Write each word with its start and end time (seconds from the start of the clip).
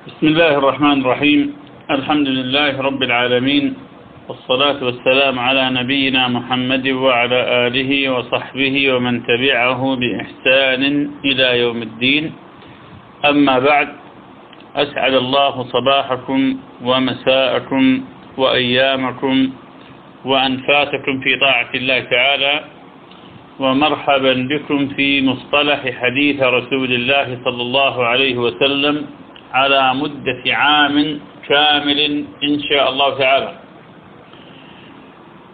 بسم 0.00 0.26
الله 0.26 0.58
الرحمن 0.58 1.00
الرحيم. 1.00 1.40
الحمد 1.90 2.28
لله 2.28 2.80
رب 2.80 3.02
العالمين. 3.02 3.74
والصلاة 4.28 4.84
والسلام 4.84 5.38
على 5.38 5.70
نبينا 5.70 6.28
محمد 6.28 6.88
وعلى 6.88 7.40
آله 7.66 7.92
وصحبه 8.12 8.74
ومن 8.92 9.14
تبعه 9.26 9.96
بإحسان 9.96 10.82
إلى 11.24 11.60
يوم 11.60 11.82
الدين. 11.82 12.32
أما 13.28 13.58
بعد 13.58 13.88
أسعد 14.76 15.14
الله 15.14 15.54
صباحكم 15.68 16.40
ومساءكم 16.84 17.84
وأيامكم 18.36 19.36
وأنفاسكم 20.24 21.14
في 21.20 21.36
طاعة 21.36 21.70
الله 21.74 22.00
تعالى. 22.00 22.54
ومرحبا 23.60 24.34
بكم 24.50 24.88
في 24.88 25.22
مصطلح 25.22 25.80
حديث 26.00 26.42
رسول 26.42 26.90
الله 26.92 27.38
صلى 27.44 27.62
الله 27.62 27.94
عليه 28.04 28.36
وسلم. 28.36 28.96
على 29.52 29.94
مدة 29.94 30.42
عام 30.46 31.20
كامل 31.48 32.00
إن 32.44 32.54
شاء 32.70 32.90
الله 32.90 33.18
تعالى. 33.18 33.52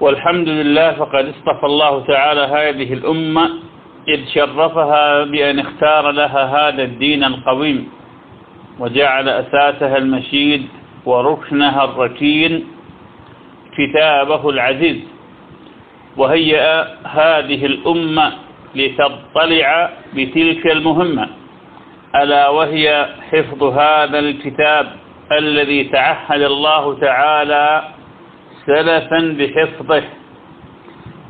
والحمد 0.00 0.48
لله 0.48 0.92
فقد 0.92 1.24
اصطفى 1.28 1.66
الله 1.66 2.04
تعالى 2.04 2.40
هذه 2.40 2.92
الأمة 2.92 3.50
إذ 4.08 4.20
شرفها 4.34 5.24
بأن 5.24 5.58
اختار 5.58 6.10
لها 6.10 6.42
هذا 6.68 6.82
الدين 6.82 7.24
القويم 7.24 7.88
وجعل 8.78 9.28
أساسها 9.28 9.96
المشيد 9.96 10.66
وركنها 11.06 11.84
الركين 11.84 12.64
كتابه 13.78 14.50
العزيز. 14.50 14.96
وهيأ 16.16 16.96
هذه 17.06 17.66
الأمة 17.66 18.32
لتطلع 18.74 19.90
بتلك 20.14 20.66
المهمة. 20.66 21.28
ألا 22.14 22.48
وهي 22.48 23.08
حفظ 23.32 23.62
هذا 23.62 24.18
الكتاب 24.18 24.86
الذي 25.32 25.84
تعهد 25.84 26.42
الله 26.42 26.98
تعالى 26.98 27.82
سلفا 28.66 29.36
بحفظه. 29.38 30.02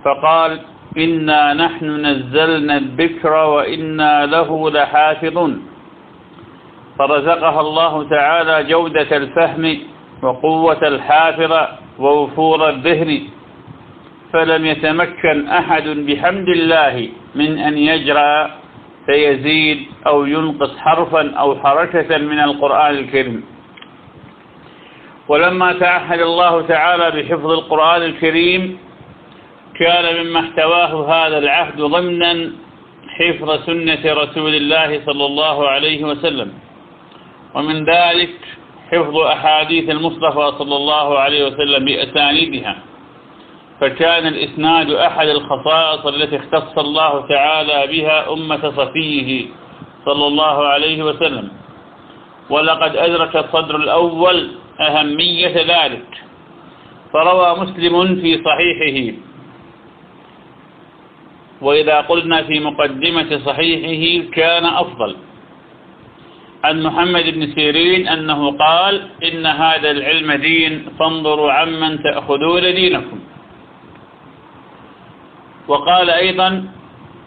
فقال 0.04 0.60
إنا 0.98 1.54
نحن 1.54 2.06
نزلنا 2.06 2.76
الذكر 2.76 3.32
وإنا 3.32 4.26
له 4.26 4.70
لحافظون. 4.70 5.66
فرزقها 6.98 7.60
الله 7.60 8.08
تعالى 8.08 8.64
جودة 8.64 9.16
الفهم 9.16 9.78
وقوة 10.22 10.88
الحافظة 10.88 11.68
ووفور 11.98 12.68
الذهن. 12.68 13.22
فلم 14.32 14.66
يتمكن 14.66 15.48
أحد 15.48 15.88
بحمد 15.88 16.48
الله 16.48 17.08
من 17.34 17.58
أن 17.58 17.78
يجرى 17.78 18.50
فيزيد 19.06 19.86
أو 20.06 20.24
ينقص 20.26 20.76
حرفا 20.78 21.34
أو 21.34 21.56
حركة 21.60 22.18
من 22.18 22.40
القرآن 22.40 22.94
الكريم. 22.94 23.44
ولما 25.28 25.72
تعهد 25.72 26.20
الله 26.20 26.62
تعالى 26.62 27.10
بحفظ 27.10 27.50
القرآن 27.50 28.02
الكريم 28.02 28.78
كان 29.78 30.26
مما 30.26 30.40
احتواه 30.40 30.92
هذا 31.14 31.38
العهد 31.38 31.76
ضمنا 31.76 32.52
حفظ 33.08 33.66
سنة 33.66 34.04
رسول 34.04 34.54
الله 34.54 35.00
صلى 35.06 35.26
الله 35.26 35.68
عليه 35.68 36.04
وسلم. 36.04 36.52
ومن 37.54 37.84
ذلك 37.84 38.36
حفظ 38.92 39.16
أحاديث 39.16 39.90
المصطفى 39.90 40.52
صلى 40.58 40.76
الله 40.76 41.18
عليه 41.18 41.46
وسلم 41.46 41.84
بأسانيدها. 41.84 42.76
فكان 43.80 44.26
الإسناد 44.26 44.90
أحد 44.90 45.28
الخصائص 45.28 46.06
التي 46.06 46.36
اختص 46.36 46.78
الله 46.78 47.26
تعالى 47.26 47.86
بها 47.92 48.32
أمة 48.32 48.72
صفيه 48.76 49.46
صلى 50.04 50.26
الله 50.26 50.66
عليه 50.66 51.02
وسلم. 51.02 51.48
ولقد 52.50 52.96
أدرك 52.96 53.36
الصدر 53.36 53.76
الأول 53.76 54.50
أهمية 54.80 55.56
ذلك. 55.56 56.08
فروى 57.12 57.56
مسلم 57.58 58.16
في 58.16 58.42
صحيحه. 58.44 59.16
وإذا 61.60 62.00
قلنا 62.00 62.42
في 62.42 62.60
مقدمة 62.60 63.40
صحيحه 63.46 64.30
كان 64.32 64.64
أفضل. 64.64 65.16
عن 66.64 66.82
محمد 66.82 67.24
بن 67.24 67.54
سيرين 67.54 68.08
أنه 68.08 68.56
قال 68.56 69.08
إن 69.24 69.46
هذا 69.46 69.90
العلم 69.90 70.32
دين 70.32 70.86
فانظروا 70.98 71.52
عمن 71.52 72.02
تأخذون 72.02 72.62
دينكم. 72.74 73.20
وقال 75.68 76.10
أيضا 76.10 76.64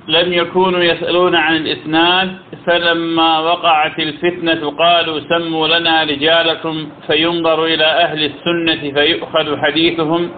لم 0.08 0.34
يكونوا 0.34 0.80
يسألون 0.80 1.36
عن 1.36 1.56
الإسناد 1.56 2.38
فلما 2.66 3.40
وقعت 3.40 4.00
الفتنة 4.00 4.72
قالوا 4.72 5.20
سموا 5.20 5.68
لنا 5.68 6.04
رجالكم 6.04 6.90
فينظر 7.08 7.66
إلى 7.66 7.86
أهل 7.86 8.24
السنة 8.26 8.94
فيؤخذ 8.94 9.58
حديثهم 9.58 10.30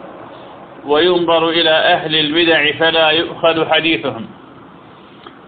وينظر 0.85 1.49
إلى 1.49 1.69
أهل 1.69 2.15
البدع 2.15 2.71
فلا 2.71 3.09
يؤخذ 3.09 3.69
حديثهم. 3.69 4.25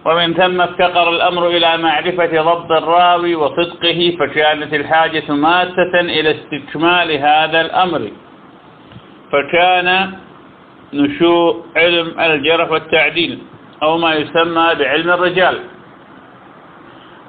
ومن 0.06 0.34
ثم 0.34 0.60
افتقر 0.60 1.10
الأمر 1.10 1.46
إلى 1.46 1.76
معرفة 1.76 2.42
ضبط 2.42 2.72
الراوي 2.72 3.34
وصدقه 3.34 4.16
فكانت 4.20 4.74
الحاجة 4.74 5.32
ماسة 5.32 6.00
إلى 6.00 6.30
استكمال 6.30 7.12
هذا 7.12 7.60
الأمر. 7.60 8.10
فكان 9.32 10.12
نشوء 10.94 11.64
علم 11.76 12.20
الجرح 12.20 12.70
والتعديل 12.70 13.38
أو 13.82 13.98
ما 13.98 14.14
يسمى 14.14 14.66
بعلم 14.78 15.10
الرجال. 15.10 15.58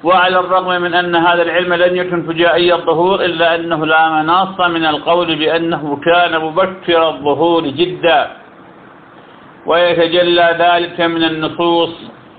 وعلى 0.04 0.40
الرغم 0.40 0.82
من 0.82 0.94
أن 0.94 1.16
هذا 1.16 1.42
العلم 1.42 1.74
لم 1.74 1.96
يكن 1.96 2.24
فجائي 2.28 2.74
الظهور 2.74 3.26
إلا 3.26 3.56
أنه 3.56 3.86
لا 3.86 4.10
مناص 4.10 4.60
من 4.60 4.86
القول 4.86 5.36
بأنه 5.36 6.00
كان 6.06 6.42
مبكر 6.42 7.10
الظهور 7.10 7.68
جدا. 7.68 8.32
ويتجلى 9.66 10.48
ذلك 10.60 11.02
من 11.02 11.24
النصوص 11.24 11.94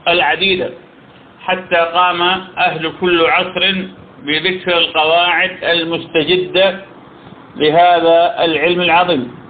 العديدة. 0.09 0.71
حتى 1.41 1.77
قام 1.77 2.23
أهل 2.59 2.93
كل 3.01 3.27
عصر 3.27 3.75
بذكر 4.23 4.79
القواعد 4.79 5.65
المستجدة 5.65 6.81
لهذا 7.57 8.45
العلم 8.45 8.81
العظيم. 8.81 9.46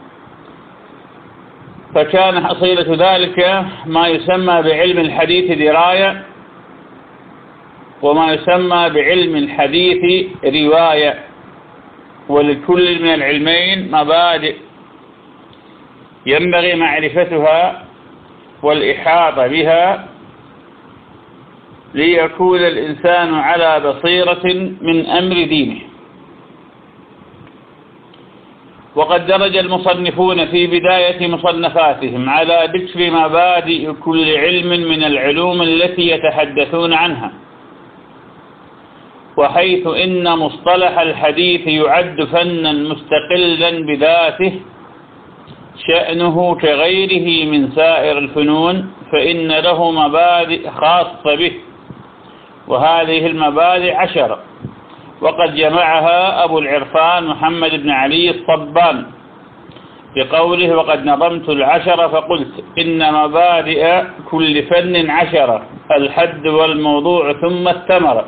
فكان 1.96 2.46
حصيلة 2.46 3.14
ذلك 3.14 3.64
ما 3.86 4.08
يسمى 4.08 4.62
بعلم 4.62 4.98
الحديث 4.98 5.58
دراية 5.58 6.22
وما 8.02 8.32
يسمى 8.32 8.90
بعلم 8.90 9.36
الحديث 9.36 10.26
رواية. 10.44 11.14
ولكل 12.28 13.02
من 13.02 13.14
العلمين 13.14 13.90
مبادئ 13.90 14.56
ينبغي 16.26 16.74
معرفتها 16.74 17.84
والإحاطة 18.62 19.46
بها 19.46 20.08
ليكون 21.94 22.58
الإنسان 22.58 23.34
على 23.34 23.80
بصيرة 23.80 24.44
من 24.80 25.06
أمر 25.06 25.34
دينه. 25.34 25.80
وقد 28.96 29.26
درج 29.26 29.56
المصنفون 29.56 30.46
في 30.46 30.66
بداية 30.66 31.28
مصنفاتهم 31.28 32.30
على 32.30 32.68
ذكر 32.74 33.10
مبادئ 33.10 33.92
كل 33.92 34.36
علم 34.36 34.68
من 34.88 35.04
العلوم 35.04 35.62
التي 35.62 36.08
يتحدثون 36.10 36.92
عنها. 36.92 37.32
وحيث 39.36 39.86
إن 39.86 40.38
مصطلح 40.38 40.98
الحديث 40.98 41.66
يعد 41.66 42.24
فنا 42.24 42.72
مستقلا 42.72 43.70
بذاته 43.86 44.52
شأنه 45.88 46.54
كغيره 46.54 47.50
من 47.50 47.70
سائر 47.72 48.18
الفنون 48.18 48.90
فإن 49.12 49.48
له 49.48 49.90
مبادئ 49.90 50.70
خاصة 50.70 51.34
به. 51.34 51.52
وهذه 52.68 53.26
المبادئ 53.26 53.94
عشرة 53.94 54.38
وقد 55.20 55.54
جمعها 55.54 56.44
أبو 56.44 56.58
العرفان 56.58 57.24
محمد 57.26 57.70
بن 57.82 57.90
علي 57.90 58.30
الصبان 58.30 59.06
بقوله 60.16 60.76
وقد 60.76 61.06
نظمت 61.06 61.48
العشرة 61.48 62.08
فقلت 62.08 62.64
إن 62.78 63.12
مبادئ 63.14 64.02
كل 64.30 64.62
فن 64.62 65.10
عشرة 65.10 65.62
الحد 65.96 66.46
والموضوع 66.46 67.32
ثم 67.32 67.68
الثمرة 67.68 68.24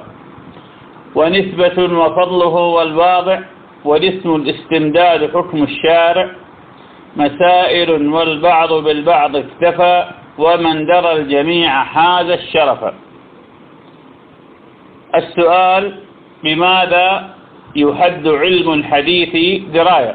ونسبة 1.15 1.79
وفضله 1.99 2.55
والواضع 2.77 3.39
والاسم 3.85 4.35
الاستمداد 4.35 5.31
حكم 5.35 5.63
الشارع. 5.63 6.31
مسائل 7.17 7.91
والبعض 8.13 8.73
بالبعض 8.73 9.37
اكتفى 9.37 10.09
ومن 10.39 10.87
درى 10.87 11.13
الجميع 11.13 11.85
حاز 11.85 12.31
الشرف. 12.31 12.79
السؤال 15.15 16.08
بماذا 16.45 17.35
يحد 17.77 18.27
علم 18.29 18.73
الحديث 18.73 19.63
دراية؟ 19.73 20.15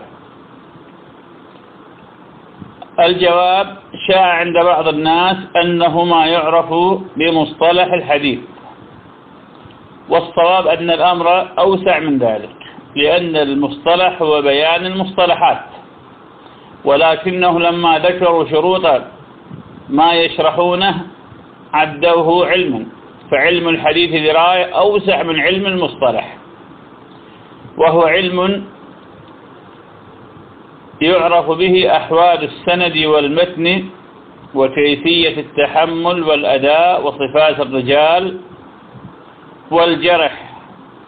الجواب 2.99 3.77
شاع 4.07 4.25
عند 4.33 4.53
بعض 4.57 4.87
الناس 4.87 5.37
أنه 5.55 6.03
ما 6.05 6.25
يعرف 6.25 6.73
بمصطلح 7.17 7.93
الحديث 7.93 8.39
والصواب 10.09 10.67
أن 10.67 10.89
الأمر 10.89 11.47
أوسع 11.59 11.99
من 11.99 12.17
ذلك 12.17 12.55
لأن 12.95 13.35
المصطلح 13.35 14.21
هو 14.21 14.41
بيان 14.41 14.85
المصطلحات 14.85 15.59
ولكنه 16.85 17.59
لما 17.59 17.99
ذكروا 17.99 18.45
شروط 18.45 19.01
ما 19.89 20.13
يشرحونه 20.13 21.01
عدوه 21.73 22.47
علما. 22.47 22.85
فعلم 23.33 23.69
الحديث 23.69 24.11
دراية 24.31 24.63
أوسع 24.65 25.23
من 25.23 25.39
علم 25.41 25.65
المصطلح. 25.65 26.37
وهو 27.77 28.01
علم 28.01 28.65
يعرف 31.01 31.49
به 31.51 31.97
أحوال 31.97 32.43
السند 32.43 32.97
والمتن 33.05 33.85
وكيفية 34.55 35.39
التحمل 35.41 36.23
والأداء 36.23 37.07
وصفات 37.07 37.59
الرجال 37.59 38.39
والجرح 39.71 40.53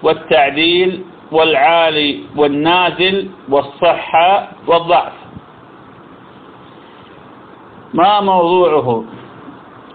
والتعديل 0.03 1.03
والعالي 1.31 2.19
والنازل 2.35 3.29
والصحة 3.49 4.47
والضعف. 4.67 5.13
ما 7.93 8.21
موضوعه؟ 8.21 9.03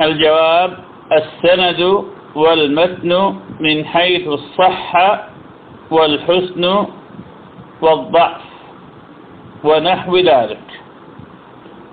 الجواب 0.03 0.79
السند 1.13 2.05
والمتن 2.35 3.35
من 3.61 3.85
حيث 3.85 4.29
الصحة 4.29 5.29
والحسن 5.91 6.87
والضعف 7.83 8.41
ونحو 9.65 10.17
ذلك. 10.17 10.67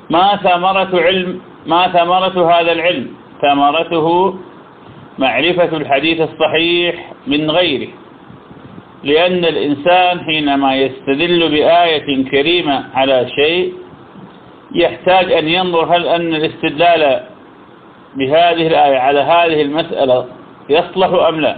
ما 0.10 0.36
ثمرة 0.36 1.02
علم 1.02 1.42
ما 1.66 1.88
ثمرة 1.88 2.52
هذا 2.52 2.72
العلم؟ 2.72 3.08
ثمرته 3.42 4.36
معرفة 5.20 5.78
الحديث 5.78 6.22
الصحيح 6.22 7.14
من 7.28 7.52
غيره. 7.52 7.88
لأن 9.04 9.46
الإنسان 9.46 10.20
حينما 10.20 10.76
يستدل 10.76 11.50
بآية 11.50 12.30
كريمة 12.30 12.84
على 12.94 13.30
شيء 13.36 13.74
يحتاج 14.76 15.32
أن 15.32 15.48
ينظر 15.48 15.96
هل 15.96 16.08
أن 16.08 16.36
الاستدلال 16.36 17.24
بهذه 18.18 18.68
الآية 18.68 18.98
على 18.98 19.20
هذه 19.20 19.62
المسألة 19.62 20.26
يصلح 20.70 21.28
أم 21.28 21.40
لا؟ 21.42 21.58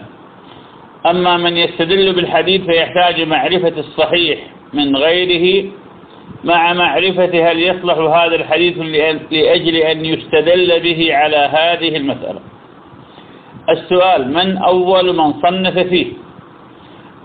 أما 1.06 1.38
من 1.38 1.58
يستدل 1.58 2.14
بالحديث 2.14 2.62
فيحتاج 2.62 3.22
معرفة 3.22 3.74
الصحيح 3.78 4.40
من 4.74 4.96
غيره. 4.96 5.70
مع 6.44 6.74
معرفة 6.74 7.52
هل 7.52 7.60
يصلح 7.60 7.98
هذا 7.98 8.36
الحديث 8.36 8.78
لأجل 9.32 9.76
أن 9.76 10.06
يستدل 10.06 10.80
به 10.80 11.16
على 11.16 11.38
هذه 11.38 11.98
المسألة؟ 11.98 12.40
السؤال 13.70 14.34
من 14.34 14.58
أول 14.58 15.16
من 15.16 15.34
صنف 15.34 15.80
فيه؟ 15.80 16.08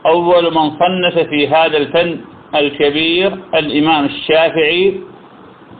أول 0.06 0.54
من 0.54 0.70
صنف 0.70 1.18
في 1.18 1.48
هذا 1.48 1.76
الفن 1.76 2.20
الكبير 2.54 3.32
الإمام 3.54 4.04
الشافعي 4.04 4.94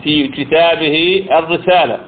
في 0.04 0.28
كتابه 0.28 1.26
الرسالة. 1.32 1.98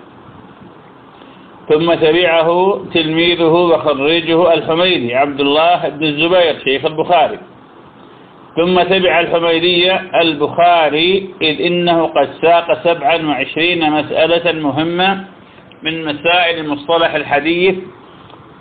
ثم 1.69 1.95
تبعه 1.95 2.81
تلميذه 2.95 3.45
وخريجه 3.45 4.55
الحميدي 4.55 5.15
عبد 5.15 5.41
الله 5.41 5.89
بن 5.89 6.05
الزبير 6.05 6.59
شيخ 6.65 6.85
البخاري. 6.85 7.39
ثم 8.57 8.83
تبع 8.83 9.21
الحميدية 9.21 10.11
البخاري 10.21 11.31
إذ 11.43 11.61
إنه 11.61 12.07
قد 12.07 12.29
ساق 12.43 12.85
سبعا 12.85 13.27
وعشرين 13.27 13.91
مسألة 13.93 14.53
مهمة 14.53 15.25
من 15.83 16.05
مسائل 16.05 16.69
مصطلح 16.69 17.15
الحديث 17.15 17.75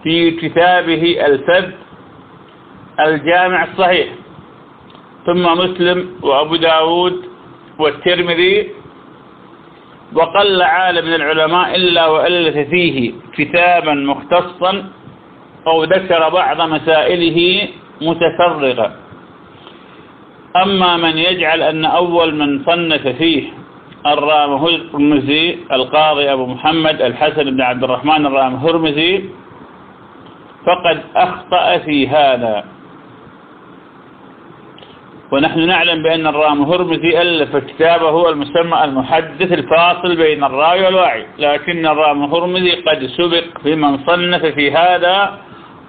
في 0.04 0.31
كتابه 0.31 1.25
الفذ 1.25 1.72
الجامع 3.00 3.63
الصحيح. 3.63 4.08
ثم 5.25 5.44
مسلم 5.44 6.10
وأبو 6.22 6.56
داود 6.56 7.25
والترمذي 7.80 8.69
وقل 10.15 10.62
عالم 10.62 11.06
من 11.06 11.13
العلماء 11.13 11.75
إلا 11.75 12.07
وألف 12.07 12.69
فيه 12.69 13.12
كتابا 13.38 13.94
مختصا 13.94 14.85
أو 15.67 15.83
ذكر 15.83 16.29
بعض 16.29 16.62
مسائله 16.62 17.67
متفرغة. 18.01 18.91
أما 20.56 20.97
من 20.97 21.17
يجعل 21.17 21.62
أن 21.62 21.85
أول 21.85 22.35
من 22.35 22.63
صنف 22.65 23.07
فيه 23.07 23.44
الرام 24.07 24.53
هرمزي 24.53 25.57
القاضي 25.71 26.33
أبو 26.33 26.45
محمد 26.45 27.01
الحسن 27.01 27.44
بن 27.44 27.62
عبد 27.62 27.83
الرحمن 27.83 28.25
الرام 28.25 28.56
هرمزي 28.56 29.23
فقد 30.65 31.01
أخطأ 31.15 31.77
في 31.77 32.07
هذا. 32.07 32.65
ونحن 35.31 35.60
نعلم 35.60 36.04
بأن 36.04 36.27
الرام 36.27 36.62
هرمزي 36.63 37.22
ألف 37.22 37.57
كتابه 37.57 38.30
المسمى 38.30 38.83
المحدث 38.83 39.51
الفاصل 39.51 40.16
بين 40.16 40.44
الراوي 40.44 40.86
والواعي 40.86 41.25
لكن 41.39 41.86
الرام 41.86 42.24
هرمزي 42.24 42.72
قد 42.72 43.06
سبق 43.06 43.44
في 43.63 43.75
من 43.75 44.06
صنف 44.06 44.45
في 44.45 44.72
هذا 44.72 45.39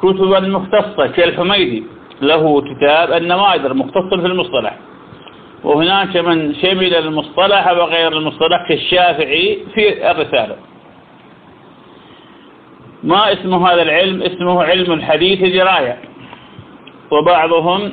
كتبا 0.02 0.40
مختصة 0.40 1.06
كالحميدي. 1.06 1.84
له 2.22 2.60
كتاب 2.60 3.12
النوادر 3.12 3.74
مختص 3.74 4.08
في 4.20 4.26
المصطلح. 4.26 4.76
وهناك 5.64 6.16
من 6.16 6.54
شمل 6.54 6.94
المصطلح 6.94 7.70
وغير 7.72 8.12
المصطلح 8.12 8.68
كالشافعي 8.68 9.58
في 9.74 10.10
الرسالة. 10.10 10.56
ما 13.04 13.32
اسم 13.32 13.54
هذا 13.54 13.82
العلم؟ 13.82 14.22
اسمه 14.22 14.64
علم 14.64 14.92
الحديث 14.92 15.54
دراية 15.54 15.98
وبعضهم 17.10 17.92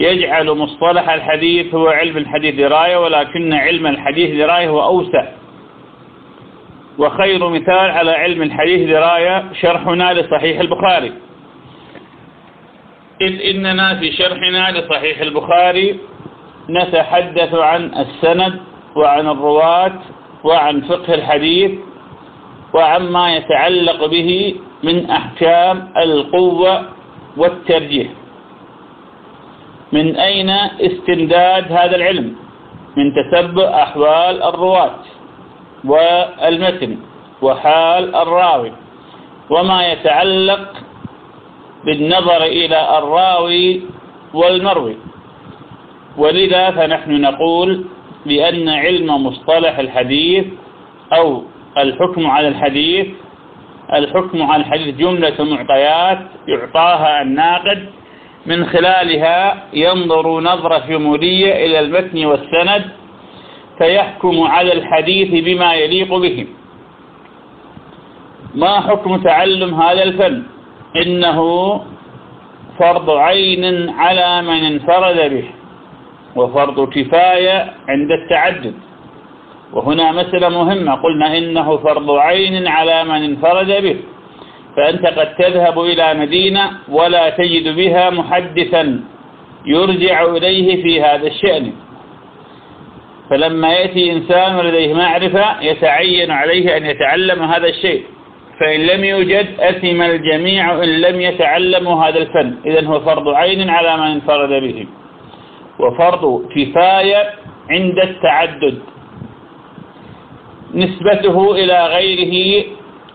يجعل 0.00 0.50
مصطلح 0.50 1.10
الحديث 1.10 1.74
هو 1.74 1.88
علم 1.88 2.16
الحديث 2.16 2.54
دراية 2.54 2.96
ولكن 2.96 3.52
علم 3.52 3.86
الحديث 3.86 4.36
دراية 4.36 4.68
هو 4.68 4.82
أوسع. 4.82 5.24
وخير 6.98 7.48
مثال 7.48 7.90
على 7.90 8.10
علم 8.10 8.42
الحديث 8.42 8.90
دراية 8.90 9.44
شرحنا 9.60 10.12
لصحيح 10.14 10.60
البخاري. 10.60 11.12
إذ 13.20 13.40
إننا 13.50 13.98
في 14.00 14.12
شرحنا 14.12 14.70
لصحيح 14.78 15.20
البخاري 15.20 15.98
نتحدث 16.70 17.54
عن 17.54 17.84
السند 17.94 18.60
وعن 18.96 19.28
الرواة 19.28 19.92
وعن 20.44 20.80
فقه 20.80 21.14
الحديث 21.14 21.70
وعما 22.74 23.36
يتعلق 23.36 24.06
به 24.06 24.54
من 24.82 25.10
أحكام 25.10 25.88
القوة 25.96 26.84
والترجيح. 27.36 28.19
من 29.92 30.16
أين 30.16 30.50
استمداد 30.80 31.72
هذا 31.72 31.96
العلم؟ 31.96 32.36
من 32.96 33.12
تتبع 33.14 33.82
أحوال 33.82 34.42
الرواة 34.42 34.94
والمتن 35.84 36.98
وحال 37.42 38.14
الراوي 38.14 38.72
وما 39.50 39.92
يتعلق 39.92 40.72
بالنظر 41.84 42.42
إلى 42.44 42.98
الراوي 42.98 43.82
والمروي. 44.34 44.96
ولذا 46.16 46.70
فنحن 46.70 47.20
نقول 47.20 47.84
بأن 48.26 48.68
علم 48.68 49.26
مصطلح 49.26 49.78
الحديث 49.78 50.44
أو 51.12 51.42
الحكم 51.78 52.26
على 52.26 52.48
الحديث 52.48 53.06
الحكم 53.94 54.42
على 54.42 54.60
الحديث 54.62 54.94
جملة 54.96 55.44
معطيات 55.44 56.18
يعطاها 56.48 57.22
الناقد 57.22 57.86
من 58.50 58.66
خلالها 58.66 59.36
ينظر 59.72 60.40
نظرة 60.40 60.82
شمولية 60.88 61.52
إلى 61.66 61.78
المتن 61.80 62.18
والسند 62.26 62.84
فيحكم 63.78 64.36
على 64.42 64.72
الحديث 64.72 65.44
بما 65.44 65.74
يليق 65.74 66.10
به 66.24 66.46
ما 68.54 68.80
حكم 68.80 69.16
تعلم 69.16 69.74
هذا 69.74 70.02
الفن؟ 70.02 70.42
إنه 70.96 71.38
فرض 72.78 73.10
عين 73.10 73.64
على 73.90 74.42
من 74.42 74.60
انفرد 74.72 75.18
به 75.32 75.44
وفرض 76.36 76.88
كفاية 76.88 77.56
عند 77.88 78.10
التعدد. 78.12 78.74
وهنا 79.72 80.12
مسألة 80.12 80.48
مهمة 80.48 80.92
قلنا 80.94 81.38
إنه 81.38 81.76
فرض 81.76 82.10
عين 82.10 82.66
على 82.66 83.04
من 83.04 83.20
انفرد 83.30 83.70
به. 83.82 83.96
فأنت 84.80 85.06
قد 85.06 85.34
تذهب 85.34 85.80
إلى 85.80 86.14
مدينة 86.14 86.70
ولا 86.88 87.30
تجد 87.30 87.76
بها 87.76 88.10
محدثا 88.10 89.00
يرجع 89.66 90.24
إليه 90.24 90.82
في 90.82 91.02
هذا 91.02 91.26
الشأن. 91.26 91.72
فلما 93.30 93.72
يأتي 93.72 94.12
إنسان 94.12 94.58
لديه 94.58 94.94
معرفة 94.94 95.60
يتعين 95.62 96.30
عليه 96.30 96.76
أن 96.76 96.86
يتعلم 96.86 97.42
هذا 97.42 97.68
الشيء. 97.68 98.04
فإن 98.60 98.80
لم 98.80 99.04
يوجد 99.04 99.46
أثم 99.60 100.02
الجميع 100.02 100.82
إن 100.84 101.00
لم 101.00 101.20
يتعلموا 101.20 102.04
هذا 102.04 102.18
الفن. 102.18 102.54
إذن 102.66 102.86
هو 102.86 103.00
فرض 103.00 103.28
عين 103.28 103.70
على 103.70 103.96
من 103.96 104.06
انفرد 104.06 104.48
به. 104.48 104.86
وفرض 105.78 106.48
كفاية 106.56 107.30
عند 107.70 107.98
التعدد. 107.98 108.78
نسبته 110.74 111.52
إلى 111.54 111.86
غيره 111.86 112.64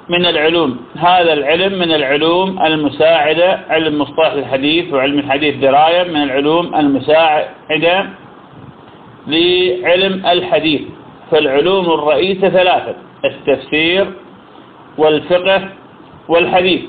من 0.10 0.26
العلوم. 0.26 0.78
هذا 0.98 1.34
العلم 1.34 1.80
من 1.80 1.92
العلوم 1.92 2.60
المساعدة 2.66 3.60
علم 3.70 4.00
مصطلح 4.02 4.32
الحديث 4.32 4.94
وعلم 4.94 5.20
الحديث 5.20 5.56
دراية 5.56 6.04
من 6.04 6.24
العلوم 6.24 6.76
المساعدة 6.76 8.06
لعلم 9.28 10.26
الحديث. 10.26 10.82
فالعلوم 11.32 11.86
الرئيسة 11.86 12.50
ثلاثة 12.50 12.96
التفسير 13.26 14.14
والفقه 14.98 15.70
والحديث. 16.28 16.82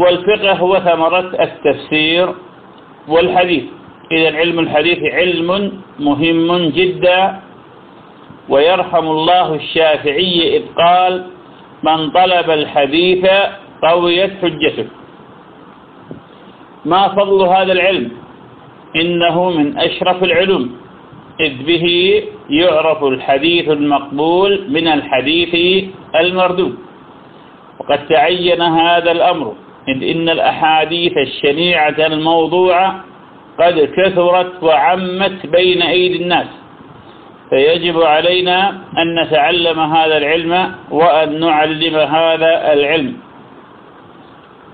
والفقه 0.00 0.52
هو 0.52 0.80
ثمرة 0.80 1.32
التفسير 1.42 2.34
والحديث. 3.08 3.64
إذا 4.12 4.36
علم 4.36 4.58
الحديث 4.58 4.98
علم 5.12 5.72
مهم 5.98 6.68
جدا 6.68 7.40
ويرحم 8.48 9.06
الله 9.06 9.54
الشافعي 9.54 10.56
إذ 10.56 10.62
قال 10.78 11.26
من 11.82 12.10
طلب 12.10 12.50
الحديث 12.50 13.24
قويت 13.82 14.32
حجته. 14.42 14.86
ما 16.84 17.08
فضل 17.08 17.40
هذا 17.48 17.72
العلم؟ 17.72 18.10
إنه 18.96 19.50
من 19.50 19.78
أشرف 19.78 20.24
العلوم. 20.24 20.76
إذ 21.40 21.62
به 21.62 21.86
يعرف 22.50 23.04
الحديث 23.04 23.68
المقبول 23.68 24.66
من 24.68 24.86
الحديث 24.88 25.84
المردود. 26.14 26.74
وقد 27.80 28.08
تعين 28.08 28.62
هذا 28.62 29.12
الأمر 29.12 29.54
إذ 29.88 29.98
إن 30.10 30.28
الأحاديث 30.28 31.12
الشنيعة 31.16 32.06
الموضوعة 32.06 33.04
قد 33.60 33.76
كثرت 33.96 34.62
وعمت 34.62 35.46
بين 35.46 35.82
أيدي 35.82 36.22
الناس. 36.22 36.59
فيجب 37.50 38.02
علينا 38.02 38.58
أن 38.98 39.14
نتعلم 39.22 39.80
هذا 39.80 40.16
العلم 40.16 40.74
وأن 40.90 41.40
نعلم 41.40 41.96
هذا 41.96 42.72
العلم. 42.72 43.16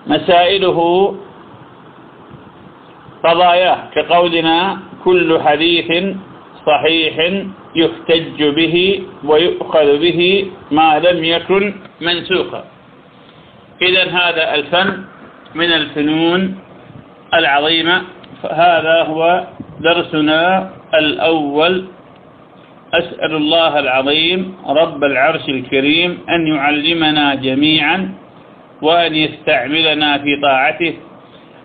مسائله 0.07 0.79
قضاياه 3.25 3.79
كقولنا 3.95 4.79
كل 5.05 5.41
حديث 5.41 5.89
صحيح 6.67 7.15
يحتج 7.77 8.39
به 8.43 9.03
ويؤخذ 9.25 9.89
به 9.99 10.21
ما 10.71 10.99
لم 10.99 11.25
يكن 11.25 11.75
منسوخا. 12.01 12.65
إذا 13.83 14.05
هذا 14.05 14.55
الفن 14.55 15.05
من 15.55 15.71
الفنون 15.73 16.59
العظيمة 17.35 18.03
هذا 18.51 19.03
هو 19.03 19.45
درسنا 19.81 20.71
الأول 20.95 21.85
أسأل 22.95 23.33
الله 23.37 23.79
العظيم 23.79 24.55
رب 24.67 25.05
العرش 25.05 25.49
الكريم 25.49 26.19
أن 26.29 26.47
يعلمنا 26.47 27.35
جميعا 27.35 28.15
وأن 28.83 29.15
يستعملنا 29.15 30.19
في 30.19 30.41
طاعته 30.43 30.95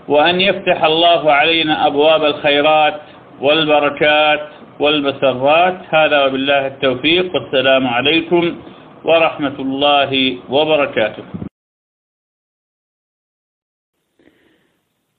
وأن 0.08 0.42
يفتح 0.42 0.84
الله 0.84 1.32
علينا 1.32 1.88
أبواب 1.88 2.26
الخيرات 2.26 3.02
والبركات 3.42 4.48
والمسرات 4.80 5.78
هذا 5.90 6.26
وبالله 6.26 6.68
التوفيق. 6.68 7.36
والسلام 7.36 7.88
عليكم 7.88 8.58
ورحمة 9.04 9.58
الله 9.60 10.38
وبركاته. 10.50 11.24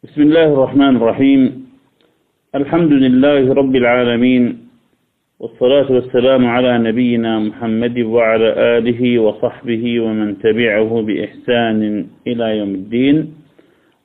بسم 0.04 0.22
الله 0.22 0.44
الرحمن 0.44 0.96
الرحيم. 0.96 1.42
الحمد 2.54 2.92
لله 2.92 3.54
رب 3.54 3.76
العالمين 3.76 4.71
والصلاة 5.42 5.92
والسلام 5.92 6.46
على 6.46 6.78
نبينا 6.78 7.38
محمد 7.38 7.98
وعلى 7.98 8.78
آله 8.78 9.18
وصحبه 9.18 10.00
ومن 10.00 10.38
تبعه 10.38 11.02
بإحسان 11.02 12.06
إلى 12.26 12.58
يوم 12.58 12.68
الدين. 12.68 13.34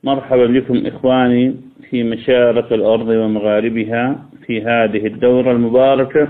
مرحبا 0.03 0.45
بكم 0.45 0.85
إخواني 0.85 1.55
في 1.89 2.03
مشارق 2.03 2.73
الأرض 2.73 3.07
ومغاربها 3.07 4.25
في 4.45 4.61
هذه 4.61 5.07
الدورة 5.07 5.51
المباركة. 5.51 6.27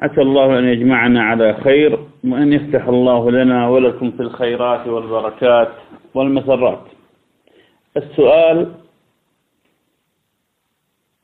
عسى 0.00 0.20
الله 0.20 0.58
أن 0.58 0.64
يجمعنا 0.64 1.22
على 1.22 1.54
خير 1.54 1.98
وأن 2.24 2.52
يفتح 2.52 2.88
الله 2.88 3.30
لنا 3.30 3.68
ولكم 3.68 4.10
في 4.10 4.20
الخيرات 4.20 4.86
والبركات 4.86 5.68
والمسرات. 6.14 6.82
السؤال 7.96 8.72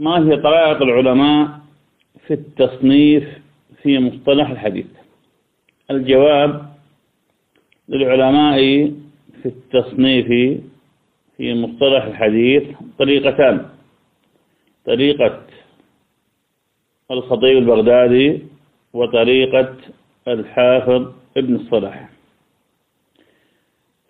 ما 0.01 0.19
هي 0.19 0.37
طرائق 0.37 0.83
العلماء 0.83 1.64
في 2.27 2.35
التصنيف 2.35 3.25
في 3.83 3.99
مصطلح 3.99 4.51
الحديث. 4.51 4.87
الجواب 5.91 6.75
للعلماء 7.89 8.59
في 9.43 9.47
التصنيف 9.47 10.27
في 11.37 11.55
مصطلح 11.55 12.05
الحديث 12.05 12.63
طريقتان. 12.99 13.67
طريقة 14.87 15.43
الخطيب 17.11 17.59
البغدادي 17.59 18.43
وطريقة 18.93 19.77
الحافظ 20.29 21.13
ابن 21.37 21.55
الصلاح. 21.55 22.09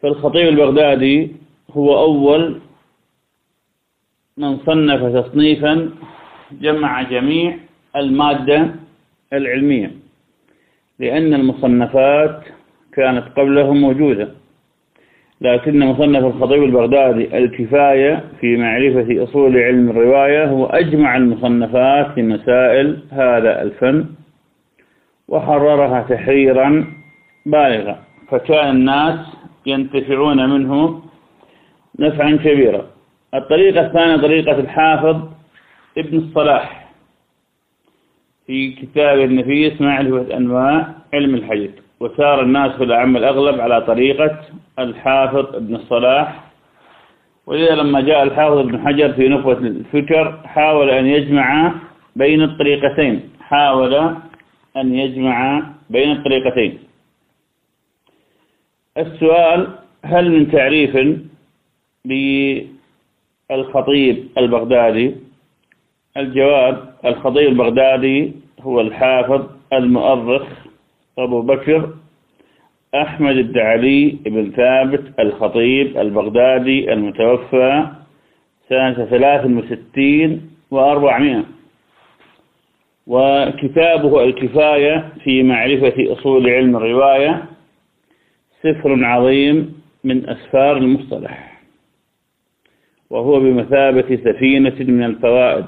فالخطيب 0.03 0.49
البغدادي 0.49 1.33
هو 1.71 1.99
أول 1.99 2.61
من 4.37 4.59
صنف 4.59 5.17
تصنيفا 5.27 5.91
جمع 6.53 7.03
جميع 7.03 7.59
المادة 7.97 8.69
العلمية 9.33 9.91
لأن 10.99 11.35
المصنفات 11.35 12.41
كانت 12.93 13.25
قبله 13.37 13.73
موجودة 13.73 14.29
لكن 15.41 15.79
مصنف 15.87 16.25
الخطيب 16.25 16.63
البغدادي 16.63 17.39
الكفاية 17.39 18.25
في 18.41 18.57
معرفة 18.57 19.23
أصول 19.25 19.57
علم 19.59 19.91
الرواية 19.91 20.45
هو 20.47 20.67
أجمع 20.67 21.17
المصنفات 21.17 22.15
في 22.15 22.23
مسائل 22.23 23.03
هذا 23.11 23.63
الفن 23.63 24.07
وحررها 25.29 26.07
تحريرا 26.09 26.87
بالغا 27.47 27.99
فكان 28.29 28.71
الناس 28.77 29.19
ينتفعون 29.67 30.51
منه 30.51 31.03
نفعا 31.99 32.31
كبيرا. 32.31 32.87
الطريقة 33.35 33.87
الثانية 33.87 34.17
طريقة 34.17 34.59
الحافظ 34.61 35.29
ابن 35.99 36.19
الصلاح. 36.19 36.84
في 38.47 38.73
كتاب 38.73 39.21
النفيس 39.21 39.81
معرفة 39.81 40.37
أنواع 40.37 40.95
علم 41.15 41.35
الحديث. 41.35 41.71
وسار 42.01 42.43
الناس 42.43 42.73
في 42.73 42.85
الأعم 42.85 43.17
الأغلب 43.17 43.61
على 43.61 43.81
طريقة 43.81 44.39
الحافظ 44.79 45.55
ابن 45.57 45.75
الصلاح. 45.75 46.45
ولذا 47.47 47.75
لما 47.75 48.01
جاء 48.01 48.23
الحافظ 48.23 48.59
ابن 48.59 48.87
حجر 48.87 49.13
في 49.13 49.29
نخبة 49.29 49.53
الفكر 49.53 50.41
حاول 50.45 50.91
أن 50.91 51.07
يجمع 51.07 51.73
بين 52.17 52.43
الطريقتين. 52.43 53.21
حاول 53.41 53.95
أن 54.77 54.95
يجمع 54.95 55.63
بين 55.91 56.13
الطريقتين. 56.13 56.79
السؤال 58.99 59.69
هل 60.05 60.31
من 60.31 60.51
تعريف 60.51 60.97
بالخطيب 63.51 64.29
البغدادي 64.39 65.15
الجواب 66.17 66.95
الخطيب 67.05 67.49
البغدادي 67.49 68.33
هو 68.61 68.81
الحافظ 68.81 69.47
المؤرخ 69.73 70.43
أبو 71.19 71.43
بكر 71.43 71.91
أحمد 72.95 73.35
بن 73.35 73.59
علي 73.61 74.19
بن 74.27 74.51
ثابت 74.51 75.21
الخطيب 75.21 75.99
البغدادي 75.99 76.93
المتوفى 76.93 77.87
سنة 78.69 79.05
ثلاث 79.05 79.47
وستين 79.47 80.51
وأربعمائة. 80.71 81.45
وكتابه 83.07 84.25
الكفاية 84.25 85.09
في 85.25 85.43
معرفة 85.43 85.95
أصول 86.13 86.51
علم 86.51 86.77
الرواية 86.77 87.45
سفر 88.63 89.05
عظيم 89.05 89.83
من 90.05 90.29
أسفار 90.29 90.77
المصطلح 90.77 91.61
وهو 93.11 93.41
بمثابة 93.41 94.17
سفينة 94.25 94.77
من 94.81 95.05
الفوائد. 95.05 95.65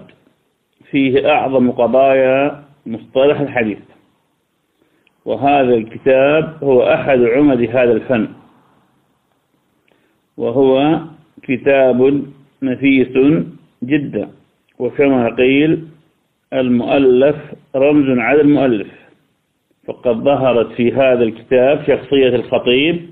فيه 0.90 1.30
أعظم 1.30 1.70
قضايا 1.70 2.64
مصطلح 2.86 3.40
الحديث. 3.40 3.78
وهذا 5.24 5.74
الكتاب 5.74 6.58
هو 6.62 6.82
أحد 6.82 7.20
عمد 7.20 7.60
هذا 7.60 7.92
الفن. 7.92 8.28
وهو 10.36 11.00
كتاب 11.42 12.22
نفيس 12.62 13.42
جدا. 13.82 14.28
وكما 14.78 15.34
قيل 15.34 15.84
المؤلف 16.52 17.36
رمز 17.76 18.18
على 18.18 18.40
المؤلف. 18.40 18.88
فقد 19.86 20.16
ظهرت 20.16 20.72
في 20.72 20.92
هذا 20.92 21.22
الكتاب 21.22 21.82
شخصية 21.86 22.28
الخطيب 22.28 23.10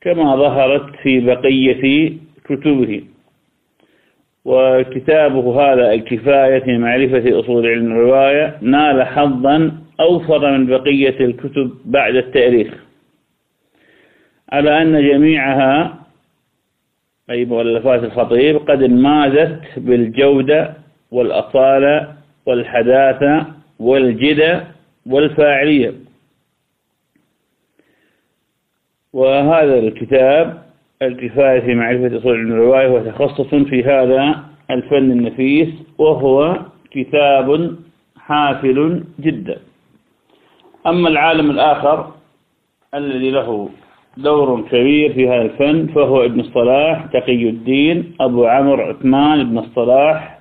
كما 0.00 0.36
ظهرت 0.36 0.96
في 1.02 1.20
بقية 1.20 2.12
كتبه. 2.44 3.02
وكتابه 4.44 5.62
هذا 5.62 5.92
الكفاية 5.92 6.58
في 6.58 6.78
معرفة 6.78 7.40
أصول 7.40 7.66
علم 7.66 7.92
الرواية 7.92 8.58
نال 8.60 9.02
حظا 9.02 9.72
أوفر 10.00 10.50
من 10.50 10.66
بقية 10.66 11.24
الكتب 11.24 11.70
بعد 11.84 12.14
التاريخ. 12.14 12.74
على 14.52 14.82
أن 14.82 15.08
جميعها 15.08 15.98
أي 17.30 17.44
مؤلفات 17.44 18.04
الخطيب 18.04 18.56
قد 18.56 18.82
انمازت 18.82 19.60
بالجودة 19.76 20.74
والأصالة 21.10 22.14
والحداثة 22.46 23.46
والجدة 23.78 24.64
والفاعلية. 25.06 25.92
وهذا 29.12 29.78
الكتاب 29.78 30.63
الكفاية 31.02 31.60
في 31.60 31.74
معرفة 31.74 32.18
أصول 32.18 32.36
علم 32.36 32.52
الرواية 32.52 32.88
هو 32.88 32.98
تخصص 32.98 33.54
في 33.54 33.84
هذا 33.84 34.44
الفن 34.70 35.10
النفيس 35.10 35.68
وهو 35.98 36.58
كتاب 36.90 37.76
حافل 38.16 39.04
جدا. 39.20 39.58
أما 40.86 41.08
العالم 41.08 41.50
الآخر 41.50 42.12
الذي 42.94 43.30
له 43.30 43.68
دور 44.16 44.62
كبير 44.70 45.12
في 45.12 45.28
هذا 45.28 45.42
الفن 45.42 45.86
فهو 45.86 46.24
ابن 46.24 46.40
الصلاح 46.40 47.06
تقي 47.06 47.48
الدين 47.48 48.14
أبو 48.20 48.46
عمرو 48.46 48.82
عثمان 48.82 49.44
بن 49.50 49.58
الصلاح. 49.58 50.38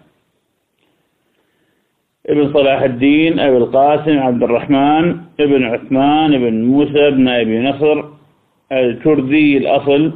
ابن 2.29 2.53
صلاح 2.53 2.81
الدين 2.81 3.39
أبي 3.39 3.57
القاسم 3.57 4.19
عبد 4.19 4.43
الرحمن 4.43 5.17
ابن 5.39 5.63
عثمان 5.63 6.33
ابن 6.33 6.63
موسى 6.63 7.11
بن 7.11 7.27
أبي 7.27 7.59
نصر 7.59 8.03
الكردي 8.71 9.57
الأصل 9.57 10.13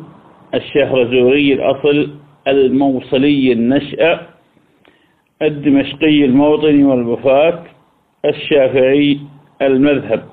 الشهرزوري 0.53 1.53
الأصل 1.53 2.09
الموصلي 2.47 3.51
النشأة 3.51 4.19
الدمشقي 5.41 6.25
الموطني 6.25 6.83
والوفاة 6.83 7.63
الشافعي 8.25 9.19
المذهب. 9.61 10.23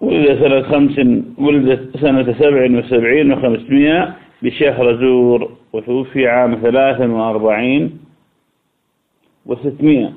ولد 0.00 0.38
سنة 0.40 0.62
خمس 0.62 0.98
ولد 1.38 1.90
سنة 2.00 2.32
سبع 2.32 2.78
وسبعين 2.78 3.32
وخمسمائة 3.32 4.14
بشهر 4.42 4.96
زور 4.96 5.50
وتوفي 5.72 6.28
عام 6.28 6.58
ثلاث 6.62 7.00
وأربعين 7.00 7.98
وستمائة. 9.46 10.12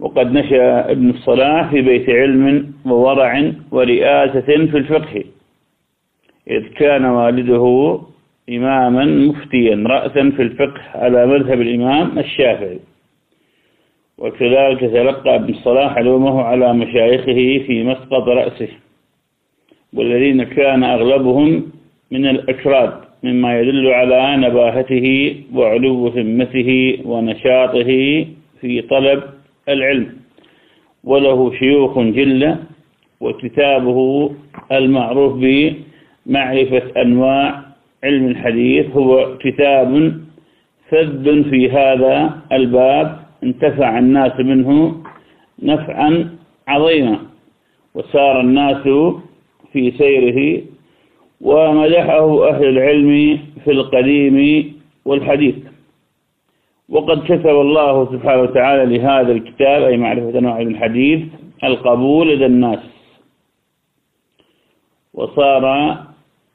وقد 0.00 0.32
نشأ 0.32 0.90
ابن 0.90 1.10
الصلاح 1.10 1.70
في 1.70 1.82
بيت 1.82 2.10
علم 2.10 2.72
وورع 2.86 3.52
ورئاسة 3.70 4.40
في 4.40 4.78
الفقه. 4.78 5.24
إذ 6.50 6.68
كان 6.68 7.04
والده 7.04 7.98
إماما 8.50 9.04
مفتيا 9.04 9.84
رأسا 9.86 10.30
في 10.36 10.42
الفقه 10.42 10.80
على 10.94 11.26
مذهب 11.26 11.60
الإمام 11.60 12.18
الشافعي. 12.18 12.78
وكذلك 14.18 14.80
تلقى 14.80 15.34
ابن 15.34 15.54
الصلاح 15.54 15.96
علومه 15.96 16.42
على 16.42 16.72
مشايخه 16.72 17.66
في 17.66 17.84
مسقط 17.84 18.28
رأسه 18.28 18.68
والذين 19.92 20.42
كان 20.42 20.84
أغلبهم 20.84 21.62
من 22.10 22.26
الأكراد 22.26 22.92
مما 23.22 23.60
يدل 23.60 23.88
على 23.88 24.36
نباهته 24.36 25.36
وعلو 25.54 26.08
همته 26.08 26.98
ونشاطه 27.04 27.90
في 28.60 28.82
طلب 28.90 29.22
العلم. 29.68 30.16
وله 31.04 31.54
شيوخ 31.58 31.98
جلة 31.98 32.58
وكتابه 33.20 34.30
المعروف 34.72 35.32
بمعرفة 36.28 37.02
أنواع 37.02 37.62
علم 38.04 38.26
الحديث 38.26 38.86
هو 38.90 39.38
كتاب 39.38 40.20
فذ 40.90 41.50
في 41.50 41.70
هذا 41.70 42.40
الباب 42.52 43.18
انتفع 43.44 43.98
الناس 43.98 44.40
منه 44.40 44.96
نفعا 45.62 46.36
عظيما 46.68 47.18
وسار 47.94 48.40
الناس 48.40 48.82
في 49.72 49.90
سيره 49.90 50.62
ومدحه 51.40 52.48
أهل 52.48 52.64
العلم 52.68 53.38
في 53.64 53.70
القديم 53.70 54.72
والحديث. 55.04 55.54
وقد 56.88 57.24
كتب 57.24 57.60
الله 57.60 58.12
سبحانه 58.12 58.42
وتعالى 58.42 58.98
لهذا 58.98 59.32
الكتاب 59.32 59.82
أي 59.82 59.96
معرفة 59.96 60.38
أنواع 60.38 60.60
الحديث 60.60 61.20
القبول 61.64 62.28
لدى 62.28 62.46
الناس. 62.46 62.78
وصار 65.14 66.07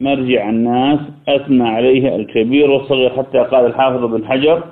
مرجع 0.04 0.50
الناس 0.50 1.00
أثنى 1.28 1.68
عليه 1.68 2.16
الكبير 2.16 2.72
والصغير 2.72 3.10
حتى 3.18 3.38
قال 3.38 3.66
الحافظ 3.66 4.06
بن 4.06 4.26
حجر 4.26 4.64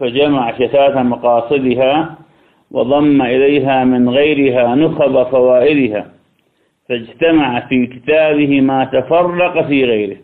فجمع 0.00 0.52
شتات 0.58 0.96
مقاصدها 0.96 2.16
وضم 2.70 3.22
إليها 3.22 3.84
من 3.84 4.08
غيرها 4.08 4.74
نخب 4.74 5.22
فوائدها 5.22 6.06
فاجتمع 6.88 7.60
في 7.68 7.86
كتابه 7.86 8.60
ما 8.60 8.84
تفرق 8.84 9.66
في 9.66 9.84
غيره 9.84 10.16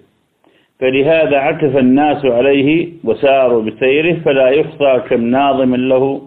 فلهذا 0.81 1.37
عكف 1.39 1.77
الناس 1.77 2.25
عليه 2.25 2.89
وساروا 3.05 3.63
بسيره 3.63 4.15
فلا 4.25 4.49
يحصى 4.49 5.03
كم 5.09 5.23
ناظم 5.25 5.75
له 5.75 6.23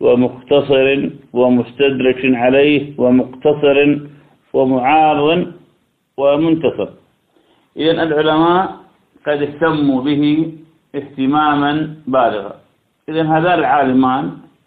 ومختصر 0.00 1.08
ومستدرك 1.32 2.20
عليه 2.24 2.82
ومقتصر 2.98 3.98
ومعارض 4.52 5.52
ومنتصر. 6.16 6.88
إذن 7.76 8.00
العلماء 8.00 8.76
قد 9.26 9.42
اهتموا 9.42 10.02
به 10.02 10.52
اهتماما 10.94 11.96
بالغا. 12.06 12.54
إذن 13.08 13.26
هذان 13.26 13.58
العالمان 13.58 14.24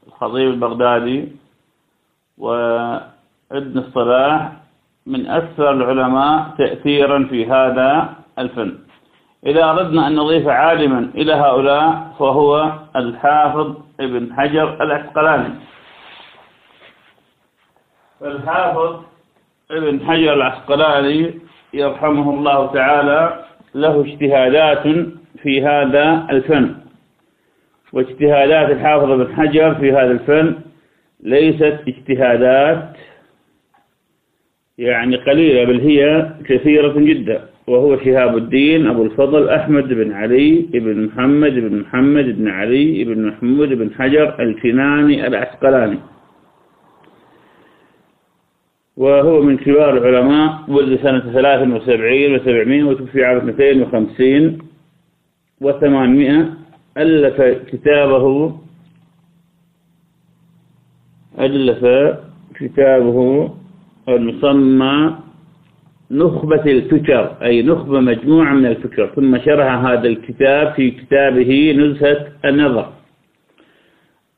الخطيب 0.08 0.50
البغدادي 0.50 1.20
وابن 2.38 3.78
الصلاح 3.78 4.52
من 5.06 5.28
أكثر 5.28 5.72
العلماء 5.72 6.56
تأثيرا 6.58 7.24
في 7.24 7.46
هذا 7.46 8.16
الفن. 8.40 8.78
إذا 9.46 9.64
أردنا 9.70 10.08
أن 10.08 10.16
نضيف 10.16 10.48
عالما 10.48 11.12
إلى 11.16 11.34
هؤلاء 11.34 12.16
فهو 12.20 12.72
الحافظ 12.96 13.76
ابن 14.00 14.34
حجر 14.34 14.84
العسقلاني. 14.84 15.54
فالحافظ 18.20 19.02
ابن 19.72 20.08
حجر 20.08 20.34
العسقلاني 20.34 21.40
يرحمه 21.74 22.34
الله 22.34 22.74
تعالى 22.74 23.46
له 23.76 24.02
اجتهادات 24.02 24.84
في 25.44 25.64
هذا 25.64 26.28
الفن. 26.32 26.76
واجتهادات 27.94 28.70
الحافظ 28.70 29.12
بن 29.12 29.36
حجر 29.36 29.76
في 29.76 29.92
هذا 29.92 30.12
الفن 30.12 30.56
ليست 31.24 31.80
اجتهادات 31.88 32.90
يعني 34.78 35.16
قليلة 35.16 35.64
بل 35.64 35.80
هي 35.82 36.30
كثيرة 36.46 36.94
جدا. 37.00 37.42
وهو 37.68 37.98
شهاب 37.98 38.38
الدين 38.38 38.88
أبو 38.88 39.04
الفضل 39.04 39.50
أحمد 39.50 39.88
بن 39.88 40.12
علي 40.14 40.66
بن 40.74 41.06
محمد 41.06 41.54
بن 41.54 41.80
محمد 41.80 42.26
بن 42.26 42.48
علي 42.48 43.04
بن 43.04 43.28
محمود 43.28 43.70
بن 43.70 43.90
حجر 43.98 44.36
الكناني 44.40 45.28
العسقلاني. 45.28 46.00
وهو 48.98 49.42
من 49.42 49.58
كبار 49.58 49.98
العلماء 49.98 50.60
ولد 50.68 51.00
سنة 51.04 51.20
73 51.20 52.40
و700 52.40 52.88
وتوفي 52.88 53.24
عام 53.26 53.46
250 53.46 54.58
و800 55.64 56.46
ألف 56.98 57.42
كتابه 57.70 58.56
ألف 61.40 61.86
كتابه 62.60 63.50
المسمى 64.10 65.16
نخبة 66.12 66.64
الفكر 66.66 67.36
أي 67.44 67.62
نخبة 67.62 68.00
مجموعة 68.00 68.54
من 68.54 68.66
الفكر 68.66 69.08
ثم 69.16 69.38
شرح 69.46 69.86
هذا 69.86 70.08
الكتاب 70.08 70.74
في 70.74 70.92
كتابه 70.92 71.74
نزهة 71.78 72.28
النظر. 72.46 72.90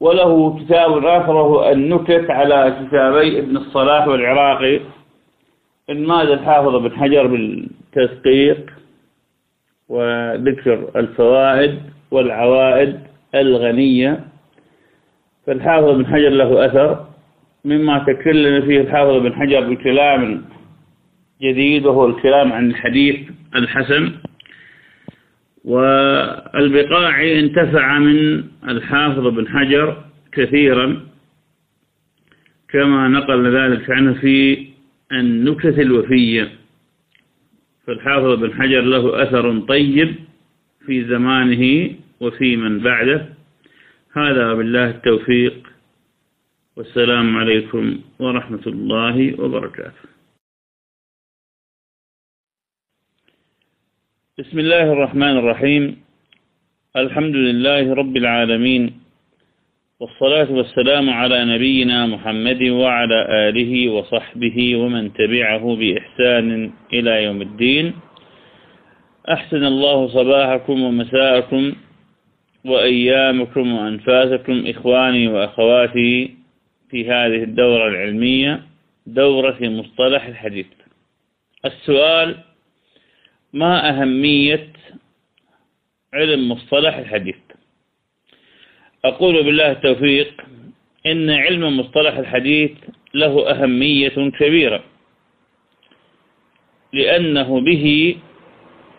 وله 0.06 0.60
كتاب 0.60 1.06
آخر 1.06 1.36
وهو 1.36 1.72
النكت 1.72 2.30
على 2.30 2.76
كتابي 2.80 3.40
ابن 3.40 3.58
الصلاح 3.58 4.08
والعراقي. 4.08 4.80
انماذ 5.90 6.28
الحافظ 6.30 6.76
بن 6.76 6.92
حجر 6.92 7.28
بالتدقيق. 7.28 8.70
وذكر 9.90 10.80
الفوائد 10.96 11.80
والعوائد 12.12 13.00
الغنية. 13.36 14.20
فالحافظ 15.48 15.90
بن 15.90 16.06
حجر 16.06 16.30
له 16.30 16.66
أثر. 16.66 17.06
مما 17.66 18.00
تكلم 18.00 18.62
فيه 18.66 18.82
الحافظ 18.82 19.16
بن 19.26 19.34
حجر 19.34 19.62
بكلام 19.70 20.46
جديد 21.42 21.86
وهو 21.86 22.06
الكلام 22.06 22.54
عن 22.54 22.70
الحديث 22.70 23.16
الحسن. 23.56 24.12
والبقاعي 25.66 27.40
انتفع 27.40 28.00
من 28.00 28.44
الحافظ 28.68 29.28
بن 29.28 29.48
حجر 29.48 30.04
كثيرا 30.32 31.08
كما 32.70 33.08
نقل 33.08 33.56
ذلك 33.56 33.92
عنه 33.92 34.14
في 34.14 34.68
النكتة 35.12 35.82
الوفية. 35.82 36.52
فالحافظ 37.88 38.40
بن 38.40 38.54
حجر 38.54 38.82
له 38.82 39.24
أثر 39.24 39.60
طيب 39.60 40.16
في 40.86 41.06
زمانه 41.06 41.92
وفي 42.20 42.56
من 42.56 42.80
بعده. 42.80 43.26
هذا 44.14 44.54
بالله 44.54 44.90
التوفيق. 44.90 45.68
والسلام 46.78 47.38
عليكم 47.38 48.00
ورحمة 48.20 48.62
الله 48.68 49.42
وبركاته. 49.42 50.15
بسم 54.40 54.60
الله 54.60 54.84
الرحمن 54.84 55.38
الرحيم. 55.38 56.04
الحمد 56.96 57.36
لله 57.36 57.94
رب 57.94 58.18
العالمين. 58.18 59.00
والصلاة 60.00 60.52
والسلام 60.52 61.10
على 61.10 61.46
نبينا 61.46 62.06
محمد 62.06 62.64
وعلى 62.64 63.50
آله 63.50 63.90
وصحبه 63.90 64.76
ومن 64.76 65.14
تبعه 65.14 65.76
بإحسان 65.76 66.72
إلى 66.94 67.24
يوم 67.24 67.42
الدين. 67.42 67.94
أحسن 69.30 69.64
الله 69.64 70.08
صباحكم 70.08 70.84
ومساءكم 70.84 71.74
وأيامكم 72.66 73.74
وأنفاسكم 73.74 74.64
إخواني 74.68 75.28
وأخواتي 75.28 76.36
في 76.90 77.10
هذه 77.10 77.44
الدورة 77.44 77.88
العلمية 77.88 78.62
دورة 79.08 79.58
مصطلح 79.62 80.26
الحديث. 80.26 80.68
السؤال 81.66 82.36
ما 83.56 83.90
أهمية 83.90 84.74
علم 86.14 86.52
مصطلح 86.52 86.96
الحديث. 86.98 87.36
أقول 89.06 89.44
بالله 89.44 89.72
التوفيق 89.72 90.42
إن 91.06 91.30
علم 91.30 91.80
مصطلح 91.80 92.18
الحديث 92.18 92.72
له 93.14 93.52
أهمية 93.52 94.32
كبيرة 94.40 94.84
لأنه 96.94 97.62
به 97.62 98.16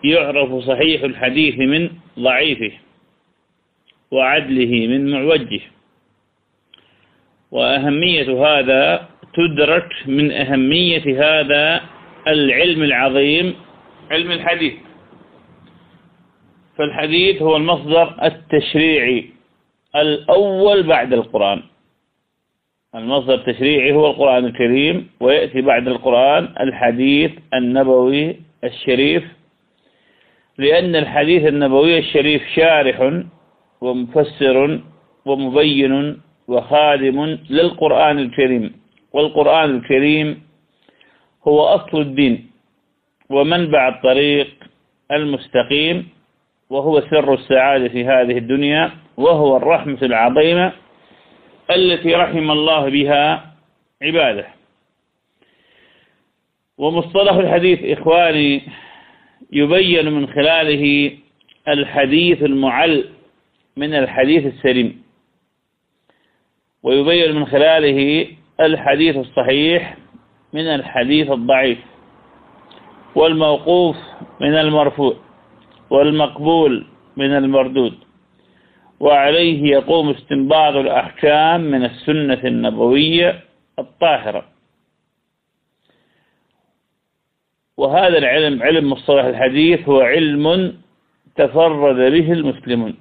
يعرف 0.04 0.64
صحيح 0.64 1.02
الحديث 1.02 1.54
من 1.58 1.90
ضعيفه 2.18 2.72
وعدله 4.10 4.86
من 4.86 5.10
معوجه. 5.10 5.60
وأهمية 7.50 8.46
هذا 8.46 9.08
تدرك 9.34 9.88
من 10.06 10.32
أهمية 10.32 11.04
هذا 11.24 11.80
العلم 12.28 12.82
العظيم 12.82 13.54
علم 14.10 14.30
الحديث. 14.30 14.74
فالحديث 16.78 17.42
هو 17.42 17.56
المصدر 17.56 18.16
التشريعي 18.22 19.30
الأول 19.96 20.82
بعد 20.82 21.12
القرآن. 21.12 21.62
المصدر 22.94 23.34
التشريعي 23.34 23.92
هو 23.92 24.10
القرآن 24.10 24.44
الكريم 24.44 25.10
ويأتي 25.20 25.60
بعد 25.60 25.88
القرآن 25.88 26.54
الحديث 26.60 27.32
النبوي 27.54 28.36
الشريف. 28.64 29.24
لأن 30.58 30.96
الحديث 30.96 31.46
النبوي 31.46 31.98
الشريف 31.98 32.42
شارح 32.54 33.22
ومفسر 33.80 34.80
ومبين 35.24 36.20
وخادم 36.48 37.38
للقرآن 37.50 38.18
الكريم. 38.18 38.72
والقرآن 39.12 39.76
الكريم 39.76 40.42
هو 41.48 41.60
أصل 41.60 42.00
الدين. 42.00 42.50
ومنبع 43.30 43.88
الطريق 43.88 44.48
المستقيم 45.12 46.08
وهو 46.70 47.00
سر 47.00 47.34
السعادة 47.34 47.88
في 47.88 48.04
هذه 48.04 48.38
الدنيا 48.38 48.90
وهو 49.16 49.56
الرحمة 49.56 49.98
العظيمة 50.02 50.72
التي 51.70 52.14
رحم 52.14 52.50
الله 52.50 52.88
بها 52.88 53.54
عباده. 54.02 54.46
ومصطلح 56.78 57.32
الحديث 57.32 57.98
إخواني 57.98 58.62
يبين 59.52 60.12
من 60.12 60.26
خلاله 60.26 61.12
الحديث 61.68 62.42
المعل 62.42 63.04
من 63.76 63.94
الحديث 63.94 64.46
السليم. 64.46 65.02
ويبين 66.82 67.34
من 67.34 67.46
خلاله 67.46 68.28
الحديث 68.60 69.16
الصحيح 69.16 69.96
من 70.52 70.66
الحديث 70.66 71.30
الضعيف. 71.30 71.78
والموقوف 73.16 73.96
من 74.40 74.54
المرفوع 74.54 75.16
والمقبول 75.90 76.86
من 77.16 77.36
المردود. 77.36 77.94
وعليه 79.00 79.62
يقوم 79.70 80.10
استنباط 80.10 80.74
الأحكام 80.74 81.60
من 81.60 81.84
السنة 81.84 82.40
النبوية 82.44 83.40
الطاهرة. 83.78 84.44
وهذا 87.76 88.18
العلم 88.18 88.62
علم 88.62 88.90
مصطلح 88.90 89.24
الحديث 89.24 89.88
هو 89.88 90.00
علم 90.00 90.74
تفرد 91.36 91.96
به 91.96 92.32
المسلمون. 92.32 92.94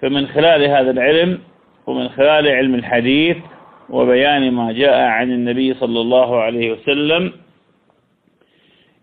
فمن 0.00 0.26
خلال 0.26 0.62
هذا 0.62 0.90
العلم 0.90 1.38
ومن 1.86 2.08
خلال 2.08 2.48
علم 2.48 2.74
الحديث 2.74 3.36
وبيان 3.90 4.50
ما 4.52 4.72
جاء 4.72 5.00
عن 5.00 5.32
النبي 5.32 5.74
صلى 5.74 6.00
الله 6.00 6.40
عليه 6.40 6.72
وسلم 6.72 7.32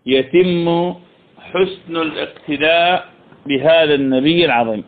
يتم 0.06 0.94
حسن 1.38 1.96
الاقتداء 1.96 3.06
بهذا 3.46 3.94
النبي 3.94 4.44
العظيم. 4.44 4.84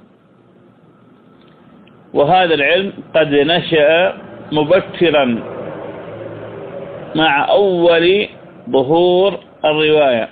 وهذا 2.15 2.55
العلم 2.55 2.93
قد 3.15 3.29
نشأ 3.29 4.19
مبكرا 4.53 5.25
مع 7.15 7.49
أول 7.49 8.29
ظهور 8.71 9.41
الرواية. 9.65 10.29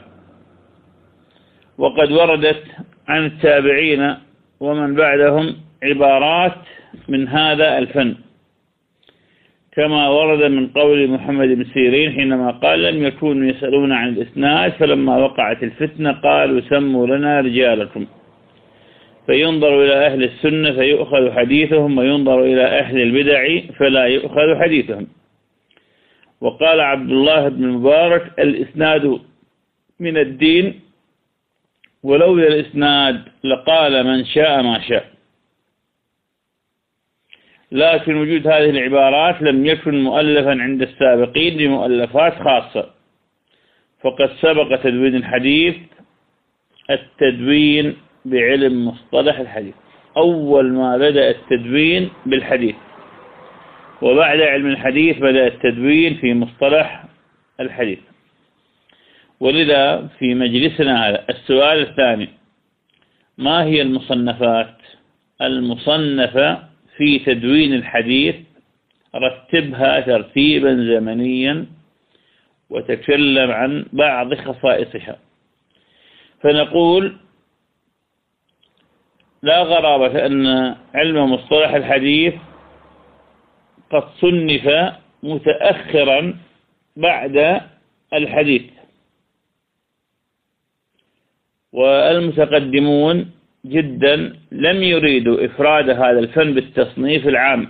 وقد 1.78 2.12
وردت 2.12 2.64
عن 3.08 3.26
التابعين 3.26 4.16
ومن 4.60 4.94
بعدهم 4.94 5.56
عبارات 5.82 6.54
من 7.08 7.28
هذا 7.28 7.78
الفن. 7.78 8.14
كما 9.72 10.08
ورد 10.08 10.50
من 10.50 10.68
قول 10.68 11.11
محمد 11.11 11.48
بن 11.48 11.64
سيرين 11.64 12.12
حينما 12.12 12.50
قال 12.50 12.82
لم 12.82 13.06
يكونوا 13.06 13.50
يسألون 13.50 13.92
عن 13.92 14.08
الإسناد 14.08 14.72
فلما 14.72 15.16
وقعت 15.16 15.62
الفتنة 15.62 16.12
قالوا 16.12 16.61
سموا 16.61 17.06
لنا 17.06 17.40
رجالكم. 17.40 18.06
فينظر 19.26 19.85
إلى 19.85 20.06
أهل 20.06 20.22
السنة 20.24 20.72
فيؤخذ 20.72 21.32
حديثهم 21.32 21.98
وينظر 21.98 22.44
إلى 22.44 22.64
أهل 22.64 23.00
البدع 23.00 23.72
فلا 23.78 24.04
يؤخذ 24.04 24.61
حديثهم. 24.62 25.06
وقال 26.40 26.80
عبد 26.80 27.11
الله 27.11 27.48
بن 27.48 27.64
المبارك 27.64 28.38
الإسناد 28.38 29.18
من 30.00 30.16
الدين 30.16 30.80
ولولا 32.02 32.46
الإسناد 32.46 33.22
لقال 33.44 34.06
من 34.06 34.24
شاء 34.24 34.62
ما 34.62 34.80
شاء. 34.88 35.12
لكن 37.72 38.16
وجود 38.16 38.46
هذه 38.46 38.70
العبارات 38.70 39.42
لم 39.42 39.66
يكن 39.66 40.02
مؤلفا 40.04 40.62
عند 40.62 40.82
السابقين 40.82 41.58
لمؤلفات 41.58 42.35
خاصة. 42.35 42.90
فقد 44.00 44.30
سبق 44.40 44.82
تدوين 44.82 45.14
الحديث 45.16 45.76
التدوين 46.90 47.96
بعلم 48.24 48.88
مصطلح 48.88 49.38
الحديث. 49.38 49.74
أول 50.16 50.72
ما 50.72 50.96
بدأ 50.96 51.30
التدوين 51.30 52.11
بالحديث. 52.26 52.74
وبعد 54.02 54.40
علم 54.40 54.66
الحديث 54.66 55.18
بدأ 55.18 55.46
التدوين 55.46 56.14
في 56.14 56.35
مصطلح 56.35 57.04
الحديث. 57.61 57.98
ولذا 59.40 60.08
في 60.18 60.35
مجلسنا 60.35 61.08
هذا 61.08 61.24
السؤال 61.30 61.78
الثاني 61.78 62.28
ما 63.38 63.64
هي 63.64 63.82
المصنفات؟ 63.82 64.76
المصنفة 65.42 66.71
في 66.96 67.18
تدوين 67.18 67.74
الحديث 67.74 68.37
رتبها 69.14 70.00
ترتيبا 70.00 70.74
زمنيا 70.74 71.66
وتكلم 72.70 73.50
عن 73.50 73.87
بعض 73.92 74.35
خصائصها. 74.35 75.18
فنقول 76.40 77.16
لا 79.42 79.62
غرابة 79.62 80.26
أن 80.26 80.76
علم 80.94 81.33
مصطلح 81.33 81.70
الحديث 81.74 82.35
قد 83.90 84.05
صنف 84.20 84.94
متأخرا 85.22 86.37
بعد 86.96 87.61
الحديث. 88.12 88.62
والمتقدمون 91.72 93.31
جدا 93.66 94.37
لم 94.53 94.83
يريدوا 94.83 95.44
إفراد 95.44 95.90
هذا 95.90 96.18
الفن 96.18 96.55
بالتصنيف 96.55 97.27
العام 97.29 97.68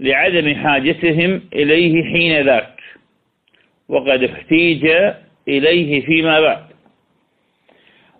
لعدم 0.00 0.54
حاجتهم 0.54 1.40
إليه 1.52 2.04
حين 2.04 2.46
ذاك 2.46 2.80
وقد 3.88 4.22
احتيج 4.22 4.86
إليه 5.48 6.06
فيما 6.06 6.40
بعد. 6.40 6.64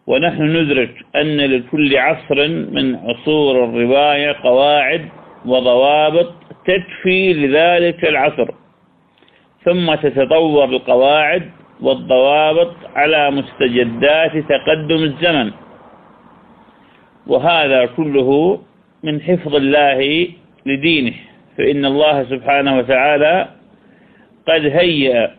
ونحن 0.06 0.42
ندرك 0.42 0.94
أن 1.16 1.36
لكل 1.40 1.96
عصر 1.96 2.48
من 2.48 2.96
عصور 2.96 3.64
الرواية 3.64 4.32
قواعد 4.32 5.08
وضوابط 5.46 6.34
تكفي 6.66 7.32
لذلك 7.32 8.04
العصر 8.04 8.48
ثم 9.64 9.94
تتطور 9.94 10.64
القواعد 10.64 11.50
والضوابط 11.80 12.76
على 12.94 13.30
مستجدات 13.30 14.36
تقدم 14.36 15.02
الزمن. 15.02 15.52
وهذا 17.30 17.86
كله 17.86 18.62
من 19.02 19.20
حفظ 19.22 19.54
الله 19.54 20.28
لدينه. 20.66 21.14
فإن 21.58 21.84
الله 21.84 22.24
سبحانه 22.24 22.78
وتعالى 22.78 23.48
قد 24.48 24.66
هيأ 24.66 25.36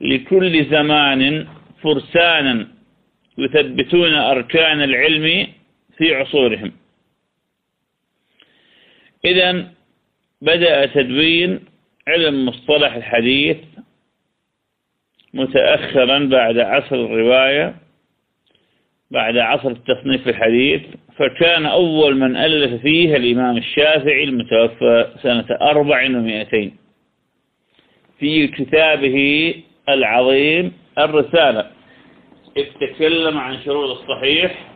لكل 0.00 0.64
زمان 0.64 1.46
فرسانا 1.82 2.68
يثبتون 3.38 4.14
أركان 4.14 4.82
العلم 4.82 5.46
في 5.96 6.14
عصورهم. 6.14 6.72
إذا 9.24 9.72
بدأ 10.42 10.86
تدوين 10.86 11.60
علم 12.08 12.46
مصطلح 12.46 12.94
الحديث 12.94 13.56
متأخرا 15.34 16.18
بعد 16.18 16.58
عصر 16.58 16.96
الرواية. 16.96 17.85
بعد 19.10 19.36
عصر 19.38 19.68
التصنيف 19.68 20.28
الحديث 20.28 20.82
فكان 21.16 21.66
أول 21.66 22.16
من 22.16 22.36
ألف 22.36 22.82
فيه 22.82 23.16
الإمام 23.16 23.56
الشافعي 23.56 24.24
المتوفى 24.24 25.06
سنة 25.22 25.44
أربع 25.50 26.04
ومئتين 26.04 26.76
في 28.18 28.48
كتابه 28.48 29.54
العظيم 29.88 30.72
الرسالة. 30.98 31.66
تكلم 32.80 33.38
عن 33.38 33.58
شروط 33.64 33.90
الصحيح 33.90 34.68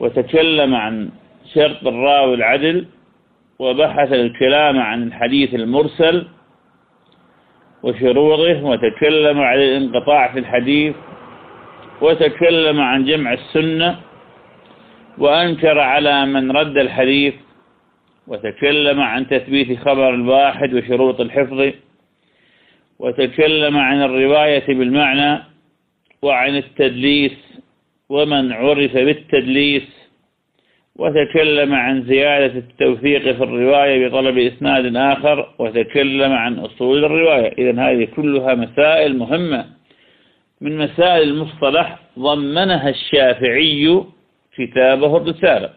وتكلم 0.00 0.74
عن 0.74 1.10
شرط 1.54 1.86
الراوي 1.86 2.34
العدل 2.34 2.86
وبحث 3.58 4.12
الكلام 4.12 4.78
عن 4.78 5.02
الحديث 5.02 5.54
المرسل 5.54 6.26
وشروطه 7.82 8.64
وتكلم 8.64 9.40
عن 9.40 9.58
الانقطاع 9.58 10.32
في 10.32 10.38
الحديث 10.38 10.94
وتكلم 12.00 12.80
عن 12.80 13.04
جمع 13.04 13.32
السنة 13.32 14.00
وأنكر 15.18 15.78
على 15.78 16.26
من 16.26 16.50
رد 16.50 16.78
الحديث 16.78 17.34
وتكلم 18.26 19.00
عن 19.00 19.28
تثبيت 19.28 19.78
خبر 19.78 20.14
الواحد 20.14 20.74
وشروط 20.74 21.20
الحفظ 21.20 21.70
وتكلم 22.98 23.76
عن 23.76 24.02
الرواية 24.02 24.66
بالمعنى 24.66 25.42
وعن 26.22 26.56
التدليس 26.56 27.32
ومن 28.08 28.52
عرف 28.52 28.94
بالتدليس 28.94 30.04
وتكلم 30.96 31.74
عن 31.74 32.02
زيادة 32.02 32.58
التوثيق 32.58 33.22
في 33.22 33.42
الرواية 33.42 34.08
بطلب 34.08 34.38
إسناد 34.38 34.96
آخر 34.96 35.54
وتكلم 35.58 36.32
عن 36.32 36.58
أصول 36.58 37.04
الرواية. 37.04 37.52
إذا 37.58 37.82
هذه 37.82 38.08
كلها 38.16 38.54
مسائل 38.54 39.18
مهمة. 39.18 39.64
من 40.64 40.78
مسائل 40.78 41.22
المصطلح 41.28 41.98
ضمنها 42.18 42.88
الشافعي 42.88 44.04
كتابه 44.56 45.16
الرسالة. 45.16 45.70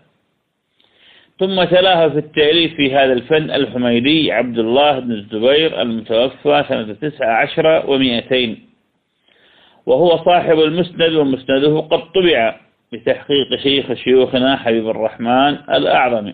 ثم 1.40 1.64
تلاها 1.64 2.10
في 2.10 2.18
التأليف 2.18 2.74
في 2.74 2.96
هذا 2.96 3.14
الفن 3.14 3.52
الحميدي 3.52 4.32
عبد 4.32 4.60
الله 4.60 5.00
بن 5.00 5.12
الزبير 5.12 5.82
المتوفى 5.82 6.66
سنة 6.70 6.94
تسعة 6.94 7.32
عشر 7.34 7.84
ومئتين. 7.88 8.52
وهو 9.86 10.24
صاحب 10.26 10.60
المسند 10.60 11.14
ومسنده 11.14 11.80
قد 11.80 12.12
طبع 12.12 12.60
بتحقيق 12.94 13.56
شيخ 13.56 13.94
شيوخنا 13.94 14.56
حبيب 14.58 14.90
الرحمن 14.90 15.54
الأعظم 15.70 16.34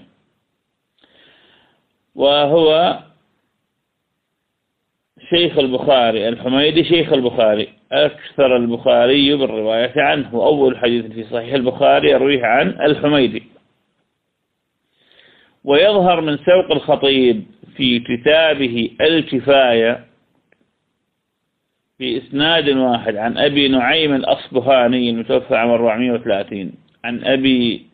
وهو 2.16 3.00
شيخ 5.30 5.58
البخاري 5.58 6.30
الحميدي 6.30 6.84
شيخ 6.84 7.14
البخاري 7.14 7.68
أكثر 7.92 8.56
البخاري 8.56 9.36
بالرواية 9.36 9.94
عنه 9.98 10.36
وأول 10.36 10.78
حديث 10.78 11.06
في 11.06 11.24
صحيح 11.24 11.54
البخاري 11.54 12.10
يرويه 12.10 12.46
عن 12.46 12.68
الحميدي. 12.70 13.44
ويظهر 15.64 16.22
من 16.22 16.38
سوق 16.38 16.72
الخطيب 16.72 17.44
في 17.78 18.00
كتابه 18.00 18.90
الكفاية 19.02 20.06
بإسناد 22.00 22.70
واحد 22.70 23.16
عن 23.16 23.38
أبي 23.38 23.68
نعيم 23.68 24.16
الأصبهاني 24.16 25.10
المتوفى 25.10 25.56
عام 25.56 25.70
430 25.70 26.72
عن 27.06 27.24
أبي 27.24 27.86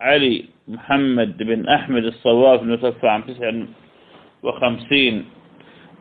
علي 0.00 0.44
محمد 0.68 1.36
بن 1.38 1.68
أحمد 1.68 2.04
الصواف 2.04 2.62
المتوفى 2.62 3.08
عام 3.08 3.22
59 3.22 3.68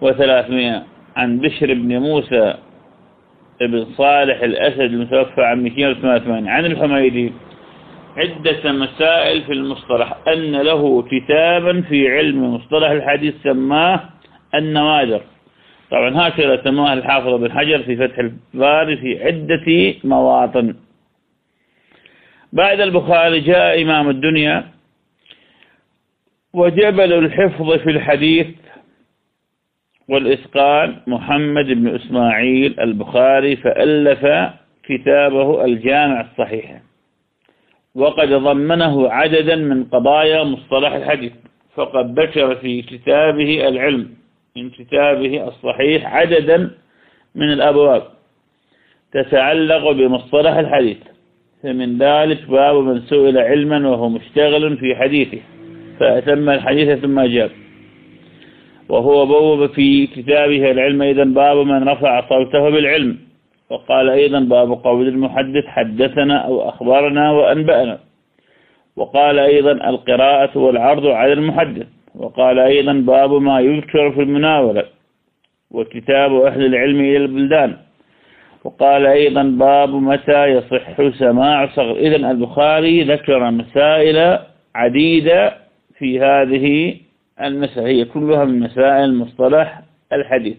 وثلاثمائة 0.02 0.84
عن 1.16 1.40
بشر 1.40 1.74
بن 1.74 1.98
موسى 1.98 2.54
بن 3.62 3.86
صالح 3.98 4.42
الأسد 4.42 4.82
المتوفى 4.82 5.42
عام 5.42 5.64
288 5.64 6.48
عن 6.48 6.66
الحميدي. 6.66 7.34
عدة 8.18 8.72
مسائل 8.72 9.42
في 9.44 9.54
المصطلح. 9.54 10.18
أن 10.28 10.52
له 10.52 11.02
كتابا 11.02 11.82
في 11.82 12.18
علم 12.18 12.54
مصطلح. 12.56 12.90
الحديث 12.90 13.34
سماه 13.44 14.00
النوادر. 14.56 15.22
طبعا 15.92 16.28
هكذا 16.28 16.64
سماه 16.64 16.94
الحافظ 16.94 17.34
بن 17.34 17.52
حجر 17.52 17.84
في 17.84 17.96
فتح 17.98 18.20
الباري 18.20 18.98
في 18.98 19.24
عدة 19.24 19.96
مواطن. 20.04 20.76
بعد 22.54 22.80
البخاري 22.82 23.40
جاء 23.40 23.82
إمام 23.82 24.10
الدنيا. 24.10 24.66
وجبل 26.54 27.14
الحفظ 27.14 27.72
في 27.74 27.90
الحديث 27.90 28.48
والإسقان 30.12 30.96
محمد 31.08 31.66
بن 31.66 31.96
إسماعيل 31.96 32.80
البخاري 32.80 33.56
فألف 33.56 34.52
كتابه 34.84 35.66
الجامع 35.66 36.22
الصحيح. 36.22 36.82
وقد 37.96 38.30
ضمنه 38.34 39.10
عددا 39.10 39.56
من 39.56 39.84
قضايا 39.84 40.44
مصطلح 40.44 40.94
الحديث 40.94 41.32
فقد 41.76 42.20
ذكر 42.20 42.56
في 42.56 42.82
كتابه 42.82 43.68
العلم 43.68 44.10
من 44.58 44.70
كتابه 44.70 45.48
الصحيح 45.48 46.16
عددا 46.16 46.72
من 47.36 47.54
الأبواب. 47.54 48.04
تتعلق 49.14 49.92
بمصطلح 49.92 50.54
الحديث 50.54 50.98
فمن 51.64 51.98
ذلك 51.98 52.50
باب 52.50 52.76
من 52.76 53.02
سئل 53.02 53.38
علما 53.38 53.90
وهو 53.90 54.10
مشتغل 54.10 54.78
في 54.78 54.96
حديثه 54.96 55.40
فأتم 56.00 56.50
الحديث 56.50 57.00
ثم 57.00 57.20
أجاب 57.20 57.52
وهو 58.92 59.26
بوب 59.26 59.72
في 59.72 60.08
كتابه 60.08 60.72
العلم. 60.72 61.02
أيضا 61.02 61.24
باب 61.24 61.58
من 61.58 61.90
رفع 61.90 62.30
صوته 62.30 62.70
بالعلم. 62.70 63.18
وقال 63.70 64.10
أيضا 64.10 64.40
باب 64.40 64.72
قول 64.72 65.08
المحدث 65.08 65.66
حدثنا 65.66 66.38
أو 66.38 66.70
أخبرنا 66.70 67.32
وأنبأنا. 67.32 67.98
وقال 68.96 69.40
أيضا 69.40 69.72
القراءة 69.72 70.58
والعرض 70.58 71.06
على 71.08 71.34
المحدث. 71.34 71.88
وقال 72.16 72.60
أيضا 72.60 72.94
باب 72.94 73.34
ما 73.34 73.60
يذكر 73.60 74.12
في 74.12 74.22
المناولة. 74.22 74.84
وكتاب 75.72 76.36
أهل 76.36 76.66
العلم 76.66 77.00
إلى 77.00 77.18
البلدان. 77.18 77.78
وقال 78.64 79.06
أيضا 79.06 79.44
باب 79.44 79.90
متى 79.90 80.46
يصح 80.46 81.10
سماع 81.20 81.68
صغر. 81.76 81.96
إذن 81.98 82.26
البخاري 82.26 83.04
ذكر 83.04 83.52
مسائل 83.52 84.40
عديدة 84.76 85.54
في 85.98 86.20
هذه 86.20 86.96
هي 87.78 88.06
كلها 88.06 88.46
من 88.46 88.60
مسائل 88.60 89.04
المصطلح 89.04 89.82
الحديث. 90.14 90.58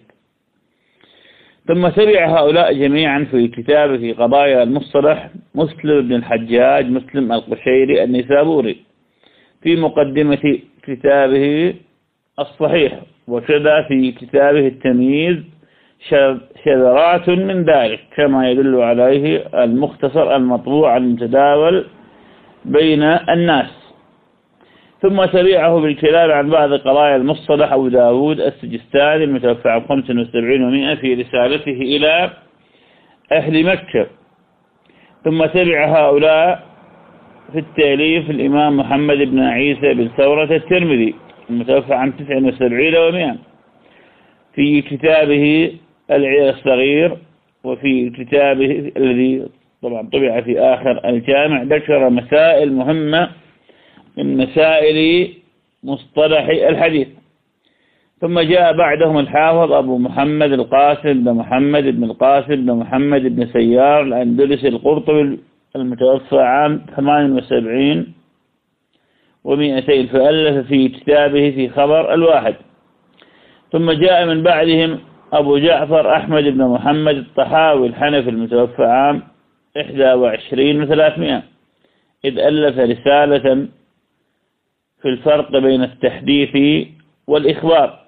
ثم 1.69 1.89
تبع 1.89 2.27
هؤلاء 2.39 2.73
جميعا 2.73 3.27
في 3.31 3.49
كتابه 3.49 3.97
في 3.97 4.13
قضايا 4.13 4.63
المصطلح 4.63 5.31
مسلم 5.55 6.09
بن 6.09 6.15
الحجاج 6.15 6.91
مسلم 6.91 7.33
القشيري 7.33 8.05
النسابوري 8.05 8.77
في 9.63 9.77
مقدمة 9.77 10.59
كتابه 10.83 11.75
الصحيح 12.39 12.93
وكذا 13.29 13.83
في 13.83 14.13
كتابه 14.13 14.67
التمييز 14.67 15.37
شذرات 16.65 17.29
من 17.29 17.65
ذلك 17.65 18.01
كما 18.17 18.51
يدل 18.51 18.81
عليه 18.81 19.47
المختصر 19.65 20.37
المطبوع 20.37 20.97
المتداول 20.97 21.85
بين 22.65 23.03
الناس. 23.03 23.82
ثم 25.03 25.25
تبعه 25.25 25.81
بالكلام 25.81 26.31
عن 26.31 26.51
بعض 26.51 26.73
قضايا 26.73 27.17
المصطلح 27.17 27.73
أبو 27.73 27.89
داود 27.89 28.41
السجستاني 28.41 29.25
المتوفى 29.25 29.69
عام 29.69 29.83
75 29.89 30.95
و100 30.97 31.01
في 31.01 31.15
رسالته 31.15 31.73
إلى 31.73 32.31
أهل 33.33 33.67
مكة. 33.67 34.07
ثم 35.25 35.45
تبع 35.47 35.87
هؤلاء 35.87 36.63
في 37.53 37.59
التأليف 37.59 38.31
الإمام 38.31 38.77
محمد 38.77 39.17
بن 39.17 39.41
عيسى 39.41 39.95
بن 39.95 40.09
ثورة 40.17 40.57
الترمذي 40.57 41.15
المتوفى 41.51 41.95
عام 41.95 42.11
79 42.11 43.35
و100 43.35 43.37
في 44.55 44.83
كتابه 44.83 45.73
الصغير 46.11 47.17
وفي 47.65 48.11
كتابه 48.11 48.93
الذي 48.97 49.49
طبعا 49.83 50.09
طبع 50.13 50.41
في 50.41 50.61
آخر 50.61 51.01
الجامع 51.09 51.63
ذكر 51.63 52.11
مسائل 52.11 52.73
مهمة 52.73 53.29
من 54.17 54.37
مسائل 54.37 55.29
مصطلح 55.85 56.49
الحديث. 56.49 57.09
ثم 58.21 58.41
جاء 58.41 58.73
بعدهم 58.73 59.19
الحافظ 59.19 59.73
أبو 59.73 59.99
محمد 59.99 60.53
القاسم 60.53 61.25
بن 61.25 61.33
محمد 61.33 61.85
بن 61.85 62.05
القاسم 62.05 62.55
بن 62.55 62.73
محمد 62.73 63.23
بن 63.37 63.47
سيار 63.47 64.03
الأندلسي 64.03 64.69
القرطبي 64.69 65.39
المتوفى 65.77 66.41
عام 66.41 66.87
78 66.97 68.07
و200 69.45 70.13
فألف 70.13 70.67
في 70.67 70.89
كتابه 70.89 71.51
في 71.51 71.69
خبر 71.69 72.15
الواحد. 72.15 72.55
ثم 73.73 73.91
جاء 73.91 74.27
من 74.27 74.43
بعدهم 74.43 74.99
أبو 75.33 75.59
جعفر 75.59 76.17
أحمد 76.17 76.45
بن 76.45 76.65
محمد 76.65 77.17
الطحاوي 77.17 77.87
الحنفي 77.87 78.31
المتوفى 78.31 78.85
عام 78.85 79.23
21 79.77 80.87
و300 80.87 81.43
إذ 82.25 82.39
ألف 82.39 82.79
رسالة 82.79 83.69
في 85.03 85.09
الفرق 85.09 85.59
بين 85.59 85.83
التحديث 85.83 86.87
والإخبار. 87.27 88.03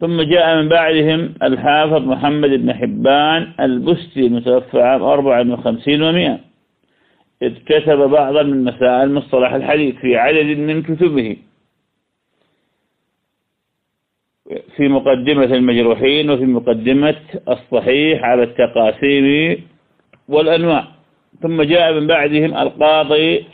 ثم 0.00 0.22
جاء 0.22 0.56
من 0.56 0.68
بعدهم 0.68 1.34
الحافظ 1.42 2.02
محمد 2.06 2.50
بن 2.50 2.72
حبان 2.74 3.52
البستي 3.60 4.26
المتوفى 4.26 4.82
عام 4.82 5.02
54 5.02 6.12
و100 6.12 6.38
إذ 7.42 7.54
كتب 7.66 7.98
بعضا 7.98 8.42
من 8.42 8.64
مسائل 8.64 9.14
مصطلح 9.14 9.52
الحديث 9.52 9.94
في 9.96 10.16
عدد 10.16 10.58
من 10.58 10.82
كتبه. 10.82 11.36
في 14.76 14.88
مقدمة 14.88 15.44
المجروحين 15.44 16.30
وفي 16.30 16.44
مقدمة 16.44 17.16
الصحيح 17.48 18.24
على 18.24 18.42
التقاسيم 18.42 19.64
والأنواع. 20.28 20.84
ثم 21.42 21.62
جاء 21.62 21.92
من 21.92 22.06
بعدهم 22.06 22.56
القاضي 22.56 23.44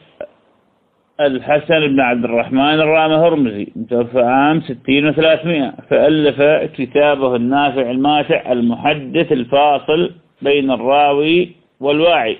الحسن 1.20 1.80
بن 1.80 2.00
عبد 2.00 2.24
الرحمن 2.24 2.80
الرامة 2.80 3.26
هرمزي 3.26 3.66
متوفى 3.76 4.20
عام 4.20 4.60
ستين 4.60 5.06
وثلاثمائة 5.08 5.72
فألف 5.90 6.42
كتابه 6.76 7.36
النافع 7.36 7.90
الماتع 7.90 8.52
المحدث 8.52 9.32
الفاصل 9.32 10.10
بين 10.42 10.70
الراوي 10.70 11.50
والواعي. 11.80 12.36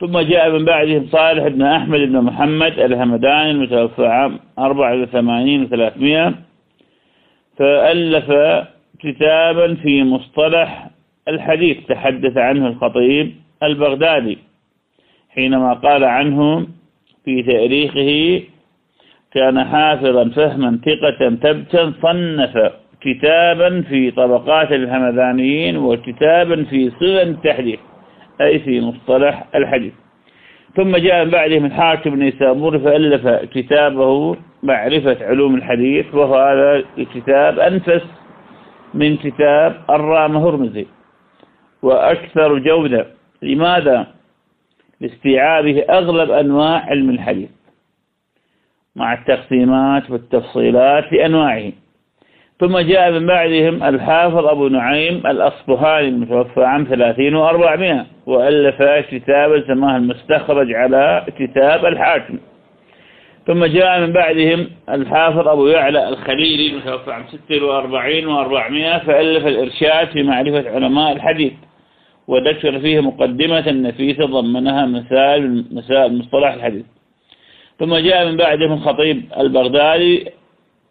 ثم 0.00 0.18
جاء 0.18 0.50
من 0.50 0.64
بعدهم 0.64 1.06
صالح 1.06 1.48
بن 1.48 1.62
أحمد 1.62 2.00
بن 2.00 2.20
محمد 2.20 2.78
الهمداني 2.78 3.50
المتوفى 3.50 4.06
عام 4.06 4.38
أربعة 4.58 5.02
وثمانين 5.02 5.62
وثلاثمائة 5.62 6.34
فألف 7.56 8.32
كتابا 9.00 9.74
في 9.74 10.04
مصطلح 10.04 10.90
الحديث 11.28 11.86
تحدث 11.88 12.36
عنه 12.36 12.66
الخطيب 12.66 13.34
البغدادي 13.62 14.38
حينما 15.34 15.72
قال 15.72 16.04
عنه 16.04 16.66
في 17.24 17.42
تاريخه 17.42 18.42
كان 19.32 19.64
حافظا 19.64 20.28
فهما 20.28 20.78
ثقة 20.86 21.30
ثبتا 21.36 21.92
صنف 22.02 22.72
كتابا 23.00 23.82
في 23.82 24.10
طبقات 24.10 24.72
الهمذانيين 24.72 25.76
وكتابا 25.76 26.64
في 26.64 26.90
صغر 26.90 27.22
التحديث 27.22 27.78
أي 28.40 28.58
في 28.58 28.80
مصطلح 28.80 29.44
الحديث 29.54 29.92
ثم 30.76 30.96
جاء 30.96 31.24
من 31.24 31.30
بعدهم 31.30 31.64
الحاكم 31.64 32.10
بن 32.10 32.32
سابور 32.38 32.78
فألف 32.78 33.28
كتابه 33.28 34.36
معرفة 34.62 35.16
علوم 35.20 35.54
الحديث 35.54 36.14
وهو 36.14 36.34
هذا 36.34 36.84
الكتاب 36.98 37.58
أنفس 37.58 38.02
من 38.94 39.16
كتاب 39.16 39.80
الرام 39.90 40.36
هرمزي 40.36 40.86
وأكثر 41.82 42.58
جودة 42.58 43.06
لماذا؟ 43.42 44.06
لاستيعابه 45.00 45.84
أغلب 45.90 46.30
أنواع 46.30 46.84
علم 46.86 47.10
الحديث 47.10 47.48
مع 48.96 49.12
التقسيمات 49.12 50.10
والتفصيلات 50.10 51.12
لأنواعه. 51.12 51.72
ثم 52.60 52.78
جاء 52.78 53.10
من 53.10 53.26
بعدهم 53.26 53.82
الحافظ 53.82 54.46
أبو 54.46 54.68
نعيم 54.68 55.26
الأصبهاني 55.26 56.08
المتوفى 56.08 56.64
عام 56.64 56.84
ثلاثين 56.84 57.34
وأربعمائة 57.34 58.06
وألف 58.26 58.82
كتابا 59.10 59.66
سماه 59.66 59.96
المستخرج 59.96 60.72
على 60.72 61.26
كتاب 61.38 61.86
الحاكم. 61.86 62.38
ثم 63.46 63.64
جاء 63.64 64.00
من 64.00 64.12
بعدهم 64.12 64.66
الحافظ 64.88 65.48
أبو 65.48 65.66
يعلى 65.66 66.08
الخليلي 66.08 66.72
المتوفى 66.72 67.12
عام 67.12 67.24
ست 67.26 67.62
وأربعين 67.62 68.26
وأربعمائة 68.26 68.98
فألف 68.98 69.46
الإرشاد 69.46 70.08
في 70.08 70.22
معرفة 70.22 70.70
علماء 70.70 71.12
الحديث. 71.12 71.52
وذكر 72.30 72.80
فيه 72.80 73.00
مقدمة 73.00 73.70
نفيسة 73.70 74.26
ضمنها 74.26 74.86
مسائل 74.86 75.64
مسائل 75.70 76.18
مصطلح 76.18 76.52
الحديث. 76.52 76.84
ثم 77.78 77.96
جاء 77.96 78.26
من 78.28 78.36
بعدهم 78.36 78.72
الخطيب 78.72 79.22
البغدادي 79.40 80.26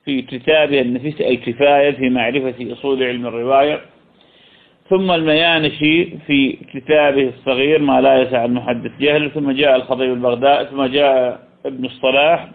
في 0.06 0.22
كتابه 0.22 0.82
النفيس 0.82 1.22
الكفاية 1.22 1.92
في 1.92 2.10
معرفة 2.10 2.74
أصول 2.74 3.04
علم 3.04 3.28
الرواية. 3.28 3.82
ثم 4.90 5.12
الميانشي 5.12 6.18
في 6.28 6.58
كتابه 6.74 7.30
الصغير 7.38 7.80
ما 7.82 8.02
لا 8.02 8.22
يسع 8.22 8.46
المحدث 8.46 8.92
جهل. 9.00 9.32
ثم 9.32 9.52
جاء 9.52 9.76
الخطيب 9.76 10.14
البغدادي 10.14 10.70
ثم 10.70 10.86
جاء 10.86 11.40
ابن 11.66 11.86
الصلاح 11.86 12.48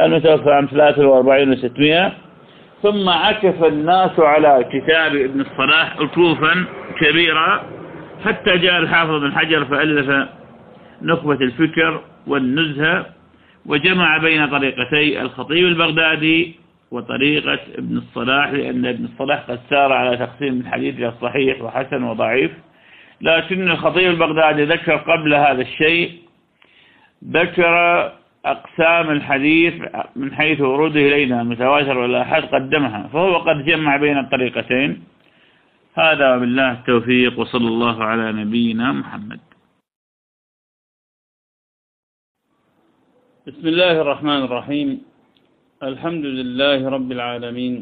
المتوفى 0.00 0.50
عام 0.50 0.66
43 0.66 1.56
و600 1.56 2.12
ثم 2.82 3.08
عكف 3.08 3.64
الناس 3.64 4.10
على 4.18 4.64
كتاب 4.72 5.16
ابن 5.16 5.40
الصلاح 5.40 5.96
عكوفا 6.00 6.64
كبيرا. 7.00 7.75
حتى 8.24 8.58
جاء 8.58 8.78
الحافظ 8.78 9.20
بن 9.20 9.32
حجر 9.32 9.64
فألف 9.64 10.28
نخبة 11.02 11.34
الفكر 11.34 12.00
والنزهة 12.26 13.06
وجمع 13.66 14.18
بين 14.18 14.46
طريقتي 14.46 15.22
الخطيب 15.22 15.66
البغدادي 15.66 16.54
وطريقة 16.90 17.58
ابن 17.78 17.96
الصلاح 17.96 18.50
لأن 18.50 18.86
ابن 18.86 19.04
الصلاح 19.04 19.38
قد 19.38 19.58
سار 19.70 19.92
على 19.92 20.16
تقسيم 20.16 20.60
الحديث 20.60 20.94
إلى 20.98 21.12
صحيح 21.22 21.62
وحسن 21.62 22.02
وضعيف. 22.02 22.50
لكن 23.20 23.70
الخطيب 23.70 24.10
البغدادي 24.10 24.64
ذكر 24.64 24.96
قبل 24.96 25.34
هذا 25.34 25.62
الشيء 25.62 26.12
ذكر 27.30 27.74
أقسام 28.44 29.10
الحديث 29.10 29.74
من 30.16 30.34
حيث 30.34 30.60
وروده 30.60 31.00
إلينا 31.00 31.42
المتواتر 31.42 31.98
والآحاد 31.98 32.44
قدمها 32.44 33.08
فهو 33.12 33.36
قد 33.36 33.64
جمع 33.64 33.96
بين 33.96 34.18
الطريقتين. 34.18 35.02
هذا 35.98 36.36
وبالله 36.36 36.72
التوفيق 36.72 37.38
وصلى 37.40 37.68
الله 37.68 38.04
على 38.04 38.32
نبينا 38.32 38.92
محمد. 38.92 39.40
بسم 43.46 43.66
الله 43.68 44.00
الرحمن 44.04 44.40
الرحيم. 44.44 44.88
الحمد 45.82 46.24
لله 46.24 46.88
رب 46.88 47.12
العالمين 47.12 47.74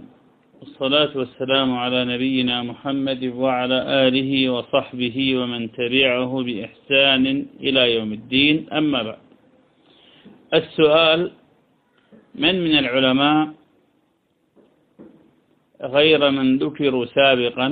والصلاة 0.60 1.12
والسلام 1.16 1.68
على 1.76 2.04
نبينا 2.04 2.62
محمد 2.62 3.24
وعلى 3.24 3.78
آله 4.06 4.50
وصحبه 4.50 5.16
ومن 5.38 5.72
تبعه 5.72 6.32
بإحسان 6.46 7.24
إلى 7.60 7.94
يوم 7.94 8.12
الدين. 8.12 8.56
أما 8.72 9.02
بعد 9.02 9.22
السؤال 10.54 11.20
من 12.34 12.54
من 12.64 12.74
العلماء 12.78 13.54
غير 15.82 16.30
من 16.30 16.58
ذكروا 16.58 17.04
سابقا 17.06 17.68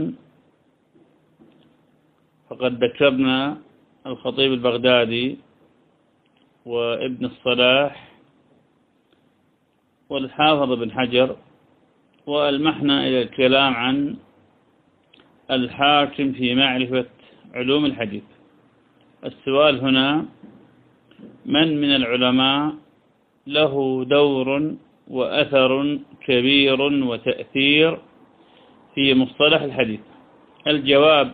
فقد 2.52 2.84
ذكرنا 2.84 3.56
الخطيب 4.06 4.52
البغدادي 4.52 5.38
وابن 6.66 7.24
الصلاح 7.24 8.08
والحافظ 10.10 10.72
بن 10.72 10.92
حجر 10.92 11.36
وألمحنا 12.26 13.06
إلى 13.06 13.22
الكلام 13.22 13.74
عن 13.74 14.16
الحاكم 15.50 16.32
في 16.32 16.54
معرفة 16.54 17.06
علوم 17.54 17.84
الحديث. 17.86 18.22
السؤال 19.24 19.80
هنا 19.80 20.24
من 21.46 21.80
من 21.80 21.90
العلماء 21.96 22.74
له 23.46 24.04
دور 24.04 24.74
وأثر 25.08 25.98
كبير 26.26 26.80
وتأثير 26.82 27.98
في 28.94 29.14
مصطلح 29.14 29.62
الحديث؟ 29.62 30.00
الجواب 30.66 31.32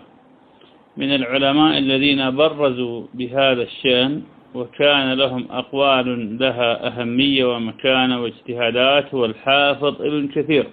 من 0.99 1.15
العلماء 1.15 1.79
الذين 1.79 2.37
برزوا 2.37 3.07
بهذا 3.15 3.63
الشأن 3.63 4.23
وكان 4.55 5.13
لهم 5.13 5.47
أقوال 5.51 6.39
لها 6.39 6.87
أهمية 6.87 7.45
ومكانة 7.45 8.23
واجتهادات 8.23 9.15
هو 9.15 9.25
الحافظ 9.25 10.03
ابن 10.03 10.29
كثير. 10.29 10.67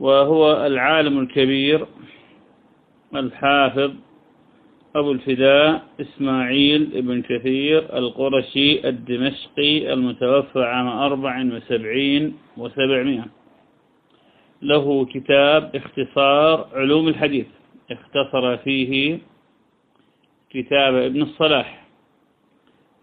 وهو 0.00 0.66
العالم 0.66 1.18
الكبير 1.20 1.86
الحافظ 3.14 3.92
أبو 4.96 5.12
الفداء 5.12 5.82
إسماعيل 6.00 6.90
ابن 6.94 7.22
كثير 7.22 7.98
القرشي 7.98 8.88
الدمشقي 8.88 9.92
المتوفى 9.92 10.64
عام 10.64 10.88
أربع 10.88 11.44
وسبعين 11.44 12.36
وسبعمائة. 12.56 13.26
له 14.62 15.04
كتاب 15.04 15.76
اختصار 15.76 16.68
علوم 16.74 17.08
الحديث. 17.08 17.46
اختصر 17.90 18.56
فيه 18.56 19.18
كتاب 20.50 20.94
ابن 20.94 21.22
الصلاح. 21.22 21.86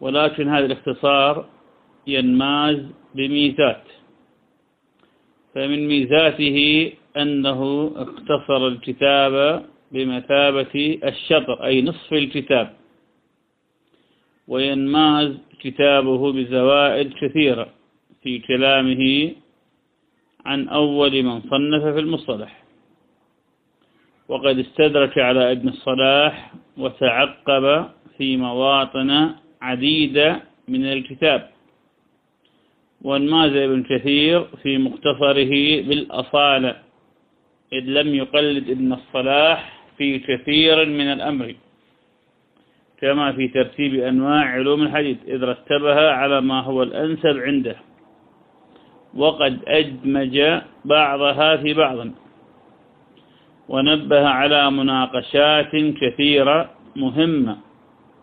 ولكن 0.02 0.48
هذا 0.48 0.66
الاختصار 0.66 1.46
ينماز 2.08 2.86
بميزات. 3.16 3.84
فمن 5.56 5.88
ميزاته 5.88 6.92
أنه 7.18 7.92
اختصر 7.96 8.68
الكتاب 8.68 9.66
بمثابة 9.92 11.00
الشطر 11.04 11.66
أي 11.66 11.82
نصف 11.82 12.14
الكتاب. 12.14 12.74
وينماز 14.48 15.38
كتابه 15.60 16.32
بزوائد 16.32 17.14
كثيرة 17.14 17.70
في 18.24 18.40
كلامه 18.40 19.32
عن 20.46 20.68
أول 20.68 21.24
من 21.24 21.42
صنف 21.42 21.84
في 21.84 22.00
المصطلح. 22.00 22.61
وقد 24.32 24.60
استدرك 24.60 25.18
على 25.18 25.52
ابن 25.52 25.68
الصلاح 25.70 26.52
وتعقب 26.78 27.86
في 28.18 28.38
مواطن 28.38 29.30
عديدة 29.62 30.42
من 30.68 30.86
الكتاب. 30.86 31.50
وانماز 33.02 33.56
ابن 33.56 33.84
كثير 33.84 34.46
في 34.64 34.78
مختصره 34.78 35.82
بالأصالة 35.82 36.76
إذ 37.74 37.84
لم 37.84 38.16
يقلد 38.16 38.70
ابن 38.70 38.94
الصلاح 38.94 39.60
في 39.98 40.20
كثير 40.20 40.86
من 40.86 41.08
الأمر 41.14 41.56
كما 43.02 43.32
في 43.32 43.48
ترتيب 43.48 43.96
أنواع 43.96 44.46
علوم 44.46 44.82
الحديث 44.82 45.18
إذ 45.28 45.44
رتبها 45.44 46.12
على 46.12 46.42
ما 46.42 46.62
هو 46.62 46.84
الأنسب 46.84 47.38
عنده. 47.38 47.76
وقد 49.14 49.60
أدمج 49.68 50.62
بعضها 50.86 51.58
في 51.58 51.74
بعض. 51.74 52.08
ونبه 53.72 54.28
على 54.28 54.72
مناقشات 54.72 55.74
كثيرة 56.02 56.70
مهمة. 56.96 57.58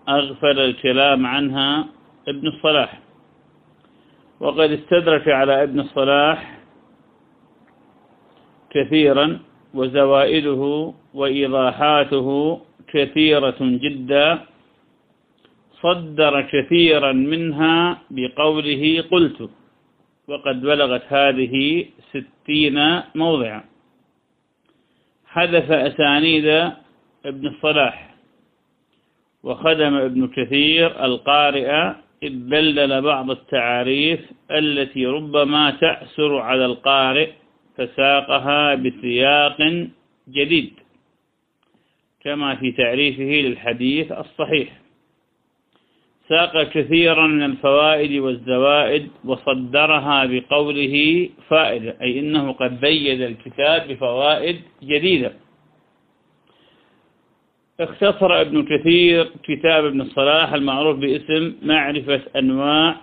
أغفل 0.08 0.58
الكلام 0.68 1.26
عنها 1.26 1.70
ابن 2.28 2.46
الصلاح. 2.48 3.00
وقد 4.40 4.70
استدرك 4.70 5.28
على 5.28 5.62
ابن 5.62 5.80
الصلاح 5.80 6.58
كثيرا 8.70 9.26
وزوائده 9.74 10.92
وإيضاحاته 11.14 12.28
كثيرة 12.92 13.60
جدا. 13.60 14.38
صدر 15.82 16.34
كثيرا 16.52 17.12
منها 17.12 17.98
بقوله 18.10 19.04
قلت 19.10 19.50
وقد 20.28 20.56
بلغت 20.60 21.04
هذه 21.08 21.84
ستين 22.12 22.78
موضعا. 23.14 23.62
حذف 25.28 25.70
أسانيد 25.70 26.46
ابن 27.24 27.46
الصلاح 27.46 28.14
وخدم 29.42 29.94
ابن 29.94 30.28
كثير 30.28 31.04
القارئ 31.04 31.92
إذ 32.22 32.32
بلل 32.32 33.02
بعض 33.02 33.30
التعاريف 33.30 34.20
التي 34.50 35.06
ربما 35.06 35.70
تأسر 35.70 36.38
على 36.38 36.64
القارئ 36.66 37.30
فساقها 37.76 38.74
بسياق 38.74 39.86
جديد 40.28 40.72
كما 42.20 42.54
في 42.56 42.72
تعريفه 42.72 43.48
للحديث 43.48 44.12
الصحيح. 44.12 44.68
ساق 46.28 46.62
كثيرا 46.62 47.26
من 47.26 47.42
الفوائد 47.42 48.12
والزوائد 48.12 49.10
وصدرها 49.24 50.26
بقوله 50.26 51.28
فائدة 51.48 51.96
أي 52.02 52.18
إنه 52.18 52.52
قد 52.52 52.80
بيد 52.80 53.20
الكتاب 53.20 53.88
بفوائد 53.88 54.60
جديدة. 54.82 55.32
اختصر 57.80 58.40
ابن 58.40 58.64
كثير 58.64 59.30
كتاب 59.42 59.84
ابن 59.84 60.00
الصلاح 60.00 60.52
المعروف 60.52 60.96
باسم 60.98 61.54
معرفة 61.62 62.20
أنواع 62.36 62.96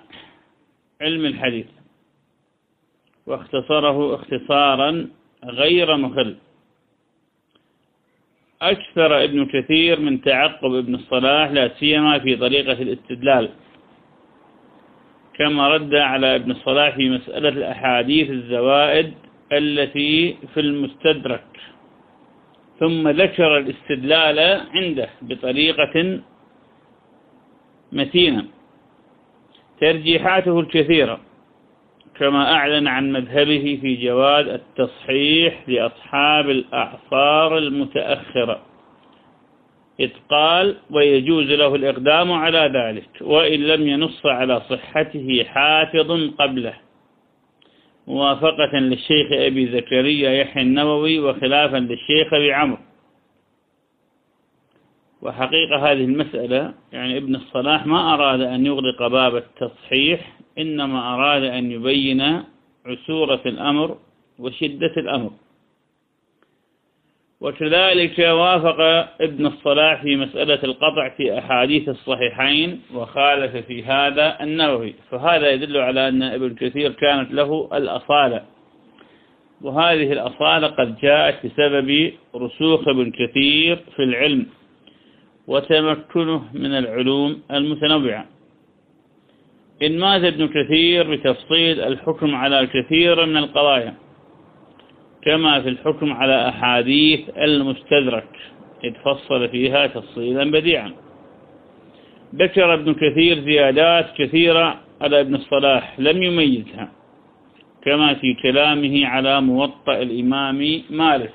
علم 1.01 1.25
الحديث 1.25 1.67
واختصره 3.27 4.15
اختصارا 4.15 5.09
غير 5.45 5.97
مخل. 5.97 6.35
أكثر 8.61 9.23
ابن 9.23 9.45
كثير 9.45 9.99
من 9.99 10.21
تعقب 10.21 10.73
ابن 10.75 10.95
الصلاح 10.95 11.51
لا 11.51 11.71
سيما 11.79 12.19
في 12.19 12.35
طريقة 12.35 12.81
الاستدلال. 12.81 13.49
كما 15.33 15.67
رد 15.69 15.95
على 15.95 16.35
ابن 16.35 16.51
الصلاح 16.51 16.95
في 16.95 17.09
مسألة 17.09 17.49
الأحاديث 17.49 18.29
الزوائد 18.29 19.13
التي 19.51 20.37
في 20.53 20.59
المستدرك. 20.59 21.47
ثم 22.79 23.07
ذكر 23.09 23.57
الاستدلال 23.57 24.61
عنده 24.73 25.09
بطريقة 25.21 26.19
متينة. 27.91 28.45
ترجيحاته 29.81 30.59
الكثيرة. 30.59 31.19
كما 32.19 32.53
أعلن 32.53 32.87
عن 32.87 33.11
مذهبه 33.11 33.79
في 33.81 33.95
جواز 33.95 34.47
التصحيح 34.47 35.63
لأصحاب 35.69 36.49
الأعصار 36.49 37.57
المتأخرة. 37.57 38.61
إذ 39.99 40.09
قال 40.29 40.75
ويجوز 40.89 41.51
له 41.51 41.75
الإقدام 41.75 42.31
على 42.31 42.71
ذلك 42.73 43.09
وإن 43.21 43.59
لم 43.59 43.87
ينص 43.87 44.25
على 44.25 44.61
صحته 44.69 45.43
حافظ 45.43 46.29
قبله. 46.37 46.73
موافقة 48.07 48.79
للشيخ 48.79 49.27
أبي 49.31 49.67
زكريا 49.67 50.31
يحيى 50.31 50.63
النووي 50.63 51.19
وخلافا 51.19 51.77
للشيخ 51.77 52.33
أبي 52.33 52.53
عمرو. 52.53 52.77
وحقيقة 55.21 55.91
هذه 55.91 56.03
المسألة 56.05 56.73
يعني 56.93 57.17
ابن 57.17 57.35
الصلاح 57.35 57.85
ما 57.85 58.13
أراد 58.13 58.41
أن 58.41 58.65
يغلق 58.65 59.07
باب 59.07 59.35
التصحيح 59.35 60.35
إنما 60.59 61.13
أراد 61.13 61.43
أن 61.43 61.71
يبين 61.71 62.43
عسورة 62.85 63.41
الأمر 63.45 63.97
وشدة 64.39 64.93
الأمر. 64.97 65.31
وكذلك 67.41 68.19
وافق 68.19 68.79
ابن 69.21 69.45
الصلاح 69.45 70.01
في 70.01 70.15
مسألة 70.15 70.59
القطع 70.63 71.09
في 71.09 71.39
أحاديث 71.39 71.89
الصحيحين 71.89 72.81
وخالف 72.93 73.65
في 73.65 73.83
هذا 73.83 74.43
النووي. 74.43 74.93
فهذا 75.11 75.49
يدل 75.51 75.77
على 75.77 76.07
أن 76.07 76.23
ابن 76.23 76.55
كثير 76.55 76.91
كانت 76.91 77.31
له 77.31 77.69
الأصالة. 77.73 78.43
وهذه 79.61 80.13
الأصالة 80.13 80.67
قد 80.67 80.97
جاءت 80.99 81.45
بسبب 81.45 82.11
رسوخ 82.35 82.87
ابن 82.87 83.11
كثير 83.11 83.75
في 83.95 84.03
العلم 84.03 84.45
وتمكنه 85.47 86.43
من 86.53 86.71
العلوم 86.77 87.41
المتنوعة. 87.51 88.34
إن 89.83 89.99
مات 89.99 90.23
ابن 90.23 90.47
كثير 90.47 91.15
بتفصيل 91.15 91.81
الحكم 91.81 92.35
على 92.35 92.59
الكثير 92.59 93.25
من 93.25 93.37
القضايا 93.37 93.93
كما 95.23 95.61
في 95.61 95.69
الحكم 95.69 96.13
على 96.13 96.49
أحاديث 96.49 97.19
المستدرك 97.37 98.27
إذ 98.83 98.93
فصل 99.05 99.49
فيها 99.49 99.87
تفصيلا 99.87 100.51
بديعا. 100.51 100.91
ذكر 102.35 102.73
ابن 102.73 102.93
كثير 102.93 103.39
زيادات 103.39 104.07
كثيرة 104.17 104.79
على 105.01 105.19
ابن 105.21 105.35
الصلاح 105.35 105.99
لم 105.99 106.23
يميزها 106.23 106.91
كما 107.85 108.13
في 108.13 108.33
كلامه 108.43 109.07
على 109.07 109.41
موطأ 109.41 109.97
الإمام 110.01 110.81
مالك. 110.89 111.33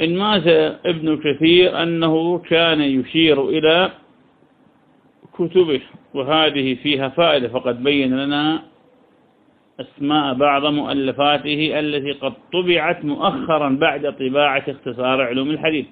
إن 0.00 0.16
مات 0.16 0.46
ابن 0.86 1.16
كثير 1.24 1.82
أنه 1.82 2.38
كان 2.38 2.80
يشير 2.80 3.48
إلى 3.48 3.90
كتبه 5.38 5.80
وهذه 6.14 6.74
فيها 6.74 7.08
فائدة 7.08 7.48
فقد 7.48 7.82
بين 7.82 8.16
لنا 8.16 8.62
أسماء 9.80 10.34
بعض 10.34 10.66
مؤلفاته 10.66 11.78
التي 11.80 12.12
قد 12.12 12.32
طبعت 12.52 13.04
مؤخرا 13.04 13.68
بعد 13.68 14.16
طباعة 14.16 14.64
اختصار 14.68 15.22
علوم 15.22 15.50
الحديث. 15.50 15.86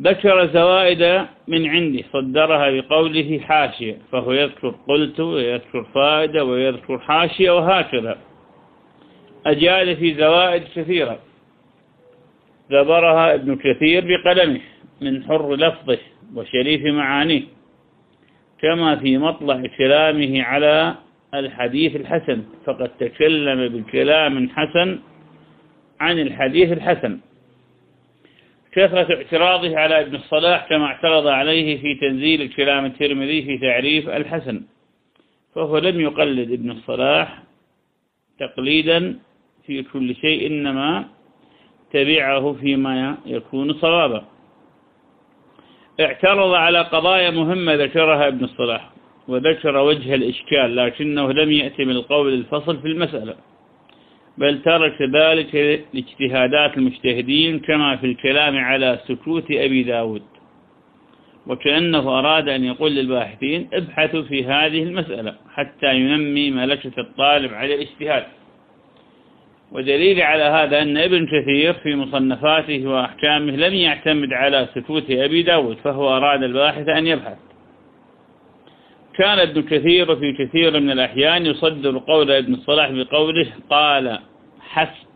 ذكر 0.00 0.46
زوائد 0.46 1.26
من 1.48 1.66
عندي 1.66 2.04
صدرها 2.12 2.70
بقوله 2.70 3.40
حاشية 3.40 3.98
فهو 4.12 4.32
يذكر 4.32 4.74
قلت 4.88 5.20
ويذكر 5.20 5.84
فائدة 5.94 6.44
ويذكر 6.44 6.98
حاشية 6.98 7.50
وهكذا. 7.50 8.18
أجاد 9.46 9.94
في 9.94 10.14
زوائد 10.14 10.62
كثيرة. 10.76 11.18
ذبرها 12.72 13.34
ابن 13.34 13.56
كثير 13.56 14.04
بقلمه 14.06 14.60
من 15.00 15.24
حر 15.24 15.54
لفظه 15.54 15.98
وشريف 16.34 16.84
معانيه. 16.84 17.53
كما 18.62 18.96
في 18.96 19.18
مطلع 19.18 19.62
كلامه 19.78 20.42
على 20.42 20.94
الحديث 21.34 21.96
الحسن. 21.96 22.42
فقد 22.66 22.88
تكلم 22.88 23.68
بكلام 23.68 24.48
حسن 24.48 24.98
عن 26.00 26.18
الحديث 26.18 26.72
الحسن. 26.72 27.18
كثرة 28.72 29.14
اعتراضه 29.14 29.78
على 29.78 30.00
ابن 30.00 30.14
الصلاح 30.14 30.68
كما 30.68 30.84
اعترض 30.84 31.26
عليه 31.26 31.80
في 31.80 31.94
تنزيل 31.94 32.42
الكلام 32.42 32.84
الترمذي 32.84 33.42
في 33.42 33.58
تعريف 33.58 34.08
الحسن. 34.08 34.62
فهو 35.54 35.78
لم 35.78 36.00
يقلد 36.00 36.52
ابن 36.52 36.70
الصلاح 36.70 37.42
تقليدا 38.38 39.18
في 39.66 39.82
كل 39.82 40.14
شيء 40.14 40.46
إنما 40.46 41.04
تبعه 41.92 42.52
فيما 42.52 43.16
يكون 43.26 43.72
صوابا. 43.72 44.24
اعترض 46.00 46.54
على 46.54 46.78
قضايا 46.78 47.30
مهمة 47.30 47.74
ذكرها 47.74 48.28
ابن 48.28 48.44
الصلاح 48.44 48.90
وذكر 49.28 49.76
وجه 49.76 50.14
الإشكال 50.14 50.76
لكنه 50.76 51.32
لم 51.32 51.52
يأتي 51.52 51.82
القول 51.82 52.34
الفصل 52.34 52.80
في 52.80 52.88
المسألة. 52.88 53.34
بل 54.38 54.62
ترك 54.62 55.02
ذلك 55.02 55.84
لاجتهادات 55.94 56.76
المجتهدين 56.76 57.60
كما 57.60 57.96
في 57.96 58.06
الكلام 58.06 58.58
على 58.58 58.98
سكوت 59.08 59.50
أبي 59.50 59.82
داود. 59.82 60.22
وكأنه 61.46 62.18
أراد 62.18 62.48
أن 62.48 62.64
يقول 62.64 62.92
للباحثين 62.92 63.68
ابحثوا 63.72 64.22
في 64.22 64.44
هذه 64.44 64.82
المسألة 64.82 65.34
حتى 65.54 65.94
ينمي 65.94 66.50
ملكة 66.50 66.92
الطالب 66.98 67.54
على 67.54 67.74
الاجتهاد. 67.74 68.24
ودليل 69.74 70.22
على 70.22 70.42
هذا 70.42 70.82
أن 70.82 70.96
ابن 70.96 71.26
كثير 71.26 71.72
في 71.72 71.94
مصنفاته 71.94 72.86
وأحكامه 72.86 73.56
لم 73.56 73.74
يعتمد 73.74 74.32
على 74.32 74.68
سكوت 74.74 75.10
أبي 75.10 75.42
داود 75.42 75.76
فهو 75.76 76.16
أراد 76.16 76.42
الباحث 76.42 76.88
أن 76.88 77.06
يبحث. 77.06 77.38
كان 79.14 79.38
ابن 79.38 79.62
كثير 79.62 80.16
في 80.16 80.32
كثير 80.32 80.80
من 80.80 80.90
الأحيان 80.90 81.46
يصدر 81.46 81.98
قول 81.98 82.30
ابن 82.30 82.54
الصلاح 82.54 82.90
بقوله 82.90 83.46
قال 83.70 84.18
حسب. 84.60 85.06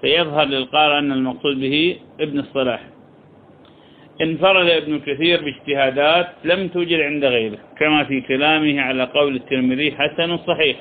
فيظهر 0.00 0.44
للقارئ 0.44 0.98
أن 0.98 1.12
المقصود 1.12 1.60
به 1.60 1.96
ابن 2.20 2.38
الصلاح. 2.38 2.93
انفرد 4.22 4.68
ابن 4.68 5.00
كثير 5.00 5.44
باجتهادات 5.44 6.28
لم 6.44 6.68
توجد 6.68 7.00
عند 7.00 7.24
غيره 7.24 7.58
كما 7.78 8.04
في 8.04 8.20
كلامه 8.20 8.80
على 8.80 9.04
قول 9.04 9.36
الترمذي 9.36 9.92
حسن 9.92 10.38
صحيح 10.38 10.76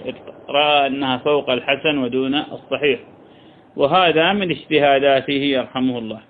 رأى 0.50 0.88
أنها 0.88 1.18
فوق 1.18 1.50
الحسن 1.50 1.98
ودون 1.98 2.36
الصحيح. 2.36 3.00
وهذا 3.76 4.34
من 4.34 4.52
اجتهاداته 4.52 5.34
يرحمه 5.34 5.98
الله. 5.98 6.22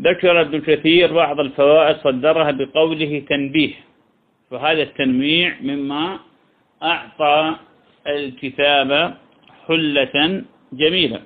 ذكر 0.00 0.40
ابن 0.40 0.60
كثير 0.60 1.12
بعض 1.12 1.40
الفوائد 1.40 1.96
صدرها 1.96 2.50
بقوله 2.50 3.22
تنبيه 3.28 3.74
فهذا 4.50 4.82
التنويع 4.82 5.54
مما 5.62 6.18
أعطى 6.82 7.54
الكتاب 8.06 9.14
حلة 9.68 10.44
جميلة. 10.72 11.20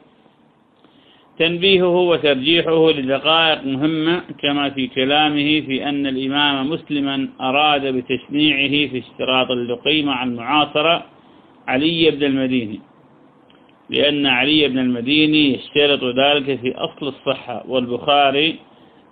تنبيهه 1.39 1.97
وترجيحه 1.97 2.91
لدقائق 2.91 3.65
مهمة 3.65 4.23
كما 4.43 4.71
في 4.71 4.87
كلامه 4.87 5.61
في 5.61 5.89
أن 5.89 6.07
الإمام 6.07 6.71
مسلما 6.71 7.29
أراد 7.41 7.87
بتشنيعه 7.87 8.91
في 8.91 8.99
اشتراط 8.99 9.51
اللقي 9.51 10.03
مع 10.03 10.23
المعاصرة 10.23 11.05
علي 11.69 12.11
بن 12.11 12.25
المديني 12.25 12.81
لأن 13.91 14.27
علي 14.27 14.69
بن 14.69 14.79
المديني 14.79 15.55
يشترط 15.55 16.05
ذلك 16.05 16.61
في 16.61 16.75
أصل 16.77 17.09
الصحة 17.09 17.65
والبخاري 17.69 18.59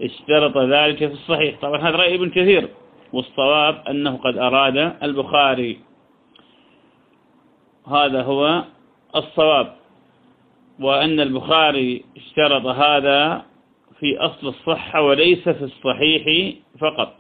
اشترط 0.03 0.59
ذلك 0.59 0.99
في 0.99 1.13
الصحيح. 1.13 1.61
طبعا 1.63 1.81
هذا 1.81 1.97
رأي 1.97 2.15
ابن 2.15 2.31
كثير 2.31 2.69
والصواب 3.13 3.83
أنه 3.91 4.17
قد 4.17 4.39
أراد 4.39 4.77
البخاري. 5.03 5.79
هذا 7.89 8.23
هو 8.23 8.65
الصواب. 9.17 9.80
وأن 10.81 11.21
البخاري 11.21 12.05
اشترط 12.17 12.67
هذا 12.67 13.43
في 14.01 14.19
أصل 14.19 14.49
الصحة 14.49 15.03
وليس 15.03 15.49
في 15.49 15.65
الصحيح 15.65 16.55
فقط 16.81 17.17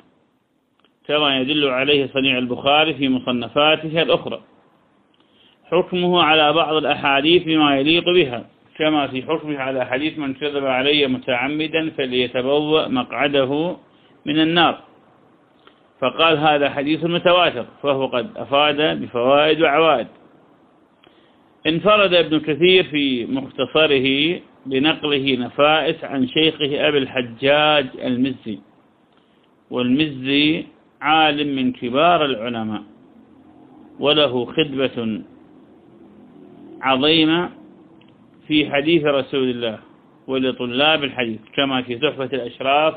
كما 1.08 1.38
يدل 1.38 1.68
عليه 1.68 2.08
صنيع 2.14 2.38
البخاري 2.38 2.94
في 2.94 3.08
مصنفاته 3.08 4.02
الأخرى. 4.02 4.40
حكمه 5.70 6.22
على 6.22 6.52
بعض 6.52 6.74
الأحاديث 6.74 7.42
بما 7.42 7.78
يليق 7.78 8.04
بها 8.04 8.44
كما 8.78 9.06
في 9.06 9.22
حكمه 9.22 9.58
على 9.58 9.86
حديث 9.86 10.18
من 10.18 10.34
كذب 10.34 10.66
علي 10.66 11.06
متعمدا 11.06 11.90
فليتبوأ 11.90 12.88
مقعده 12.88 13.76
من 14.26 14.40
النار. 14.40 14.78
فقال 16.00 16.38
هذا 16.38 16.70
حديث 16.70 17.04
متواتر 17.04 17.66
فهو 17.82 18.06
قد 18.06 18.30
أفاد 18.36 19.02
بفوائد 19.02 19.62
وعوائد. 19.62 20.06
انفرد 21.66 22.14
ابن 22.14 22.40
كثير 22.40 22.84
في 22.84 23.26
مختصره 23.26 24.40
بنقله 24.66 25.36
نفائس 25.36 26.04
عن 26.04 26.28
شيخه 26.28 26.88
أبي 26.88 26.98
الحجاج 26.98 27.86
المزي 28.04 28.58
والمزي 29.70 30.64
عالم 31.00 31.56
من 31.56 31.72
كبار 31.72 32.24
العلماء 32.24 32.82
وله 34.00 34.44
خدمة 34.44 35.22
عظيمة 36.80 37.50
في 38.48 38.70
حديث 38.70 39.04
رسول 39.04 39.50
الله 39.50 39.78
ولطلاب 40.26 41.04
الحديث 41.04 41.40
كما 41.56 41.82
في 41.82 41.96
تحفة 41.96 42.24
الأشراف 42.32 42.94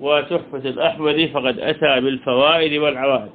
وتحفة 0.00 0.68
الأحوذي 0.70 1.28
فقد 1.28 1.58
أتى 1.58 2.00
بالفوائد 2.00 2.72
والعوائد. 2.80 3.30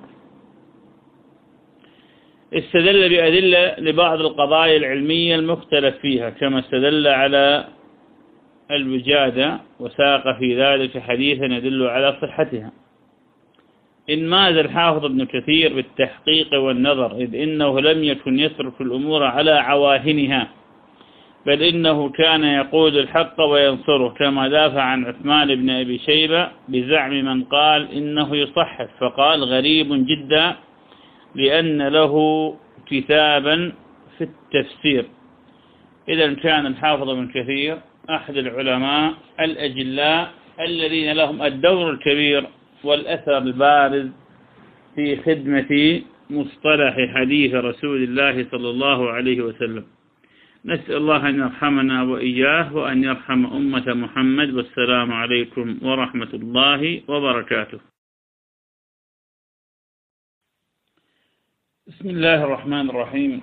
استدل 2.57 3.09
بأدلة 3.09 3.75
لبعض 3.77 4.19
القضايا 4.19 4.77
العلمية 4.77 5.35
المختلف 5.35 5.95
فيها 5.97 6.29
كما 6.29 6.59
استدل 6.59 7.07
على 7.07 7.65
الوجادة 8.71 9.59
وساق 9.79 10.37
في 10.39 10.61
ذلك 10.61 10.97
حديثا 10.97 11.45
يدل 11.45 11.87
على 11.87 12.17
صحتها. 12.21 12.71
إن 14.09 14.27
ماذا 14.27 14.61
الحافظ 14.61 15.05
ابن 15.05 15.25
كثير 15.25 15.73
بالتحقيق 15.73 16.53
والنظر؟ 16.53 17.15
إذ 17.15 17.35
إنه 17.35 17.81
لم 17.81 18.03
يكن 18.03 18.39
يترك 18.39 18.81
الأمور 18.81 19.23
على 19.23 19.51
عواهنها 19.51 20.47
بل 21.45 21.63
إنه 21.63 22.09
كان 22.09 22.43
يقول 22.43 22.97
الحق 22.97 23.41
وينصره 23.41 24.09
كما 24.09 24.47
دافع 24.47 24.81
عن 24.81 25.05
عثمان 25.05 25.55
بن 25.55 25.69
أبي 25.69 25.97
شيبة 25.99 26.47
بزعم 26.67 27.11
من 27.11 27.43
قال 27.43 27.91
إنه 27.91 28.35
يصحف 28.35 28.89
فقال 28.99 29.43
غريب 29.43 30.05
جدا 30.07 30.55
لأن 31.35 31.87
له 31.87 32.13
كتابا 32.85 33.71
في 34.17 34.23
التفسير. 34.23 35.05
إذا 36.09 36.33
كان 36.33 36.65
الحافظ 36.65 37.09
بن 37.09 37.27
كثير 37.27 37.77
أحد 38.09 38.37
العلماء 38.37 39.13
الأجلاء 39.39 40.33
الذين 40.59 41.11
لهم 41.11 41.41
الدور 41.41 41.89
الكبير 41.89 42.47
والأثر 42.83 43.37
البارز 43.37 44.07
في 44.95 45.17
خدمة 45.17 46.01
مصطلح 46.29 46.95
حديث 47.15 47.53
رسول 47.55 48.03
الله 48.03 48.45
صلى 48.51 48.69
الله 48.69 49.09
عليه 49.09 49.41
وسلم. 49.41 49.85
نسأل 50.65 50.95
الله 50.95 51.29
أن 51.29 51.39
يرحمنا 51.39 52.03
وإياه 52.03 52.75
وأن 52.75 53.03
يرحم 53.03 53.45
أمة 53.45 53.93
محمد 53.93 54.53
والسلام 54.53 55.11
عليكم 55.11 55.77
ورحمة 55.81 56.29
الله 56.33 57.01
وبركاته. 57.07 57.92
بسم 61.87 62.09
الله 62.09 62.43
الرحمن 62.43 62.89
الرحيم. 62.89 63.41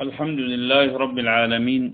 الحمد 0.00 0.40
لله 0.40 0.96
رب 0.96 1.18
العالمين. 1.18 1.84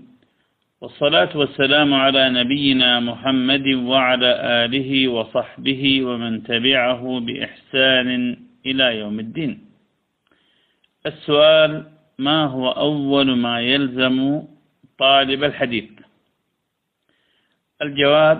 والصلاة 0.81 1.37
والسلام 1.37 1.93
على 1.93 2.29
نبينا 2.29 2.99
محمد 2.99 3.67
وعلى 3.91 4.31
آله 4.63 5.07
وصحبه 5.07 5.83
ومن 6.07 6.43
تبعه 6.43 7.19
بإحسان 7.19 8.09
إلى 8.65 8.85
يوم 8.99 9.19
الدين. 9.19 9.53
السؤال 11.05 11.71
ما 12.19 12.45
هو 12.45 12.71
أول 12.71 13.35
ما 13.35 13.59
يلزم 13.59 14.43
طالب 14.99 15.43
الحديث؟ 15.43 15.89
الجواب 17.81 18.37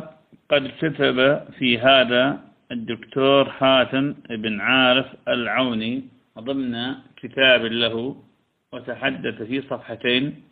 قد 0.52 0.64
كتب 0.80 1.18
في 1.60 1.78
هذا 1.80 2.40
الدكتور 2.72 3.50
حاتم 3.50 4.16
بن 4.30 4.62
عارف 4.62 5.08
العوني 5.28 6.04
ضمن 6.40 6.76
كتاب 7.28 7.66
له 7.66 8.24
وتحدث 8.74 9.42
في 9.42 9.62
صفحتين. 9.62 10.44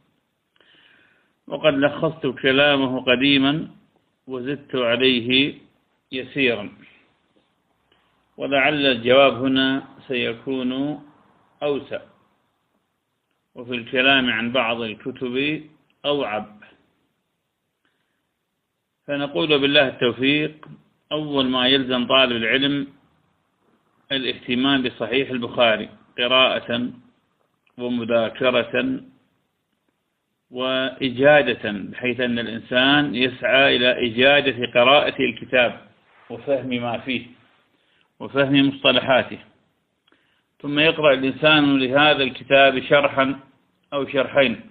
وقد 1.47 1.73
لخصت 1.73 2.27
كلامه 2.27 3.01
قديما 3.01 3.67
وزدت 4.27 4.75
عليه 4.75 5.55
يسيرا. 6.11 6.69
ولعل 8.37 8.85
الجواب 8.85 9.33
هنا 9.33 9.87
سيكون 10.07 11.01
أوسع. 11.63 12.01
وفي 13.55 13.71
الكلام 13.75 14.29
عن 14.29 14.51
بعض 14.51 14.81
الكتب 14.81 15.63
أوعب. 16.05 16.63
فنقول 19.07 19.59
بالله 19.59 19.87
التوفيق. 19.87 20.65
أول 21.11 21.45
ما 21.45 21.67
يلزم 21.67 22.07
طالب 22.07 22.35
العلم 22.35 22.87
الاهتمام 24.11 24.83
بصحيح 24.83 25.29
البخاري. 25.29 25.89
قراءة 26.17 26.89
ومذاكرة 27.77 29.01
وإجادة 30.51 31.71
بحيث 31.71 32.19
أن 32.19 32.39
الإنسان 32.39 33.15
يسعى 33.15 33.75
إلى 33.75 34.07
إجادة 34.07 34.71
قراءة 34.81 35.21
الكتاب 35.21 35.81
وفهم 36.29 36.67
ما 36.67 36.97
فيه 36.97 37.25
وفهم 38.19 38.67
مصطلحاته. 38.67 39.37
ثم 40.61 40.79
يقرأ 40.79 41.13
الإنسان 41.13 41.79
لهذا 41.79 42.23
الكتاب 42.23 42.79
شرحا 42.79 43.39
أو 43.93 44.07
شرحين 44.07 44.61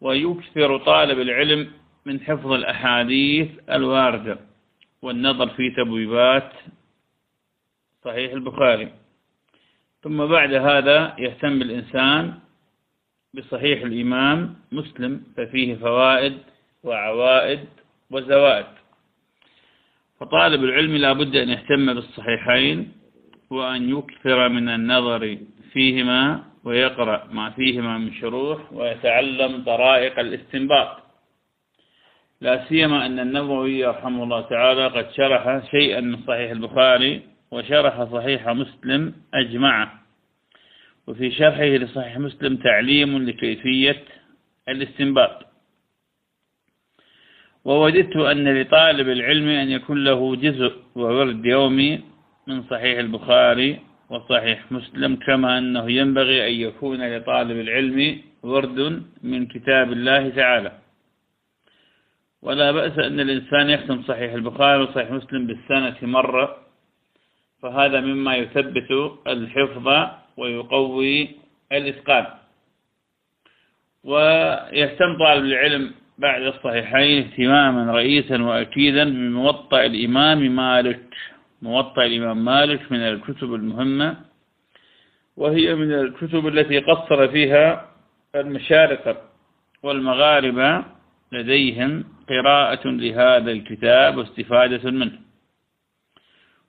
ويكثر 0.00 0.78
طالب 0.78 1.20
العلم 1.20 1.70
من 2.06 2.20
حفظ 2.20 2.52
الأحاديث 2.52 3.48
الواردة 3.70 4.38
والنظر 5.02 5.48
في 5.48 5.70
تبويبات. 5.70 6.52
صحيح 8.04 8.32
البخاري. 8.32 8.92
ثم 10.08 10.26
بعد 10.26 10.54
هذا 10.54 11.14
يهتم 11.18 11.62
الإنسان 11.62 12.34
بصحيح 13.34 13.82
الإمام 13.82 14.54
مسلم 14.72 15.22
ففيه 15.36 15.74
فوائد 15.74 16.38
وعوائد 16.84 17.60
وزوائد. 18.10 18.66
فطالب 20.20 20.64
العلم 20.64 20.96
لا 20.96 21.12
بد 21.12 21.36
أن 21.36 21.48
يهتم 21.48 21.94
بالصحيحين 21.94 22.92
وأن 23.50 23.98
يكثر 23.98 24.48
من 24.48 24.68
النظر 24.68 25.38
فيهما 25.72 26.42
ويقرأ 26.64 27.28
ما 27.32 27.50
فيهما 27.50 27.98
من 27.98 28.14
شروح 28.14 28.72
ويتعلم 28.72 29.62
طرائق 29.64 30.18
الاستنباط. 30.18 31.02
لا 32.40 32.64
سيما 32.68 33.06
أن 33.06 33.18
النووي 33.18 33.86
رحمه 33.86 34.22
الله 34.24 34.40
تعالى 34.40 34.86
قد 34.86 35.10
شرح 35.12 35.70
شيئا 35.70 36.00
من 36.00 36.16
صحيح 36.26 36.50
البخاري 36.50 37.27
وشرح 37.50 38.02
صحيح 38.12 38.48
مسلم 38.48 39.14
أجمعه. 39.34 40.00
وفي 41.06 41.30
شرحه 41.30 41.64
لصحيح 41.64 42.18
مسلم 42.18 42.56
تعليم 42.56 43.18
لكيفية 43.18 44.04
الاستنباط. 44.68 45.46
ووددت 47.64 48.16
أن 48.16 48.60
لطالب 48.60 49.08
العلم 49.08 49.48
أن 49.48 49.68
يكون 49.70 50.04
له 50.04 50.36
جزء 50.36 50.72
وورد 50.94 51.44
يومي 51.46 52.00
من 52.46 52.62
صحيح 52.62 52.98
البخاري 52.98 53.80
وصحيح 54.10 54.72
مسلم 54.72 55.16
كما 55.16 55.58
أنه 55.58 55.90
ينبغي 55.90 56.48
أن 56.48 56.52
يكون 56.52 57.16
لطالب 57.16 57.60
العلم 57.60 58.20
ورد 58.42 59.02
من 59.22 59.46
كتاب 59.46 59.92
الله 59.92 60.28
تعالى. 60.28 60.72
ولا 62.42 62.72
بأس 62.72 62.98
أن 62.98 63.20
الإنسان 63.20 63.70
يختم 63.70 64.02
صحيح 64.02 64.32
البخاري 64.32 64.82
وصحيح 64.82 65.10
مسلم 65.10 65.46
بالسنة 65.46 65.96
مرة 66.02 66.67
فهذا 67.62 68.00
مما 68.00 68.36
يثبت 68.36 68.90
الحفظ 69.26 69.86
ويقوي 70.36 71.28
الإتقان. 71.72 72.26
ويهتم 74.04 75.18
طالب 75.18 75.44
العلم 75.44 75.94
بعد 76.18 76.42
الصحيحين 76.42 77.24
اهتماما 77.24 77.92
رئيسا 77.92 78.42
وأكيدا 78.42 79.04
بموطأ 79.04 79.84
الإمام 79.84 80.56
مالك 80.56 81.00
موطأ 81.62 82.04
الإمام 82.04 82.44
مالك 82.44 82.92
من 82.92 82.98
الكتب 83.00 83.54
المهمة 83.54 84.16
وهي 85.36 85.74
من 85.74 85.92
الكتب 85.92 86.46
التي 86.46 86.78
قصر 86.78 87.28
فيها 87.28 87.88
المشارقة 88.34 89.16
والمغاربة 89.82 90.84
لديهم 91.32 92.04
قراءة 92.28 92.88
لهذا 92.88 93.50
الكتاب 93.52 94.16
واستفادة 94.16 94.90
منه. 94.90 95.27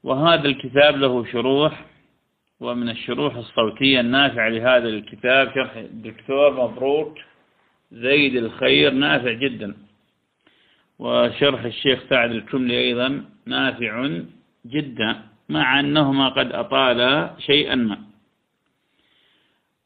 وهذا 0.04 0.47
الكتاب 0.47 0.97
له 0.97 1.26
شروح 1.26 1.86
ومن 2.60 2.89
الشروح 2.89 3.36
الصوتية 3.36 4.00
النافعة 4.00 4.50
لهذا 4.50 4.88
الكتاب 4.89 5.52
شرح 5.56 5.76
الدكتور 5.76 6.54
مبروك 6.54 7.18
زيد 7.91 8.36
الخير 8.36 8.91
نافع 8.93 9.32
جدا. 9.32 9.76
وشرح 11.00 11.64
الشيخ 11.64 12.04
سعد 12.10 12.32
الكملي 12.32 12.80
أيضا 12.80 13.26
نافع 13.45 14.10
جدا 14.66 15.22
مع 15.50 15.80
أنهما 15.80 16.30
قد 16.30 16.52
أطالا 16.52 17.36
شيئا 17.39 17.76
ما. 17.76 17.97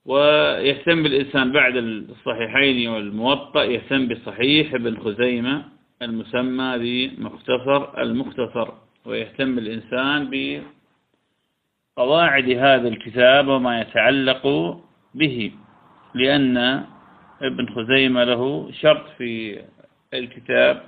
ويهتم 0.06 1.04
بالإنسان 1.04 1.52
بعد 1.52 1.76
الصحيحين 1.78 2.90
والموطأ 2.90 3.64
يهتم 3.64 4.08
بصحيح 4.08 4.74
ابن 4.74 4.98
خزيمة 4.98 5.66
المسمى 6.02 6.78
بمختصر 6.78 8.02
المختصر. 8.02 8.83
ويهتم 9.06 9.58
الإنسان 9.58 10.30
بقواعد 11.98 12.50
هذا 12.50 12.88
الكتاب 12.88 13.48
وما 13.48 13.82
يتعلق 13.82 14.44
به 15.16 15.52
لأن 16.16 16.58
ابن 17.42 17.66
خزيمة 17.76 18.24
له 18.24 18.72
شرط 18.72 19.10
في 19.18 19.62
الكتاب 20.14 20.84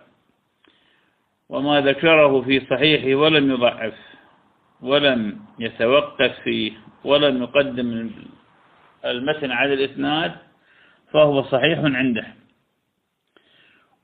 وما 1.49 1.81
ذكره 1.81 2.41
في 2.41 2.59
صحيحه 2.69 3.15
ولم 3.15 3.51
يضعف 3.51 3.93
ولم 4.81 5.39
يتوقف 5.59 6.39
فيه 6.43 6.71
ولم 7.03 7.43
يقدم 7.43 8.11
المتن 9.05 9.51
على 9.51 9.73
الإسناد 9.73 10.35
فهو 11.13 11.43
صحيح 11.43 11.79
عنده. 11.79 12.25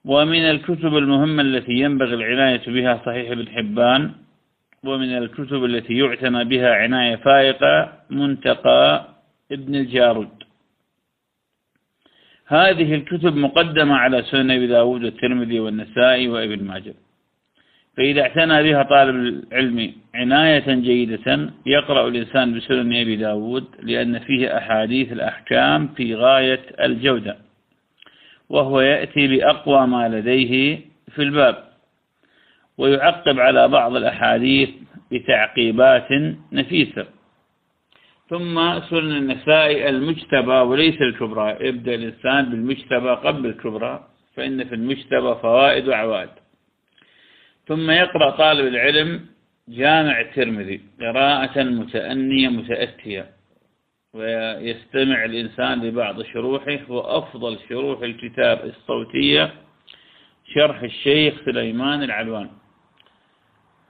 ومن 0.05 0.43
الكتب 0.49 0.97
المهمة 0.97 1.41
التي 1.41 1.71
ينبغي 1.71 2.13
العناية 2.13 2.61
بها 2.67 3.01
صحيح 3.05 3.31
ابن 3.31 3.47
حبان 3.49 4.11
ومن 4.83 5.17
الكتب 5.17 5.65
التي 5.65 5.97
يعتنى 5.97 6.43
بها 6.43 6.73
عناية 6.75 7.15
فائقة 7.15 7.93
منتقى 8.09 9.07
ابن 9.51 9.75
الجارود. 9.75 10.43
هذه 12.47 12.95
الكتب 12.95 13.35
مقدمة 13.35 13.95
على 13.95 14.21
سنن 14.21 14.51
أبي 14.51 14.67
داود 14.67 15.03
والترمذي 15.03 15.59
والنسائي 15.59 16.27
وابن 16.27 16.63
ماجه. 16.63 16.93
فإذا 17.97 18.21
اعتنى 18.21 18.63
بها 18.63 18.83
طالب 18.83 19.15
العلم 19.15 19.93
عناية 20.13 20.73
جيدة 20.73 21.49
يقرأ 21.65 22.07
الإنسان 22.07 22.53
بسنن 22.53 22.93
أبي 22.93 23.15
داود 23.15 23.65
لأن 23.83 24.19
فيه 24.19 24.57
أحاديث 24.57 25.11
الأحكام 25.11 25.87
في 25.87 26.15
غاية 26.15 26.61
الجودة. 26.79 27.50
وهو 28.51 28.81
يأتي 28.81 29.27
بأقوى 29.27 29.87
ما 29.87 30.09
لديه 30.09 30.79
في 31.15 31.21
الباب 31.21 31.57
ويعقب 32.77 33.39
على 33.39 33.67
بعض 33.67 33.95
الأحاديث 33.95 34.69
بتعقيبات 35.11 36.07
نفيسة. 36.51 37.05
ثم 38.29 38.79
سنن 38.89 39.17
النساء 39.17 39.89
المجتبى 39.89 40.51
وليس 40.51 41.01
الكبرى 41.01 41.57
يبدأ 41.67 41.95
الإنسان 41.95 42.49
بالمجتبى 42.49 43.09
قبل 43.09 43.45
الكبرى 43.45 44.07
فإن 44.35 44.63
في 44.63 44.75
المجتبى 44.75 45.35
فوائد 45.41 45.87
وعوائد. 45.87 46.29
ثم 47.67 47.91
يقرأ 47.91 48.29
طالب 48.29 48.67
العلم 48.67 49.25
جامع 49.67 50.21
الترمذي 50.21 50.81
قراءة 51.01 51.63
متأنية 51.63 52.49
متأتية. 52.49 53.25
ويستمع 54.13 55.25
الإنسان 55.25 55.81
لبعض 55.81 56.21
شروحه 56.21 56.79
وأفضل 56.89 57.57
شروح 57.69 58.01
الكتاب 58.01 58.65
الصوتية 58.65 59.53
شرح 60.55 60.81
الشيخ 60.81 61.33
سليمان 61.45 62.03
العلوان. 62.03 62.49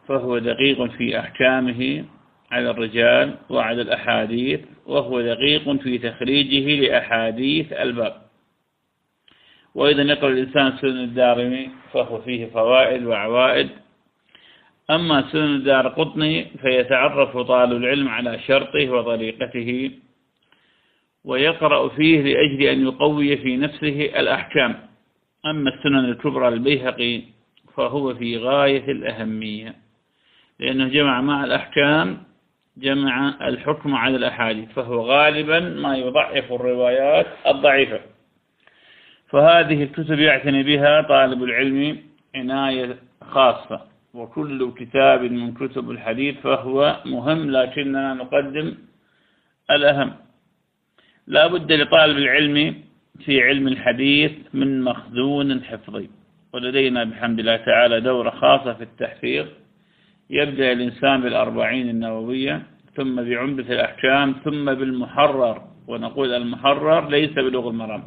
فهو 0.08 0.38
دقيق 0.38 0.84
في 0.86 1.20
أحكامه 1.20 2.06
على 2.52 2.70
الرجال 2.70 3.36
وعلى 3.50 3.82
الأحاديث 3.82 4.60
وهو 4.86 5.22
دقيق 5.22 5.72
في 5.72 5.98
تخريجه 5.98 6.82
لأحاديث 6.82 7.74
الباب. 7.74 8.22
وإذا 9.76 10.02
يقرأ 10.02 10.30
الإنسان 10.30 10.78
سنن 10.78 11.04
الدارمي 11.04 11.70
فهو 11.94 12.22
فيه 12.22 12.46
فوائد 12.46 13.04
وعوائد. 13.06 13.70
أما 14.90 15.32
سنن 15.32 15.56
الدار 15.56 15.88
قطني 15.88 16.46
فيتعرف 16.62 17.38
طالب 17.38 17.84
العلم 17.84 18.08
على 18.08 18.40
شرطه 18.40 18.90
وطريقته. 18.90 19.92
ويقرأ 21.26 21.90
فيه 21.90 22.22
لأجل 22.22 22.62
أن 22.62 22.84
يقوي 22.84 23.38
في 23.38 23.58
نفسه 23.58 24.06
الأحكام. 24.20 24.80
أما 25.46 25.70
السنن 25.70 26.06
الكبرى 26.06 26.48
البيهقي 26.48 27.22
فهو 27.78 28.16
في 28.16 28.38
غاية 28.38 28.92
الأهمية 28.92 29.76
لأنه 30.60 30.88
جمع 30.88 31.22
مع 31.22 31.44
الأحكام 31.44 32.24
جمع 32.78 33.34
الحكم 33.48 33.96
على 33.96 34.16
الأحاديث 34.16 34.70
فهو 34.72 35.02
غالبا 35.02 35.60
ما 35.60 35.98
يضعف 35.98 36.52
الروايات 36.54 37.28
الضعيفة. 37.48 38.00
فهذه 39.30 39.84
الكتب 39.84 40.20
يعتني 40.20 40.64
بها 40.64 41.02
طالب 41.02 41.44
العلم 41.44 41.98
عناية 42.36 42.98
خاصة 43.22 43.82
وكل 44.14 44.74
كتاب 44.74 45.22
من 45.22 45.54
كتب 45.54 45.92
الحديث 45.92 46.38
فهو 46.40 47.02
مهم 47.06 47.52
لكننا 47.52 48.14
نقدم 48.14 48.76
الأهم. 49.72 50.14
لا 51.32 51.48
بد 51.48 51.72
لطالب 51.72 52.18
العلم 52.18 52.76
في 53.26 53.44
علم 53.44 53.68
الحديث 53.68 54.32
من 54.54 54.82
مخزون 54.82 55.64
حفظي. 55.64 56.10
ولدينا 56.54 57.04
بحمد 57.04 57.40
الله 57.40 57.56
تعالى 57.56 58.02
دورة 58.02 58.30
خاصة 58.30 58.74
في 58.74 58.84
التحفيظ. 58.84 59.48
يبدأ 60.30 60.72
الإنسان 60.72 61.22
بالأربعين 61.22 61.90
النووية 61.90 62.64
ثم 62.96 63.16
بعمدة 63.24 63.74
الأحكام 63.74 64.36
ثم 64.46 64.66
بالمحرر. 64.74 65.62
ونقول 65.88 66.34
المحرر 66.34 67.10
ليس 67.10 67.32
بلوغ 67.32 67.70
المرام. 67.70 68.04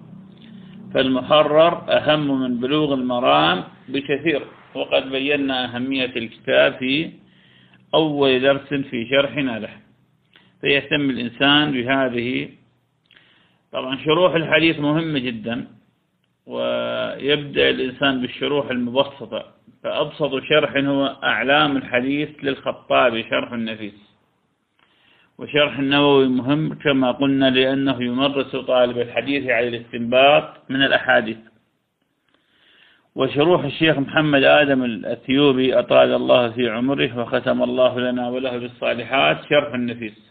فالمحرر 0.95 1.73
أهم 1.89 2.41
من 2.43 2.61
بلوغ 2.61 2.95
المرام 2.95 3.65
بكثير. 3.89 4.43
وقد 4.75 5.11
بينا 5.11 5.65
أهمية 5.65 6.13
الكتاب 6.17 6.73
في 6.73 7.11
أول 7.95 8.41
درس 8.41 8.69
في 8.91 9.07
شرحنا 9.11 9.59
له. 9.59 9.71
فيهتم 10.61 11.11
الإنسان 11.11 11.73
بهذه 11.73 12.49
طبعا 13.75 13.99
شروح 14.05 14.35
الحديث 14.35 14.79
مهمة 14.79 15.19
جدا 15.19 15.67
ويبدأ 16.47 17.71
الإنسان 17.71 18.21
بالشروح 18.21 18.71
المبسطة. 18.71 19.45
فأبسط 19.83 20.43
شرح 20.43 20.77
هو 20.77 21.07
أعلام 21.25 21.77
الحديث 21.77 22.29
للخطابي 22.43 23.23
شرح 23.31 23.53
النفيس. 23.53 23.95
وشرح 25.39 25.79
النووي 25.79 26.29
مهم 26.29 26.75
كما 26.75 27.13
قلنا 27.13 27.51
لأنه 27.51 28.03
يمرس 28.03 28.57
طالب 28.57 28.99
الحديث 28.99 29.51
على 29.51 29.69
الاستنباط 29.69 30.45
من 30.69 30.83
الأحاديث. 30.83 31.39
وشروح 33.15 33.65
الشيخ 33.65 33.99
محمد 33.99 34.45
آدم 34.45 34.85
الأثيوبي 34.85 35.79
أطال 35.79 36.15
الله 36.15 36.51
في 36.51 36.71
عمره 36.71 37.19
وختم 37.19 37.63
الله 37.63 38.01
لنا 38.01 38.29
وله 38.29 38.59
بالصالحات 38.59 39.39
شرح 39.51 39.75
النفيس. 39.75 40.24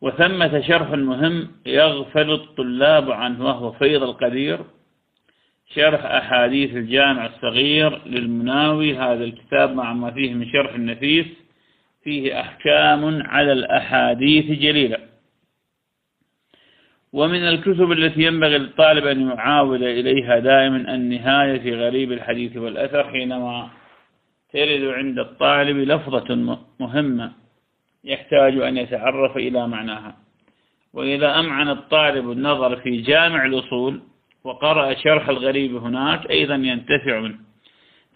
وثمة 0.00 0.60
شرح 0.60 0.90
مهم 0.90 1.48
يغفل 1.66 2.30
الطلاب 2.30 3.10
عنه 3.10 3.44
وهو 3.44 3.72
فيض 3.72 4.02
القدير. 4.02 4.58
شرح 5.74 6.04
أحاديث 6.04 6.70
الجامع 6.76 7.26
الصغير 7.26 8.06
للمناوي. 8.06 8.98
هذا 8.98 9.24
الكتاب 9.24 9.74
مع 9.74 9.92
ما 9.92 10.10
فيه 10.10 10.34
من 10.34 10.46
شرح 10.52 10.74
النفيس 10.74 11.26
فيه 12.04 12.40
أحكام 12.40 13.22
على 13.26 13.52
الأحاديث 13.52 14.44
جليلة. 14.44 14.98
ومن 17.12 17.48
الكتب 17.48 17.92
التي 17.92 18.22
ينبغي 18.22 18.58
للطالب 18.58 19.06
أن 19.06 19.28
يعاود 19.28 19.82
إليها 19.82 20.38
دائما 20.38 20.94
النهاية 20.94 21.58
في 21.58 21.74
غريب 21.74 22.12
الحديث 22.12 22.56
والأثر 22.56 23.10
حينما 23.10 23.68
ترد 24.52 24.84
عند 24.84 25.18
الطالب 25.18 25.76
لفظة 25.76 26.58
مهمة. 26.80 27.32
يحتاج 28.04 28.56
أن 28.56 28.76
يتعرف 28.76 29.36
إلى 29.36 29.68
معناها. 29.68 30.16
وإذا 30.92 31.40
أمعن 31.40 31.68
الطالب 31.68 32.30
النظر 32.30 32.76
في 32.76 33.00
جامع 33.00 33.46
الأصول 33.46 34.00
وقرأ 34.44 34.94
شرح 34.94 35.28
الغريب 35.28 35.76
هناك 35.76 36.30
أيضا 36.30 36.54
ينتفع 36.54 37.20
منه. 37.20 37.38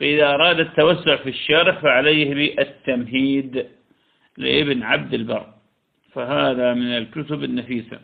فإذا 0.00 0.34
أراد 0.34 0.60
التوسع 0.60 1.16
في 1.16 1.28
الشرح 1.28 1.78
فعليه 1.78 2.34
بالتمهيد 2.34 3.66
لابن 4.36 4.82
عبد 4.82 5.14
البر. 5.14 5.46
فهذا 6.12 6.74
من 6.74 6.96
الكتب 6.96 7.44
النفيسة. 7.44 8.00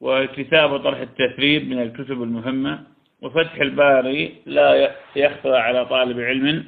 وكتاب 0.00 0.76
طرح 0.76 0.98
التثريب 0.98 1.68
من 1.68 1.82
الكتب 1.82 2.22
المهمة. 2.22 2.82
وفتح 3.22 3.54
الباري 3.54 4.34
لا 4.46 4.94
يخفى 5.16 5.56
على 5.56 5.86
طالب 5.86 6.20
علم 6.20 6.64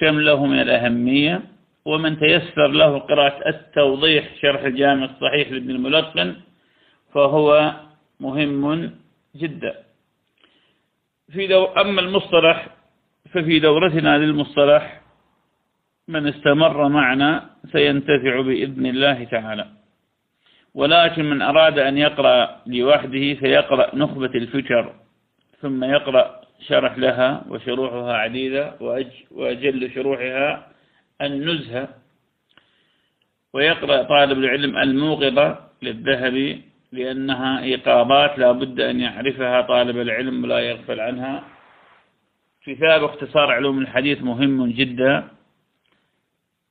كم 0.00 0.20
له 0.20 0.46
من 0.46 0.60
الأهمية. 0.60 1.42
ومن 1.90 2.18
تيسر 2.18 2.66
له 2.66 2.98
قراءة 2.98 3.48
التوضيح 3.48 4.24
شرح 4.42 4.60
الجامع 4.62 5.04
الصحيح 5.04 5.50
لابن 5.50 5.70
الملقن 5.70 6.36
فهو 7.14 7.72
مهم 8.20 8.62
جدا. 9.36 9.74
في 11.32 11.46
دو 11.46 11.64
أما 11.64 12.00
المصطلح 12.00 12.66
ففي 13.32 13.58
دورتنا 13.58 14.18
للمصطلح 14.18 15.00
من 16.08 16.26
استمر 16.26 16.88
معنا 16.88 17.50
سينتفع 17.72 18.40
بإذن 18.40 18.86
الله 18.86 19.24
تعالى. 19.24 19.66
ولكن 20.74 21.24
من 21.24 21.42
أراد 21.42 21.78
أن 21.78 21.98
يقرأ 21.98 22.60
لوحده 22.66 23.34
فيقرأ 23.34 23.96
نخبة 23.96 24.30
الفكر 24.34 24.94
ثم 25.60 25.84
يقرأ 25.84 26.40
شرح 26.68 26.98
لها 26.98 27.44
وشروحها 27.48 28.12
عديدة 28.16 28.74
وأجل 29.30 29.90
شروحها 29.94 30.69
النزهة 31.22 31.88
ويقرأ 33.52 34.02
طالب 34.02 34.38
العلم 34.38 34.76
الموقظة 34.78 35.58
للذهبي 35.82 36.62
لأنها 36.92 37.62
إيقاظات 37.62 38.38
لا 38.38 38.52
بد 38.52 38.80
أن 38.80 39.00
يعرفها 39.00 39.60
طالب 39.60 39.96
العلم 39.98 40.44
ولا 40.44 40.58
يغفل 40.58 41.00
عنها. 41.00 41.44
كتاب 42.66 43.04
اختصار 43.04 43.50
علوم 43.50 43.78
الحديث 43.78 44.22
مهم 44.22 44.70
جدا 44.70 45.28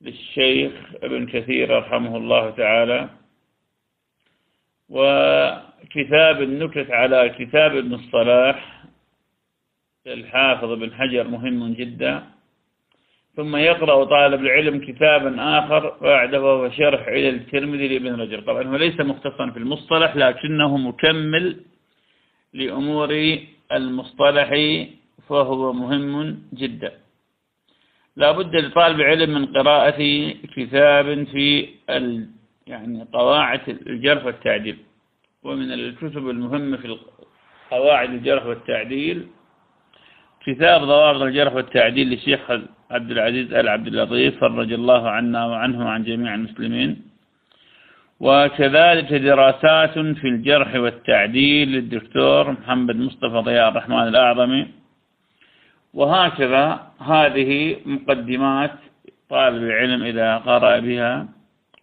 للشيخ 0.01 0.71
ابن 1.03 1.25
كثير 1.27 1.77
رحمه 1.77 2.17
الله 2.17 2.49
تعالى. 2.49 3.09
وكتاب 4.89 6.41
النكت 6.41 6.91
على 6.91 7.29
كتاب 7.29 7.75
ابن 7.75 7.93
الصلاح 7.93 8.83
للحافظ 10.05 10.71
ابن 10.71 10.93
حجر 10.93 11.27
مهم 11.27 11.73
جدا. 11.73 12.23
ثم 13.39 13.55
يقرأ 13.55 14.03
طالب 14.03 14.41
العلم 14.41 14.75
كتابا 14.87 15.31
آخر 15.59 15.97
بعده 16.01 16.41
وهو 16.43 16.69
شرح 16.79 17.01
علل 17.07 17.35
الترمذي 17.35 17.87
لابن 17.87 18.21
رجب. 18.21 18.39
طبعا 18.47 18.63
هو 18.63 18.75
ليس 18.75 18.99
مختصا 18.99 19.49
في 19.53 19.59
المصطلح 19.63 20.15
لكنه 20.15 20.77
مكمل 20.77 21.45
لأمور 22.53 23.11
المصطلح 23.71 24.49
فهو 25.29 25.73
مهم 25.73 26.43
جدا. 26.53 26.91
لا 28.15 28.31
بد 28.31 28.55
لطالب 28.55 29.01
علم 29.01 29.29
من 29.29 29.45
قراءة 29.45 30.01
كتاب 30.55 31.07
في 31.31 31.69
يعني 32.67 33.07
قواعد 33.13 33.61
الجرح 33.69 34.25
والتعديل. 34.25 34.77
ومن 35.43 35.71
الكتب 35.71 36.29
المهمة 36.29 36.77
في 36.77 36.97
قواعد 37.71 38.09
الجرح 38.09 38.45
والتعديل 38.45 39.27
كتاب 40.45 40.81
ضوابط 40.81 41.21
الجرح 41.21 41.53
والتعديل 41.53 42.07
للشيخ 42.09 42.51
عبد 42.91 43.11
العزيز 43.11 43.53
آل 43.53 43.67
عبد 43.69 43.87
اللطيف 43.87 44.39
فرج 44.39 44.73
الله 44.73 45.09
عنا 45.09 45.45
وعنه 45.45 45.85
وعن 45.85 46.03
جميع 46.03 46.35
المسلمين. 46.35 46.91
وكذلك 48.19 49.13
دراسات 49.13 49.95
في 49.99 50.27
الجرح 50.27 50.75
والتعديل 50.75 51.67
للدكتور 51.71 52.51
محمد 52.51 52.95
مصطفى 52.95 53.37
ضياء 53.49 53.69
الرحمن 53.69 54.07
الأعظمي 54.07 54.67
وهكذا 55.93 56.65
هذه 56.99 57.75
مقدمات 57.85 58.71
طالب 59.29 59.63
العلم 59.63 60.03
إذا 60.03 60.37
قرأ 60.37 60.79
بها 60.79 61.27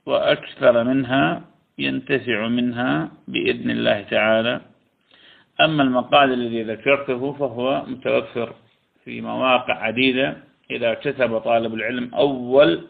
وأكثر 0.06 0.84
منها 0.84 1.42
ينتفع 1.78 2.48
منها 2.48 3.08
بإذن 3.28 3.70
الله 3.70 4.00
تعالى. 4.10 4.60
أما 5.60 5.82
المقال 5.82 6.32
الذي 6.32 6.62
ذكرته 6.62 7.32
فهو 7.32 7.82
متوفر 7.86 8.52
في 9.04 9.20
مواقع 9.20 9.74
عديدة. 9.74 10.45
إذا 10.70 10.94
كتب 10.94 11.38
طالب 11.38 11.74
العلم 11.74 12.14
أول 12.14 12.86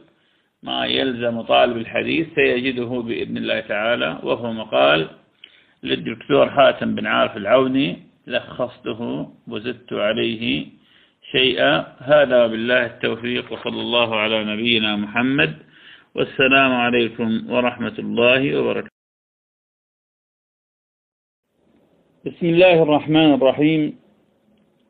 ما 0.62 0.86
يلزم 0.86 1.40
طالب 1.40 1.76
الحديث 1.76 2.34
سيجده 2.34 2.84
بإذن 3.06 3.36
الله 3.36 3.60
تعالى 3.60 4.20
وهو 4.22 4.52
مقال 4.52 5.08
للدكتور 5.82 6.50
حاتم 6.50 6.94
بن 6.94 7.06
عارف 7.06 7.36
العوني 7.36 7.96
لخصته 8.26 9.32
وزدت 9.48 9.92
عليه 9.92 10.66
شيئا. 11.32 11.96
هذا 11.98 12.46
بالله 12.46 12.86
التوفيق 12.86 13.52
وصلى 13.52 13.80
الله 13.80 14.16
على 14.16 14.44
نبينا 14.44 14.96
محمد 14.96 15.56
والسلام 16.14 16.72
عليكم 16.72 17.50
ورحمة 17.50 17.96
الله 17.98 18.58
وبركاته. 18.58 18.96
بسم 22.26 22.46
الله 22.46 22.82
الرحمن 22.82 23.34
الرحيم. 23.34 23.98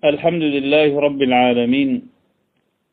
الحمد 0.05 0.43
لله 0.43 1.01
رب 1.01 1.23
العالمين 1.23 2.16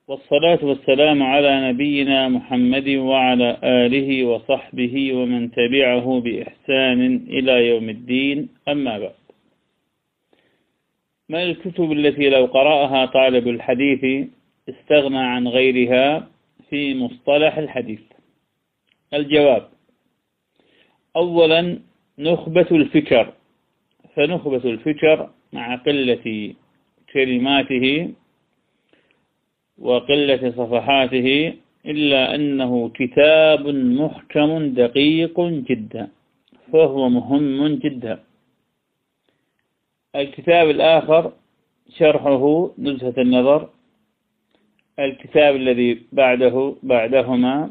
والصلاة 0.08 0.60
والسلام 0.66 1.24
على 1.24 1.70
نبينا 1.72 2.30
محمد 2.30 2.90
وعلى 2.90 3.58
آله 3.64 4.24
وصحبه 4.26 5.14
ومن 5.14 5.52
تبعه 5.52 6.20
بإحسان 6.20 7.16
إلى 7.28 7.68
يوم 7.68 7.90
الدين. 7.90 8.50
أما 8.68 9.00
بعد 9.00 9.14
ما 11.30 11.44
الكتب 11.44 11.92
التي 11.92 12.30
لو 12.30 12.46
قرأها 12.46 13.06
طالب 13.06 13.48
الحديث 13.48 14.28
استغنى 14.70 15.20
عن 15.20 15.48
غيرها 15.48 16.28
في 16.70 16.96
مصطلح 16.96 17.58
الحديث؟ 17.58 18.02
الجواب 19.14 19.68
أولا 21.16 21.80
نخبة 22.20 22.68
الفكر. 22.72 23.34
فنخبة 24.16 24.64
الفكر 24.66 25.30
مع 25.54 25.76
قلة 25.76 26.54
كلماته 27.14 28.14
وقلة 29.82 30.52
صفحاته 30.58 31.54
إلا 31.86 32.36
أنه 32.36 32.90
كتاب 32.90 33.68
محكم 33.68 34.74
دقيق 34.74 35.40
جدا 35.42 36.08
فهو 36.74 37.10
مهم 37.10 37.76
جدا. 37.76 38.20
الكتاب 40.16 40.70
الآخر 40.70 41.32
شرحه 41.98 42.70
نزهة 42.80 43.14
النظر. 43.18 43.70
الكتاب 45.00 45.56
الذي 45.56 46.02
بعده 46.12 46.76
بعدهما 46.84 47.70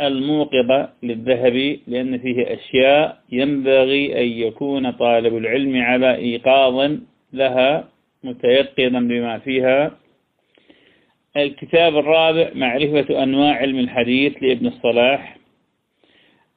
الموقظة 0.00 0.88
للذهبي 1.02 1.80
لأن 1.86 2.18
فيه 2.18 2.54
أشياء 2.54 3.22
ينبغي 3.32 4.20
أن 4.22 4.28
يكون 4.46 4.90
طالب 4.90 5.36
العلم 5.36 5.82
على 5.82 6.14
إيقاظ 6.14 6.92
لها 7.32 7.88
متيقظا 8.24 9.00
بما 9.00 9.38
فيها. 9.38 9.96
الكتاب 11.38 11.96
الرابع 11.96 12.50
معرفة 12.54 13.22
أنواع 13.22 13.54
علم 13.54 13.78
الحديث 13.78 14.42
لابن 14.42 14.66
الصلاح. 14.66 15.36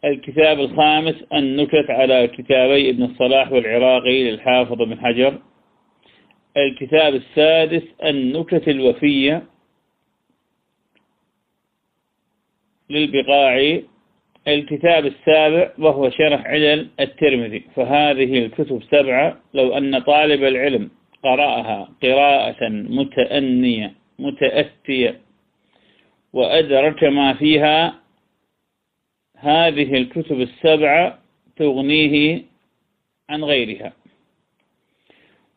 الكتاب 0.05 0.59
الخامس 0.59 1.15
النكت 1.33 1.89
على 1.89 2.27
كتابي 2.27 2.89
ابن 2.89 3.03
الصلاح 3.03 3.51
والعراقي 3.51 4.31
للحافظ 4.31 4.73
بن 4.81 4.99
حجر. 4.99 5.37
الكتاب 6.57 7.15
السادس 7.15 7.83
النكت 8.03 8.67
الوفية 8.67 9.43
للبقاعي 12.89 13.83
الكتاب 14.47 15.05
السابع 15.05 15.71
وهو 15.79 16.09
شرح 16.09 16.45
علل 16.45 16.89
الترمذي. 16.99 17.63
فهذه 17.75 18.45
الكتب 18.45 18.83
سبعة 18.91 19.39
لو 19.53 19.77
أن 19.77 19.99
طالب 19.99 20.43
العلم 20.43 20.89
قرأها 21.23 21.89
قراءة 22.03 22.69
متأنية 22.69 24.00
متأتية. 24.21 25.19
وأدرك 26.33 27.03
ما 27.03 27.33
فيها 27.33 27.95
هذه 29.37 29.93
الكتب 29.93 30.41
السبعة 30.41 31.19
تغنيه 31.57 32.41
عن 33.29 33.43
غيرها. 33.43 33.93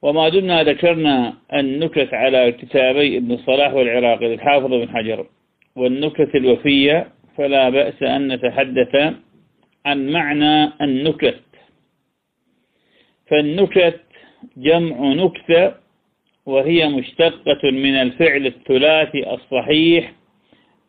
وما 0.02 0.28
دمنا 0.28 0.62
ذكرنا 0.62 1.34
النكت 1.54 2.14
على 2.14 2.52
كتابي 2.52 3.16
ابن 3.16 3.32
الصلاح 3.32 3.74
والعراقي 3.74 4.28
للحافظ 4.28 4.66
بن 4.66 4.88
حجر. 4.88 5.26
والنكت 5.76 6.34
الوفية 6.34 7.08
فلا 7.36 7.70
بأس 7.70 8.02
أن 8.02 8.32
نتحدث 8.32 9.14
عن 9.86 10.08
معنى 10.08 10.72
النكت. 10.80 11.40
فالنكت 13.26 14.00
جمع 14.56 14.96
نكتة 15.12 15.84
وهي 16.47 16.88
مشتقة 16.88 17.70
من 17.70 17.95
الفعل 17.95 18.47
الثلاثي 18.47 19.34
الصحيح 19.34 20.12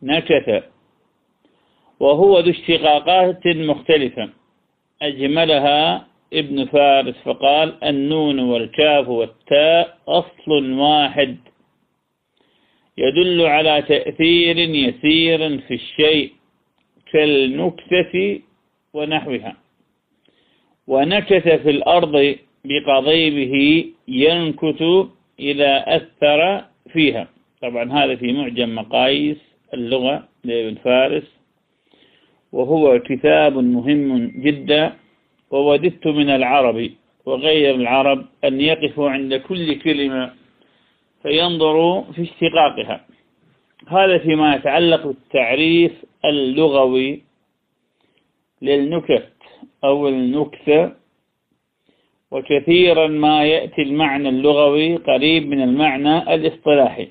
نكت 0.03 0.63
وهو 1.99 2.39
ذو 2.39 2.51
اشتقاقات 2.51 3.47
مختلفة. 3.47 4.29
أجملها 5.01 6.07
ابن 6.33 6.65
فارس 6.65 7.15
فقال 7.25 7.83
النون 7.83 8.39
والكاف 8.39 9.09
والتاء 9.09 9.97
أصل 10.07 10.71
واحد. 10.71 11.37
يدل 12.97 13.41
على 13.41 13.81
تأثير 13.81 14.57
يسير 14.57 15.59
في 15.59 15.73
الشيء 15.73 16.31
كالنكتة 17.11 18.41
ونحوها. 18.93 19.55
ونكت 20.87 21.47
في 21.47 21.69
الأرض 21.69 22.35
بقضيبه 22.65 23.85
ينكت 24.07 25.09
إذا 25.39 25.95
أثر 25.95 26.65
فيها. 26.93 27.27
طبعا 27.61 27.91
هذا 27.91 28.15
في 28.15 28.33
معجم 28.33 28.75
مقاييس 28.75 29.37
اللغة 29.73 30.27
لابن 30.43 30.75
فارس. 30.75 31.27
وهو 32.51 32.99
كتاب 32.99 33.57
مهم 33.57 34.27
جدا. 34.41 34.93
ووددت 35.51 36.07
من 36.07 36.29
العرب 36.29 36.89
وغير 37.25 37.75
العرب 37.75 38.25
أن 38.43 38.61
يقفوا 38.61 39.09
عند 39.09 39.35
كل 39.35 39.79
كلمة 39.79 40.33
فينظروا 41.23 42.01
في 42.01 42.21
اشتقاقها. 42.21 43.05
هذا 43.87 44.17
فيما 44.17 44.55
يتعلق 44.55 45.07
بالتعريف 45.07 45.91
اللغوي 46.25 47.21
للنكت 48.61 49.33
أو 49.83 50.07
النكتة 50.07 50.91
وكثيرا 52.31 53.07
ما 53.07 53.45
يأتي 53.45 53.81
المعنى 53.81 54.29
اللغوي 54.29 54.95
قريب 54.95 55.47
من 55.47 55.61
المعنى 55.61 56.35
الاصطلاحي. 56.35 57.07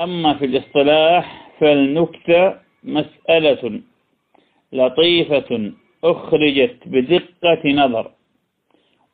أما 0.00 0.34
في 0.34 0.44
الاصطلاح 0.44 1.50
فالنكتة 1.60 2.54
مسألة 2.84 3.80
لطيفة 4.72 5.72
أخرجت 6.04 6.76
بدقة 6.86 7.62
نظر 7.66 8.10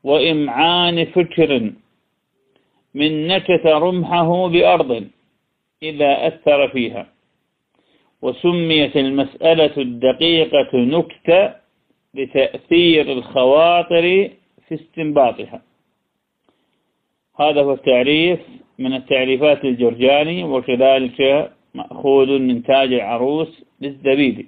وإمعان 0.04 1.04
فكر 1.04 1.72
من 2.94 3.26
نكت 3.26 3.66
رمحه 3.66 4.48
بأرض 4.48 5.09
إذا 5.82 6.26
أثر 6.26 6.68
فيها 6.68 7.06
وسميت 8.22 8.96
المسألة 8.96 9.76
الدقيقة 9.76 10.70
نكتة 10.74 11.54
لتأثير 12.14 13.12
الخواطر 13.12 14.30
في 14.68 14.74
استنباطها 14.74 15.62
هذا 17.40 17.62
هو 17.62 17.72
التعريف 17.72 18.40
من 18.78 18.94
التعريفات 18.94 19.64
الجرجاني 19.64 20.44
وكذلك 20.44 21.50
مأخوذ 21.74 22.38
من 22.38 22.62
تاج 22.62 22.92
العروس 22.92 23.64
للزبيدي. 23.80 24.46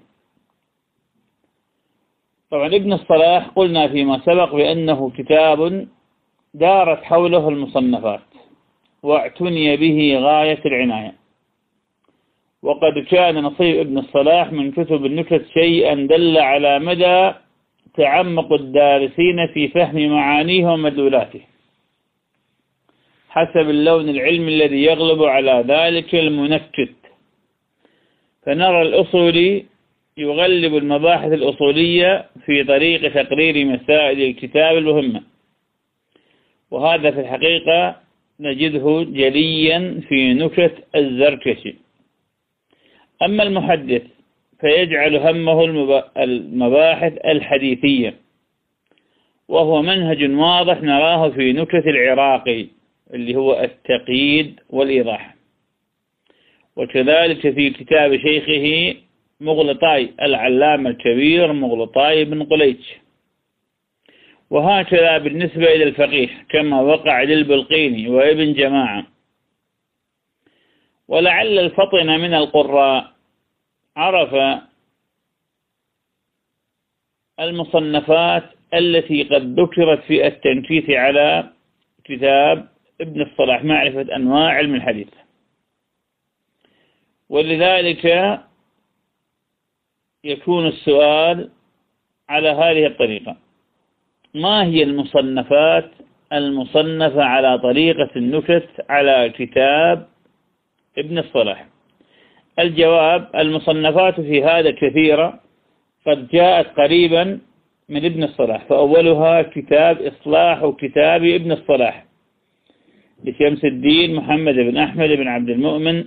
طبعا 2.51 2.67
ابن 2.67 2.93
الصلاح 2.93 3.49
قلنا 3.49 3.89
فيما 3.89 4.19
سبق 4.19 4.55
بأنه 4.55 5.11
كتاب 5.11 5.89
دارت 6.55 7.03
حوله 7.03 7.49
المصنفات 7.49 8.21
واعتني 9.03 9.77
به 9.77 10.19
غاية 10.19 10.61
العناية. 10.67 11.15
وقد 12.63 12.99
كان 13.11 13.43
نصيب 13.43 13.77
ابن 13.79 13.99
الصلاح 13.99 14.53
من 14.53 14.73
كتب 14.73 15.07
النكت 15.07 15.47
شيئا 15.55 15.95
دل 15.95 16.39
على 16.39 16.79
مدى 16.79 17.33
تعمق 17.97 18.53
الدارسين 18.53 19.47
في 19.55 19.69
فهم 19.69 20.09
معانيه 20.09 20.67
ومدلولاته 20.67 21.41
حسب 23.29 23.71
اللون 23.71 24.09
العلمي 24.09 24.49
الذي 24.55 24.83
يغلب 24.83 25.23
على 25.23 25.65
ذلك 25.69 26.15
المنكت 26.15 26.95
فنرى 28.47 28.83
الأصولي 28.83 29.65
يغلب 30.17 30.77
المباحث 30.77 31.33
الأصولية 31.33 32.27
في 32.47 32.65
طريق 32.65 33.13
تقرير 33.15 33.65
مسائل 33.65 34.23
الكتاب 34.23 34.77
المهمة 34.79 35.23
وهذا 36.71 37.11
في 37.11 37.21
الحقيقة 37.21 37.97
نجده 38.41 39.07
جليا 39.09 40.01
في 40.09 40.35
نكت 40.35 40.75
الزركشي. 40.97 41.75
أما 43.23 43.43
المحدث 43.43 44.03
فيجعل 44.61 45.17
همه 45.17 45.65
المباحث 46.17 47.13
الحديثية. 47.25 48.15
وهو 49.49 49.83
منهج 49.83 50.31
واضح 50.31 50.83
نراه 50.83 51.29
في 51.29 51.53
نكت 51.53 51.87
العراقي 51.87 52.67
اللي 53.15 53.35
هو 53.37 53.61
التقييد 53.61 54.61
والإيضاح. 54.71 55.35
وكذلك 56.77 57.55
في 57.55 57.71
كتاب 57.71 58.17
شيخه 58.17 58.97
مغلطاي 59.41 60.11
العلامة 60.23 60.91
الكبير 60.91 61.53
مغلطاي 61.53 62.25
بن 62.25 62.43
قليش 62.43 62.95
وهكذا 64.51 65.19
بالنسبة 65.19 65.75
إلى 65.75 65.85
الفقيه 65.85 66.29
كما 66.49 66.81
وقع 66.81 67.23
للبلقيني 67.23 68.09
وابن 68.09 68.53
جماعة. 68.53 69.07
ولعل 71.09 71.59
الفطن 71.59 72.07
من 72.07 72.35
القراء 72.35 73.13
عرف 73.97 74.61
المصنفات 77.41 78.45
التي 78.75 79.23
قد 79.23 79.61
ذكرت 79.61 80.03
في 80.05 80.27
التنكيث 80.27 80.91
على 80.91 81.53
كتاب 82.05 82.69
ابن 83.01 83.23
الصلاح 83.23 83.65
معرفة 83.65 84.17
أنواع 84.17 84.49
علم 84.55 84.75
الحديث. 84.75 85.09
ولذلك 87.29 88.05
يكون 90.25 90.67
السؤال 90.67 91.51
على 92.29 92.49
هذه 92.49 92.87
الطريقة. 92.87 93.37
ما 94.35 94.65
هي 94.65 94.83
المصنفات 94.83 95.91
المصنفة 96.33 97.23
على 97.25 97.59
طريقة 97.59 98.11
النكت 98.17 98.69
على 98.89 99.31
كتاب 99.31 100.09
ابن 100.99 101.19
الصلاح؟ 101.19 101.67
الجواب 102.59 103.29
المصنفات 103.35 104.21
في 104.21 104.45
هذا 104.45 104.71
كثيرة 104.71 105.41
قد 106.07 106.29
جاءت 106.29 106.67
قريبا 106.67 107.39
من 107.89 108.05
ابن 108.05 108.23
الصلاح 108.25 108.65
فأولها 108.65 109.43
كتاب 109.43 110.03
إصلاح 110.03 110.73
كتاب 110.79 111.25
ابن 111.25 111.53
الصلاح. 111.53 112.05
لشمس 113.25 113.65
الدين 113.65 114.15
محمد 114.15 114.55
بن 114.55 114.77
أحمد 114.77 115.09
بن 115.09 115.29
عبد 115.29 115.51
المؤمن 115.51 116.05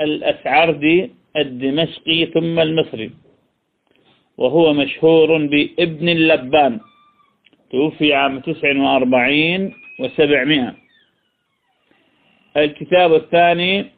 الأسعردي 0.00 1.10
الدمشقي 1.36 2.26
ثم 2.26 2.58
المصري 2.60 3.10
وهو 4.36 4.72
مشهور 4.72 5.46
بابن 5.46 6.08
اللبان. 6.08 6.80
توفي 7.70 8.14
عام 8.14 8.40
تسع 8.40 8.76
وأربعين 8.76 9.72
وسبعمائة. 10.00 10.74
الكتاب 12.56 13.14
الثاني 13.14 13.97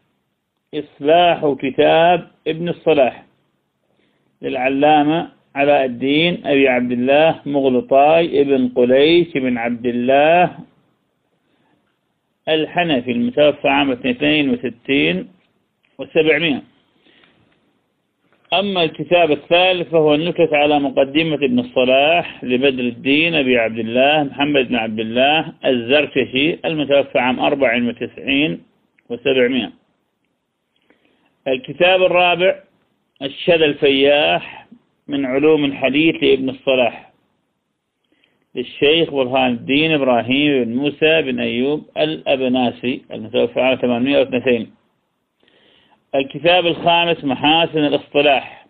إصلاح 0.75 1.55
كتاب 1.62 2.27
ابن 2.47 2.68
الصلاح 2.68 3.25
للعلامة 4.43 5.29
علاء 5.55 5.85
الدين 5.85 6.47
أبي 6.47 6.68
عبد 6.68 6.93
الله 6.93 7.41
مغلطاي 7.47 8.41
ابن 8.41 8.68
قليش 8.68 9.29
بن 9.35 9.59
عبد 9.59 9.87
الله 9.87 10.59
الحنفي 12.49 13.11
المتوفى 13.11 13.68
عام 13.68 13.91
62 13.91 15.29
و700 16.03 16.62
أما 18.55 18.85
الكتاب 18.85 19.31
الثالث 19.31 19.89
فهو 19.91 20.14
النكت 20.14 20.53
على 20.53 20.79
مقدمة 20.81 21.35
ابن 21.35 21.59
الصلاح 21.59 22.45
لبدر 22.45 22.85
الدين 22.85 23.35
أبي 23.35 23.59
عبد 23.59 23.79
الله 23.79 24.23
محمد 24.25 24.68
بن 24.68 24.77
عبد 24.77 25.01
الله 25.01 25.53
الزركشي 25.64 26.59
المتوفى 26.64 27.18
عام 27.18 27.41
94 27.41 28.61
و700 29.12 29.80
الكتاب 31.49 32.03
الرابع 32.03 32.61
الشذا 33.22 33.64
الفياح 33.64 34.66
من 35.09 35.26
علوم 35.26 35.64
الحديث 35.64 36.14
لابن 36.22 36.49
الصلاح. 36.49 37.11
للشيخ 38.55 39.11
برهان 39.11 39.53
الدين 39.53 39.93
إبراهيم 39.93 40.64
بن 40.64 40.76
موسى 40.76 41.22
بن 41.22 41.41
أيوب 41.41 41.84
الأبناسي 41.97 43.03
المتوفى 43.12 43.61
على 43.61 43.76
802 43.76 44.70
الكتاب 46.14 46.66
الخامس 46.66 47.24
محاسن 47.24 47.78
الاصطلاح 47.84 48.66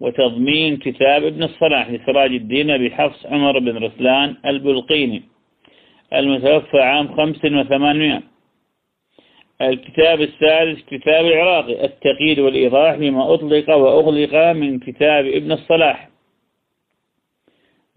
وتضمين 0.00 0.76
كتاب 0.76 1.24
ابن 1.24 1.42
الصلاح 1.42 1.90
لسراج 1.90 2.30
الدين 2.30 2.70
أبي 2.70 2.90
حفص 2.90 3.26
عمر 3.26 3.58
بن 3.58 3.76
رسلان 3.76 4.36
البلقيني 4.46 5.22
المتوفى 6.12 6.80
عام 6.80 7.16
5 7.16 7.48
الكتاب 9.60 10.20
الثالث 10.20 10.80
كتاب 10.86 11.26
العراقي 11.26 11.84
التقييد 11.84 12.38
والإيضاح 12.38 12.94
لما 12.94 13.34
أطلق 13.34 13.70
وأغلق 13.70 14.34
من 14.52 14.78
كتاب 14.78 15.26
ابن 15.26 15.52
الصلاح. 15.52 16.08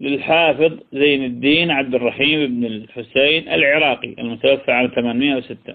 للحافظ 0.00 0.78
زين 0.92 1.24
الدين 1.24 1.70
عبد 1.70 1.94
الرحيم 1.94 2.46
بن 2.46 2.66
الحسين 2.66 3.48
العراقي 3.48 4.14
المتوفى 4.18 4.72
عام 4.72 4.86
806 4.86 5.74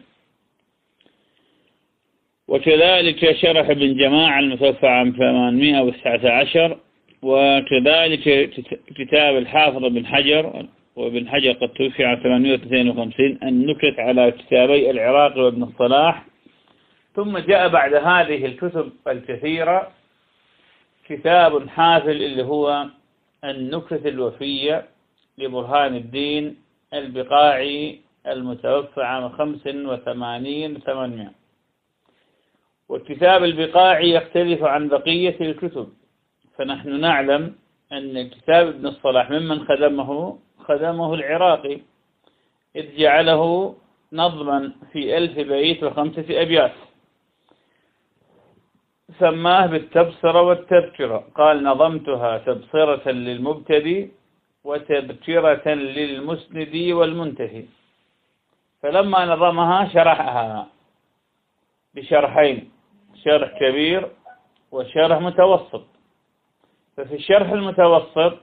وكذلك 2.47 3.36
شرح 3.36 3.69
ابن 3.69 3.97
جماعة 3.97 4.39
المتوفى 4.39 4.88
عام 4.88 5.11
819 5.11 6.77
وكذلك 7.21 8.49
كتاب 8.95 9.38
الحافظ 9.38 9.86
بن 9.86 10.05
حجر 10.05 10.65
وابن 10.96 11.28
حجر 11.30 11.52
قد 11.52 11.70
توفي 11.70 12.06
عام 12.06 12.20
852 12.24 13.39
النكت 13.44 14.00
على 14.00 14.32
كتابي 14.32 14.92
العراقي 14.92 15.39
وابن 15.42 15.64
الصلاح. 15.64 16.26
ثم 17.16 17.38
جاء 17.38 17.68
بعد 17.68 17.94
هذه 17.94 18.46
الكتب 18.46 18.92
الكثيرة 19.08 19.92
كتاب 21.08 21.70
حافل 21.70 22.10
اللي 22.24 22.44
هو 22.44 22.86
النكت 23.44 24.06
الوفية 24.06 24.86
لبرهان 25.38 25.96
الدين 25.96 26.58
البقاعي 26.94 28.00
المتوفى 28.28 29.02
عام 29.02 29.30
85 29.30 30.80
800 30.80 31.32
والكتاب 32.89 33.44
البقاعي 33.44 34.10
يختلف 34.12 34.64
عن 34.64 34.88
بقية 34.88 35.36
الكتب 35.42 35.89
فنحن 36.58 37.00
نعلم 37.00 37.56
أن 37.92 38.30
كتاب 38.30 38.68
ابن 38.68 38.88
الصلاح 38.88 39.30
ممن 39.32 39.66
خدمه 39.66 40.39
خدمه 40.68 41.14
العراقي 41.14 41.80
إذ 42.76 42.97
جعله 42.97 43.76
نظما 44.14 44.72
في 44.91 45.18
ألف 45.18 45.39
بيت 45.39 45.84
وخمسة 45.84 46.26
أبيات. 46.30 46.72
سماه 49.20 49.66
بالتبصرة 49.66 50.41
والتذكرة 50.41 51.28
قال 51.36 51.64
نظمتها 51.64 52.38
تبصرة 52.38 53.12
للمبتدي 53.12 54.12
وتذكرة 54.64 55.68
للمسند 55.74 56.76
والمنتهي. 56.91 57.66
فلما 58.82 59.26
نظمها 59.26 59.89
شرحها 59.93 60.68
بشرحين 61.95 62.72
شرح 63.24 63.59
كبير 63.59 64.12
وشرح 64.72 65.18
متوسط. 65.22 65.86
ففي 66.97 67.16
الشرح 67.16 67.49
المتوسط 67.51 68.38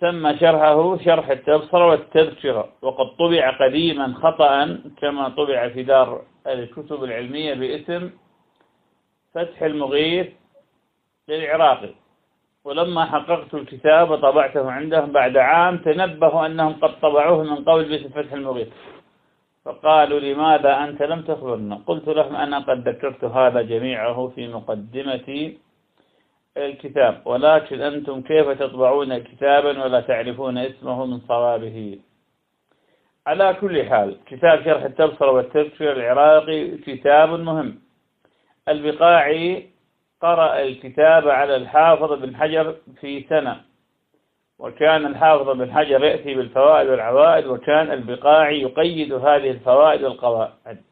سمى 0.00 0.38
شرحه 0.38 0.96
شرح 0.98 1.30
التبصرة 1.30 1.86
والتذكرة. 1.86 2.68
وقد 2.82 3.06
طبع 3.18 3.50
قديما 3.60 4.14
خطأ 4.14 4.78
كما 5.00 5.28
طبع 5.28 5.68
في 5.68 5.82
دار 5.82 6.22
الكتب 6.46 7.04
العلمية 7.04 7.54
باسم 7.54 8.10
فتح 9.34 9.62
المغيث 9.62 10.26
للعراقي. 11.28 11.94
ولما 12.64 13.04
حققت 13.04 13.54
الكتاب 13.54 14.10
وطبعته 14.10 14.70
عندهم 14.70 15.12
بعد 15.12 15.36
عام 15.36 15.76
تنبهوا 15.78 16.46
أنهم 16.46 16.72
قد 16.72 17.00
طبعوه 17.00 17.42
من 17.42 17.64
قول 17.64 17.84
باسم 17.84 18.08
فتح 18.08 18.32
المغيث. 18.32 18.68
فقالوا 19.64 20.20
لماذا 20.20 20.84
أنت 20.84 21.02
لم 21.02 21.22
تخبرنا؟ 21.22 21.80
قلت 21.86 22.08
لهم 22.08 22.36
أنا 22.36 22.58
قد 22.58 22.88
ذكرت 22.88 23.24
هذا 23.24 23.62
جميعه 23.62 24.32
في 24.34 24.48
مقدمة 24.48 25.52
الكتاب. 26.66 27.22
ولكن 27.24 27.80
أنتم 27.80 28.22
كيف 28.22 28.48
تطبعون 28.48 29.18
كتابا 29.18 29.84
ولا 29.84 30.00
تعرفون 30.00 30.58
اسمه 30.58 31.06
من 31.06 31.20
صوابه؟ 31.20 31.98
على 33.26 33.54
كل 33.60 33.84
حال 33.84 34.16
كتاب 34.26 34.64
شرح 34.64 34.82
التبصرة 34.82 35.30
والتذكير 35.30 35.92
العراقي 35.92 36.68
كتاب 36.78 37.28
مهم. 37.28 37.78
البقاعي 38.68 39.70
قرأ 40.22 40.62
الكتاب 40.62 41.28
على 41.28 41.56
الحافظ 41.56 42.12
بن 42.12 42.36
حجر 42.36 42.74
في 43.00 43.24
سنة 43.28 43.60
وكان 44.58 45.06
الحافظ 45.06 45.48
بن 45.48 45.72
حجر 45.72 46.04
يأتي 46.04 46.34
بالفوائد 46.34 46.88
والعوائد 46.88 47.46
وكان 47.46 47.90
البقاعي 47.92 48.60
يقيد 48.60 49.12
هذه 49.12 49.50
الفوائد 49.50 50.02
والقواعد. 50.02 50.82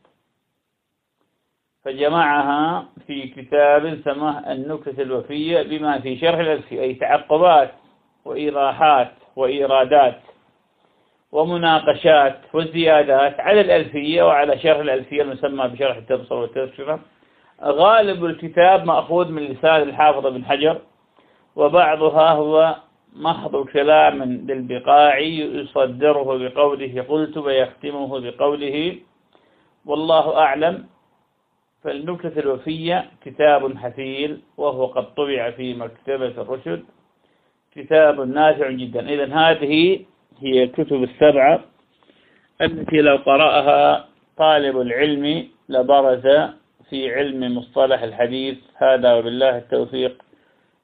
فجمعها 1.89 2.84
في 3.07 3.28
كتاب 3.28 4.01
سماه 4.05 4.53
النكتة 4.53 5.03
الوفية 5.03 5.62
بما 5.62 6.01
في 6.01 6.16
شرح 6.18 6.39
الألفية 6.39 6.80
أي 6.80 6.95
تعقبات 6.95 7.70
وإيضاحات 8.24 9.11
وإيرادات 9.36 10.20
ومناقشات 11.32 12.39
وزيادات 12.55 13.41
على 13.41 13.61
الألفية 13.61 14.22
وعلى 14.22 14.59
شرح 14.59 14.78
الألفية 14.78 15.22
المسمى 15.22 15.68
بشرح 15.68 15.97
التبصر 15.97 16.34
والتذكرة. 16.34 17.01
غالب 17.62 18.24
الكتاب 18.24 18.84
مأخوذ 18.84 19.28
من 19.28 19.43
لسان 19.43 19.82
الحافظ 19.82 20.26
بن 20.26 20.45
حجر 20.45 20.78
وبعضها 21.57 22.30
هو 22.30 22.76
محض 23.16 23.57
كلام 23.57 24.22
للبقاعي 24.22 25.39
يصدره 25.39 26.39
بقوله 26.39 27.05
قلت 27.09 27.36
ويختمه 27.36 28.20
بقوله 28.20 28.97
والله 29.86 30.39
أعلم 30.39 30.86
فالنكتة 31.83 32.41
الوفية 32.41 33.11
كتاب 33.24 33.76
حفيل 33.76 34.41
وهو 34.57 34.87
قد 34.87 35.14
طبع 35.14 35.51
في 35.51 35.74
مكتبة 35.74 36.26
الرشد. 36.26 36.85
كتاب 37.74 38.20
نافع 38.20 38.70
جدا. 38.70 39.09
إذا 39.09 39.35
هذه 39.35 40.01
هي 40.39 40.64
الكتب 40.64 41.03
السبعة 41.03 41.64
التي 42.61 43.01
لو 43.01 43.16
قرأها 43.16 44.09
طالب 44.37 44.81
العلم 44.81 45.49
لبرز 45.68 46.26
في 46.91 47.14
علم 47.14 47.59
مصطلح 47.59 48.03
الحديث. 48.03 48.59
هذا 48.76 49.14
وبالله 49.14 49.59
التوفيق 49.59 50.22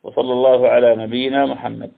وصلى 0.03 0.33
الله 0.33 0.69
على 0.69 0.97
نبينا 0.97 1.47
محمد. 1.47 1.93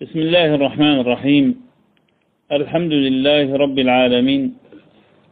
بسم 0.00 0.18
الله 0.18 0.54
الرحمن 0.54 1.00
الرحيم. 1.00 1.66
الحمد 2.52 2.92
لله 2.92 3.56
رب 3.56 3.78
العالمين 3.78 4.58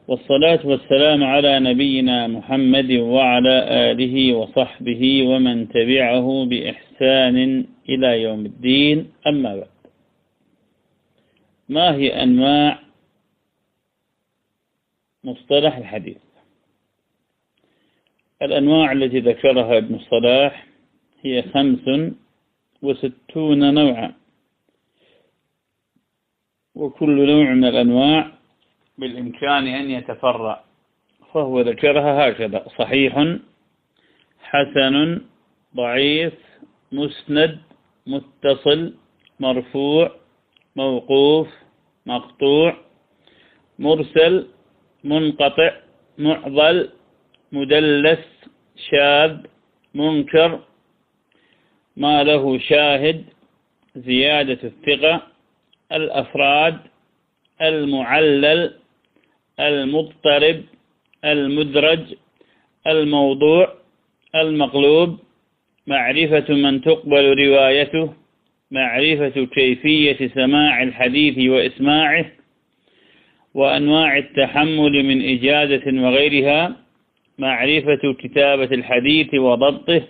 والصلاة 0.08 0.66
والسلام 0.66 1.24
على 1.24 1.60
نبينا 1.60 2.26
محمد 2.26 2.92
وعلى 2.92 3.56
آله 3.90 4.34
وصحبه 4.34 5.26
ومن 5.28 5.68
تبعه 5.68 6.44
بإحسان 6.44 7.66
إلى 7.88 8.22
يوم 8.22 8.46
الدين. 8.46 9.12
أما 9.26 9.56
بعد 9.56 9.68
ما 11.68 11.94
هي 11.94 12.22
أنواع 12.22 12.78
مصطلح 15.24 15.76
الحديث؟ 15.76 16.16
الأنواع 18.42 18.92
التي 18.92 19.20
ذكرها 19.20 19.78
ابن 19.78 19.94
الصلاح 19.94 20.66
هي 21.22 21.42
خمس 21.42 22.12
وستون 22.82 23.74
نوعا 23.74 24.12
وكل 26.74 27.26
نوع 27.26 27.52
من 27.54 27.64
الأنواع 27.64 28.32
بالإمكان 28.98 29.66
أن 29.66 29.90
يتفرع. 29.90 30.64
فهو 31.34 31.60
ذكرها 31.60 32.28
هكذا 32.28 32.66
صحيح 32.78 33.38
حسن 34.42 35.20
ضعيف 35.76 36.34
مسند 36.92 37.58
متصل 38.06 38.94
مرفوع 39.40 40.10
موقوف 40.76 41.48
مقطوع 42.06 42.76
مرسل 43.78 44.46
منقطع 45.04 45.70
معضل 46.18 46.90
مدلس 47.52 48.24
شاذ 48.90 49.36
منكر. 49.94 50.60
ما 51.96 52.24
له 52.24 52.58
شاهد 52.58 53.24
زيادة 53.96 54.58
الثقة 54.64 55.22
الأفراد 55.92 56.80
المعلل 57.62 58.74
المضطرب 59.60 60.62
المدرج 61.24 62.00
الموضوع 62.86 63.74
المقلوب 64.34 65.18
معرفة 65.86 66.54
من 66.54 66.80
تقبل 66.80 67.46
روايته 67.46 68.14
معرفة 68.70 69.46
كيفية 69.54 70.28
سماع 70.34 70.82
الحديث 70.82 71.50
وإسماعه 71.50 72.26
وأنواع 73.54 74.18
التحمل 74.18 75.02
من 75.04 75.22
إجازة 75.28 76.02
وغيرها 76.02 76.76
معرفة 77.38 78.14
كتابة 78.18 78.64
الحديث 78.64 79.34
وضبطه 79.34 80.02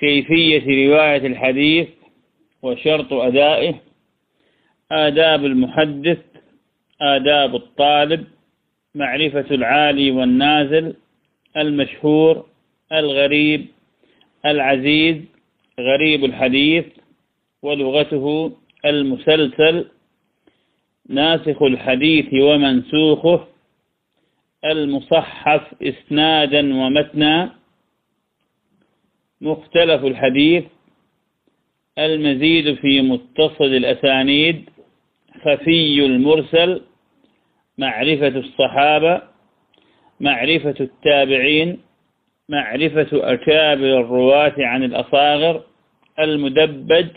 كيفية 0.00 0.88
رواية 0.88 1.26
الحديث 1.26 1.88
وشرط 2.62 3.12
أدائه 3.12 3.74
آداب 4.92 5.44
المحدث 5.44 6.18
آداب 7.00 7.54
الطالب 7.54 8.24
معرفة 8.94 9.46
العالي 9.50 10.10
والنازل 10.10 10.94
المشهور 11.56 12.46
الغريب 12.92 13.66
العزيز 14.46 15.16
غريب 15.80 16.24
الحديث 16.24 16.84
ولغته 17.62 18.52
المسلسل 18.84 19.84
ناسخ 21.08 21.62
الحديث 21.62 22.26
ومنسوخه 22.34 23.46
المصحف 24.64 25.74
إسنادا 25.82 26.74
ومتنا 26.74 27.52
مختلف 29.40 30.04
الحديث 30.04 30.64
المزيد 31.98 32.74
في 32.74 33.00
متصل 33.00 33.64
الأسانيد. 33.64 34.70
خفي 35.46 36.06
المرسل 36.06 36.82
معرفة 37.78 38.28
الصحابة 38.28 39.22
معرفة 40.20 40.74
التابعين 40.80 41.82
معرفة 42.48 43.08
أكابر 43.12 44.00
الرواة 44.00 44.54
عن 44.58 44.82
الأصاغر 44.84 45.62
المدبج 46.18 47.08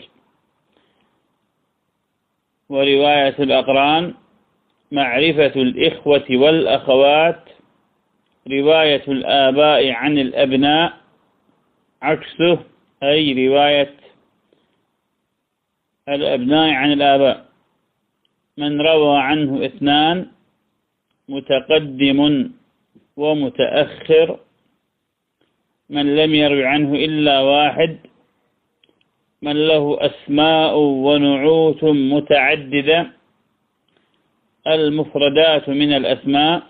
ورواية 2.68 3.34
الأقران 3.38 4.14
معرفة 4.92 5.62
الإخوة 5.62 6.24
والأخوات 6.30 7.40
رواية 8.50 9.02
الآباء 9.08 9.90
عن 9.90 10.18
الأبناء 10.18 10.92
عكسه 12.02 12.58
أي 13.02 13.48
رواية 13.48 13.94
الأبناء 16.08 16.70
عن 16.70 16.92
الآباء. 16.92 17.49
من 18.60 18.80
روى 18.80 19.16
عنه 19.28 19.50
اثنان 19.66 20.16
متقدم 21.28 22.20
ومتأخر 23.16 24.28
من 25.90 26.06
لم 26.16 26.30
يروي 26.34 26.64
عنه 26.72 26.90
إلا 27.06 27.36
واحد 27.40 27.92
من 29.42 29.56
له 29.70 29.84
أسماء 30.08 30.74
ونعوت 31.06 31.82
متعددة 32.14 33.00
المفردات 34.66 35.68
من 35.68 35.90
الأسماء 36.00 36.62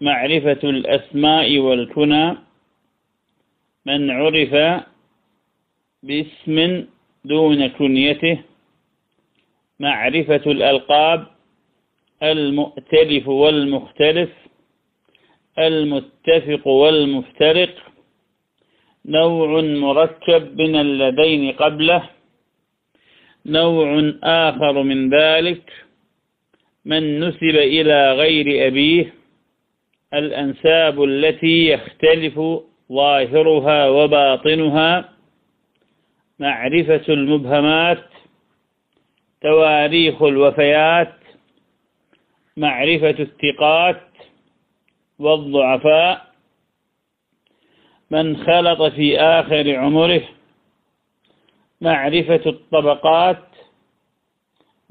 معرفة 0.00 0.62
الأسماء 0.74 1.58
والكنى 1.58 2.26
من 3.86 4.00
عرف 4.10 4.82
باسم 6.02 6.56
دون 7.24 7.60
كنيته 7.68 8.36
معرفة 9.80 10.42
الألقاب 10.46 11.26
المؤتلف 12.22 13.28
والمختلف 13.28 14.30
المتفق 15.58 16.66
والمفترق 16.66 17.74
نوع 19.06 19.60
مركب 19.60 20.60
من 20.60 20.76
اللذين 20.76 21.52
قبله 21.52 22.10
نوع 23.46 24.12
آخر 24.22 24.82
من 24.82 25.10
ذلك 25.14 25.72
من 26.84 27.20
نسب 27.20 27.42
إلى 27.56 28.12
غير 28.12 28.66
أبيه 28.66 29.14
الأنساب 30.14 31.04
التي 31.04 31.66
يختلف 31.68 32.40
ظاهرها 32.92 33.88
وباطنها 33.88 35.08
معرفة 36.38 37.02
المبهمات 37.08 38.09
تواريخ 39.42 40.22
الوفيات 40.22 41.14
معرفة 42.56 43.10
الثقات 43.10 44.02
والضعفاء 45.18 46.26
من 48.10 48.36
خلط 48.36 48.82
في 48.82 49.20
آخر 49.20 49.76
عمره 49.76 50.22
معرفة 51.80 52.40
الطبقات 52.46 53.44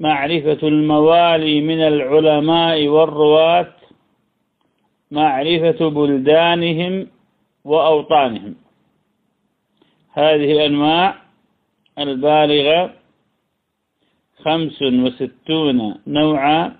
معرفة 0.00 0.68
الموالي 0.68 1.60
من 1.60 1.80
العلماء 1.80 2.88
والرواة 2.88 3.72
معرفة 5.10 5.90
بلدانهم 5.90 7.06
وأوطانهم. 7.64 8.54
هذه 10.12 10.52
الأنواع 10.52 11.14
البالغة 11.98 12.99
خمس 14.44 14.82
وستون 14.82 15.94
نوعا 16.06 16.76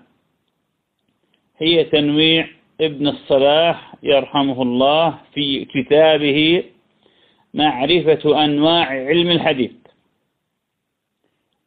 هي 1.57 1.83
تنويع 1.83 2.47
ابن 2.81 3.07
الصلاح 3.07 3.95
يرحمه 4.03 4.61
الله 4.61 5.17
في 5.33 5.65
كتابه 5.65 6.63
معرفة 7.53 8.43
أنواع 8.45 8.85
علم 8.85 9.29
الحديث. 9.29 9.71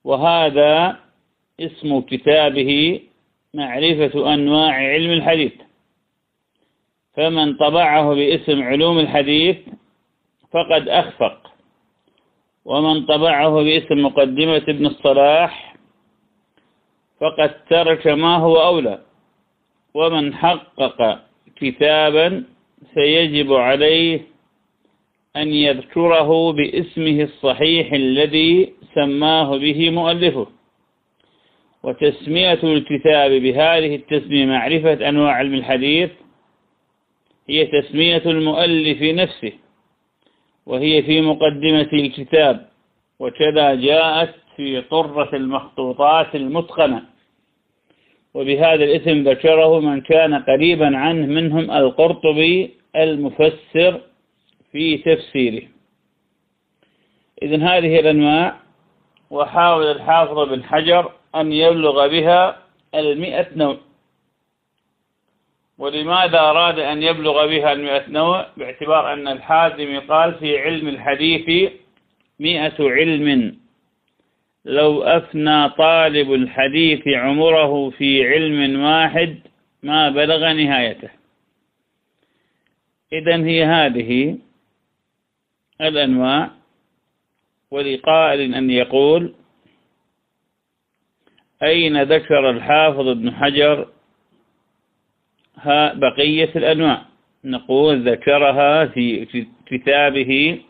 وهذا 0.05 0.97
اسم 1.61 2.01
كتابه 2.01 3.01
معرفة 3.55 4.35
أنواع 4.35 4.73
علم 4.73 5.11
الحديث. 5.11 5.53
فمن 7.17 7.55
طبعه 7.55 8.15
باسم 8.15 8.63
علوم 8.63 8.99
الحديث 8.99 9.57
فقد 10.51 10.89
أخفق. 10.89 11.51
ومن 12.65 13.07
طبعه 13.07 13.63
باسم 13.63 14.03
مقدمة 14.03 14.65
ابن 14.69 14.87
الصلاح 14.87 15.74
فقد 17.21 17.65
ترك 17.71 18.07
ما 18.07 18.37
هو 18.37 18.57
أولى. 18.57 19.01
ومن 19.95 20.35
حقق 20.35 21.21
كتابا 21.57 22.45
سيجب 22.95 23.53
عليه 23.53 24.21
أن 25.37 25.49
يذكره 25.49 26.53
باسمه 26.53 27.23
الصحيح 27.23 27.93
الذي 27.93 28.73
سماه 28.95 29.57
به 29.57 29.91
مؤلفه. 29.91 30.47
وتسمية 31.83 32.61
الكتاب 32.63 33.31
بهذه 33.31 33.97
التسمية 33.97 34.47
معرفة 34.47 35.09
أنواع 35.09 35.33
علم 35.33 35.55
الحديث 35.55 36.11
هي 37.49 37.67
تسمية 37.67 38.23
المؤلف 38.27 39.03
نفسه 39.03 39.53
وهي 40.67 41.03
في 41.03 41.21
مقدمة 41.21 41.89
الكتاب. 41.93 42.69
وكذا 43.19 43.75
جاءت 43.75 44.35
في 44.57 44.81
طرة 44.81 45.37
المخطوطات 45.37 46.35
المتقنة. 46.35 47.03
وبهذا 48.35 48.85
الاسم 48.85 49.29
ذكره 49.29 49.81
من 49.81 50.01
كان 50.01 50.35
قريبا 50.35 50.97
عنه 50.97 51.27
منهم 51.27 51.71
القرطبي 51.71 52.71
المفسر 52.97 54.01
في 54.73 54.99
تفسيره. 54.99 55.63
إذن 57.43 57.63
هذه 57.63 58.01
الأنواع 58.01 58.57
وحاول 59.31 59.87
الحافظ 59.87 60.49
بن 60.49 60.65
حجر 60.65 61.13
أن 61.35 61.53
يبلغ 61.53 62.07
بها 62.09 62.59
المئة 62.95 63.47
نوع. 63.57 63.77
ولماذا 65.79 66.41
أراد 66.41 66.79
أن 66.79 67.03
يبلغ 67.03 67.47
بها 67.47 67.73
المئة 67.73 68.11
نوع؟ 68.11 68.47
باعتبار 68.57 69.13
أن 69.13 69.29
الحازم 69.29 70.01
قال 70.01 70.35
في 70.35 70.59
علم 70.59 70.89
الحديث 70.89 71.73
مئة 72.41 72.75
علم. 72.81 73.57
لو 74.65 75.03
أفنى 75.03 75.69
طالب 75.69 76.33
الحديث 76.33 77.09
عمره 77.09 77.91
في 77.91 78.29
علم 78.29 78.81
واحد 78.81 79.39
ما 79.83 80.09
بلغ 80.09 80.53
نهايته. 80.53 81.11
إذا 83.13 83.37
هي 83.45 83.65
هذه 83.65 84.39
الأنواع 85.81 86.51
ولقائل 87.71 88.55
أن 88.55 88.71
يقول 88.71 89.35
أين 91.63 92.03
ذكر 92.03 92.51
الحافظ 92.51 93.09
ابن 93.09 93.35
حجر 93.35 93.89
بقية 95.95 96.51
الأنواع؟ 96.57 97.05
نقول 97.45 98.09
ذكرها 98.11 98.87
في 98.87 99.27
كتابه 99.67 100.61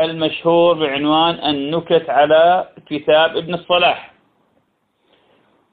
المشهور 0.00 0.74
بعنوان 0.74 1.34
النكت 1.50 2.10
على 2.10 2.68
كتاب 2.86 3.36
ابن 3.36 3.54
الصلاح. 3.54 4.10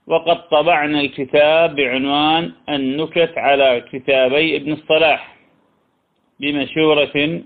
وقد 0.07 0.49
طبعنا 0.49 0.99
الكتاب 1.01 1.75
بعنوان 1.75 2.51
النكت 2.69 3.33
على 3.37 3.81
كتابي 3.91 4.55
ابن 4.55 4.73
الصلاح 4.73 5.35
بمشورة 6.39 7.41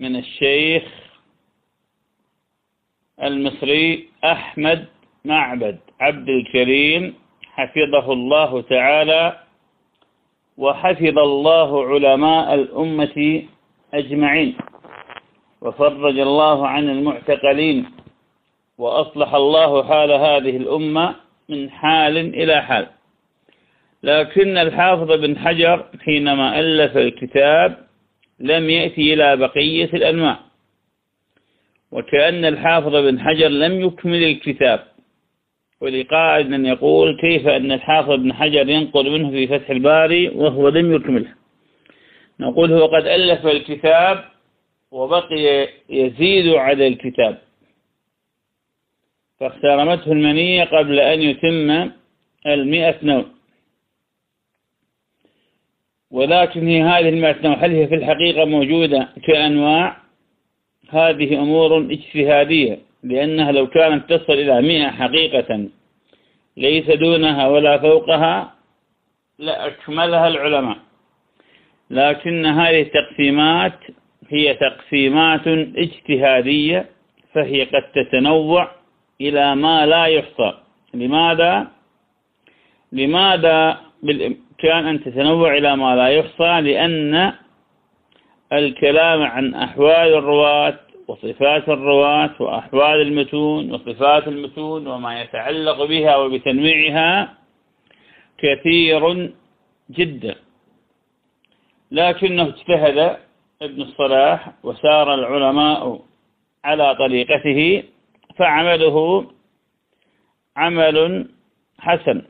من 0.00 0.16
الشيخ 0.16 0.82
المصري 3.22 4.08
أحمد 4.24 4.84
معبد 5.24 5.78
عبد 6.00 6.28
الكريم 6.28 7.14
حفظه 7.44 8.12
الله 8.12 8.60
تعالى 8.62 9.38
وحفظ 10.58 11.18
الله 11.18 11.88
علماء 11.88 12.54
الأمة 12.54 13.42
أجمعين. 13.94 14.56
وفرج 15.64 16.18
الله 16.18 16.68
عن 16.68 16.90
المعتقلين 16.90 17.84
وأصلح 18.78 19.34
الله 19.34 19.84
حال 19.84 20.12
هذه 20.12 20.56
الأمة 20.56 21.14
من 21.48 21.70
حال 21.70 22.16
إلى 22.16 22.62
حال. 22.62 22.86
لكن 24.02 24.58
الحافظ 24.58 25.12
بن 25.12 25.38
حجر 25.38 25.86
حينما 26.04 26.60
ألف 26.60 26.96
الكتاب 26.96 27.76
لم 28.40 28.70
يأتي 28.70 29.14
إلى 29.14 29.36
بقية 29.36 29.84
الأنواع 29.84 30.38
وكأن 31.92 32.44
الحافظ 32.44 32.96
بن 32.96 33.20
حجر 33.20 33.48
لم 33.48 33.80
يكمل 33.80 34.22
الكتاب 34.24 34.84
ولقائد 35.80 36.52
أن 36.52 36.66
يقول 36.66 37.16
كيف 37.20 37.46
أن 37.46 37.72
الحافظ 37.72 38.10
بن 38.12 38.32
حجر 38.32 38.68
ينقل 38.68 39.10
منه 39.10 39.30
في 39.30 39.46
فتح 39.46 39.70
الباري 39.70 40.28
وهو 40.28 40.68
لم 40.68 40.94
يكمله. 40.94 41.32
نقول 42.40 42.72
هو 42.72 42.86
قد 42.86 43.06
ألف 43.06 43.46
الكتاب 43.46 44.24
وبقي 44.94 45.68
يزيد 45.88 46.54
على 46.54 46.86
الكتاب. 46.86 47.38
فاخترمته 49.40 50.12
المنية 50.12 50.64
قبل 50.64 51.00
أن 51.00 51.22
يتم 51.22 51.90
المئة 52.46 52.96
نوع. 53.02 53.24
ولكن 56.10 56.66
هي 56.68 56.82
هذه 56.82 57.08
المئة 57.08 57.42
نوع 57.42 57.56
هل 57.64 57.70
هي 57.70 57.86
في 57.86 57.94
الحقيقة 57.94 58.44
موجودة 58.44 59.08
كأنواع 59.26 59.96
هذه 60.88 61.42
أمور 61.42 61.78
اجتهادية 61.78 62.78
لأنها 63.02 63.52
لو 63.52 63.66
كانت 63.66 64.12
تصل 64.12 64.32
إلى 64.32 64.62
مئة 64.62 64.90
حقيقة 64.90 65.68
ليس 66.56 66.86
دونها 66.90 67.48
ولا 67.48 67.78
فوقها 67.78 68.54
لأكملها 69.38 70.28
العلماء. 70.28 70.76
لكن 71.90 72.46
هذه 72.46 72.82
التقسيمات 72.82 73.78
هي 74.28 74.54
تقسيمات 74.54 75.46
اجتهادية 75.76 76.86
فهي 77.32 77.64
قد 77.64 77.82
تتنوع 77.82 78.70
إلى 79.20 79.54
ما 79.56 79.86
لا 79.86 80.04
يحصى. 80.04 80.54
لماذا؟ 80.94 81.68
لماذا 82.92 83.80
بالإمكان 84.02 84.86
أن 84.86 85.04
تتنوع 85.04 85.56
إلى 85.56 85.76
ما 85.76 85.96
لا 85.96 86.08
يحصى؟ 86.08 86.60
لأن 86.60 87.32
الكلام 88.52 89.22
عن 89.22 89.54
أحوال 89.54 90.14
الرواة 90.14 90.78
وصفات 91.08 91.68
الرواة 91.68 92.30
وأحوال 92.40 93.00
المتون 93.00 93.72
وصفات 93.72 94.28
المتون 94.28 94.86
وما 94.86 95.20
يتعلق 95.22 95.84
بها 95.84 96.16
وبتنويعها 96.16 97.34
كثير 98.38 99.32
جدا. 99.90 100.34
لكنه 101.90 102.42
اجتهد 102.42 103.16
ابن 103.64 103.82
الصلاح 103.82 104.52
وسار 104.62 105.14
العلماء 105.14 106.00
على 106.64 106.94
طريقته 106.94 107.82
فعمله 108.36 109.26
عمل 110.56 111.28
حسن. 111.78 112.22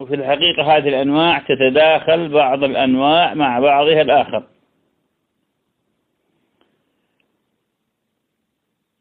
وفي 0.00 0.14
الحقيقة 0.14 0.76
هذه 0.76 0.88
الأنواع 0.88 1.38
تتداخل 1.38 2.28
بعض 2.28 2.64
الأنواع 2.64 3.34
مع 3.34 3.60
بعضها 3.60 4.02
الآخر. 4.02 4.42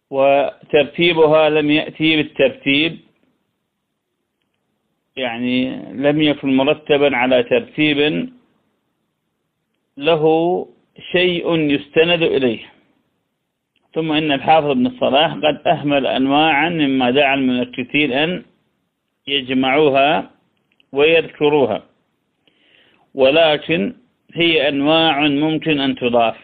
وترتيبها 0.10 1.50
لم 1.50 1.72
يأتي 1.72 2.16
بالترتيب 2.16 3.00
يعني 5.16 5.76
لم 5.94 6.22
يكن 6.22 6.58
مرتبا 6.58 7.18
على 7.18 7.44
ترتيب 7.44 8.30
له 9.98 10.24
شيء 11.12 11.60
يستند 11.60 12.24
إليه. 12.24 12.60
ثم 13.94 14.12
إن 14.12 14.32
الحافظ 14.32 14.70
ابن 14.70 14.88
الصلاح 14.88 15.34
قد 15.34 15.68
أهمل 15.68 16.08
أنواعا 16.08 16.70
مما 16.70 17.12
دعا 17.12 17.36
المنكتين 17.36 18.12
أن 18.12 18.44
يجمعوها 19.28 20.32
ويذكروها. 20.92 21.84
ولكن 23.14 23.94
هي 24.34 24.70
أنواع 24.70 25.28
ممكن 25.28 25.80
أن 25.80 25.96
تضاف. 25.96 26.36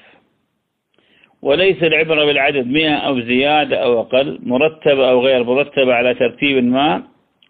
وليس 1.42 1.84
العبرة 1.84 2.26
بالعدد 2.26 2.68
مئة 2.68 2.96
أو 2.96 3.20
زيادة 3.20 3.84
أو 3.84 4.02
أقل 4.02 4.40
مرتبة 4.44 5.10
أو 5.10 5.26
غير 5.26 5.44
مرتبة 5.44 5.94
على 5.94 6.14
ترتيب 6.14 6.64
ما 6.64 7.04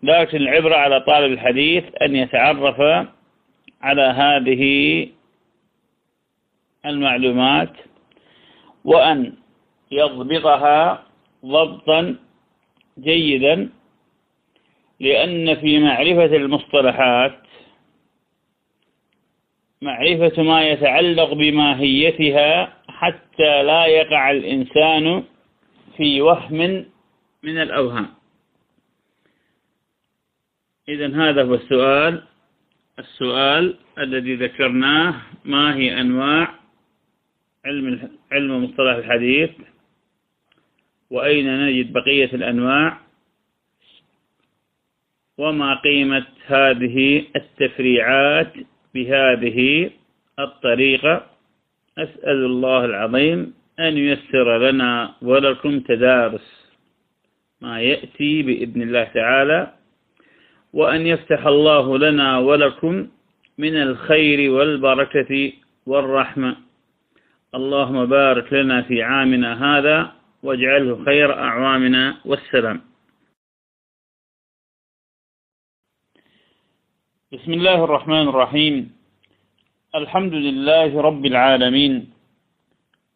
لكن 0.04 0.38
العبرة 0.38 0.76
على 0.76 1.02
طالب 1.02 1.34
الحديث 1.34 1.84
أن 2.02 2.16
يتعرف 2.16 3.08
على 3.82 4.02
هذه 4.02 5.08
المعلومات 6.86 7.74
وأن 8.86 9.34
يضبطها 9.92 11.04
ضبطا 11.46 12.16
جيدا 13.00 13.70
لأن 15.00 15.56
في 15.56 15.80
معرفة 15.80 16.36
المصطلحات 16.36 17.38
معرفة 19.82 20.44
ما 20.44 20.70
يتعلق 20.70 21.34
بماهيتها 21.34 22.74
حتى 22.88 23.64
لا 23.64 23.86
يقع 23.86 24.32
الإنسان 24.32 25.24
في 25.98 26.22
وهم 26.22 26.86
من 27.44 27.58
الأوهام. 27.62 28.08
إذا 30.90 31.08
هذا 31.08 31.44
هو 31.44 31.54
السؤال. 31.54 32.24
السؤال 33.00 33.78
الذي 33.98 34.36
ذكرناه 34.36 35.16
ما 35.46 35.76
هي 35.76 36.02
أنواع 36.02 36.61
علم 37.66 38.10
علم 38.32 38.64
مصطلح 38.64 38.96
الحديث 38.96 39.50
وأين 41.10 41.66
نجد 41.66 41.94
بقية 41.94 42.30
الأنواع؟ 42.34 42.98
وما 45.38 45.76
قيمة 45.76 46.26
هذه 46.46 47.26
التفريعات 47.36 48.54
بهذه 48.94 49.90
الطريقة؟ 50.40 51.26
أسأل 51.98 52.46
الله 52.46 52.86
العظيم 52.86 53.54
أن 53.80 53.98
ييسر 53.98 54.58
لنا 54.58 55.14
ولكم 55.22 55.80
تدارس 55.80 56.72
ما 57.62 57.82
يأتي 57.82 58.44
بإذن 58.44 58.82
الله 58.82 59.04
تعالى 59.04 59.74
وأن 60.74 61.08
يفتح 61.08 61.46
الله 61.46 61.98
لنا 61.98 62.38
ولكم 62.38 63.08
من 63.58 63.76
الخير 63.76 64.52
والبركة 64.52 65.54
والرحمة. 65.86 66.56
اللهم 67.56 68.06
بارك 68.06 68.54
لنا 68.54 68.82
في 68.82 69.04
عامنا 69.04 69.52
هذا 69.66 70.12
واجعله 70.44 71.06
خير 71.06 71.34
أعوامنا 71.34 72.18
والسلام. 72.26 72.82
بسم 77.34 77.54
الله 77.54 77.84
الرحمن 77.84 78.28
الرحيم. 78.28 78.92
الحمد 79.96 80.34
لله 80.34 81.02
رب 81.02 81.26
العالمين. 81.26 82.14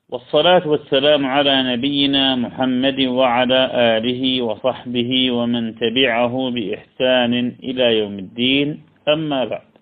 والصلاة 0.10 0.68
والسلام 0.68 1.26
على 1.26 1.64
نبينا 1.64 2.36
محمد 2.36 3.00
وعلى 3.02 3.62
آله 3.98 4.42
وصحبه 4.42 5.32
ومن 5.32 5.76
تبعه 5.76 6.52
بإحسان 6.52 7.34
إلى 7.64 8.00
يوم 8.00 8.20
الدين. 8.20 8.84
أما 9.08 9.46
بعد. 9.46 9.75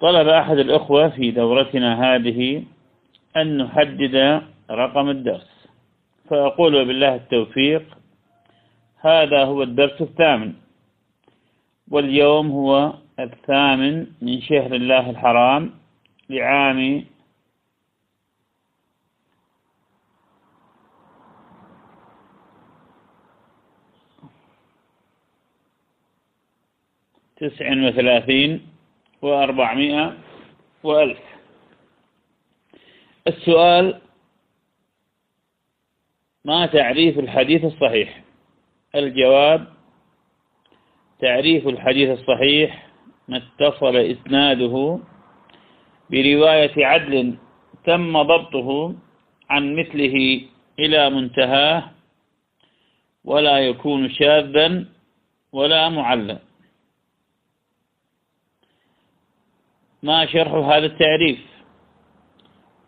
طلب 0.00 0.28
أحد 0.28 0.58
الأخوة 0.58 1.08
في 1.08 1.30
دورتنا 1.30 2.14
هذه 2.16 2.64
أن 3.36 3.58
نحدد 3.58 4.42
رقم 4.70 5.08
الدرس. 5.08 5.68
فأقول 6.30 6.84
بالله 6.84 7.14
التوفيق 7.14 7.98
هذا 9.00 9.44
هو 9.44 9.62
الدرس 9.62 10.00
الثامن. 10.00 10.52
واليوم 11.90 12.50
هو 12.50 12.92
الثامن 13.20 14.06
من 14.22 14.40
شهر 14.40 14.74
الله 14.74 15.10
الحرام 15.10 15.70
لعام 16.30 17.04
تسع 27.36 27.70
وثلاثين 27.86 28.73
وأربعمائة 29.24 30.16
وألف. 30.82 31.18
السؤال 33.26 34.00
ما 36.44 36.66
تعريف 36.66 37.18
الحديث 37.18 37.64
الصحيح؟ 37.64 38.20
الجواب 38.94 39.66
تعريف 41.20 41.68
الحديث 41.68 42.20
الصحيح 42.20 42.88
ما 43.28 43.36
اتصل 43.36 43.96
إسناده 43.96 44.98
برواية 46.10 46.86
عدل 46.86 47.34
تم 47.84 48.22
ضبطه 48.22 48.94
عن 49.50 49.76
مثله 49.76 50.40
إلى 50.78 51.10
منتهاه 51.10 51.90
ولا 53.24 53.58
يكون 53.58 54.10
شاذا 54.10 54.84
ولا 55.52 55.88
معلّا. 55.88 56.38
ما 60.04 60.26
شرح 60.26 60.52
هذا 60.52 60.86
التعريف؟ 60.86 61.38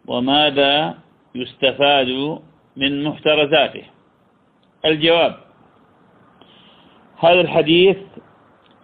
وماذا 0.07 0.99
يستفاد 1.35 2.41
من 2.77 3.05
محترزاته؟ 3.05 3.83
الجواب 4.85 5.37
هذا 7.19 7.41
الحديث 7.41 7.97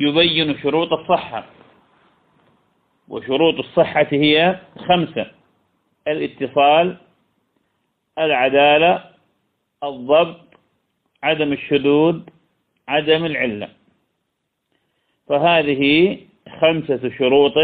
يبين 0.01 0.59
شروط 0.59 0.93
الصحة 0.93 1.47
وشروط 3.09 3.55
الصحة 3.59 4.07
هي 4.11 4.61
خمسة 4.89 5.27
الاتصال 6.09 6.97
العدالة 8.19 9.05
الضبط 9.85 10.41
عدم 11.23 11.53
الشذوذ 11.53 12.21
عدم 12.89 13.25
العلة. 13.25 13.69
فهذه 15.29 16.19
خمسة 16.61 17.11
شروط 17.19 17.55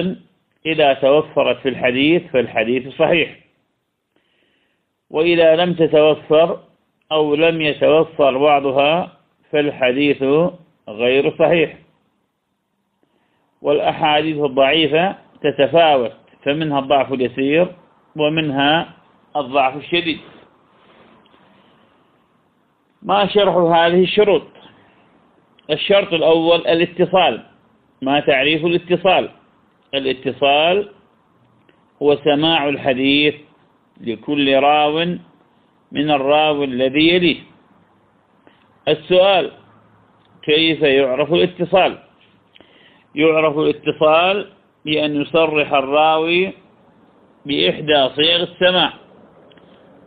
إذا 0.67 0.93
توفرت 0.93 1.59
في 1.59 1.69
الحديث 1.69 2.23
فالحديث 2.33 2.97
صحيح. 2.97 3.37
وإذا 5.11 5.57
لم 5.57 5.75
تتوفر 5.75 6.61
أو 7.13 7.35
لم 7.35 7.61
يتوفر 7.61 8.39
بعضها 8.39 9.13
فالحديث 9.53 10.23
غير 10.89 11.39
صحيح. 11.39 11.77
والأحاديث 13.63 14.37
الضعيفة 14.37 15.17
تتفاوت 15.43 16.13
فمنها 16.43 16.79
الضعف 16.79 17.13
اليسير 17.13 17.75
ومنها 18.17 18.89
الضعف 19.37 19.77
الشديد. 19.77 20.21
ما 23.03 23.27
شرح 23.27 23.55
هذه 23.55 24.03
الشروط؟ 24.03 24.43
الشرط 25.71 26.13
الأول 26.13 26.59
الاتصال 26.59 27.45
ما 28.03 28.21
تعريف 28.21 28.65
الاتصال. 28.65 29.31
الاتصال 29.95 30.91
هو 32.03 32.17
سماع 32.17 32.69
الحديث 32.69 33.35
لكل 34.01 34.55
راو 34.55 35.05
من 35.93 36.11
الراوي 36.11 36.65
الذي 36.65 37.09
يليه. 37.09 37.41
السؤال 38.89 39.51
كيف 40.43 40.83
يعرف 40.83 41.33
الاتصال؟ 41.33 41.99
يعرف 43.15 43.59
الاتصال 43.59 44.47
بأن 44.85 45.23
يصرح 45.23 45.73
الراوي 45.73 46.53
بإحدى 47.47 48.09
صيغ 48.09 48.43
السماع 48.43 48.93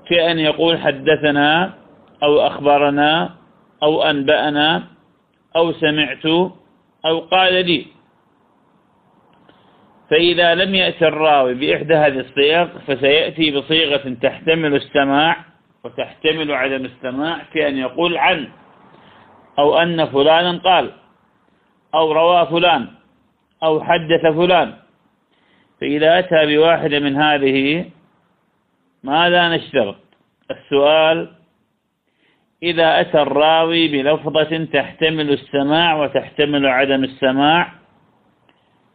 كأن 0.10 0.40
يقول 0.40 0.78
حدثنا 0.78 1.74
أو 2.24 2.40
أخبرنا 2.40 3.36
أو 3.84 4.03
أنبأنا 4.03 4.84
أو 5.56 5.74
سمعت 5.74 6.26
أو 7.06 7.20
قال 7.20 7.66
لي. 7.66 7.86
فإذا 10.12 10.56
لم 10.56 10.76
يأتي 10.76 11.08
الراوي 11.08 11.54
بإحدى 11.54 11.96
هذه 11.96 12.20
الصيغ 12.20 12.68
فسيأتي 12.88 13.52
بصيغة 13.52 14.16
تحتمل 14.22 14.76
السماع 14.76 15.36
وتحتمل 15.84 16.52
عدم 16.52 16.86
السماع 16.86 17.42
كأن 17.54 17.78
يقول 17.78 18.18
عن 18.18 18.48
أو 19.60 19.78
أن 19.78 20.06
فلانا 20.06 20.58
قال 20.58 20.92
أو 21.96 22.12
روى 22.12 22.48
فلان 22.48 22.88
أو 23.64 23.84
حدث 23.84 24.22
فلان. 24.22 24.74
فإذا 25.82 26.20
أتى 26.20 26.46
بواحدة 26.46 27.00
من 27.00 27.16
هذه 27.16 27.86
ماذا 29.04 29.50
نشترط؟ 29.50 29.96
السؤال 30.52 31.32
إذا 32.64 33.02
أتى 33.02 33.22
الراوي 33.22 33.88
بلفظة 33.88 34.66
تحتمل 34.74 35.32
السماع 35.32 35.96
وتحتمل 35.96 36.68
عدم 36.68 37.04
السماع 37.04 37.81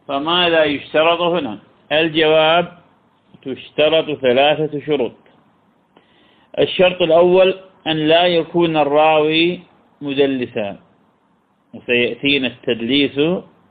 فماذا 0.07 0.63
يشترط 0.63 1.21
هنا؟ 1.21 1.59
الجواب 1.91 2.77
تشترط 3.41 4.19
ثلاثة 4.19 4.79
شروط. 4.85 5.15
الشرط 6.59 7.01
الأول 7.01 7.59
أن 7.87 7.97
لا 7.97 8.25
يكون 8.25 8.77
الراوي 8.77 9.59
مدلسا 10.01 10.79
وسيأتينا 11.73 12.47
التدليس 12.47 13.19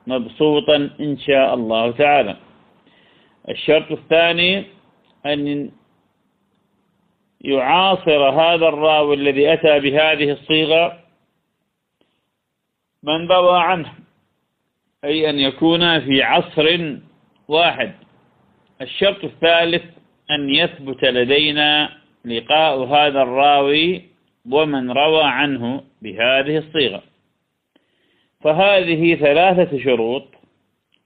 مبسوطا 0.06 0.90
إن 1.00 1.18
شاء 1.18 1.54
الله 1.54 1.90
تعالى. 1.90 2.36
الشرط 3.48 3.92
الثاني 3.92 4.64
أن 5.26 5.70
يعاصر 7.40 8.28
هذا 8.28 8.68
الراوي 8.68 9.14
الذي 9.14 9.52
أتى 9.52 9.80
بهذه 9.80 10.32
الصيغة 10.32 10.98
من 13.02 13.28
روى 13.28 13.60
عنه. 13.60 14.05
أي 15.06 15.30
أن 15.30 15.38
يكون 15.38 16.00
في 16.00 16.22
عصر 16.22 16.96
واحد. 17.48 17.92
الشرط 18.82 19.24
الثالث 19.24 19.82
أن 20.30 20.50
يثبت 20.50 21.04
لدينا 21.04 21.90
لقاء 22.24 22.84
هذا 22.84 23.22
الراوي 23.22 24.02
ومن 24.50 24.90
روى 24.90 25.22
عنه 25.24 25.82
بهذه 26.02 26.58
الصيغة. 26.58 27.02
فهذه 28.40 29.14
ثلاثة 29.14 29.78
شروط 29.78 30.28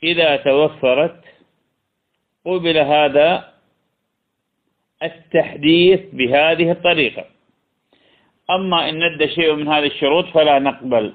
إذا 0.03 0.37
توفرت 0.37 1.25
قبل 2.47 2.79
هذا 2.79 3.53
التحديث 5.03 6.01
بهذه 6.13 6.71
الطريقة. 6.71 7.25
أما 8.51 8.89
إن 8.89 9.15
ند 9.15 9.27
شيء 9.27 9.55
من 9.55 9.69
هذه 9.69 9.87
الشروط 9.87 10.25
فلا 10.25 10.59
نقبل. 10.59 11.15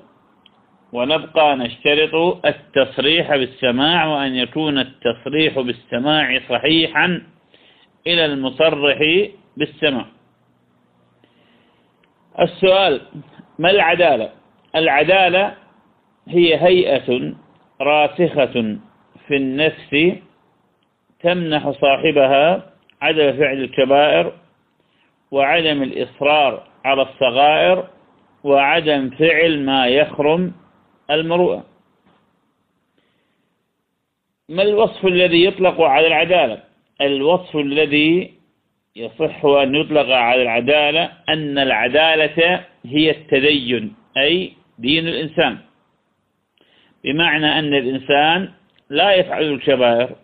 ونبقى 0.94 1.56
نشترط 1.56 2.46
التصريح 2.46 3.36
بالسماع 3.36 4.06
وأن 4.06 4.36
يكون 4.36 4.80
التصريح 4.80 5.60
بالسماع 5.60 6.40
صحيحا 6.50 7.22
إلى 8.08 8.26
المصرح 8.26 9.00
بالسماع. 9.58 10.06
السؤال 12.40 13.02
ما 13.60 13.70
العدالة؟ 13.70 14.30
العدالة 14.76 15.54
هي 16.28 16.56
هيئة 16.56 17.34
راسخة 17.82 18.78
في 19.28 19.36
النفس 19.36 19.96
تمنح 21.24 21.70
صاحبها 21.70 22.72
عدم 23.02 23.38
فعل 23.38 23.58
الكبائر 23.64 24.34
وعدم 25.32 25.84
الإصرار 25.84 26.64
على 26.86 27.02
الصغائر 27.02 27.88
وعدم 28.44 29.10
فعل 29.10 29.66
ما 29.66 29.88
يخرم 29.88 30.52
المروءة 31.12 31.66
ما 34.50 34.64
الوصف 34.64 35.06
الذي 35.06 35.46
يطلق 35.46 35.82
على 35.82 36.08
العدالة؟ 36.08 36.64
الوصف 37.02 37.56
الذي 37.56 38.34
يصح 38.96 39.46
أن 39.46 39.76
يطلق 39.76 40.10
على 40.10 40.42
العدالة 40.42 41.12
أن 41.30 41.58
العدالة 41.58 42.66
هي 42.86 43.12
التدين 43.12 43.96
أي 44.18 44.54
دين 44.80 45.08
الإنسان. 45.08 45.58
بمعنى 47.04 47.60
أن 47.60 47.74
الإنسان 47.74 48.52
لا 48.90 49.14
يفعل 49.14 49.44
الكبائر 49.44 50.16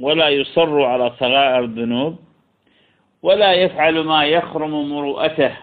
ولا 0.00 0.28
يصر 0.28 0.82
على 0.82 1.12
صغائر 1.20 1.64
الذنوب 1.64 2.18
ولا 3.22 3.52
يفعل 3.52 4.04
ما 4.04 4.24
يخرم 4.24 4.90
مروءته 4.90 5.56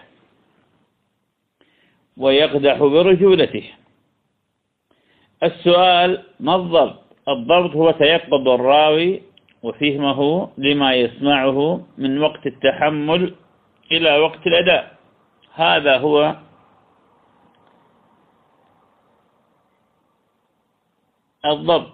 ويقدح 2.16 2.78
برجولته. 2.78 3.64
السؤال 5.42 6.22
ما 6.40 6.54
الضبط 6.56 7.02
الضبط 7.28 7.76
هو 7.76 7.90
تيقظ 7.90 8.48
الراوي 8.48 9.22
وفهمه 9.62 10.48
لما 10.58 10.94
يسمعه 10.94 11.80
من 11.98 12.22
وقت 12.22 12.46
التحمل 12.46 13.34
إلى 13.92 14.18
وقت 14.18 14.46
الأداء. 14.46 14.96
هذا 15.54 15.98
هو 15.98 16.36
الضبط. 21.44 21.92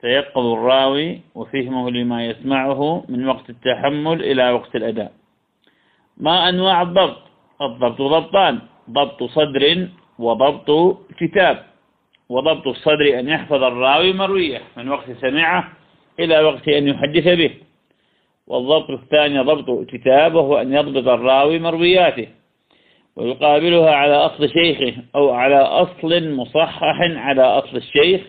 تيقظ 0.00 0.46
الراوي 0.46 1.20
وفهمه 1.34 1.90
لما 1.90 2.26
يسمعه 2.26 3.04
من 3.08 3.28
وقت 3.28 3.50
التحمل 3.50 4.22
إلى 4.22 4.50
وقت 4.50 4.76
الأداء. 4.76 5.12
ما 6.16 6.48
أنواع 6.48 6.82
الضبط؟ 6.82 7.22
الضبط 7.62 8.02
ضبطان 8.02 8.58
ضبط 8.90 9.22
صدر 9.22 9.88
وضبط 10.18 10.96
كتاب. 11.18 11.69
وضبط 12.30 12.66
الصدر 12.66 13.18
أن 13.18 13.28
يحفظ 13.28 13.62
الراوي 13.62 14.12
مروية 14.12 14.60
من 14.76 14.88
وقت 14.88 15.10
سمعه 15.20 15.72
إلى 16.20 16.40
وقت 16.40 16.68
أن 16.68 16.88
يحدث 16.88 17.28
به. 17.28 17.50
والضبط 18.46 18.90
الثاني 18.90 19.38
ضبط 19.38 19.90
كتاب 19.90 20.34
وهو 20.34 20.60
أن 20.60 20.72
يضبط 20.72 21.08
الراوي 21.08 21.58
مروياته 21.58 22.28
ويقابلها 23.16 23.94
على 23.94 24.14
أصل 24.14 24.48
شيخه 24.48 25.02
أو 25.14 25.30
على 25.30 25.56
أصل 25.56 26.30
مصحح 26.30 27.00
على 27.00 27.42
أصل 27.42 27.76
الشيخ 27.76 28.20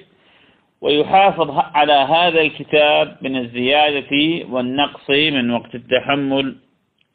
ويحافظ 0.81 1.49
على 1.51 1.93
هذا 1.93 2.41
الكتاب 2.41 3.17
من 3.21 3.37
الزيادة 3.37 4.45
والنقص 4.49 5.09
من 5.09 5.51
وقت 5.51 5.75
التحمل 5.75 6.55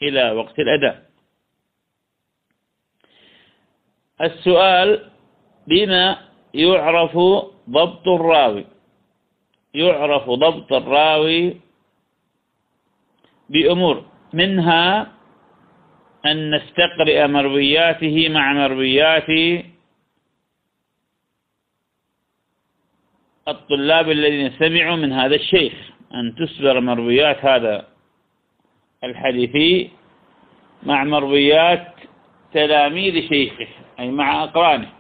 إلى 0.03 0.31
وقت 0.31 0.59
الأداء. 0.59 1.03
السؤال 4.21 5.01
بما 5.67 6.26
يعرف 6.57 7.19
ضبط 7.71 8.09
الراوي. 8.09 8.65
يعرف 9.75 10.31
ضبط 10.31 10.73
الراوي 10.73 11.57
بأمور 13.49 14.05
منها 14.33 15.13
أن 16.27 16.55
نستقرئ 16.55 17.27
مروياته 17.27 18.29
مع 18.29 18.53
مرويات 18.53 19.31
الطلاب 23.49 24.11
الذين 24.11 24.51
سمعوا 24.59 24.97
من 24.97 25.13
هذا 25.13 25.35
الشيخ. 25.35 25.73
أن 26.15 26.35
تسبر 26.35 26.81
مرويات 26.81 27.45
هذا 27.45 27.87
الحديثي 29.05 29.91
مع 30.83 31.05
مرويات 31.05 31.95
تلاميذ 32.53 33.29
شيخه 33.29 33.67
أي 34.01 34.11
مع 34.11 34.45
أقرانه. 34.45 34.96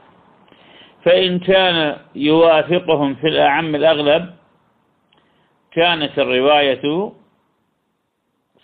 فإن 1.06 1.38
كان 1.38 1.96
يوافقهم 2.14 3.14
في 3.14 3.28
الأعم 3.28 3.74
الأغلب 3.74 4.34
كانت 5.72 6.18
الرواية 6.18 7.12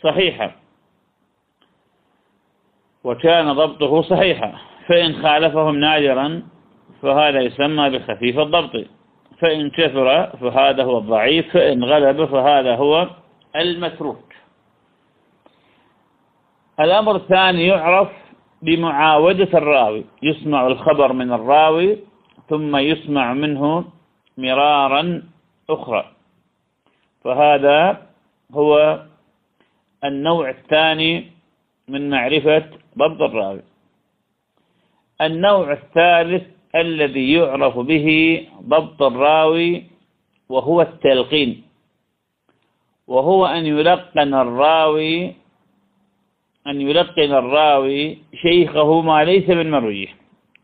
صحيحة 0.02 0.52
وكان 3.04 3.52
ضبطه 3.52 4.02
صحيحا 4.02 4.52
فإن 4.88 5.22
خالفهم 5.22 5.76
نادرا 5.76 6.42
فهذا 7.02 7.40
يسمى 7.40 7.90
بخفيف 7.90 8.38
الضبط 8.38 8.84
فإن 9.38 9.70
كثر 9.70 10.26
فهذا 10.26 10.84
هو 10.84 10.98
الضعيف 10.98 11.52
فإن 11.52 11.84
غلب 11.84 12.24
فهذا 12.24 12.76
هو 12.76 13.08
المتروك. 13.56 14.32
الأمر 16.80 17.16
الثاني 17.16 17.66
يعرف 17.66 18.08
بمعاودة 18.62 19.58
الراوي 19.58 20.04
يسمع 20.22 20.66
الخبر 20.66 21.12
من 21.12 21.32
الراوي 21.32 22.11
ثم 22.48 22.76
يسمع 22.76 23.34
منه 23.34 23.84
مرارا 24.38 25.22
أخرى. 25.70 26.04
فهذا 27.24 28.06
هو 28.52 29.02
النوع 30.04 30.50
الثاني 30.50 31.30
من 31.88 32.10
معرفة 32.10 32.64
ضبط 32.98 33.20
الراوي. 33.22 33.62
النوع 35.20 35.72
الثالث 35.72 36.42
الذي 36.74 37.32
يعرف 37.32 37.78
به 37.78 38.06
ضبط 38.62 39.02
الراوي 39.02 39.84
وهو 40.48 40.80
التلقين. 40.80 41.62
وهو 43.06 43.46
أن 43.46 43.66
يلقن 43.66 44.34
الراوي 44.34 45.34
أن 46.66 46.80
يلقن 46.80 47.32
الراوي 47.32 48.18
شيخه 48.34 49.00
ما 49.00 49.24
ليس 49.24 49.48
من 49.48 49.70
مرويه. 49.70 50.08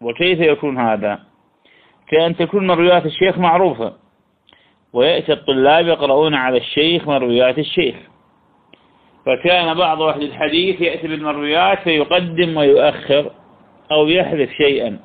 وكيف 0.01 0.41
يكون 0.41 0.79
هذا؟ 0.79 1.28
كأن 2.11 2.37
تكون 2.37 2.67
مرويات 2.67 3.07
الشيخ 3.07 3.39
معروفة. 3.39 3.93
ويأتي 4.93 5.33
الطلاب 5.33 5.87
يقرؤون 5.87 6.35
على 6.35 6.59
الشيخ 6.59 7.09
مرويات 7.09 7.59
الشيخ. 7.59 7.97
فكان 9.27 9.75
بعض 9.75 10.03
أهل 10.03 10.23
الحديث 10.23 10.81
يأتي 10.81 11.09
بالمرويات 11.09 11.79
فيقدم 11.79 12.57
ويؤخر 12.57 13.31
أو 13.93 14.09
يحذف 14.09 14.51
شيئا. 14.51 14.99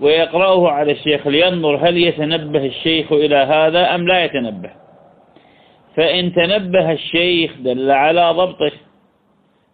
ويقرأه 0.00 0.70
على 0.70 0.92
الشيخ 0.92 1.26
لينظر 1.26 1.88
هل 1.88 1.96
يتنبه 1.96 2.66
الشيخ 2.66 3.12
إلى 3.12 3.36
هذا 3.36 3.94
أم 3.94 4.08
لا 4.08 4.24
يتنبه. 4.24 4.70
فإن 5.96 6.32
تنبه 6.32 6.92
الشيخ 6.92 7.52
دل 7.58 7.90
على 7.90 8.30
ضبطه. 8.30 8.72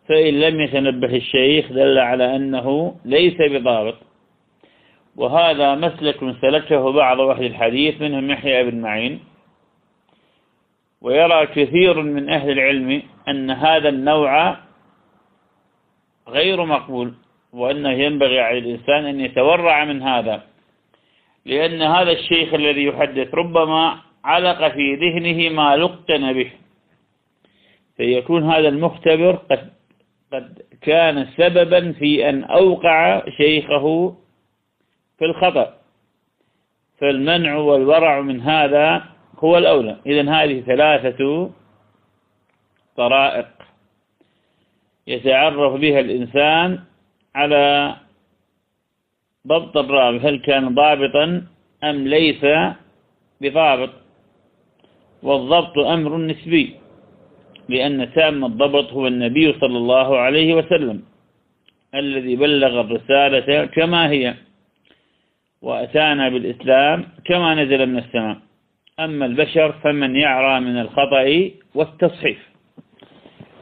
فإن 0.08 0.40
لم 0.40 0.60
يتنبه 0.60 1.16
الشيخ 1.16 1.72
دل 1.72 1.98
على 1.98 2.36
أنه 2.36 2.94
ليس 3.04 3.36
بضابط. 3.40 4.09
وهذا 5.20 5.74
مسلك 5.74 6.20
سلكه 6.40 6.92
بعض 6.92 7.20
أهل 7.20 7.44
الحديث 7.46 8.00
منهم 8.00 8.30
يحيى 8.30 8.70
بن 8.70 8.80
معين. 8.80 9.20
ويرى 11.00 11.46
كثير 11.46 12.02
من 12.02 12.28
أهل 12.28 12.50
العلم 12.50 13.02
أن 13.28 13.50
هذا 13.50 13.88
النوع 13.88 14.56
غير 16.28 16.64
مقبول 16.64 17.14
وأنه 17.52 17.90
ينبغي 17.90 18.40
على 18.40 18.58
الإنسان 18.58 19.06
أن 19.06 19.20
يتورع 19.20 19.84
من 19.84 20.02
هذا. 20.02 20.42
لأن 21.44 21.82
هذا 21.82 22.12
الشيخ 22.12 22.54
الذي 22.54 22.84
يحدث 22.84 23.34
ربما 23.34 23.96
علق 24.24 24.68
في 24.68 24.94
ذهنه 24.94 25.48
ما 25.48 25.76
لقن 25.76 26.32
به. 26.32 26.50
فيكون 27.96 28.50
هذا 28.50 28.68
المختبر 28.68 29.32
قد 29.32 29.70
قد 30.32 30.62
كان 30.82 31.26
سببا 31.36 31.92
في 31.92 32.28
أن 32.28 32.44
أوقع 32.44 33.22
شيخه 33.28 34.16
في 35.20 35.24
الخطأ. 35.24 35.76
فالمنع 36.98 37.54
والورع 37.56 38.20
من 38.20 38.40
هذا 38.40 39.04
هو 39.38 39.58
الأولى. 39.58 39.96
إذا 40.06 40.24
هذه 40.32 40.60
ثلاثة 40.60 41.50
طرائق 42.96 43.48
يتعرف 45.06 45.72
بها 45.80 46.00
الإنسان 46.00 46.80
على 47.34 47.96
ضبط 49.46 49.76
الراوي 49.76 50.18
هل 50.20 50.38
كان 50.38 50.74
ضابطا 50.74 51.46
أم 51.84 52.08
ليس 52.08 52.46
بضابط؟ 53.40 53.90
والضبط 55.22 55.78
أمر 55.78 56.16
نسبي 56.16 56.76
لأن 57.68 58.12
تام 58.12 58.44
الضبط 58.44 58.92
هو 58.92 59.06
النبي 59.06 59.52
صلى 59.60 59.78
الله 59.78 60.18
عليه 60.18 60.54
وسلم 60.54 61.02
الذي 61.94 62.36
بلغ 62.36 62.80
الرسالة 62.80 63.66
كما 63.66 64.10
هي. 64.10 64.34
وأتانا 65.62 66.28
بالإسلام 66.28 67.08
كما 67.24 67.54
نزل 67.54 67.86
من 67.86 67.98
السماء. 67.98 68.36
أما 69.00 69.26
البشر 69.26 69.72
فمن 69.72 70.16
يعرى 70.16 70.60
من 70.60 70.80
الخطأ 70.80 71.50
والتصحيف. 71.74 72.50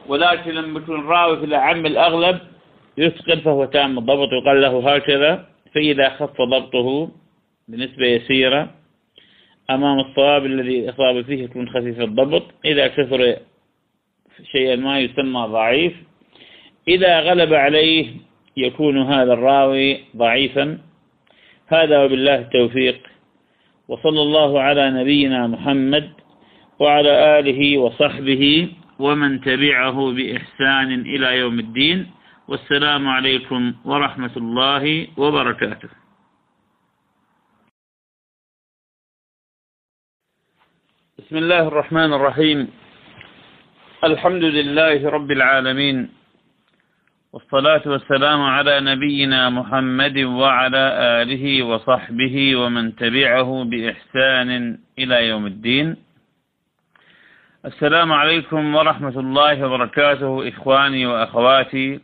ولكن 0.07 0.51
لما 0.51 0.79
يكون 0.79 1.07
راوي 1.07 1.37
في 1.37 1.45
الأعم 1.45 1.85
الأغلب 1.85 2.39
يثقل 2.97 3.41
فهو 3.41 3.65
تام 3.65 3.97
الضبط 3.97 4.29
يقال 4.33 4.61
له 4.61 4.95
هكذا 4.95 5.45
فإذا 5.75 6.09
خف 6.09 6.41
ضبطه 6.41 7.11
بنسبة 7.67 8.05
يسيرة 8.05 8.69
أمام 9.69 9.99
الصواب 9.99 10.45
الذي 10.45 10.89
أصاب 10.89 11.21
فيه 11.21 11.43
يكون 11.43 11.69
خفيف 11.69 12.01
الضبط. 12.01 12.43
إذا 12.65 12.87
كثر 12.87 13.37
شيئا 14.51 14.75
ما 14.75 14.99
يسمى 14.99 15.41
ضعيف. 15.47 15.93
إذا 16.87 17.19
غلب 17.19 17.53
عليه 17.53 18.07
يكون 18.57 19.01
هذا 19.01 19.33
الراوي 19.33 19.99
ضعيفا. 20.17 20.77
هذا 21.69 22.03
وبالله 22.03 22.35
التوفيق. 22.35 22.99
وصلى 23.87 24.21
الله 24.21 24.61
على 24.61 24.91
نبينا 24.91 25.47
محمد 25.47 26.13
وعلى 26.79 27.39
آله 27.39 27.77
وصحبه 27.77 28.73
ومن 28.99 29.41
تبعه 29.41 29.97
بإحسان 30.11 30.89
إلى 31.01 31.37
يوم 31.37 31.59
الدين. 31.59 32.11
والسلام 32.47 33.07
عليكم 33.07 33.73
ورحمة 33.85 34.35
الله 34.37 35.07
وبركاته. 35.17 35.89
بسم 41.19 41.37
الله 41.37 41.67
الرحمن 41.67 42.13
الرحيم. 42.13 42.59
الحمد 44.03 44.43
لله 44.43 45.09
رب 45.09 45.31
العالمين. 45.31 46.18
والصلاة 47.33 47.81
والسلام 47.85 48.41
على 48.41 48.79
نبينا 48.79 49.49
محمد 49.49 50.17
وعلى 50.17 50.83
آله 51.21 51.63
وصحبه 51.63 52.55
ومن 52.55 52.95
تبعه 52.95 53.63
بإحسان 53.63 54.79
إلى 54.99 55.27
يوم 55.27 55.45
الدين. 55.45 55.95
السلام 57.65 58.11
عليكم 58.11 58.75
ورحمة 58.75 59.19
الله 59.19 59.65
وبركاته 59.65 60.49
إخواني 60.49 61.05
وأخواتي 61.05 61.99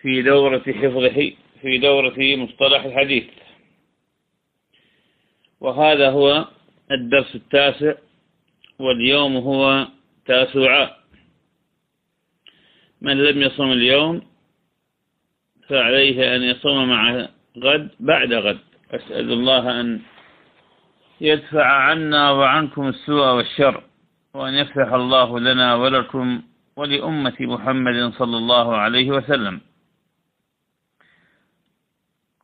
في 0.00 0.22
دورة 0.22 0.64
حفظه 0.66 1.32
في 1.60 1.78
دورة 1.78 2.16
مصطلح 2.18 2.84
الحديث. 2.84 3.24
وهذا 5.60 6.10
هو 6.10 6.48
الدرس 6.90 7.34
التاسع 7.34 7.92
واليوم 8.78 9.36
هو 9.36 9.86
تاسع. 10.26 10.90
من 13.00 13.16
لم 13.16 13.42
يصم 13.42 13.72
اليوم 13.72 14.31
فعليه 15.68 16.36
أن 16.36 16.42
يصوم 16.42 16.88
مع 16.88 17.28
غد 17.58 17.90
بعد 18.00 18.32
غد. 18.32 18.58
أسأل 18.90 19.32
الله 19.32 19.80
أن 19.80 20.00
يدفع 21.20 21.66
عنا 21.66 22.30
وعنكم 22.30 22.88
السوء 22.88 23.26
والشر 23.26 23.84
وأن 24.34 24.54
يفتح 24.54 24.92
الله 24.92 25.40
لنا 25.40 25.74
ولكم 25.74 26.42
ولأمة 26.76 27.36
محمد 27.40 28.12
صلى 28.12 28.36
الله 28.36 28.76
عليه 28.76 29.10
وسلم. 29.10 29.60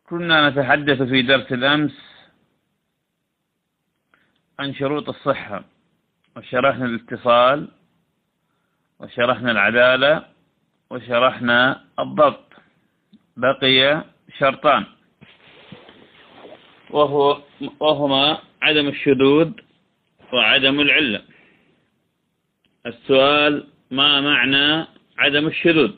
كنا 0.09 0.51
نتحدث 0.51 1.03
في 1.03 1.23
درس 1.23 1.53
الأمس 1.53 1.97
عن 4.59 4.75
شروط 4.75 5.09
الصحة 5.09 5.65
وشرحنا 6.37 6.87
الاتصال 6.87 7.69
وشرحنا 9.01 9.51
العدالة 9.51 10.25
وشرحنا 10.91 11.85
الضبط. 11.99 12.48
بقي 13.39 14.05
شرطان. 14.39 14.85
وهو 16.91 17.43
وهما 17.81 18.39
عدم 18.63 18.89
الشذوذ 18.89 19.51
وعدم 20.33 20.81
العلة. 20.81 21.23
السؤال 22.87 23.67
ما 23.91 24.21
معنى 24.21 24.87
عدم 25.19 25.47
الشذوذ؟ 25.47 25.93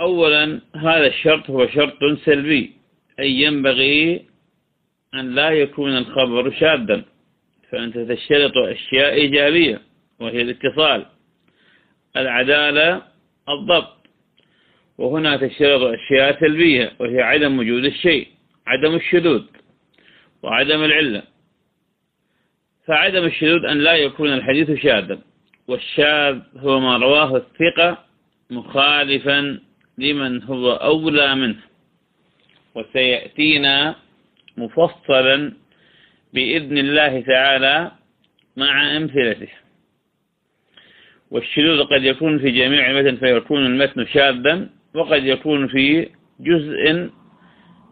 أولا 0.00 0.60
هذا 0.76 1.06
الشرط 1.06 1.50
هو 1.50 1.66
شرط 1.66 1.98
سلبي 2.24 2.72
أي 3.20 3.30
ينبغي 3.30 4.26
أن 5.14 5.34
لا 5.34 5.50
يكون 5.50 5.96
الخبر 5.96 6.50
شاذا 6.60 7.04
فأنت 7.70 7.98
تشترط 7.98 8.56
أشياء 8.56 9.12
إيجابية 9.12 9.82
وهي 10.20 10.42
الاتصال 10.42 11.06
العدالة 12.16 13.02
الضبط. 13.48 13.99
وهنا 15.00 15.36
تشترط 15.36 15.82
أشياء 15.82 16.40
سلبية 16.40 16.92
وهي 16.98 17.22
عدم 17.22 17.58
وجود 17.58 17.84
الشيء 17.84 18.28
عدم 18.66 18.94
الشذوذ 18.94 19.42
وعدم 20.42 20.84
العلة. 20.84 21.22
فعدم 22.86 23.24
الشذوذ 23.24 23.64
أن 23.64 23.78
لا 23.78 23.94
يكون 23.94 24.32
الحديث 24.32 24.70
شاذا 24.70 25.18
والشاذ 25.68 26.38
هو 26.56 26.80
ما 26.80 26.96
رواه 26.96 27.36
الثقة 27.36 28.04
مخالفا 28.50 29.60
لمن 29.98 30.42
هو 30.42 30.72
أولى 30.72 31.34
منه. 31.34 31.60
وسيأتينا 32.74 33.96
مفصلا 34.56 35.52
بإذن 36.34 36.78
الله 36.78 37.20
تعالى 37.20 37.92
مع 38.56 38.96
أمثلته. 38.96 39.48
والشذوذ 41.30 41.84
قد 41.84 42.04
يكون 42.04 42.38
في 42.38 42.50
جميع 42.50 42.90
المتن 42.90 43.16
فيكون 43.16 43.66
المتن 43.66 44.06
شاذا 44.06 44.68
وقد 44.94 45.24
يكون 45.24 45.68
في 45.68 46.08
جزء 46.40 47.10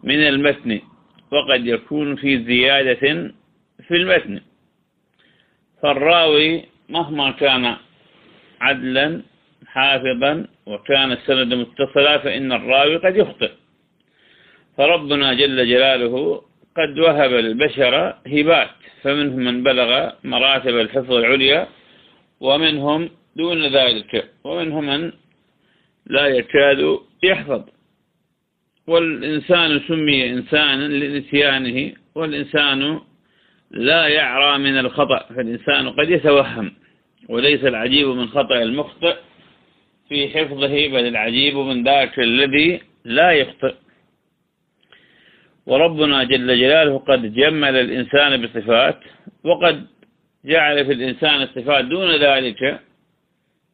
من 0.03 0.19
المتن 0.27 0.81
وقد 1.31 1.67
يكون 1.67 2.15
في 2.15 2.43
زيادة 2.43 3.03
في 3.87 3.91
المتن. 3.95 4.41
فالراوي 5.81 6.65
مهما 6.89 7.31
كان 7.31 7.75
عدلا 8.61 9.21
حافظا 9.67 10.47
وكان 10.65 11.11
السند 11.11 11.53
متصلا 11.53 12.17
فإن 12.17 12.51
الراوي 12.51 12.95
قد 12.97 13.15
يخطئ. 13.17 13.51
فربنا 14.77 15.33
جل 15.33 15.57
جلاله 15.69 16.41
قد 16.77 16.99
وهب 16.99 17.33
البشر 17.33 17.93
هبات 18.27 18.69
فمنهم 19.01 19.39
من 19.39 19.63
بلغ 19.63 20.09
مراتب 20.23 20.75
الحفظ 20.79 21.13
العليا 21.13 21.67
ومنهم 22.39 23.09
دون 23.35 23.61
ذلك 23.67 24.29
ومنهم 24.43 24.85
من 24.85 25.11
لا 26.09 26.25
يكاد 26.27 26.99
يحفظ. 27.23 27.63
والإنسان 28.87 29.79
سمي 29.87 30.29
إنسانا 30.29 30.83
لنسيانه 30.87 31.93
والإنسان 32.15 32.99
لا 33.71 34.07
يعرى 34.07 34.57
من 34.57 34.77
الخطأ 34.77 35.25
فالإنسان 35.35 35.89
قد 35.89 36.09
يتوهم 36.09 36.73
وليس 37.29 37.63
العجيب 37.63 38.07
من 38.07 38.27
خطأ 38.27 38.63
المخطئ 38.63 39.15
في 40.09 40.29
حفظه 40.29 40.87
بل 40.87 41.07
العجيب 41.07 41.55
من 41.57 41.83
ذاك 41.83 42.19
الذي 42.19 42.81
لا 43.05 43.31
يخطئ. 43.31 43.75
وربنا 45.65 46.23
جل 46.23 46.47
جلاله 46.59 46.97
قد 46.97 47.33
جمل 47.33 47.75
الإنسان 47.75 48.41
بصفات 48.41 48.99
وقد 49.43 49.87
جعل 50.45 50.85
في 50.85 50.91
الإنسان 50.93 51.41
الصفات 51.41 51.85
دون 51.85 52.11
ذلك 52.15 52.79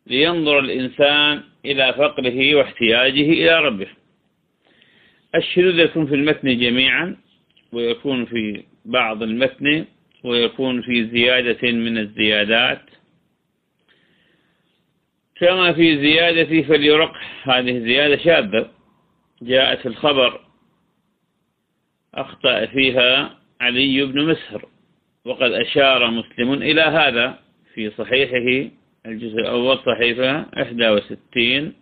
لينظر 0.07 0.59
الإنسان 0.59 1.43
إلى 1.65 1.93
فقره 1.93 2.55
واحتياجه 2.55 3.21
إلى 3.21 3.59
ربه. 3.59 3.87
الشذوذ 5.35 5.79
يكون 5.79 6.07
في 6.07 6.15
المتن 6.15 6.59
جميعا 6.59 7.17
ويكون 7.71 8.25
في 8.25 8.63
بعض 8.85 9.23
المتن 9.23 9.85
ويكون 10.23 10.81
في 10.81 11.07
زيادة 11.07 11.71
من 11.71 11.97
الزيادات. 11.97 12.81
كما 15.35 15.73
في 15.73 15.97
زيادة 15.97 16.61
فليرق 16.61 17.13
هذه 17.43 17.79
زيادة 17.79 18.17
شاذة. 18.17 18.71
جاءت 19.41 19.85
الخبر 19.85 20.41
أخطأ 22.15 22.65
فيها 22.65 23.37
علي 23.61 24.05
بن 24.05 24.25
مسهر 24.25 24.65
وقد 25.25 25.51
أشار 25.51 26.11
مسلم 26.11 26.53
إلى 26.53 26.81
هذا 26.81 27.39
في 27.73 27.91
صحيحه. 27.97 28.71
الجزء 29.07 29.39
الأول 29.39 29.77
صحيفة 29.85 30.45
61 30.57 31.73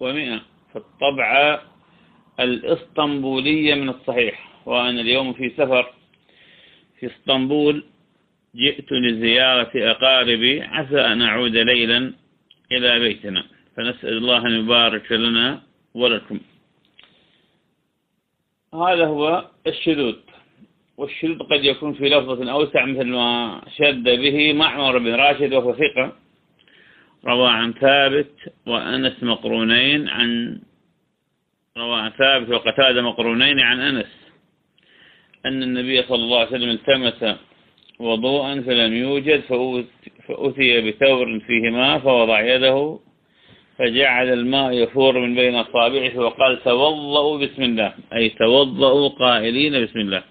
و100 0.00 0.40
في 0.72 0.76
الطبعة 0.76 1.62
الإسطنبولية 2.40 3.74
من 3.74 3.88
الصحيح 3.88 4.62
وأنا 4.66 5.00
اليوم 5.00 5.32
في 5.32 5.50
سفر 5.50 5.92
في 7.00 7.06
إسطنبول. 7.06 7.84
جئت 8.56 8.92
لزيارة 8.92 9.70
أقاربي 9.74 10.62
عسى 10.62 11.00
أن 11.00 11.22
أعود 11.22 11.56
ليلا 11.56 12.12
إلى 12.72 12.98
بيتنا. 12.98 13.44
فنسأل 13.76 14.16
الله 14.16 14.46
أن 14.46 14.52
يبارك 14.52 15.12
لنا 15.12 15.62
ولكم. 15.94 16.40
هذا 18.74 19.06
هو 19.06 19.44
الشذوذ 19.66 20.16
والشذوذ 20.96 21.38
قد 21.38 21.64
يكون 21.64 21.94
في 21.94 22.08
لفظة 22.08 22.52
أوسع 22.52 22.84
مثل 22.84 23.04
ما 23.04 23.60
شد 23.76 24.04
به 24.04 24.52
معمر 24.52 24.98
بن 24.98 25.14
راشد 25.14 25.54
وهو 25.54 25.74
ثقة. 25.74 26.25
روى 27.26 27.50
عن 27.50 27.72
ثابت 27.72 28.32
وأنس 28.66 29.22
مقرونين 29.22 30.08
عن 30.08 30.58
روى 31.78 32.00
عن 32.00 32.10
ثابت 32.10 32.48
وقتادة 32.48 33.02
مقرونين 33.02 33.60
عن 33.60 33.80
أنس. 33.80 34.06
أن 35.46 35.62
النبي 35.62 36.02
صلى 36.02 36.22
الله 36.22 36.38
عليه 36.38 36.48
وسلم 36.48 36.70
التمس 36.70 37.36
وضوءا 37.98 38.60
فلم 38.60 38.94
يوجد 38.94 39.40
فأتي 40.28 40.80
بثور 40.80 41.40
فيه 41.40 41.70
ماء 41.70 41.98
فوضع 41.98 42.40
يده 42.40 42.98
فجعل 43.78 44.32
الماء 44.32 44.72
يفور 44.72 45.18
من 45.18 45.34
بين 45.34 45.54
أصابعه 45.54 46.18
وقال 46.18 46.62
توضأوا 46.62 47.38
بسم 47.38 47.62
الله 47.62 47.94
أي 48.12 48.28
توضأوا 48.28 49.08
قائلين 49.08 49.84
بسم 49.84 49.98
الله. 49.98 50.22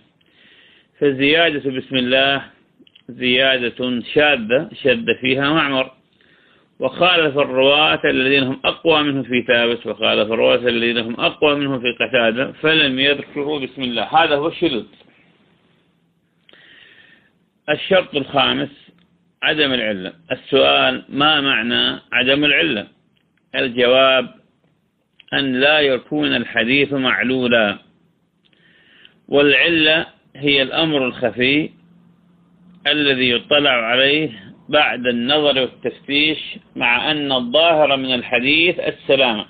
فزيادة 0.99 1.71
بسم 1.71 1.95
الله 1.95 2.45
زيادة 3.09 4.01
شاذة 4.13 4.69
شد 4.83 5.05
فيها 5.21 5.53
معمر. 5.53 5.91
وخالف 6.79 7.37
الرواة 7.37 8.01
الذين 8.05 8.43
هم 8.43 8.59
أقوى 8.65 9.03
منه 9.03 9.23
في 9.23 9.41
ثابت 9.41 9.87
وخالف 9.87 10.31
الرواة 10.31 10.55
الذين 10.55 10.97
هم 10.97 11.19
أقوى 11.19 11.55
منه 11.55 11.79
في 11.79 11.91
قتادة 11.91 12.51
فلم 12.51 12.99
يذكروا 12.99 13.59
بسم 13.59 13.83
الله. 13.83 14.03
هذا 14.03 14.35
هو 14.35 14.47
الشذوذ. 14.47 14.85
الشرط 17.69 18.15
الخامس 18.15 18.69
عدم 19.43 19.73
العلة. 19.73 20.13
السؤال 20.31 21.03
ما 21.09 21.41
معنى 21.41 22.01
عدم 22.11 22.45
العلة؟ 22.45 22.87
الجواب 23.55 24.35
أن 25.33 25.59
لا 25.59 25.79
يكون 25.79 26.35
الحديث 26.35 26.93
معلولا. 26.93 27.77
والعلة 29.27 30.05
هي 30.35 30.61
الأمر 30.61 31.05
الخفي 31.05 31.69
الذي 32.87 33.29
يطلع 33.29 33.71
عليه 33.71 34.44
بعد 34.69 35.07
النظر 35.07 35.61
والتفتيش 35.61 36.39
مع 36.75 37.11
أن 37.11 37.31
الظاهر 37.31 37.97
من 37.97 38.13
الحديث 38.13 38.79
السلامة. 38.79 39.45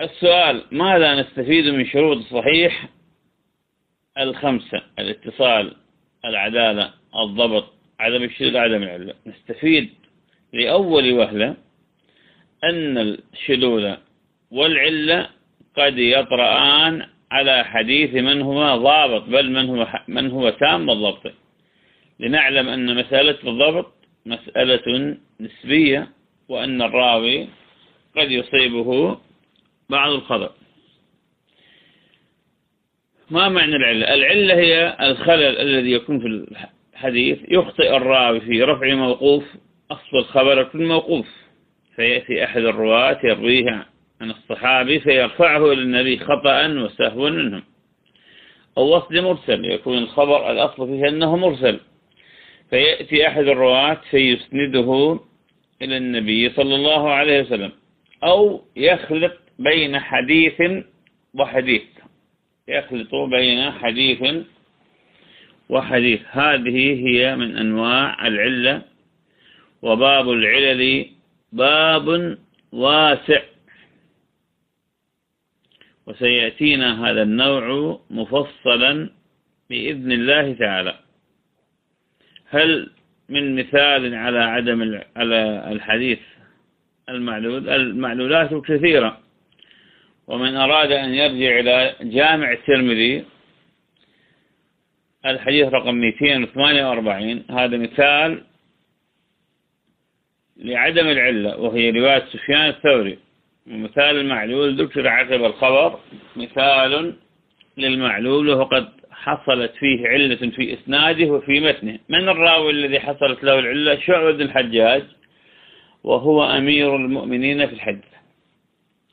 السؤال 0.00 0.64
ماذا 0.70 1.20
نستفيد 1.20 1.66
من 1.66 1.86
شروط 1.86 2.16
الصحيح 2.16 2.88
الخمسة؟ 4.18 4.82
الاتصال 4.98 5.76
العدالة 6.24 6.90
الضبط 7.16 7.72
عدم 8.00 8.22
الشذوذ 8.22 8.56
عدم 8.56 8.82
العلة 8.82 9.14
نستفيد 9.26 9.90
لأول 10.52 11.12
وهلة 11.12 11.56
أن 12.64 12.98
الشذوذ 13.32 13.94
والعلة 14.50 15.28
قد 15.76 15.98
يطرآن 15.98 17.06
على 17.30 17.64
حديث 17.64 18.14
من 18.14 18.42
هو 18.42 18.76
ضابط 18.76 19.22
بل 19.22 19.50
من 19.50 19.68
هو 19.68 19.88
من 20.08 20.30
هو 20.30 20.50
تام 20.50 20.90
الضبط 20.90 21.32
لنعلم 22.20 22.68
أن 22.68 22.96
مسألة 22.96 23.38
الضبط 23.44 23.92
مسألة 24.26 25.16
نسبية 25.40 26.08
وأن 26.48 26.82
الراوي 26.82 27.48
قد 28.16 28.30
يصيبه 28.30 29.18
بعض 29.88 30.10
الخطأ. 30.10 30.54
ما 33.30 33.48
معنى 33.48 33.76
العلة؟ 33.76 34.14
العلة 34.14 34.54
هي 34.54 34.96
الخلل 35.00 35.58
الذي 35.58 35.92
يكون 35.92 36.20
في 36.20 36.26
الحديث 36.94 37.38
يخطئ 37.48 37.96
الراوي 37.96 38.40
في 38.40 38.62
رفع 38.62 38.94
موقوف 38.94 39.44
أصل 39.90 40.18
الخبر 40.18 40.60
يكون 40.60 40.88
موقوف 40.88 41.26
فيأتي 41.96 42.44
أحد 42.44 42.60
الرواة 42.60 43.20
يرويه 43.24 43.86
عن 44.20 44.30
الصحابي 44.30 45.00
فيرفعه 45.00 45.72
إلى 45.72 45.82
النبي 45.82 46.18
خطأ 46.18 46.66
وسهوا 46.66 47.30
منهم. 47.30 47.62
أو 48.78 48.96
وصل 48.96 49.22
مرسل 49.22 49.64
يكون 49.64 49.98
الخبر 49.98 50.50
الأصل 50.50 50.86
فيه 50.86 51.08
أنه 51.08 51.36
مرسل. 51.36 51.80
فيأتي 52.70 53.28
أحد 53.28 53.42
الرواة 53.48 54.00
فيسنده 54.10 55.20
إلى 55.82 55.96
النبي 55.96 56.50
صلى 56.50 56.74
الله 56.74 57.10
عليه 57.10 57.40
وسلم 57.40 57.72
أو 58.24 58.64
يخلط 58.76 59.32
بين 59.58 59.98
حديث 59.98 60.62
وحديث. 61.34 61.82
يخلط 62.68 63.14
بين 63.14 63.70
حديث 63.70 64.44
وحديث. 65.68 66.20
هذه 66.30 67.06
هي 67.06 67.36
من 67.36 67.56
أنواع 67.56 68.26
العلة 68.26 68.82
وباب 69.82 70.30
العلل 70.30 71.06
باب 71.52 72.38
واسع. 72.72 73.42
وسيأتينا 76.06 77.10
هذا 77.10 77.22
النوع 77.22 78.00
مفصلا 78.10 79.10
بإذن 79.70 80.12
الله 80.12 80.52
تعالى. 80.52 81.09
هل 82.50 82.90
من 83.28 83.56
مثال 83.56 84.14
على 84.14 84.38
عدم 84.38 85.00
على 85.16 85.68
الحديث 85.72 86.18
المعلول 87.08 87.68
المعلولات 87.68 88.54
كثيرة. 88.54 89.20
ومن 90.26 90.56
أراد 90.56 90.92
أن 90.92 91.14
يرجع 91.14 91.58
إلى 91.60 91.94
جامع 92.02 92.52
الترمذي 92.52 93.24
الحديث 95.26 95.68
رقم 95.68 95.94
248 95.94 97.44
هذا 97.50 97.76
مثال 97.76 98.44
لعدم 100.56 101.06
العلة 101.08 101.56
وهي 101.56 101.90
رواية 101.90 102.24
سفيان 102.32 102.68
الثوري. 102.68 103.18
ومثال 103.66 104.16
المعلول 104.16 104.82
ذكر 104.82 105.08
عقب 105.08 105.44
الخبر 105.44 106.00
مثال 106.36 107.14
للمعلول 107.76 108.48
وهو 108.48 108.64
قد 108.64 108.99
حصلت 109.20 109.72
فيه 109.74 110.08
علة 110.08 110.36
في 110.36 110.74
إسناده 110.74 111.26
وفي 111.26 111.60
متنه. 111.60 111.98
من 112.08 112.28
الراوي 112.28 112.70
الذي 112.70 113.00
حصلت 113.00 113.44
له 113.44 113.58
العلة؟ 113.58 114.00
شعبة 114.00 114.32
بن 114.32 114.42
الحجاج 114.42 115.04
وهو 116.04 116.44
أمير 116.44 116.96
المؤمنين 116.96 117.66
في 117.66 117.72
الحج. 117.72 118.00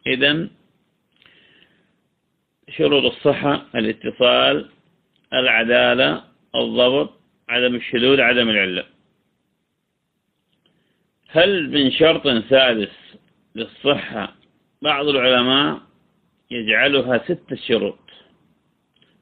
إذا 0.07 0.47
شروط 2.69 3.13
الصحة 3.13 3.65
الاتصال 3.75 4.69
العدالة 5.33 6.23
الضبط 6.55 7.13
عدم 7.49 7.75
الشذوذ 7.75 8.21
عدم 8.21 8.49
العلة. 8.49 8.83
هل 11.29 11.69
من 11.69 11.91
شرط 11.91 12.27
سادس 12.49 13.17
للصحة؟ 13.55 14.35
بعض 14.81 15.07
العلماء 15.07 15.81
يجعلها 16.51 17.17
ستة 17.17 17.55
شروط. 17.55 18.06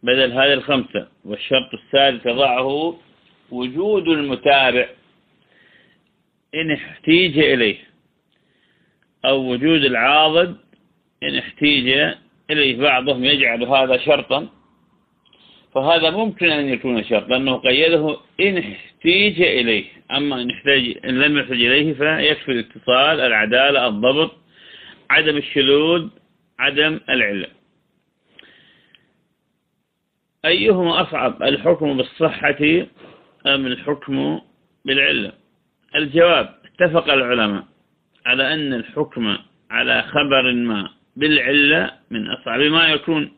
بدل 0.06 0.32
هذه 0.32 0.54
الخمسة 0.54 1.08
والشرط 1.26 1.74
السادس 1.74 2.26
يضعه 2.26 3.00
وجود 3.52 4.08
المتابع. 4.08 4.88
إن 6.56 6.72
احتيج 6.72 7.40
إليه. 7.40 7.78
أو 9.26 9.52
وجود 9.52 9.84
العاضد 9.84 10.58
إن 11.24 11.36
احتيج 11.36 12.14
إليه. 12.52 12.78
بعضهم 12.78 13.26
يجعل 13.26 13.64
هذا 13.64 13.98
شرطا. 13.98 14.48
فهذا 15.76 16.10
ممكن 16.10 16.50
أن 16.50 16.70
يكون 16.70 17.04
شرط 17.04 17.30
لأنه 17.30 17.56
قيده 17.56 18.18
إن 18.40 18.58
احتيج 18.58 19.42
إليه. 19.42 19.86
أما 20.12 20.42
إن, 20.42 20.52
احتاج 20.52 20.98
إن 21.06 21.20
لم 21.20 21.38
يحتج 21.38 21.62
إليه 21.62 21.94
فيكفي 21.94 22.52
الاتصال 22.52 23.20
العدالة 23.20 23.88
الضبط 23.88 24.32
عدم 25.10 25.38
الشذوذ 25.38 26.08
عدم 26.60 27.00
العلة. 27.10 27.55
أيهما 30.46 31.02
أصعب 31.02 31.44
الحكم 31.44 31.98
بالصحة 31.98 32.58
أم 33.48 33.66
الحكم 33.68 34.42
بالعلة؟ 34.86 35.32
الجواب 35.96 36.56
اتفق 36.66 37.14
العلماء 37.14 37.64
على 38.26 38.54
أن 38.54 38.74
الحكم 38.74 39.38
على 39.72 40.02
خبر 40.04 40.52
ما 40.54 40.90
بالعلة 41.16 41.92
من 42.12 42.28
أصعب 42.32 42.60
ما 42.60 42.88
يكون 42.88 43.32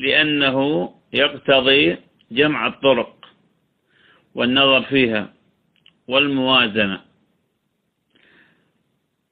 لأنه 0.00 0.90
يقتضي 1.12 1.96
جمع 2.30 2.66
الطرق 2.66 3.16
والنظر 4.34 4.82
فيها 4.82 5.32
والموازنة. 6.08 7.00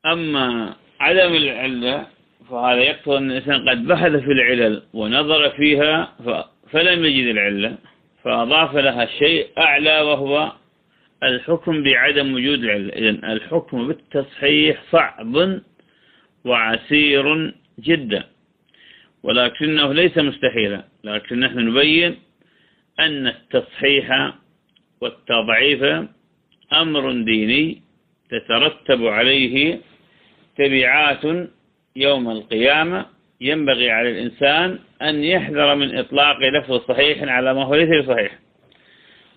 أما 0.06 0.76
عدم 1.00 1.34
العلة 1.34 2.06
فهذا 2.50 2.80
يقتضي 2.80 3.16
أن 3.18 3.30
الإنسان 3.30 3.68
قد 3.68 3.86
بحث 3.86 4.10
في 4.12 4.32
العلل 4.32 4.82
ونظر 4.94 5.50
فيها 5.50 6.14
فلم 6.72 7.04
يجد 7.04 7.26
العلة 7.26 7.78
فأضاف 8.24 8.76
لها 8.76 9.06
شيء 9.06 9.46
أعلى 9.58 10.00
وهو 10.00 10.52
الحكم 11.22 11.82
بعدم 11.82 12.34
وجود 12.34 12.64
العلة. 12.64 12.92
إذن 12.92 13.24
الحكم 13.24 13.88
بالتصحيح 13.88 14.82
صعب 14.90 15.60
وعسير 16.44 17.54
جدا 17.78 18.24
ولكنه 19.22 19.92
ليس 19.92 20.18
مستحيلا. 20.18 20.84
لكن 21.04 21.40
نحن 21.40 21.58
نبين 21.58 22.16
أن 23.00 23.26
التصحيح 23.26 24.34
والتضعيف 25.00 25.82
أمر 26.72 27.12
ديني 27.12 27.82
تترتب 28.30 29.06
عليه 29.06 29.80
تبعات 30.56 31.24
يوم 31.96 32.30
القيامة 32.30 33.06
ينبغي 33.42 33.90
على 33.90 34.10
الإنسان 34.10 34.78
أن 35.02 35.24
يحذر 35.24 35.74
من 35.74 35.98
إطلاق 35.98 36.38
لفظ 36.38 36.80
صحيح 36.88 37.22
على 37.22 37.54
ما 37.54 37.64
هو 37.64 37.74
ليس 37.74 38.06
صحيح 38.06 38.38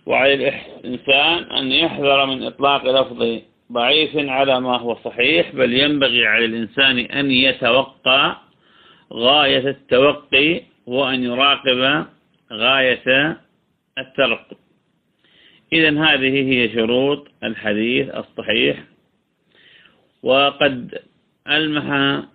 وعلى 0.05 0.33
الإنسان 0.33 1.43
أن 1.43 1.71
يحذر 1.71 2.25
من 2.25 2.43
إطلاق 2.43 2.85
لفظ 2.85 3.41
ضعيف 3.71 4.11
على 4.15 4.61
ما 4.61 4.77
هو 4.77 4.95
صحيح 4.95 5.55
بل 5.55 5.73
ينبغي 5.73 6.27
على 6.27 6.45
الإنسان 6.45 6.99
أن 6.99 7.31
يتوقع 7.31 8.35
غاية 9.13 9.69
التوقي 9.69 10.61
وأن 10.85 11.23
يراقب 11.23 12.05
غاية 12.53 13.37
الترقب. 13.97 14.57
إذا 15.73 15.89
هذه 15.89 16.51
هي 16.51 16.69
شروط 16.73 17.27
الحديث 17.43 18.09
الصحيح. 18.09 18.83
وقد 20.23 20.99
ألمح 21.47 21.85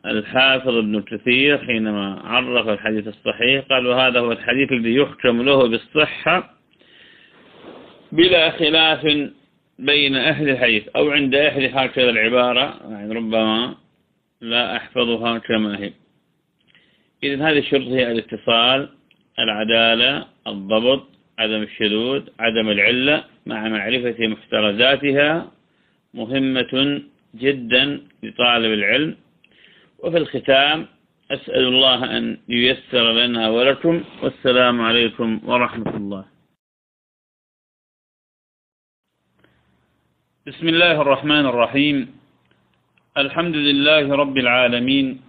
الحافظ 0.06 0.76
ابن 0.76 1.02
كثير 1.02 1.58
حينما 1.58 2.20
عرف 2.24 2.68
الحديث 2.68 3.08
الصحيح 3.08 3.64
قال 3.70 3.86
وهذا 3.86 4.20
هو 4.20 4.32
الحديث 4.32 4.72
الذي 4.72 4.94
يحكم 4.94 5.42
له 5.42 5.68
بالصحة 5.68 6.54
بلا 8.12 8.50
خلاف 8.50 9.04
بين 9.78 10.16
أهل 10.16 10.48
الحديث 10.48 10.88
أو 10.96 11.10
عند 11.10 11.34
أهل 11.34 11.78
هكذا 11.78 12.10
العبارة. 12.10 12.80
يعني 12.90 13.14
ربما 13.14 13.74
لا 14.40 14.76
أحفظها 14.76 15.38
كما 15.38 15.78
هي. 15.78 15.92
إذن 17.24 17.42
هذه 17.42 17.58
الشروط 17.58 17.86
هي 17.86 18.12
الاتصال 18.12 18.88
العدالة 19.38 20.26
الضبط 20.46 21.08
عدم 21.38 21.62
الشذوذ 21.62 22.22
عدم 22.38 22.68
العلة 22.68 23.24
مع 23.46 23.68
معرفة 23.68 24.26
محترزاتها 24.26 25.52
مهمة 26.14 27.02
جدا 27.34 28.00
لطالب 28.22 28.72
العلم. 28.72 29.16
وفي 29.98 30.16
الختام 30.16 30.86
أسأل 31.30 31.64
الله 31.64 32.16
أن 32.16 32.38
ييسر 32.48 33.12
لنا 33.12 33.48
ولكم. 33.48 34.04
والسلام 34.22 34.80
عليكم 34.80 35.40
ورحمة 35.44 35.96
الله. 35.96 36.24
بسم 40.46 40.68
الله 40.68 41.00
الرحمن 41.00 41.46
الرحيم. 41.46 41.96
الحمد 43.16 43.56
لله 43.56 44.14
رب 44.16 44.36
العالمين. 44.38 45.20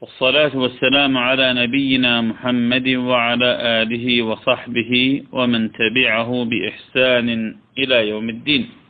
والصلاة 0.00 0.56
والسلام 0.56 1.18
على 1.18 1.54
نبينا 1.54 2.20
محمد 2.20 2.88
وعلى 2.88 3.50
آله 3.82 4.22
وصحبه 4.22 4.92
ومن 5.32 5.72
تبعه 5.72 6.44
بإحسان 6.44 7.56
إلى 7.78 8.08
يوم 8.08 8.28
الدين. 8.28 8.83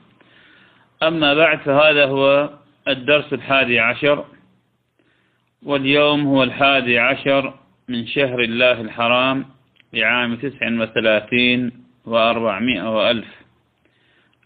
أما 1.02 1.34
بعد 1.34 1.58
فهذا 1.58 2.04
هو 2.06 2.50
الدرس 2.88 3.32
الحادي 3.32 3.80
عشر. 3.80 4.24
واليوم 5.62 6.26
هو 6.26 6.42
الحادي 6.42 6.98
عشر 6.98 7.54
من 7.88 8.06
شهر 8.06 8.40
الله 8.40 8.80
الحرام 8.80 9.44
لعام 9.92 10.36
تسع 10.36 10.70
وثلاثين 10.70 11.72
وأربعمائة 12.04 12.96
وألف. 12.96 13.28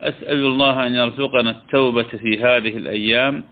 أسأل 0.00 0.44
الله 0.44 0.86
أن 0.86 0.94
يرزقنا 0.94 1.50
التوبة 1.50 2.02
في 2.02 2.42
هذه 2.42 2.76
الأيام 2.76 3.44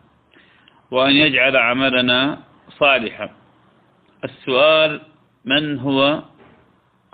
وأن 0.90 1.12
يجعل 1.12 1.56
عملنا 1.56 2.38
صالحا. 2.78 3.30
السؤال 4.24 5.00
من 5.44 5.78
هو 5.78 6.22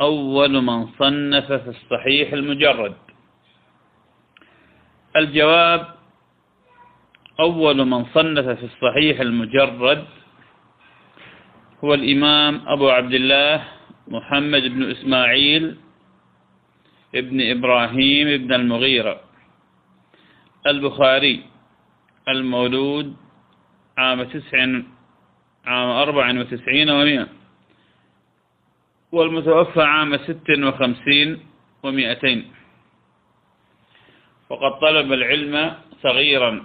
أول 0.00 0.62
من 0.62 0.86
صنف 0.86 1.52
في 1.52 1.68
الصحيح 1.68 2.32
المجرد؟ 2.32 2.94
الجواب 5.16 5.94
أول 7.40 7.84
من 7.84 8.05
صنف 8.05 8.47
في 8.48 8.64
الصحيح 8.64 9.20
المجرد 9.20 10.05
هو 11.84 11.94
الإمام 11.94 12.62
أبو 12.66 12.90
عبد 12.90 13.14
الله 13.14 13.64
محمد 14.09 14.62
بن 14.62 14.90
إسماعيل 14.90 15.76
ابن 17.14 17.39
إبراهيم 17.51 18.28
ابن 18.28 18.52
المغيرة. 18.52 19.20
البخاري 20.66 21.44
المولود 22.28 23.16
عام 23.98 24.22
تسع 24.22 24.59
عام 25.64 25.89
أربع 25.89 26.40
وتسعين 26.40 26.90
ومئة 26.90 27.28
والمتوفى 29.12 29.82
عام 29.82 30.16
ست 30.16 30.48
وخمسين 30.51 31.28
ومئتين. 31.82 32.61
وقد 34.52 34.78
طلب 34.80 35.12
العلم 35.12 35.74
صغيرا. 36.02 36.64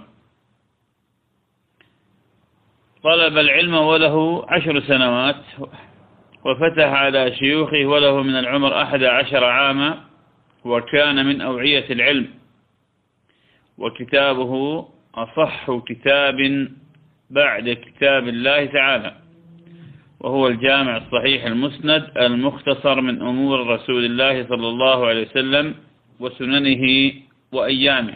طلب 3.02 3.38
العلم 3.38 3.74
وله 3.74 4.46
عشر 4.48 4.80
سنوات 4.80 5.44
وفتح 6.44 6.88
على 6.92 7.34
شيوخه 7.34 7.86
وله 7.86 8.22
من 8.22 8.36
العمر 8.36 8.82
أحد 8.82 9.04
عشر 9.04 9.44
عاما 9.44 10.04
وكان 10.64 11.26
من 11.26 11.40
أوعية 11.40 11.92
العلم. 11.92 12.28
وكتابه 13.78 14.84
أصح 15.14 15.78
كتاب 15.86 16.68
بعد 17.30 17.68
كتاب 17.68 18.28
الله 18.28 18.64
تعالى 18.66 19.16
وهو 20.20 20.48
الجامع 20.48 20.96
الصحيح 20.96 21.44
المسند 21.44 22.10
المختصر 22.16 23.00
من 23.00 23.22
أمور 23.22 23.66
رسول 23.66 24.04
الله 24.04 24.46
صلى 24.48 24.68
الله 24.68 25.06
عليه 25.06 25.26
وسلم 25.26 25.74
وسننه 26.20 27.12
وأيامه. 27.52 28.14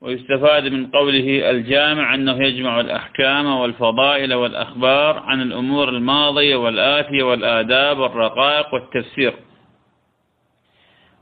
ويستفاد 0.00 0.66
من 0.72 0.86
قوله 0.86 1.50
الجامع 1.50 2.14
أنه 2.14 2.42
يجمع 2.42 2.80
الأحكام 2.80 3.46
والفضائل 3.46 4.34
والأخبار 4.34 5.18
عن 5.18 5.42
الأمور 5.42 5.88
الماضية 5.88 6.56
والآتية 6.56 7.22
والآداب 7.22 7.98
والرقائق 7.98 8.74
والتفسير. 8.74 9.34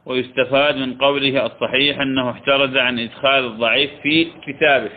ويستفاد 0.06 0.76
من 0.76 0.94
قوله 0.94 1.46
الصحيح 1.46 2.00
أنه 2.00 2.30
احترز 2.30 2.76
عن 2.76 2.98
إدخال 2.98 3.44
الضعيف 3.44 3.90
في 4.02 4.24
كتابه. 4.46 4.90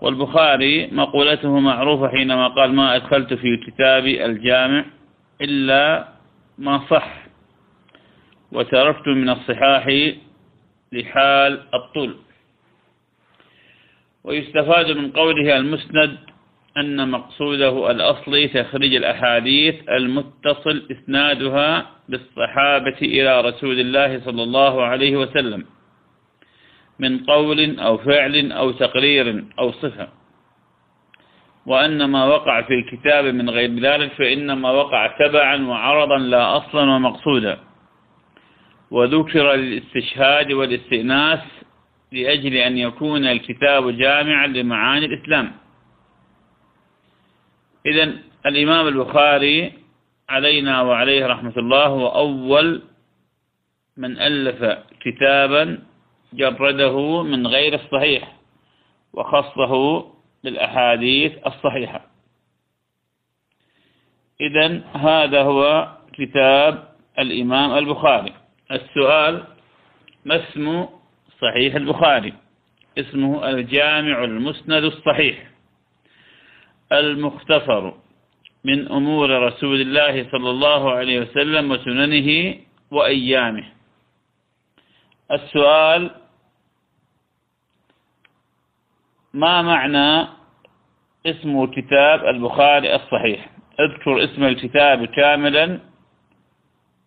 والبخاري 0.00 0.86
مقولته 0.92 1.60
معروفة 1.60 2.08
حينما 2.08 2.48
قال 2.48 2.74
ما 2.74 2.96
أدخلت 2.96 3.34
في 3.34 3.56
كتابي 3.66 4.24
الجامع 4.24 4.84
إلا 5.40 6.08
ما 6.58 6.80
صح. 6.90 7.25
وتركت 8.56 9.08
من 9.08 9.28
الصحاح 9.28 9.84
لحال 10.92 11.52
الطول. 11.74 12.16
ويستفاد 14.24 14.90
من 14.90 15.12
قوله 15.12 15.56
المسند 15.56 16.16
أن 16.76 17.10
مقصوده 17.10 17.90
الأصلي 17.90 18.48
تخريج 18.48 18.94
الأحاديث 18.94 19.74
المتصل 19.88 20.76
إسنادها 20.92 21.86
بالصحابة 22.08 22.98
إلى 23.02 23.40
رسول 23.40 23.80
الله 23.80 24.20
صلى 24.24 24.42
الله 24.42 24.82
عليه 24.82 25.16
وسلم 25.16 25.64
من 26.98 27.12
قول 27.24 27.80
أو 27.80 27.98
فعل 27.98 28.52
أو 28.52 28.70
تقرير 28.70 29.44
أو 29.58 29.72
صفة. 29.72 30.08
وأن 31.66 32.04
ما 32.04 32.24
وقع 32.24 32.62
في 32.62 32.74
الكتاب 32.74 33.24
من 33.24 33.50
غير 33.50 33.70
ذلك 33.80 34.12
فإنما 34.12 34.70
وقع 34.70 35.06
تبعا 35.18 35.56
وعرضا 35.66 36.18
لا 36.18 36.56
أصلا 36.56 36.82
ومقصودا. 36.82 37.58
وذكر 38.90 39.54
للاستشهاد 39.54 40.52
والاستئناس 40.52 41.40
لأجل 42.12 42.54
أن 42.54 42.78
يكون 42.78 43.26
الكتاب 43.26 43.90
جامعا 43.98 44.46
لمعاني 44.46 45.06
الإسلام. 45.06 45.52
إذا 47.86 48.12
الإمام 48.46 48.88
البخاري 48.88 49.72
علينا 50.28 50.82
وعليه 50.82 51.26
رحمة 51.26 51.52
الله 51.56 51.86
هو 51.86 52.06
أول 52.08 52.82
من 53.96 54.18
ألف 54.18 54.78
كتابا 55.00 55.78
جرده 56.32 57.22
من 57.22 57.46
غير 57.46 57.74
الصحيح 57.74 58.36
وخصه 59.12 60.04
بالأحاديث 60.44 61.32
الصحيحة. 61.46 62.06
إذا 64.40 64.80
هذا 64.94 65.42
هو 65.42 65.92
كتاب 66.12 66.88
الإمام 67.18 67.78
البخاري. 67.78 68.32
السؤال 68.72 69.44
ما 70.24 70.36
اسم 70.48 70.86
صحيح 71.42 71.74
البخاري؟ 71.74 72.32
اسمه 72.98 73.50
الجامع 73.50 74.24
المسند 74.24 74.84
الصحيح. 74.84 75.50
المختصر 76.92 77.92
من 78.64 78.88
أمور 78.92 79.30
رسول 79.30 79.80
الله 79.80 80.30
صلى 80.30 80.50
الله 80.50 80.92
عليه 80.92 81.20
وسلم 81.20 81.70
وسننه 81.70 82.54
وأيامه. 82.90 83.64
السؤال 85.32 86.10
ما 89.34 89.62
معنى 89.62 90.28
اسم 91.26 91.66
كتاب 91.66 92.26
البخاري 92.26 92.94
الصحيح؟ 92.94 93.50
اذكر 93.80 94.24
اسم 94.24 94.44
الكتاب 94.44 95.04
كاملا 95.04 95.80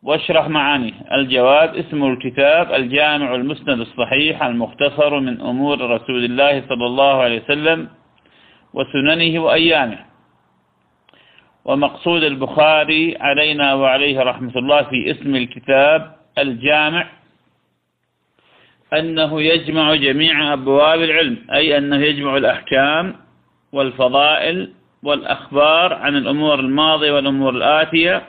واشرح 0.04 0.48
معانيه 0.48 0.94
الجواب 1.12 1.76
اسم 1.76 2.04
الكتاب 2.04 2.74
الجامع 2.74 3.36
المسند 3.36 3.80
الصحيح 3.80 4.44
المختصر 4.44 5.20
من 5.20 5.42
أمور 5.42 5.82
رسول 5.92 6.26
الله 6.26 6.64
صلى 6.70 6.86
الله 6.86 7.22
عليه 7.22 7.44
وسلم 7.44 7.90
وسننه 8.74 9.40
وأيامه. 9.44 10.00
ومقصود 11.66 12.24
البخاري 12.24 13.18
علينا 13.20 13.74
وعليه 13.74 14.20
رحمة 14.20 14.52
الله 14.56 14.82
في 14.82 15.12
اسم 15.12 15.36
الكتاب 15.36 16.16
الجامع 16.38 17.08
أنه 18.94 19.42
يجمع 19.42 19.96
جميع 19.96 20.54
أبواب 20.54 21.02
العلم 21.02 21.38
أي 21.54 21.78
أنه 21.78 21.98
يجمع 21.98 22.38
الأحكام 22.38 23.16
والفضائل 23.72 24.74
والأخبار 25.04 25.94
عن 25.94 26.16
الأمور 26.16 26.60
الماضية 26.60 27.12
والأمور 27.12 27.56
الآتية 27.56 28.24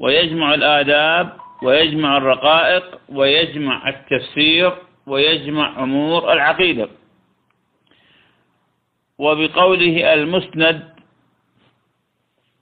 ويجمع 0.00 0.54
الآداب 0.54 1.32
ويجمع 1.62 2.16
الرقائق 2.16 2.98
ويجمع 3.08 3.88
التفسير 3.88 4.72
ويجمع 5.06 5.82
أمور 5.82 6.32
العقيدة. 6.32 6.88
وبقوله 9.18 10.14
المسند 10.14 10.90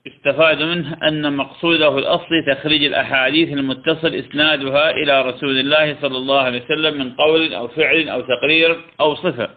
استفاد 0.07 0.61
منه 0.63 0.97
أن 1.03 1.37
مقصوده 1.37 1.97
الأصلي 1.97 2.55
تخريج 2.55 2.83
الأحاديث 2.83 3.49
المتصل 3.49 4.15
إسنادها 4.15 4.91
إلى 4.91 5.21
رسول 5.21 5.59
الله 5.59 5.97
صلى 6.01 6.17
الله 6.17 6.41
عليه 6.41 6.65
وسلم 6.65 6.97
من 6.97 7.15
قول 7.15 7.53
أو 7.53 7.67
فعل 7.67 8.09
أو 8.09 8.21
تقرير 8.21 8.81
أو 8.99 9.15
صفة. 9.15 9.49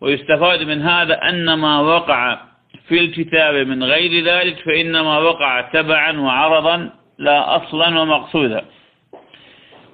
ويستفاد 0.00 0.62
من 0.62 0.82
هذا 0.82 1.14
أن 1.14 1.54
ما 1.54 1.80
وقع 1.80 2.47
في 2.88 3.00
الكتاب 3.00 3.54
من 3.66 3.84
غير 3.84 4.24
ذلك 4.24 4.58
فإنما 4.60 5.18
وقع 5.18 5.60
تبعا 5.60 6.20
وعرضا 6.20 6.90
لا 7.18 7.56
أصلا 7.56 8.00
ومقصودا. 8.00 8.64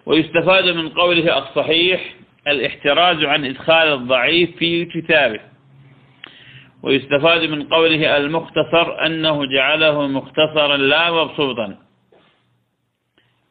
ويستفاد 0.06 0.64
من 0.68 0.88
قوله 0.88 1.38
الصحيح 1.38 2.14
الاحتراز 2.48 3.24
عن 3.24 3.44
إدخال 3.44 3.92
الضعيف 3.92 4.56
في 4.56 4.84
كتابه 4.84 5.40
ويستفاد 6.82 7.44
من 7.44 7.68
قوله 7.68 8.16
المختصر 8.16 9.06
أنه 9.06 9.46
جعله 9.46 10.06
مختصرا 10.06 10.76
لا 10.76 11.10
مبسوطا. 11.10 11.76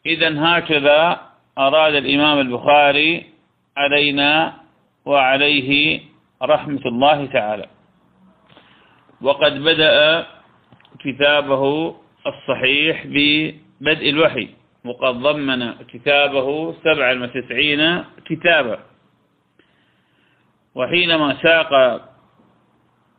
إذا 0.06 0.36
هكذا 0.40 1.22
أراد 1.58 1.95
الإمام 1.95 2.40
البخاري 2.40 3.26
علينا 3.78 4.54
وعليه 5.06 6.02
رحمة 6.44 6.82
الله 6.86 7.26
تعالى. 7.26 7.66
وقد 9.24 9.64
بدأ 9.64 10.26
كتابه 11.00 11.95
الصحيح 12.28 13.04
ببدء 13.08 14.10
الوحي 14.10 14.48
وقد 14.86 15.14
ضمن 15.16 15.72
كتابه 15.74 16.74
سبعا 16.84 17.14
وتسعين 17.24 18.04
كتابا. 18.26 18.80
وحينما 20.76 21.38
ساق 21.44 21.72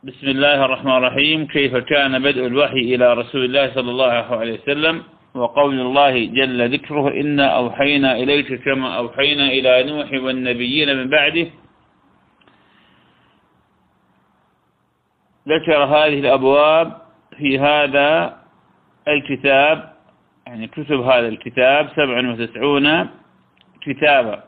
بسم 0.03 0.27
الله 0.27 0.65
الرحمن 0.65 0.91
الرحيم 0.91 1.47
كيف 1.47 1.75
كان 1.75 2.19
بدء 2.23 2.45
الوحي 2.45 2.79
إلى 2.95 3.13
رسول 3.13 3.45
الله 3.45 3.73
صلى 3.75 3.91
الله 3.91 4.11
عليه 4.37 4.53
وسلم؟ 4.61 5.03
وقول 5.35 5.79
الله 5.79 6.25
جل 6.25 6.73
ذكره 6.73 7.07
إنا 7.21 7.47
أوحينا 7.47 8.15
إليك 8.15 8.63
كما 8.63 8.97
أوحينا 8.97 9.45
إلى 9.47 9.83
نوح 9.83 10.09
والنبيين 10.23 10.97
من 10.97 11.09
بعده 11.09 11.47
ذكر 15.47 15.83
هذه 15.83 16.19
الأبواب 16.19 17.01
في 17.37 17.59
هذا 17.59 18.37
الكتاب 19.07 19.95
يعني 20.47 20.67
كتب 20.67 21.01
هذا 21.01 21.27
الكتاب 21.27 21.89
سبع 21.95 22.29
وتسعون 22.31 23.09
كتابا. 23.81 24.43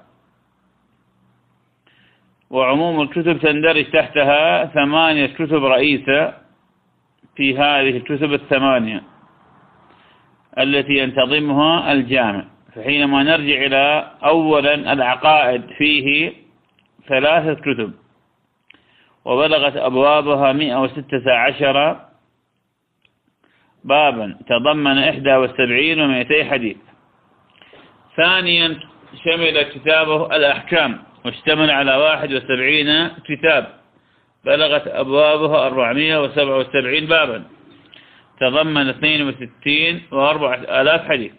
وعموم 2.49 3.01
الكتب 3.01 3.37
تندرج 3.37 3.91
تحتها 3.91 4.65
ثمانية 4.65 5.25
كتب 5.25 5.65
رئيسة 5.65 6.33
في 7.35 7.57
هذه 7.57 7.97
الكتب 7.97 8.33
الثمانية 8.33 9.03
التي 10.59 10.93
ينتظمها 10.93 11.91
الجامع. 11.91 12.45
فحينما 12.75 13.23
نرجع 13.23 13.65
إلى 13.65 14.11
أولا 14.23 14.93
العقائد 14.93 15.61
فيه 15.77 16.33
ثلاثة 17.07 17.53
كتب. 17.53 17.93
وبلغت 19.27 19.75
أبوابها 19.75 20.53
مئة 20.53 20.81
وستة 20.81 21.31
عشر 21.31 21.99
بابا 23.83 24.37
تضمن 24.49 24.97
إحدى 24.97 25.35
والسبعين 25.35 26.01
ومئتي 26.01 26.45
حديث. 26.45 26.77
ثانيا 28.17 28.79
شمل 29.25 29.61
كتابه 29.61 30.35
الأحكام 30.35 31.03
واشتمل 31.25 31.71
على 31.71 31.95
واحد 31.95 32.33
وسبعين 32.33 33.07
كتاب. 33.07 33.73
بلغت 34.45 34.87
أبوابه 34.87 35.67
أربعمائة 35.67 36.23
وسبعة 36.23 36.57
وسبعين 36.57 37.05
بابا 37.05 37.43
تضمن 38.39 38.89
اثنين 38.89 39.27
وستين 39.27 40.01
وأربعة 40.11 40.55
آلاف 40.55 41.07
حديث. 41.09 41.31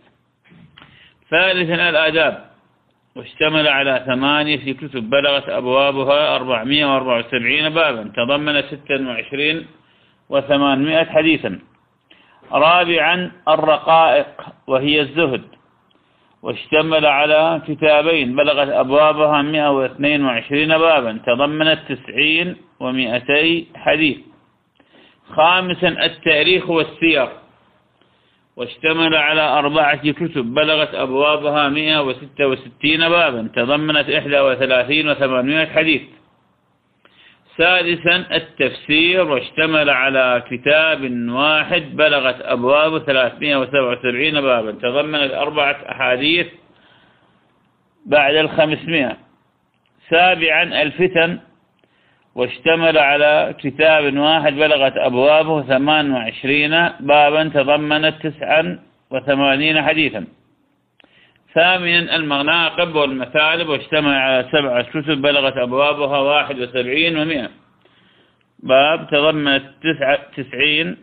ثالثا 1.30 1.88
الآداب 1.88 2.47
واشتمل 3.18 3.68
على 3.68 4.04
ثمانية 4.06 4.72
كتب 4.72 5.10
بلغت 5.10 5.48
أبوابها 5.48 6.36
أربعمائة 6.36 6.84
وأربعة 6.84 7.18
وسبعين 7.18 7.68
بابا 7.68 8.12
تضمن 8.16 8.62
ستا 8.62 9.08
وعشرين 9.08 9.66
وثمانمائة 10.28 11.04
حديثا. 11.04 11.58
رابعا 12.52 13.32
الرقائق 13.48 14.26
وهي 14.66 15.00
الزهد. 15.00 15.44
واشتمل 16.42 17.06
على 17.06 17.62
كتابين 17.68 18.36
بلغت 18.36 18.68
أبوابها 18.68 19.42
122 19.42 20.78
بابا 20.78 21.18
تضمنت 21.26 21.78
تسعين 21.88 22.56
ومئتي 22.80 23.66
حديث. 23.76 24.18
خامسا 25.36 25.88
التاريخ 25.88 26.70
والسير. 26.70 27.28
واشتمل 28.58 29.16
على 29.16 29.40
أربعة 29.40 30.10
كتب 30.10 30.54
بلغت 30.54 30.94
أبوابها 30.94 31.68
166 31.68 33.08
بابا 33.08 33.48
تضمنت 33.56 34.08
31 34.08 35.08
وثمانمائة 35.08 35.66
حديث. 35.66 36.02
سادسا 37.56 38.16
التفسير 38.32 39.30
واشتمل 39.30 39.90
على 39.90 40.44
كتاب 40.50 41.28
واحد 41.28 41.96
بلغت 41.96 42.40
أبواب 42.40 42.98
377 42.98 44.40
بابا 44.40 44.72
تضمنت 44.72 45.32
أربعة 45.32 45.76
أحاديث 45.90 46.46
بعد 48.06 48.34
الخمسمائة. 48.34 49.16
سابعا 50.10 50.82
الفتن 50.82 51.38
واشتمل 52.38 52.98
على 52.98 53.54
كتاب 53.58 54.16
واحد 54.16 54.52
بلغت 54.54 54.96
أبوابه 54.96 55.62
28 55.62 56.88
بابا 57.00 57.44
تضمنت 57.44 58.26
تسعا 58.26 58.78
وثمانين 59.10 59.82
حديثا. 59.82 60.26
ثامنا 61.54 62.16
المناقب 62.16 62.94
والمثالب 62.94 63.68
واشتمل 63.68 64.14
على 64.14 64.48
سبعة 64.52 64.82
كتب 64.82 65.22
بلغت 65.22 65.56
أبوابها 65.56 66.18
واحد 66.18 66.58
وسبعين 66.60 67.18
ومئة. 67.18 67.50
باب 68.58 69.08
تضمنت 69.10 69.64
تسعة 69.82 70.18
تسعين 70.36 70.96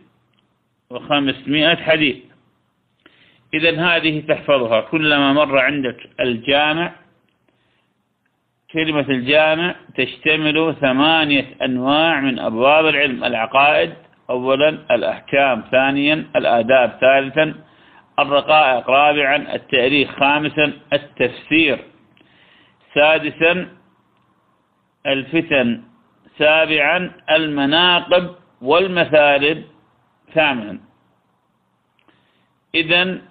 وخمسمائة 0.90 1.76
حديث. 1.76 2.18
إذا 3.54 3.82
هذه 3.82 4.24
تحفظها. 4.28 4.82
كلما 4.82 5.34
مر 5.34 5.60
عندك 5.60 5.98
الجامع 6.20 6.92
كلمة 8.72 9.06
الجامع 9.10 9.76
تشتمل 9.98 10.76
ثمانية 10.82 11.46
أنواع 11.62 12.20
من 12.20 12.40
أبواب 12.40 12.86
العلم. 12.86 13.24
العقائد 13.24 13.94
أولا 14.30 14.70
الأحكام 14.70 15.64
ثانيا 15.72 16.26
الآداب 16.36 16.98
ثالثا 17.02 17.56
الرقائق 18.20 18.90
رابعا 18.90 19.36
التاريخ 19.56 20.20
خامسا 20.20 20.74
التفسير 20.94 21.80
سادسا 22.94 23.68
الفتن 25.08 25.84
سابعا 26.38 27.12
المناقب 27.32 28.36
والمثالب 28.62 29.64
ثامنا. 30.34 30.80
إذا 32.76 33.22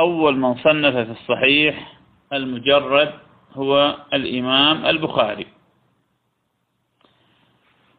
أول 0.00 0.36
من 0.36 0.54
صنف 0.54 0.94
في 0.96 1.10
الصحيح 1.10 1.92
المجرد 2.32 3.12
هو 3.54 3.96
الإمام 4.14 4.86
البخاري. 4.86 5.46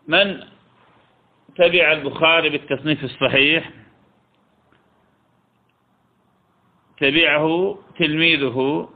من 0.07 0.43
تبع 1.55 1.91
البخاري 1.91 2.49
بالتصنيف 2.49 3.03
الصحيح؟ 3.03 3.69
تبعه 6.97 7.77
تلميذه 7.99 8.89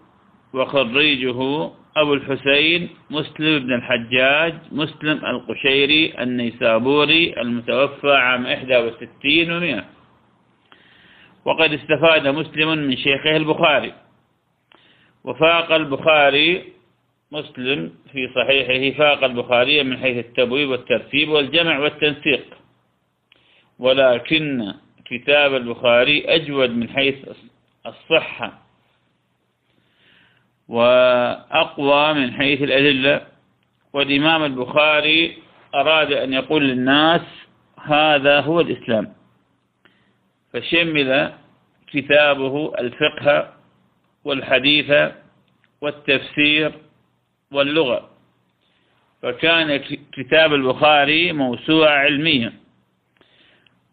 وخريجه 0.54 1.70
أبو 1.98 2.14
الحسين 2.14 2.90
مسلم 3.10 3.60
بن 3.60 3.74
الحجاج 3.74 4.54
مسلم 4.72 5.26
القشيري 5.26 6.24
النيسابوري 6.24 7.42
المتوفى 7.42 8.12
عام 8.12 8.46
61 8.46 9.52
ومئة. 9.52 9.86
وقد 11.46 11.74
استفاد 11.74 12.28
مسلم 12.28 12.78
من 12.78 12.98
شيخه 12.98 13.38
البخاري. 13.38 13.94
وفاق 15.24 15.72
البخاري 15.72 16.64
مسلم 17.32 17.94
في 18.12 18.30
صحيحه 18.36 18.98
فاق 18.98 19.24
البخاري 19.24 19.84
من 19.84 19.98
حيث 19.98 20.26
التبويب 20.26 20.70
والترتيب 20.70 21.30
والجمع 21.30 21.80
والتنسيق. 21.80 22.46
ولكن 23.80 24.74
كتاب 25.06 25.56
البخاري 25.56 26.26
أجود 26.26 26.70
من 26.70 26.90
حيث 26.90 27.16
الصحة 27.86 28.60
وأقوى 30.68 32.14
من 32.14 32.34
حيث 32.34 32.62
الأدلة. 32.62 33.28
والإمام 33.94 34.44
البخاري 34.44 35.38
أراد 35.76 36.12
أن 36.12 36.34
يقول 36.34 36.64
للناس 36.64 37.22
هذا 37.84 38.40
هو 38.42 38.62
الإسلام. 38.62 39.14
فشمل 40.54 41.34
كتابه 41.88 42.74
الفقه 42.80 43.54
والحديث 44.24 45.12
والتفسير 45.82 46.72
واللغة. 47.52 48.10
فكان 49.22 49.78
كتاب 50.14 50.54
البخاري 50.54 51.34
موسوعة 51.34 51.98
علمية. 51.98 52.54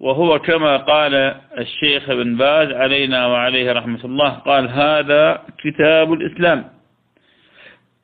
وهو 0.00 0.38
كما 0.38 0.76
قال 0.76 1.14
الشيخ 1.58 2.10
ابن 2.10 2.36
باز 2.36 2.68
علينا 2.72 3.26
وعليه 3.26 3.72
رحمة 3.72 4.04
الله 4.04 4.30
قال 4.30 4.68
هذا 4.68 5.42
كتاب 5.58 6.12
الإسلام. 6.12 6.70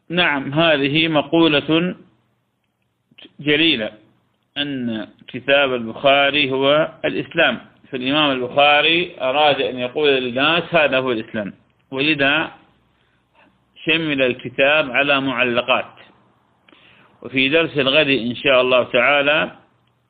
نعم 0.09 0.53
هذه 0.55 1.09
مقولة 1.09 1.95
جليلة 3.41 3.91
أن 4.59 5.09
كتاب 5.29 5.75
البخاري 5.75 6.51
هو 6.51 6.93
الإسلام. 7.05 7.59
فالإمام 7.91 8.31
البخاري 8.31 9.17
أراد 9.21 9.61
أن 9.61 9.79
يقول 9.79 10.11
للناس 10.11 10.63
هذا 10.71 10.99
هو 10.99 11.13
الإسلام. 11.13 11.53
ولذا 11.93 12.53
شمل 13.85 14.23
الكتاب 14.23 14.91
على 14.91 15.21
معلقات. 15.21 15.95
وفي 17.23 17.49
درس 17.49 17.79
الغد 17.79 18.07
إن 18.09 18.35
شاء 18.35 18.61
الله 18.61 18.83
تعالى 18.85 19.59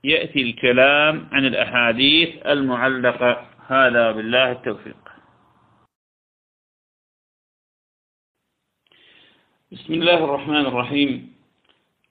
يأتي 0.05 0.43
الكلام 0.43 1.29
عن 1.33 1.47
الأحاديث 1.47 2.47
المعلقة. 2.47 3.47
هذا 3.69 4.13
بالله 4.13 4.53
التوفيق. 4.53 5.03
بسم 9.73 9.95
الله 9.95 10.25
الرحمن 10.25 10.67
الرحيم. 10.67 11.33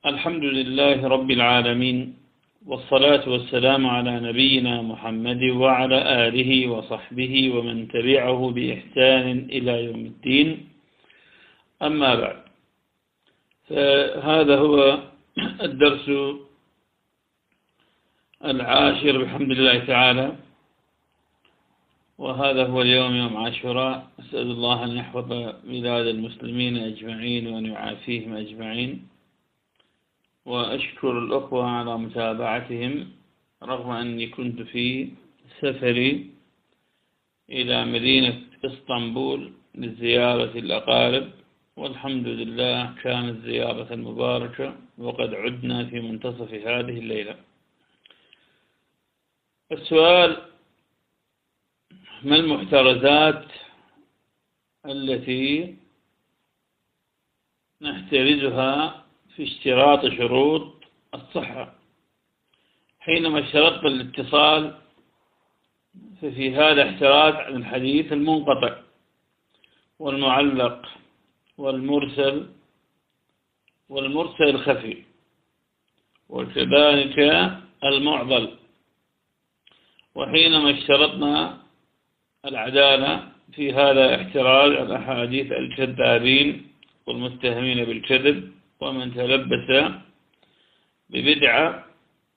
الحمد 0.06 0.44
لله 0.44 1.08
رب 1.08 1.32
العالمين. 1.32 2.21
والصلاة 2.66 3.30
والسلام 3.30 3.88
على 3.88 4.20
نبينا 4.20 4.82
محمد 4.82 5.44
وعلى 5.44 6.28
آله 6.28 6.68
وصحبه 6.70 7.52
ومن 7.56 7.88
تبعه 7.88 8.52
بإحسان 8.52 9.50
إلى 9.50 9.86
يوم 9.86 10.06
الدين. 10.06 10.70
أما 11.82 12.16
بعد 12.16 12.42
فهذا 13.68 14.58
هو 14.58 15.00
الدرس 15.62 16.12
العاشر 18.46 19.24
بحمد 19.24 19.52
الله 19.52 19.78
تعالى 19.86 20.36
وهذا 22.18 22.66
هو 22.66 22.82
اليوم 22.82 23.16
يوم 23.16 23.38
عاشوراء. 23.38 24.08
أسأل 24.20 24.48
الله 24.52 24.84
أن 24.84 24.92
يحفظ 24.98 25.30
بلاد 25.64 26.06
المسلمين 26.08 26.78
أجمعين 26.78 27.48
وأن 27.48 27.66
يعافيهم 27.66 28.34
أجمعين. 28.34 29.11
وأشكر 30.46 31.20
الأخوة 31.20 31.66
على 31.70 31.98
متابعتهم 31.98 33.12
رغم 33.64 33.90
أني 33.92 34.28
كنت 34.28 34.62
في 34.62 35.10
سفري 35.62 36.30
إلى 37.50 37.86
مدينة 37.86 38.42
إسطنبول 38.66 39.54
لزيارة 39.76 40.58
الأقارب 40.60 41.32
والحمد 41.76 42.28
لله 42.28 42.96
كانت 43.04 43.46
زيارة 43.46 43.96
مباركة 43.96 44.76
وقد 44.98 45.34
عدنا 45.34 45.86
في 45.86 46.00
منتصف 46.00 46.54
هذه 46.54 46.98
الليلة. 47.00 47.36
السؤال 49.72 50.42
ما 52.24 52.36
المحترزات 52.36 53.46
التي 54.86 55.76
نحترزها 57.82 59.01
في 59.36 59.44
اشتراط 59.44 60.06
شروط 60.06 60.74
الصحة. 61.14 61.74
حينما 63.00 63.40
اشترطت 63.40 63.86
الاتصال 63.86 64.78
ففي 66.22 66.56
هذا 66.56 66.90
احتراز 66.90 67.34
عن 67.34 67.56
الحديث 67.56 68.14
المنقطع 68.14 68.78
والمعلق 70.00 70.86
والمرسل 71.58 72.50
والمرسل 73.90 74.44
الخفي 74.44 74.98
وكذلك 76.30 77.20
المعضل. 77.84 78.58
وحينما 80.16 80.72
اشترطنا 80.72 81.58
العدالة 82.46 83.32
في 83.54 83.74
هذا 83.74 84.16
احتراز 84.16 84.72
عن 84.72 84.92
أحاديث 84.92 85.52
الكذابين 85.52 86.68
والمتهمين 87.08 87.86
بالكذب 87.86 88.52
ومن 88.82 89.14
تلبس 89.14 89.94
ببدعة 91.10 91.86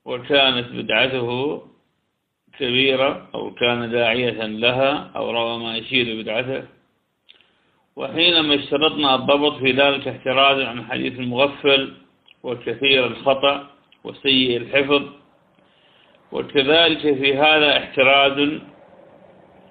وكانت 0.04 0.68
بدعته 0.68 1.28
كبيرة 2.58 3.28
أو 3.34 3.54
كان 3.54 3.90
داعية 3.90 4.46
لها 4.46 5.10
أو 5.16 5.30
روى 5.30 5.58
ما 5.58 5.76
يشير 5.76 6.22
بدعته. 6.22 6.62
وحينما 7.96 8.54
اشترطنا 8.54 9.14
الضبط 9.14 9.58
في 9.58 9.72
ذلك 9.72 10.08
احتراز 10.08 10.60
عن 10.60 10.84
حديث 10.84 11.18
المغفل 11.18 11.94
وكثير 12.42 13.06
الخطأ 13.06 13.70
وسيء 14.04 14.56
الحفظ. 14.56 15.02
وكذلك 16.32 17.00
في 17.00 17.36
هذا 17.36 17.78
احتراز 17.78 18.38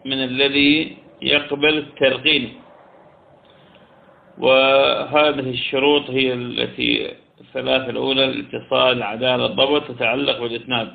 من 0.06 0.24
الذي 0.24 0.98
يقبل 1.22 1.78
التلقين. 1.78 2.63
وهذه 4.38 5.50
الشروط 5.50 6.10
هي 6.10 6.34
التي 6.34 7.14
الثلاثة 7.42 7.90
الأولى 7.90 8.26
الاتصال 8.26 8.98
العدالة 8.98 9.46
الضبط 9.46 9.92
تتعلق 9.92 10.40
بالإسناد. 10.40 10.94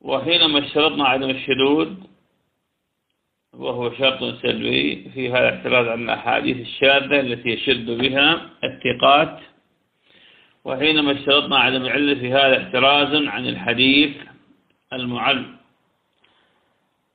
وحينما 0.00 0.58
اشترطنا 0.58 1.04
عدم 1.04 1.30
الشذوذ 1.30 1.94
وهو 3.52 3.94
شرط 3.94 4.42
سلبي 4.42 5.10
في 5.14 5.28
هذا 5.30 5.48
الاعتراض 5.48 5.88
عن 5.88 6.02
الأحاديث 6.04 6.56
الشاذة 6.56 7.20
التي 7.20 7.48
يشد 7.48 7.90
بها 7.90 8.50
الثقات. 8.64 9.38
وحينما 10.64 11.12
اشترطنا 11.12 11.58
عدم 11.58 11.82
العلة 11.82 12.14
في 12.14 12.32
هذا 12.32 12.62
احتراز 12.62 13.14
عن 13.14 13.48
الحديث 13.48 14.16
المعل 14.92 15.44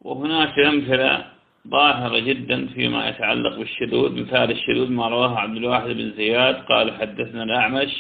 وهناك 0.02 0.60
أمثلة 0.60 1.33
ظاهرة 1.68 2.20
جدا 2.20 2.68
فيما 2.68 3.10
يتعلق 3.10 3.56
بالشذوذ 3.58 4.22
مثال 4.22 4.52
الشذوذ 4.52 4.92
ما 4.92 5.08
رواه 5.08 5.40
عبد 5.40 5.58
الواحد 5.58 5.90
بن 5.90 6.12
زياد 6.18 6.56
قال 6.56 6.94
حدثنا 6.94 7.44
الأعمش 7.44 7.94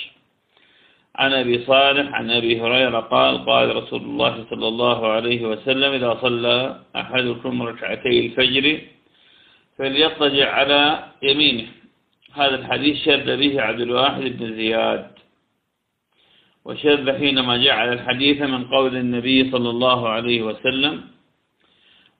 عن 1.15 1.34
أبي 1.34 1.65
صالح 1.65 2.14
عن 2.14 2.31
أبي 2.31 2.61
هريرة 2.61 2.99
قال 2.99 3.45
قال 3.45 3.76
رسول 3.76 4.02
الله 4.02 4.45
صلى 4.49 4.68
الله 4.68 5.07
عليه 5.07 5.41
وسلم 5.45 5.91
إذا 5.94 6.18
صلى 6.22 6.80
أحدكم 6.95 7.64
ركعتي 7.64 8.26
الفجر 8.26 8.81
فليضطجع 9.77 10.52
على 10.52 11.03
يمينه. 11.23 11.68
هذا 12.34 12.56
الحديث 12.56 13.06
شذ 13.06 13.38
به 13.38 13.61
عبد 13.61 13.81
الواحد 13.81 14.22
بن 14.22 14.56
زياد. 14.56 15.07
وشذ 16.65 17.18
حينما 17.18 17.57
جعل 17.57 17.94
الحديث 17.94 18.41
من 18.41 18.64
قول 18.64 18.95
النبي 18.95 19.52
صلى 19.52 19.69
الله 19.69 20.10
عليه 20.10 20.41
وسلم 20.41 21.02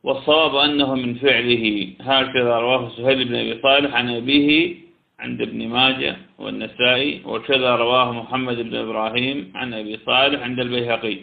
والصواب 0.04 0.56
أنه 0.56 0.96
من 0.96 1.14
فعله. 1.16 1.88
هكذا 2.02 2.54
رواه 2.60 2.90
سهيل 2.98 3.26
بن 3.26 3.36
أبي 3.36 3.62
صالح 3.62 3.96
عن 3.96 4.10
أبيه 4.10 4.76
عند 5.20 5.42
ابن 5.42 5.68
ماجه 5.68 6.16
والنسائي 6.40 7.22
وكذا 7.26 7.76
رواه 7.76 8.12
محمد 8.12 8.58
بن 8.60 8.76
إبراهيم 8.76 9.52
عن 9.56 9.74
أبي 9.74 10.00
صالح 10.06 10.42
عند 10.44 10.60
البيهقي. 10.60 11.18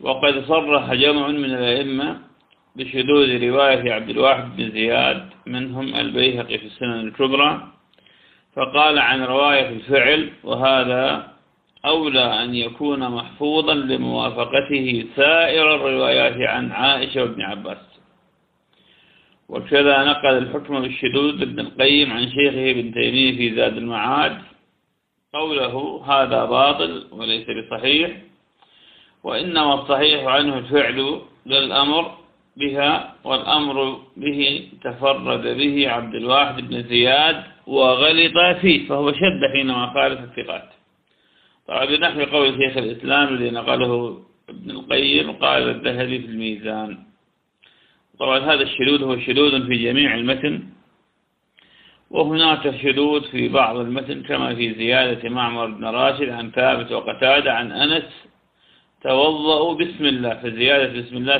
وقد 0.00 0.44
صرح 0.44 0.94
جمع 0.94 1.28
من 1.28 1.44
الأئمة 1.44 2.18
بشذوذ 2.76 3.48
رواية 3.48 3.92
عبد 3.92 4.10
الواحد 4.10 4.56
بن 4.56 4.70
زياد 4.70 5.28
منهم 5.46 5.94
البيهقي 5.94 6.58
في 6.58 6.66
السنن 6.66 7.00
الكبرى 7.00 7.68
فقال 8.56 8.98
عن 8.98 9.22
رواية 9.22 9.68
الفعل 9.68 10.30
وهذا 10.44 11.32
أولى 11.86 12.42
أن 12.44 12.54
يكون 12.54 13.08
محفوظا 13.10 13.74
لموافقته 13.74 15.06
سائر 15.16 15.74
الروايات 15.74 16.48
عن 16.48 16.72
عائشة 16.72 17.22
وابن 17.22 17.42
عباس. 17.42 17.78
وكذا 19.48 20.04
نقل 20.04 20.38
الحكم 20.38 20.80
بالشذوذ 20.80 21.42
ابن 21.42 21.60
القيم 21.60 22.12
عن 22.12 22.28
شيخه 22.30 22.70
ابن 22.70 22.94
تيمية 22.94 23.36
في 23.36 23.54
زاد 23.56 23.76
المعاد 23.76 24.38
قوله 25.34 26.02
هذا 26.06 26.44
باطل 26.44 27.06
وليس 27.12 27.46
بصحيح 27.50 28.10
وإنما 29.24 29.74
الصحيح 29.74 30.24
عنه 30.24 30.58
الفعل 30.58 31.20
للأمر 31.46 32.14
بها 32.56 33.14
والأمر 33.24 34.00
به 34.16 34.68
تفرد 34.84 35.56
به 35.56 35.90
عبد 35.90 36.14
الواحد 36.14 36.68
بن 36.68 36.82
زياد 36.82 37.44
وغلط 37.66 38.56
فيه 38.60 38.88
فهو 38.88 39.12
شد 39.12 39.40
حينما 39.52 39.86
خالف 39.94 40.20
الثقات. 40.20 40.68
طبعا 41.68 41.84
بنحو 41.84 42.20
قول 42.24 42.54
شيخ 42.62 42.76
الإسلام 42.76 43.28
الذي 43.34 43.50
نقله 43.50 44.22
ابن 44.48 44.70
القيم 44.70 45.32
قال 45.32 45.62
الذهبي 45.68 46.18
في 46.18 46.26
الميزان. 46.26 46.98
طبعا 48.18 48.38
هذا 48.38 48.62
الشذوذ 48.62 49.02
هو 49.04 49.18
شذوذ 49.18 49.66
في 49.66 49.76
جميع 49.84 50.14
المتن 50.14 50.62
وهناك 52.10 52.64
شذوذ 52.82 53.22
في 53.30 53.48
بعض 53.48 53.76
المتن 53.76 54.22
كما 54.22 54.54
في 54.54 54.74
زيادة 54.74 55.28
معمر 55.28 55.66
بن 55.66 55.84
راشد 55.84 56.28
عن 56.28 56.50
ثابت 56.50 56.92
وقتادة 56.92 57.52
عن 57.54 57.72
أنس 57.72 58.08
توضأوا 59.04 59.74
بسم 59.74 60.04
الله 60.06 60.34
في 60.34 60.50
زيادة 60.50 61.00
بسم 61.00 61.16
الله 61.16 61.38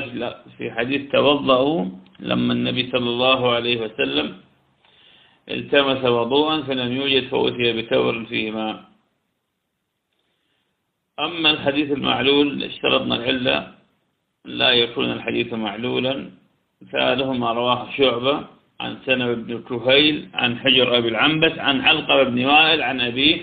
في 0.57 0.71
حديث 0.71 1.11
توضأوا 1.11 1.85
لما 2.19 2.53
النبي 2.53 2.89
صلى 2.91 3.09
الله 3.09 3.51
عليه 3.55 3.77
وسلم 3.81 4.37
التمس 5.51 6.03
وضوءا 6.05 6.61
فلم 6.61 6.91
يوجد 6.97 7.23
فأتي 7.27 7.73
بتور 7.73 8.25
فيه 8.25 8.51
ماء 8.51 8.83
أما 11.19 11.49
الحديث 11.51 11.91
المعلول 11.91 12.63
اشترطنا 12.63 13.15
العلة 13.15 13.71
لا 14.45 14.69
يكون 14.69 15.11
الحديث 15.11 15.53
معلولا. 15.53 16.29
مثاله 16.81 17.33
ما 17.33 17.51
رواه 17.51 17.89
شعبة 17.97 18.45
عن 18.79 18.97
سنة 19.05 19.33
بن 19.33 19.63
كهيل 19.69 20.29
عن 20.33 20.59
حجر 20.59 20.97
أبي 20.97 21.07
العنبس 21.07 21.59
عن 21.59 21.81
علقة 21.81 22.23
بن 22.23 22.45
وائل 22.45 22.81
عن 22.81 23.01
أبيه 23.01 23.37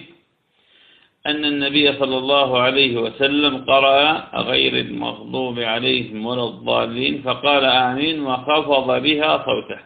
أن 1.27 1.45
النبي 1.45 1.93
صلى 1.93 2.19
الله 2.19 2.59
عليه 2.59 2.97
وسلم 2.97 3.65
قرأ 3.65 4.31
غير 4.41 4.79
المغضوب 4.79 5.59
عليهم 5.59 6.27
ولا 6.27 6.45
الضالين 6.45 7.23
فقال 7.23 7.65
آمين 7.65 8.21
وخفض 8.27 9.03
بها 9.03 9.45
صوته. 9.47 9.81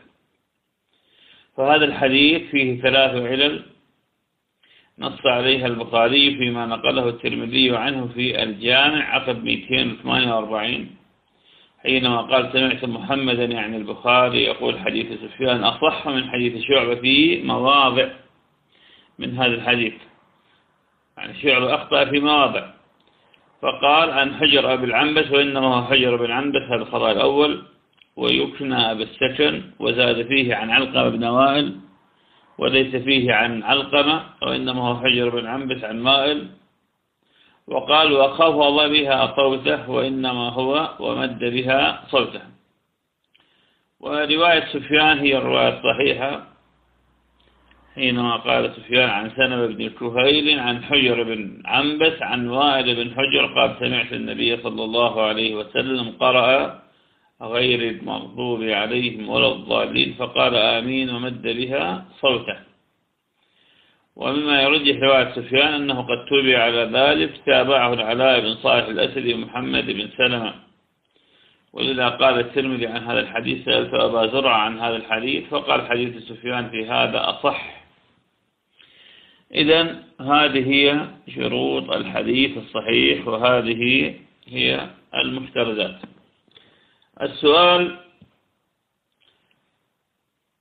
فهذا 1.56 1.84
الحديث 1.84 2.42
فيه 2.50 2.80
ثلاث 2.82 3.14
علل. 3.14 3.62
نص 5.00 5.26
عليها 5.26 5.66
البخاري 5.66 6.36
فيما 6.36 6.66
نقله 6.66 7.08
الترمذي 7.08 7.76
عنه 7.76 8.08
في 8.14 8.42
الجامع 8.42 9.14
عقب 9.14 9.44
248 9.44 10.90
حينما 11.82 12.20
قال 12.20 12.50
سمعت 12.52 12.84
محمدا 12.84 13.44
يعني 13.44 13.76
البخاري 13.76 14.44
يقول 14.44 14.78
حديث 14.78 15.06
سفيان 15.22 15.64
أصح 15.64 16.08
من 16.08 16.30
حديث 16.30 16.62
شعبة 16.62 16.94
في 16.94 17.42
مواضع 17.42 18.08
من 19.18 19.38
هذا 19.38 19.54
الحديث. 19.54 19.94
يعني 21.18 21.42
شعبة 21.42 21.74
أخطأ 21.74 22.04
في 22.04 22.20
مواضع. 22.20 22.66
فقال 23.62 24.10
عن 24.10 24.34
حجر 24.34 24.72
أبي 24.72 24.84
العنبس 24.84 25.30
وإنما 25.30 25.66
هو 25.74 25.84
حجر 25.84 26.16
بن 26.16 26.30
عنبس 26.30 26.62
هذا 26.62 26.82
الخطأ 26.82 27.12
الأول. 27.12 27.62
ويكنى 28.16 28.94
بالسكن 28.94 29.62
وزاد 29.78 30.26
فيه 30.26 30.54
عن 30.54 30.70
علقمة 30.70 31.08
بن 31.08 31.24
وائل 31.24 31.76
وليس 32.58 32.96
فيه 32.96 33.32
عن 33.32 33.62
علقمة 33.62 34.22
وإنما 34.42 34.82
هو 34.82 34.96
حجر 34.96 35.28
بن 35.28 35.46
عنبس 35.46 35.84
عن 35.84 36.00
مائل. 36.00 36.46
وقال 37.66 38.12
وخفض 38.12 38.90
بها 38.90 39.34
صوته 39.36 39.90
وإنما 39.90 40.48
هو 40.48 40.94
ومد 41.00 41.38
بها 41.38 42.04
صوته. 42.10 42.42
ورواية 44.00 44.64
سفيان 44.72 45.18
هي 45.18 45.36
الرواية 45.36 45.78
الصحيحة 45.78 46.42
حينما 47.94 48.36
قال 48.36 48.74
سفيان 48.76 49.10
عن 49.10 49.30
سنب 49.36 49.76
بن 49.76 49.88
كهيل 49.88 50.60
عن 50.60 50.84
حجر 50.84 51.22
بن 51.22 51.62
عنبس 51.66 52.22
عن 52.22 52.48
وائل 52.48 52.94
بن 52.94 53.14
حجر 53.16 53.46
قال 53.54 53.76
سمعت 53.80 54.12
النبي 54.12 54.56
صلى 54.56 54.84
الله 54.84 55.22
عليه 55.22 55.54
وسلم 55.54 56.14
قرأ 56.20 56.82
غير 57.42 57.90
المغضوب 57.90 58.62
عليهم 58.62 59.28
ولا 59.28 59.48
الضالين. 59.52 60.14
فقال 60.18 60.54
آمين 60.54 61.10
ومد 61.10 61.42
بها 61.42 62.04
صوته. 62.20 62.58
ومما 64.16 64.62
يرجح 64.62 65.02
رواية 65.02 65.32
سفيان 65.32 65.74
أنه 65.74 66.02
قد 66.02 66.24
تبع 66.30 66.58
على 66.58 66.90
ذلك 66.92 67.30
تابعه 67.46 67.92
العلاء 67.92 68.40
بن 68.40 68.54
صالح 68.54 68.86
الأسدي 68.88 69.34
ومحمد 69.34 69.86
بن 69.86 70.08
سلمة. 70.16 70.54
ولذا 71.72 72.08
قال 72.08 72.38
الترمذي 72.38 72.86
عن 72.86 73.02
هذا 73.02 73.20
الحديث 73.20 73.64
سألت 73.64 73.94
أبا 73.94 74.26
زرع 74.26 74.56
عن 74.56 74.78
هذا 74.78 74.96
الحديث 74.96 75.48
فقال 75.48 75.86
حديث 75.86 76.22
سفيان 76.22 76.70
في 76.70 76.86
هذا 76.86 77.30
أصح. 77.30 77.78
إذا 79.54 80.02
هذه 80.20 80.70
هي 80.72 81.08
شروط 81.34 81.90
الحديث 81.90 82.58
الصحيح 82.58 83.28
وهذه 83.28 84.14
هي 84.46 84.90
المفترضات. 85.14 85.96
السؤال 87.22 87.98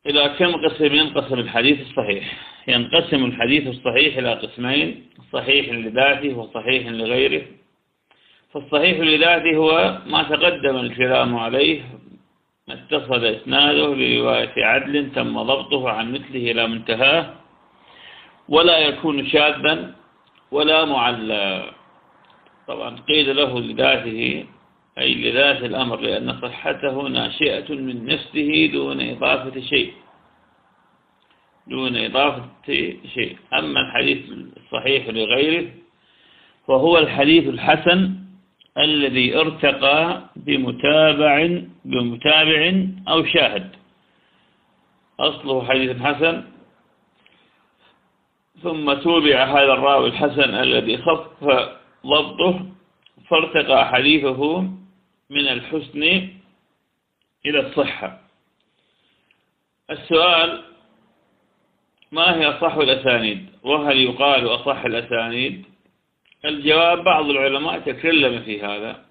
إلى 0.06 0.36
كم 0.40 0.52
قسم 0.66 0.94
ينقسم 0.96 1.40
الحديث 1.40 1.82
الصحيح؟ 1.82 2.26
ينقسم 2.68 3.26
الحديث 3.26 3.68
الصحيح 3.68 4.18
إلى 4.18 4.34
قسمين 4.34 5.10
صحيح 5.34 5.70
لذاته 5.70 6.38
وصحيح 6.38 6.88
لغيره. 6.88 7.46
فالصحيح 8.54 9.00
لذاته 9.00 9.56
هو 9.56 10.02
ما 10.08 10.24
تقدم 10.24 10.76
الكلام 10.78 11.38
عليه 11.38 11.82
ما 12.68 12.74
اتصل 12.74 13.26
إسناده 13.26 13.88
برواية 13.88 14.66
عدل 14.66 15.12
تم 15.16 15.42
ضبطه 15.42 15.90
عن 15.90 16.12
مثله 16.12 16.52
إلى 16.52 16.68
منتهاه 16.68 17.34
ولا 18.50 18.78
يكون 18.78 19.28
شاذا 19.28 19.96
ولا 20.52 20.86
معلى. 20.86 21.72
طبعا 22.68 22.96
قيل 23.08 23.36
له 23.36 23.60
لذاته 23.60 24.46
أي 24.98 25.14
لذات 25.14 25.64
الأمر 25.64 26.00
لأن 26.02 26.42
صحته 26.42 27.02
ناشئة 27.08 27.74
من 27.76 28.06
نفسه 28.06 28.70
دون 28.74 29.02
إضافة 29.02 29.62
شيء. 29.62 29.94
دون 31.68 31.98
إضافة 31.98 32.50
شيء. 33.14 33.38
أما 33.54 33.80
الحديث 33.82 34.18
الصحيح 34.58 35.08
لغيره 35.08 35.68
فهو 36.68 36.98
الحديث 36.98 37.48
الحسن 37.48 38.14
الذي 38.78 39.38
ارتقى 39.38 40.24
بمتابع 40.36 41.62
بمتابع 41.86 42.62
أو 43.08 43.26
شاهد. 43.26 43.76
أصله 45.20 45.66
حديث 45.66 46.02
حسن. 46.02 46.44
ثم 48.64 48.94
توبع 48.94 49.44
هذا 49.44 49.74
الراوي 49.74 50.08
الحسن 50.08 50.50
الذي 50.56 50.98
خف 50.98 51.44
ضبطه 52.06 52.66
فارتقى 53.30 53.88
حديثه 53.88 54.70
من 55.30 55.48
الحسن 55.48 56.04
إلى 57.46 57.60
الصحة. 57.60 58.22
السؤال 59.90 60.62
ما 62.12 62.36
هي 62.36 62.46
أصح 62.46 62.76
الأسانيد؟ 62.76 63.46
وهل 63.64 63.98
يقال 63.98 64.48
أصح 64.48 64.86
الأسانيد؟ 64.86 65.66
الجواب 66.46 67.04
بعض 67.04 67.30
العلماء 67.30 67.80
تكلم 67.80 68.42
في 68.42 68.62
هذا 68.62 69.06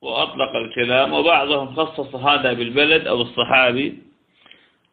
وأطلق 0.00 0.56
الكلام 0.56 1.12
وبعضهم 1.12 1.76
خصص 1.76 2.14
هذا 2.14 2.52
بالبلد 2.52 3.06
أو 3.06 3.22
الصحابي 3.22 3.98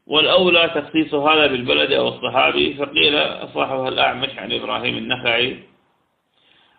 والأولى 0.08 0.72
تخصيص 0.76 1.14
هذا 1.14 1.48
بالبلد 1.48 1.91
أو 1.91 2.08
الصحابي 2.08 2.74
فقيل 2.74 3.16
أصحها 3.18 3.90
الأعمش 3.90 4.30
عن 4.38 4.52
إبراهيم 4.52 4.98
النخعي. 4.98 5.60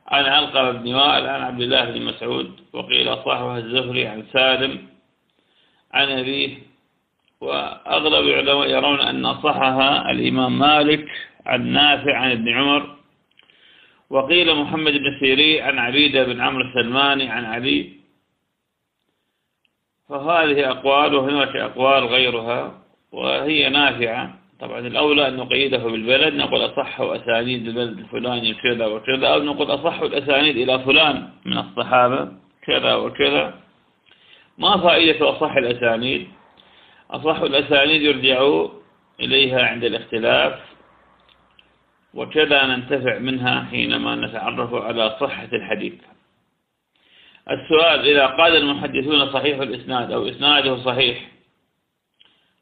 عن 0.08 0.24
علقمة 0.24 0.70
بن 0.70 0.94
وائل 0.94 1.26
عن 1.26 1.42
عبد 1.42 1.60
الله 1.60 1.84
بن 1.90 2.02
مسعود 2.02 2.60
وقيل 2.72 3.08
أصحها 3.08 3.58
الزهري 3.58 4.06
عن 4.06 4.24
سالم 4.32 4.88
عن 5.92 6.08
أبيه. 6.08 6.58
وأغلب 7.40 8.28
العلماء 8.28 8.70
يرون 8.70 9.00
أن 9.00 9.34
صحها 9.34 10.10
الإمام 10.10 10.58
مالك 10.58 11.08
عن 11.46 11.66
نافع 11.66 12.16
عن 12.16 12.30
ابن 12.30 12.48
عمر. 12.48 12.96
وقيل 14.10 14.54
محمد 14.54 14.92
بن 14.92 15.18
سيري 15.20 15.60
عن 15.60 15.78
عبيدة 15.78 16.24
بن 16.24 16.40
عمرو 16.40 16.64
السلماني 16.64 17.30
عن 17.30 17.44
علي. 17.44 17.92
فهذه 20.08 20.70
أقوال 20.70 21.14
وهناك 21.14 21.56
أقوال 21.56 22.04
غيرها 22.04 22.82
وهي 23.12 23.68
نافعة. 23.68 24.43
طبعا 24.64 24.78
الأولى 24.78 25.28
أن 25.28 25.36
نقيده 25.36 25.78
بالبلد 25.78 26.34
نقول 26.34 26.64
أصح 26.64 27.00
أسانيد 27.00 27.66
البلد 27.68 27.98
الفلاني 27.98 28.54
كذا 28.54 28.86
وكذا 28.86 29.26
أو 29.26 29.42
نقول 29.42 29.70
أصح 29.70 30.00
الأسانيد 30.00 30.56
إلى 30.56 30.78
فلان 30.78 31.28
من 31.44 31.58
الصحابة 31.58 32.32
كذا 32.66 32.94
وكذا. 32.94 33.54
ما 34.58 34.76
فائدة 34.76 35.30
أصح 35.30 35.56
الأسانيد؟ 35.56 36.28
أصح 37.10 37.40
الأسانيد 37.40 38.02
يرجع 38.02 38.66
إليها 39.20 39.66
عند 39.66 39.84
الاختلاف 39.84 40.60
وكذا 42.14 42.66
ننتفع 42.66 43.18
منها 43.18 43.66
حينما 43.70 44.14
نتعرف 44.14 44.74
على 44.74 45.16
صحة 45.20 45.48
الحديث. 45.52 45.94
السؤال 47.50 48.08
إذا 48.08 48.26
قال 48.26 48.56
المحدثون 48.56 49.32
صحيح 49.32 49.58
الإسناد 49.58 50.12
أو 50.12 50.28
إسناده 50.28 50.76
صحيح 50.76 51.33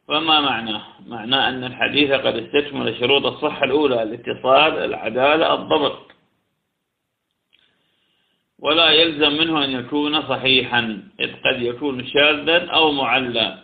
فما 0.08 0.40
معناه 0.40 0.82
معناه 1.06 1.48
أن 1.48 1.64
الحديث 1.64 2.10
قد 2.10 2.36
استكمل 2.36 2.98
شروط 3.00 3.26
الصحة 3.26 3.64
الأولى 3.64 4.02
الاتصال 4.02 4.78
العدالة 4.78 5.54
الضبط. 5.54 5.98
ولا 8.58 8.90
يلزم 8.90 9.32
منه 9.32 9.64
أن 9.64 9.70
يكون 9.70 10.22
صحيحا 10.22 11.02
إذ 11.20 11.32
قد 11.44 11.62
يكون 11.62 12.06
شاذا 12.06 12.66
أو 12.66 12.92
معلى 12.92 13.58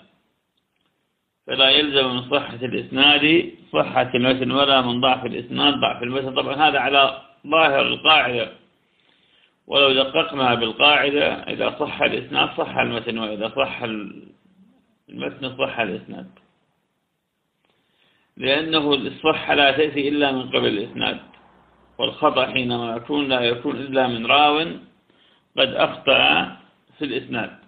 فلا 1.47 1.69
يلزم 1.69 2.17
من 2.17 2.31
صحة 2.31 2.59
الإسناد 2.63 3.53
صحة 3.73 4.11
المتن 4.15 4.51
ولا 4.51 4.81
من 4.81 5.01
ضعف 5.01 5.27
الإسناد 5.27 5.75
ضعف 5.75 6.03
المتن. 6.03 6.35
طبعا 6.35 6.55
هذا 6.55 6.79
على 6.79 7.23
ظاهر 7.47 7.87
القاعدة. 7.87 8.53
ولو 9.67 9.93
دققنا 9.93 10.55
بالقاعدة 10.55 11.33
إذا 11.33 11.77
صح 11.81 12.03
الإسناد 12.03 12.49
صح 12.59 12.77
المتن 12.77 13.19
وإذا 13.19 13.53
صح 13.57 13.83
المتن 15.11 15.57
صح 15.59 15.81
الإسناد. 15.81 16.31
لأنه 18.37 18.95
الصحة 18.95 19.55
لا 19.55 19.71
تأتي 19.71 20.09
إلا 20.09 20.33
من 20.33 20.49
قبل 20.49 20.67
الإسناد. 20.67 21.21
والخطأ 21.99 22.47
حينما 22.47 22.97
يكون 22.97 23.29
لا 23.29 23.41
يكون 23.41 23.77
إلا 23.77 24.07
من 24.07 24.27
راو 24.27 24.59
قد 25.59 25.71
أخطأ 25.75 26.21
في 26.99 27.05
الإسناد. 27.05 27.59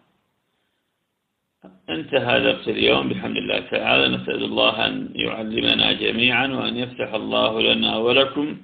انتهى 1.90 2.40
درس 2.40 2.68
اليوم. 2.68 3.08
بحمد 3.08 3.36
الله 3.36 3.60
تعالى. 3.60 4.16
نسأل 4.16 4.44
الله 4.44 4.86
أن 4.86 4.94
يعلمنا 5.14 5.92
جميعا 5.92 6.46
وأن 6.46 6.76
يفتح 6.76 7.14
الله 7.14 7.62
لنا 7.62 7.96
ولكم 7.96 8.56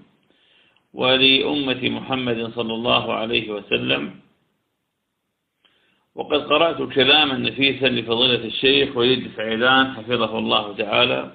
ولأمة 0.95 1.83
محمد 1.89 2.53
صلى 2.55 2.75
الله 2.75 3.05
عليه 3.15 3.51
وسلم. 3.51 4.26
وقد 6.17 6.41
قرأت 6.41 6.95
كلاما 6.95 7.39
نفيسا 7.39 7.87
لفضيلة 7.87 8.45
الشيخ 8.45 8.97
وليد 8.97 9.29
فعيلان 9.29 9.95
حفظه 9.95 10.39
الله 10.39 10.77
تعالى 10.77 11.31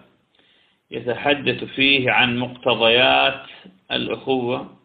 يتحدث 0.92 1.64
فيه 1.64 2.12
عن 2.12 2.38
مقتضيات 2.38 3.44
الأخوة 3.92 4.78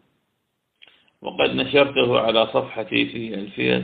وقد 1.21 1.55
نشرته 1.55 2.19
على 2.19 2.47
صفحتي 2.47 3.05
في 3.05 3.33
الفيس 3.33 3.83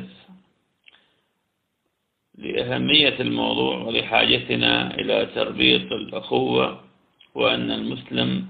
لأهمية 2.37 3.15
الموضوع 3.19 3.77
ولحاجتنا 3.77 4.93
إلى 4.93 5.25
تربية 5.35 5.75
الأخوة 5.95 6.81
وأن 7.35 7.71
المسلم 7.71 8.47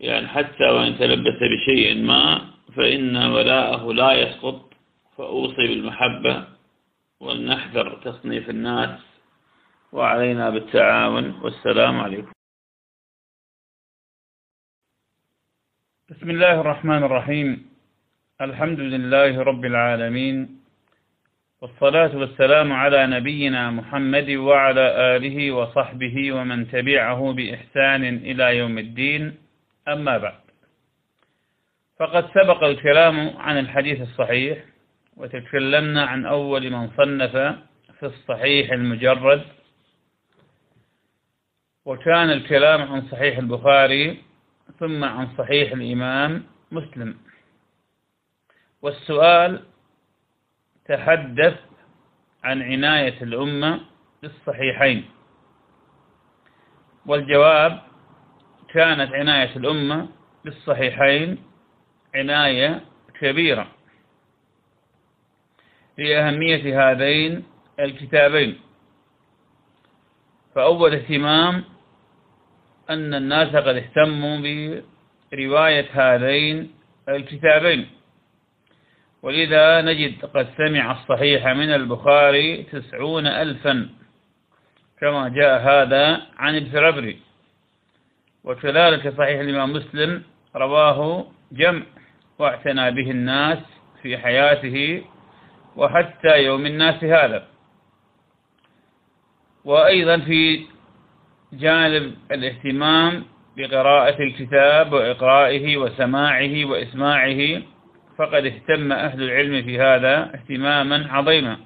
يعني 0.00 0.28
حتى 0.28 0.64
وإن 0.64 0.98
تلبس 0.98 1.34
بشيء 1.40 1.94
ما 2.02 2.40
فإن 2.76 3.16
ولاءه 3.16 3.92
لا 3.92 4.12
يسقط 4.12 4.65
فأوصي 5.16 5.66
بالمحبة 5.66 6.44
ولنحذر 7.20 8.00
تصنيف 8.04 8.50
الناس 8.50 9.00
وعلينا 9.92 10.50
بالتعاون 10.50 11.40
والسلام 11.42 12.00
عليكم. 12.00 12.32
بسم 16.10 16.30
الله 16.30 16.60
الرحمن 16.60 17.02
الرحيم. 17.02 17.70
الحمد 18.40 18.80
لله 18.80 19.42
رب 19.42 19.64
العالمين. 19.64 20.60
والصلاة 21.60 22.16
والسلام 22.16 22.72
على 22.72 23.06
نبينا 23.06 23.70
محمد 23.70 24.30
وعلى 24.30 25.16
آله 25.16 25.52
وصحبه 25.52 26.32
ومن 26.32 26.68
تبعه 26.70 27.32
بإحسان 27.32 28.04
إلى 28.04 28.56
يوم 28.56 28.78
الدين. 28.78 29.36
أما 29.88 30.18
بعد. 30.18 30.40
فقد 31.98 32.24
سبق 32.34 32.64
الكلام 32.64 33.36
عن 33.36 33.58
الحديث 33.58 34.00
الصحيح 34.00 34.75
وتكلمنا 35.16 36.04
عن 36.04 36.26
أول 36.26 36.70
من 36.70 36.90
صنف 36.96 37.32
في 37.98 38.06
الصحيح 38.06 38.72
المجرد. 38.72 39.44
وكان 41.84 42.30
الكلام 42.30 42.82
عن 42.92 43.08
صحيح 43.08 43.38
البخاري 43.38 44.22
ثم 44.78 45.04
عن 45.04 45.28
صحيح 45.38 45.72
الإمام 45.72 46.44
مسلم. 46.70 47.16
والسؤال 48.82 49.62
تحدث 50.88 51.58
عن 52.44 52.62
عناية 52.62 53.22
الأمة 53.22 53.80
بالصحيحين. 54.22 55.04
والجواب 57.06 57.80
كانت 58.68 59.12
عناية 59.14 59.56
الأمة 59.56 60.08
بالصحيحين 60.44 61.38
عناية 62.14 62.84
كبيرة. 63.20 63.75
لأهمية 65.98 66.90
هذين 66.90 67.44
الكتابين. 67.80 68.58
فأول 70.54 70.94
اهتمام 70.94 71.64
أن 72.90 73.14
الناس 73.14 73.48
قد 73.48 73.76
اهتموا 73.76 74.38
برواية 75.32 75.86
هذين 75.92 76.70
الكتابين. 77.08 77.86
ولذا 79.22 79.80
نجد 79.82 80.24
قد 80.24 80.46
سمع 80.56 80.92
الصحيح 80.92 81.46
من 81.46 81.70
البخاري 81.70 82.62
تسعون 82.62 83.26
ألفا 83.26 83.88
كما 85.00 85.28
جاء 85.28 85.60
هذا 85.60 86.22
عن 86.38 86.56
الفربري 86.56 87.18
وكذلك 88.44 89.14
صحيح 89.18 89.40
الإمام 89.40 89.72
مسلم 89.72 90.22
رواه 90.56 91.26
جمع 91.52 91.82
واعتنى 92.38 92.90
به 92.90 93.10
الناس 93.10 93.58
في 94.02 94.18
حياته 94.18 95.04
وحتى 95.76 96.44
يوم 96.44 96.66
الناس 96.66 97.04
هذا. 97.04 97.46
وأيضا 99.64 100.18
في 100.18 100.66
جانب 101.52 102.14
الاهتمام 102.32 103.24
بقراءة 103.56 104.22
الكتاب 104.22 104.92
وإقرائه 104.92 105.76
وسماعه 105.76 106.64
وإسماعه 106.64 107.62
فقد 108.18 108.46
اهتم 108.46 108.92
أهل 108.92 109.22
العلم 109.22 109.62
في 109.62 109.80
هذا 109.80 110.34
اهتماما 110.34 111.12
عظيما. 111.12 111.56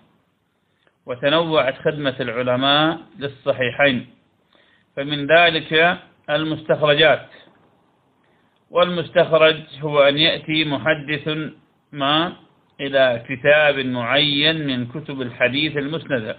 وتنوعت 1.06 1.78
خدمة 1.78 2.16
العلماء 2.20 2.98
للصحيحين. 3.18 4.06
فمن 4.96 5.26
ذلك 5.26 5.98
المستخرجات. 6.30 7.26
والمستخرج 8.70 9.56
هو 9.80 10.02
أن 10.02 10.18
يأتي 10.18 10.64
محدث 10.64 11.28
ما 11.92 12.32
إلى 12.80 13.22
كتاب 13.28 13.78
معين 13.78 14.66
من 14.66 14.86
كتب 14.86 15.22
الحديث 15.22 15.76
المسندة 15.76 16.36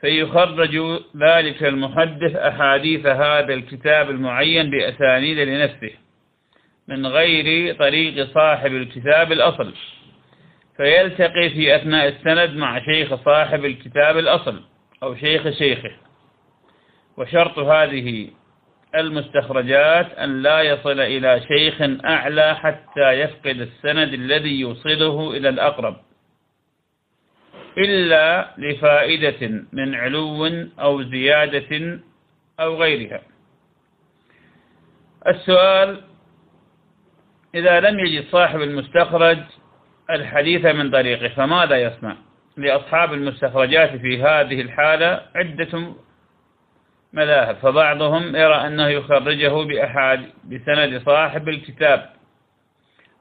فيخرج 0.00 1.00
ذلك 1.16 1.64
المحدث 1.64 2.36
أحاديث 2.36 3.06
هذا 3.06 3.54
الكتاب 3.54 4.10
المعين 4.10 4.70
بأسانيد 4.70 5.38
لنفسه 5.38 5.90
من 6.88 7.06
غير 7.06 7.74
طريق 7.74 8.34
صاحب 8.34 8.72
الكتاب 8.72 9.32
الأصل. 9.32 9.74
فيلتقي 10.76 11.50
في 11.50 11.76
أثناء 11.76 12.08
السند 12.08 12.56
مع 12.56 12.84
شيخ 12.84 13.14
صاحب 13.24 13.64
الكتاب 13.64 14.18
الأصل 14.18 14.60
أو 15.02 15.14
شيخ 15.14 15.50
شيخه. 15.50 15.90
وشرط 17.16 17.58
هذه 17.58 18.28
المستخرجات 18.94 20.12
أن 20.12 20.42
لا 20.42 20.60
يصل 20.60 21.00
إلى 21.00 21.40
شيخ 21.48 21.74
أعلى 22.04 22.54
حتى 22.54 23.10
يفقد 23.12 23.60
السند 23.60 24.14
الذي 24.14 24.60
يوصله 24.60 25.36
إلى 25.36 25.48
الأقرب 25.48 25.96
إلا 27.78 28.54
لفائدة 28.58 29.64
من 29.72 29.94
علو 29.94 30.46
أو 30.80 31.02
زيادة 31.02 32.00
أو 32.60 32.76
غيرها. 32.76 33.20
السؤال 35.26 36.00
إذا 37.54 37.80
لم 37.80 37.98
يجد 37.98 38.24
صاحب 38.30 38.60
المستخرج 38.60 39.38
الحديث 40.10 40.64
من 40.64 40.90
طريقه 40.90 41.28
فماذا 41.28 41.76
يصنع؟ 41.76 42.16
لأصحاب 42.56 43.12
المستخرجات 43.12 43.96
في 43.96 44.22
هذه 44.22 44.60
الحالة 44.60 45.22
عدة 45.34 45.94
مذاهب 47.14 47.56
فبعضهم 47.56 48.36
يرى 48.36 48.54
أنه 48.66 48.88
يخرجه 48.88 49.64
بأحد 49.64 50.20
بسند 50.44 51.02
صاحب 51.06 51.48
الكتاب 51.48 52.10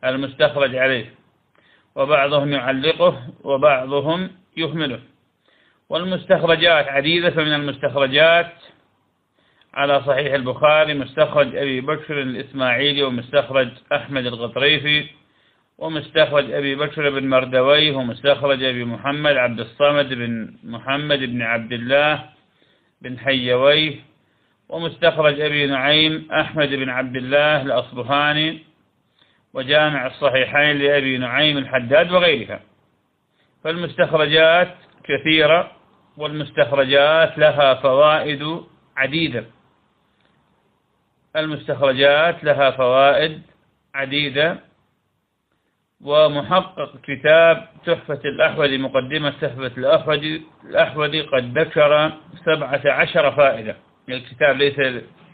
المستخرج 0.05 0.75
عليه. 0.75 1.13
وبعضهم 1.95 2.53
يعلقه 2.53 3.27
وبعضهم 3.43 4.29
يهمله. 4.57 4.99
والمستخرجات 5.89 6.87
عديدة 6.87 7.29
فمن 7.29 7.53
المستخرجات 7.53 8.51
على 9.73 10.03
صحيح 10.03 10.33
البخاري 10.33 10.93
مستخرج 10.93 11.55
أبي 11.55 11.81
بكر 11.81 12.21
الإسماعيلي 12.21 13.03
ومستخرج 13.03 13.69
أحمد 13.93 14.25
الغطريفي 14.25 15.05
ومستخرج 15.77 16.51
أبي 16.51 16.75
بكر 16.75 17.09
بن 17.09 17.29
مردويه 17.29 17.95
ومستخرج 17.95 18.63
أبي 18.63 18.85
محمد 18.85 19.37
عبد 19.37 19.59
الصمد 19.59 20.13
بن 20.13 20.53
محمد 20.63 21.19
بن 21.19 21.41
عبد 21.41 21.73
الله 21.73 22.23
بن 23.03 23.19
حيويه 23.19 23.95
ومستخرج 24.69 25.41
أبي 25.41 25.67
نعيم 25.67 26.27
أحمد 26.31 26.69
بن 26.69 26.89
عبد 26.89 27.15
الله 27.15 27.61
الأصبهاني 27.61 28.59
وجامع 29.53 30.07
الصحيحين 30.07 30.77
لأبي 30.77 31.17
نعيم 31.17 31.57
الحداد 31.57 32.11
وغيرها. 32.11 32.59
فالمستخرجات 33.63 34.75
كثيرة 35.03 35.71
والمستخرجات 36.17 37.37
لها 37.37 37.73
فوائد 37.73 38.63
عديدة. 38.97 39.45
المستخرجات 41.35 42.43
لها 42.43 42.71
فوائد 42.71 43.41
عديدة 43.95 44.59
ومحقق 46.03 46.91
كتاب 47.03 47.67
تحفة 47.85 48.19
الأحوذي 48.25 48.77
مقدمة 48.77 49.29
تحفة 49.29 49.71
الأحوذي 49.77 50.41
الأحوذي 50.69 51.21
قد 51.21 51.57
ذكر 51.57 52.11
سبعة 52.45 52.81
عشر 52.85 53.31
فائدة. 53.31 53.75
الكتاب 54.09 54.57
ليس 54.57 54.75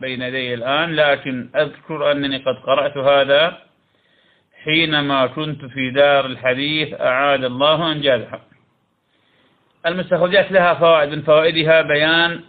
بين 0.02 0.22
يدي 0.22 0.54
الآن 0.54 0.96
لكن 0.96 1.50
أذكر 1.56 2.12
أنني 2.12 2.38
قد 2.38 2.56
قرأت 2.56 2.98
هذا 2.98 3.58
حينما 4.64 5.28
كنت 5.28 5.66
في 5.66 5.92
دار 5.92 6.26
الحديث. 6.26 7.02
أعاد 7.02 7.44
الله 7.44 7.92
أنجازها 7.92 8.42
المستخرجات 9.86 10.52
لها 10.52 10.74
فوائد. 10.74 11.10
من 11.10 11.22
فوائدها 11.22 11.82
بيان 11.82 12.42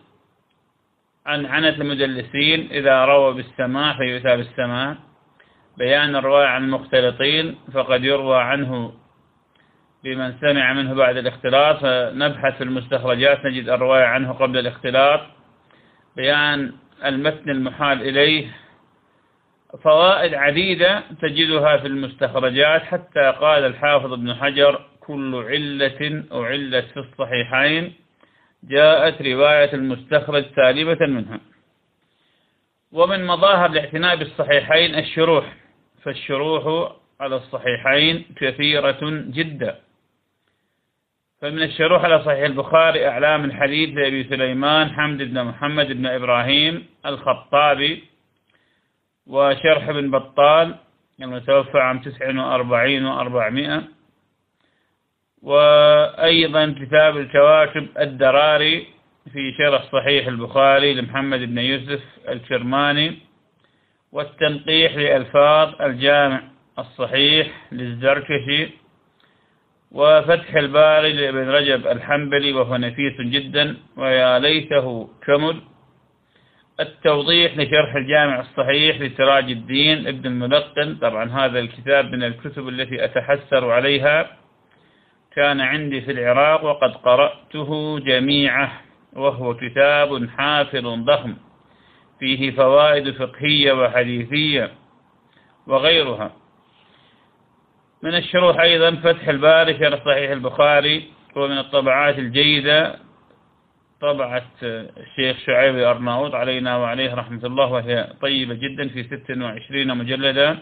عن 1.26 1.46
عنة 1.46 1.68
المدلسين. 1.68 2.68
إذا 2.72 3.04
روى 3.04 3.34
بالسماع 3.34 3.96
فيؤتى 3.96 4.36
بالسماع 4.36 4.96
بيان 5.80 6.16
الرواية 6.16 6.46
عن 6.46 6.64
المختلطين 6.64 7.58
فقد 7.72 8.04
يروى 8.04 8.38
عنه 8.42 8.92
بمن 10.04 10.34
سمع 10.40 10.72
منه 10.72 10.94
بعد 10.94 11.16
الاختلاط 11.16 11.76
فنبحث 11.76 12.56
في 12.56 12.64
المستخرجات 12.64 13.44
نجد 13.44 13.68
الرواية 13.68 14.04
عنه 14.04 14.32
قبل 14.32 14.58
الاختلاط. 14.58 15.20
بيان 16.16 16.72
المتن 17.04 17.50
المحال 17.50 18.02
إليه 18.02 18.46
فوائد 19.82 20.34
عديدة 20.34 21.02
تجدها 21.22 21.76
في 21.76 21.86
المستخرجات 21.86 22.82
حتى 22.82 23.32
قال 23.40 23.64
الحافظ 23.64 24.12
ابن 24.12 24.34
حجر 24.34 24.84
كل 25.00 25.34
علة 25.48 26.24
أعلت 26.32 26.86
في 26.94 27.00
الصحيحين 27.00 27.92
جاءت 28.64 29.22
رواية 29.22 29.72
المستخرج 29.72 30.44
سالبة 30.56 31.06
منها. 31.06 31.40
ومن 32.92 33.26
مظاهر 33.26 33.70
الاعتناء 33.70 34.16
بالصحيحين 34.16 34.94
الشروح. 34.94 35.56
فالشروح 36.02 36.92
على 37.20 37.36
الصحيحين 37.36 38.24
كثيرة 38.36 39.00
جدا. 39.36 39.78
فمن 41.40 41.62
الشروح 41.62 42.04
على 42.04 42.24
صحيح 42.24 42.44
البخاري 42.44 43.08
أعلام 43.08 43.44
الحديث 43.44 43.88
لأبي 43.96 44.24
سليمان 44.24 44.90
حمد 44.90 45.18
بن 45.22 45.44
محمد 45.44 45.86
بن 45.92 46.06
إبراهيم 46.06 46.86
الخطابي 47.06 48.04
وشرح 49.26 49.90
بن 49.90 50.10
بطال 50.10 50.74
المتوفى 51.20 51.78
عام 51.78 51.98
49 51.98 53.80
و400 53.80 53.82
وأيضا 55.42 56.74
كتاب 56.80 57.16
الكواكب 57.16 57.88
الدراري 57.98 58.86
في 59.32 59.52
شرح 59.58 59.82
صحيح 59.92 60.26
البخاري 60.26 60.94
لمحمد 60.94 61.40
بن 61.40 61.58
يوسف 61.58 62.02
الكرماني. 62.28 63.18
والتنقيح 64.12 64.94
لألفاظ 64.96 65.82
الجامع 65.82 66.42
الصحيح 66.78 67.48
للزركشي 67.72 68.68
وفتح 69.92 70.54
الباري 70.54 71.12
لابن 71.12 71.48
رجب 71.48 71.86
الحنبلي 71.86 72.52
وهو 72.52 72.76
نفيس 72.76 73.20
جدا 73.20 73.76
ويا 73.96 74.38
ليته 74.38 75.10
كمل. 75.26 75.60
التوضيح 76.80 77.56
لشرح 77.56 77.94
الجامع 77.94 78.40
الصحيح 78.40 79.00
لسراج 79.00 79.50
الدين 79.50 80.06
ابن 80.06 80.26
الملقن. 80.26 80.94
طبعا 80.94 81.30
هذا 81.30 81.58
الكتاب 81.58 82.04
من 82.12 82.22
الكتب 82.22 82.68
التي 82.68 83.04
أتحسر 83.04 83.70
عليها. 83.70 84.36
كان 85.36 85.60
عندي 85.60 86.00
في 86.00 86.10
العراق 86.10 86.64
وقد 86.64 86.94
قرأته 86.94 87.98
جميعه 87.98 88.72
وهو 89.12 89.54
كتاب 89.54 90.28
حافل 90.28 91.04
ضخم. 91.04 91.36
فيه 92.20 92.50
فوائد 92.50 93.10
فقهية 93.10 93.72
وحديثية 93.72 94.70
وغيرها. 95.66 96.32
من 98.02 98.14
الشروح 98.14 98.60
أيضا 98.60 98.90
فتح 98.96 99.28
الباري 99.28 99.74
في 99.74 100.00
صحيح 100.06 100.30
البخاري 100.30 101.04
ومن 101.36 101.58
الطبعات 101.58 102.18
الجيدة 102.18 102.96
طبعة 104.00 104.42
الشيخ 104.62 105.36
شعيب 105.46 105.78
أرناؤوط 105.78 106.34
علينا 106.34 106.76
وعليه 106.76 107.14
رحمة 107.14 107.40
الله 107.44 107.66
وهي 107.72 108.08
طيبة 108.22 108.54
جدا 108.54 108.88
في 108.88 109.02
26 109.04 109.96
مجلدا. 109.98 110.58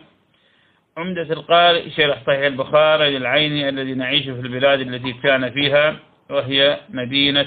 عمدة 0.97 1.23
القارئ 1.23 1.91
شرح 1.91 2.23
صحيح 2.27 2.41
البخاري 2.47 3.19
للعين 3.19 3.69
الذي 3.69 3.95
نعيش 3.95 4.25
في 4.25 4.31
البلاد 4.41 4.81
التي 4.81 5.13
كان 5.13 5.51
فيها 5.51 5.97
وهي 6.31 6.81
مدينة 6.91 7.47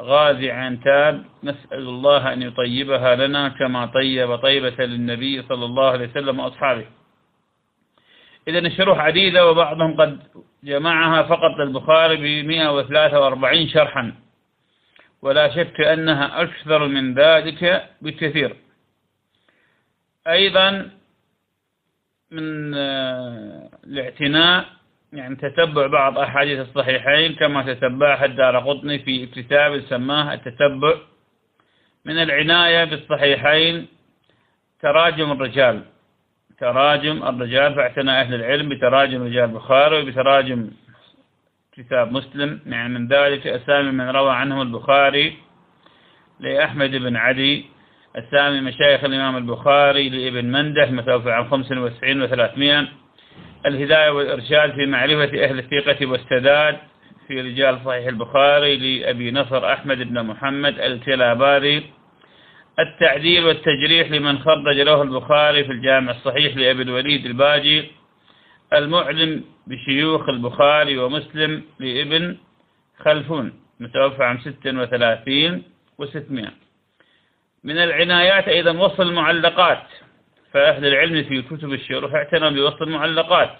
غازي 0.00 0.50
عنتاب 0.50 1.24
نسأل 1.44 1.88
الله 1.88 2.32
أن 2.32 2.42
يطيبها 2.42 3.14
لنا 3.14 3.48
كما 3.48 3.86
طيب 3.86 4.36
طيبة 4.36 4.84
للنبي 4.84 5.42
صلى 5.42 5.64
الله 5.64 5.90
عليه 5.90 6.10
وسلم 6.10 6.40
وأصحابه. 6.40 6.86
إذا 8.48 8.58
الشروح 8.58 8.98
عديدة 8.98 9.50
وبعضهم 9.50 9.96
قد 9.96 10.20
جمعها 10.64 11.22
فقط 11.22 11.60
البخاري 11.60 12.42
ب 12.42 12.46
143 12.46 13.68
شرحا. 13.68 14.14
ولا 15.22 15.54
شك 15.54 15.80
أنها 15.80 16.42
أكثر 16.42 16.86
من 16.86 17.14
ذلك 17.14 17.90
بكثير. 18.02 18.56
أيضا 20.28 20.90
من 22.30 22.74
آه، 22.74 23.70
الاعتناء 23.84 24.81
يعني 25.12 25.36
تتبع 25.36 25.86
بعض 25.86 26.18
أحاديث 26.18 26.68
الصحيحين 26.68 27.34
كما 27.34 27.62
تتبعها 27.62 28.24
الدار 28.24 28.58
قطني 28.58 28.98
في 28.98 29.26
كتاب 29.26 29.80
سماه 29.80 30.34
التتبع. 30.34 30.94
من 32.04 32.22
العناية 32.22 32.84
بالصحيحين 32.84 33.86
تراجم 34.82 35.32
الرجال. 35.32 35.82
تراجم 36.60 37.22
الرجال 37.22 37.74
فاعتنى 37.74 38.10
أهل 38.20 38.34
العلم 38.34 38.68
بتراجم 38.68 39.22
رجال 39.22 39.44
البخاري 39.44 40.02
وبتراجم 40.02 40.70
كتاب 41.72 42.12
مسلم. 42.12 42.60
يعني 42.66 42.88
من 42.88 43.08
ذلك 43.08 43.46
أسامي 43.46 43.90
من 43.90 44.08
روى 44.10 44.32
عنه 44.32 44.62
البخاري 44.62 45.36
لأحمد 46.40 46.90
بن 46.90 47.16
عدي 47.16 47.64
أسامي 48.16 48.60
مشايخ 48.60 49.04
الإمام 49.04 49.36
البخاري 49.36 50.08
لابن 50.08 50.44
مندة 50.44 50.86
متوفى 50.90 51.32
عن 51.32 51.50
95 51.50 52.28
و300 52.28 53.01
الهداية 53.66 54.10
والإرشاد 54.10 54.74
في 54.74 54.86
معرفة 54.86 55.44
أهل 55.44 55.58
الثقة 55.58 56.06
والسداد 56.06 56.78
في 57.28 57.40
رجال 57.40 57.78
صحيح 57.84 58.06
البخاري 58.06 58.76
لأبي 58.76 59.30
نصر 59.30 59.72
أحمد 59.72 59.98
بن 59.98 60.22
محمد 60.22 60.80
الكلاباري 60.80 61.82
التعديل 62.78 63.44
والتجريح 63.44 64.10
لمن 64.10 64.38
خرج 64.38 64.80
له 64.80 65.02
البخاري 65.02 65.64
في 65.64 65.72
الجامع 65.72 66.12
الصحيح 66.12 66.56
لأبي 66.56 66.82
الوليد 66.82 67.26
الباجي. 67.26 67.90
المعلم 68.72 69.44
بشيوخ 69.66 70.28
البخاري 70.28 70.98
ومسلم 70.98 71.62
لابن 71.80 72.36
خلفون 72.98 73.52
متوفى 73.80 74.24
عام 74.24 74.38
36 74.38 75.62
و600 76.02 76.50
من 77.64 77.78
العنايات 77.78 78.48
أيضا 78.48 78.70
وصل 78.78 79.02
المعلقات. 79.02 79.82
فأهل 80.52 80.86
العلم 80.86 81.24
في 81.24 81.42
كتب 81.42 81.72
الشروح 81.72 82.14
اعتنوا 82.14 82.50
بوصل 82.50 82.84
المعلقات. 82.84 83.56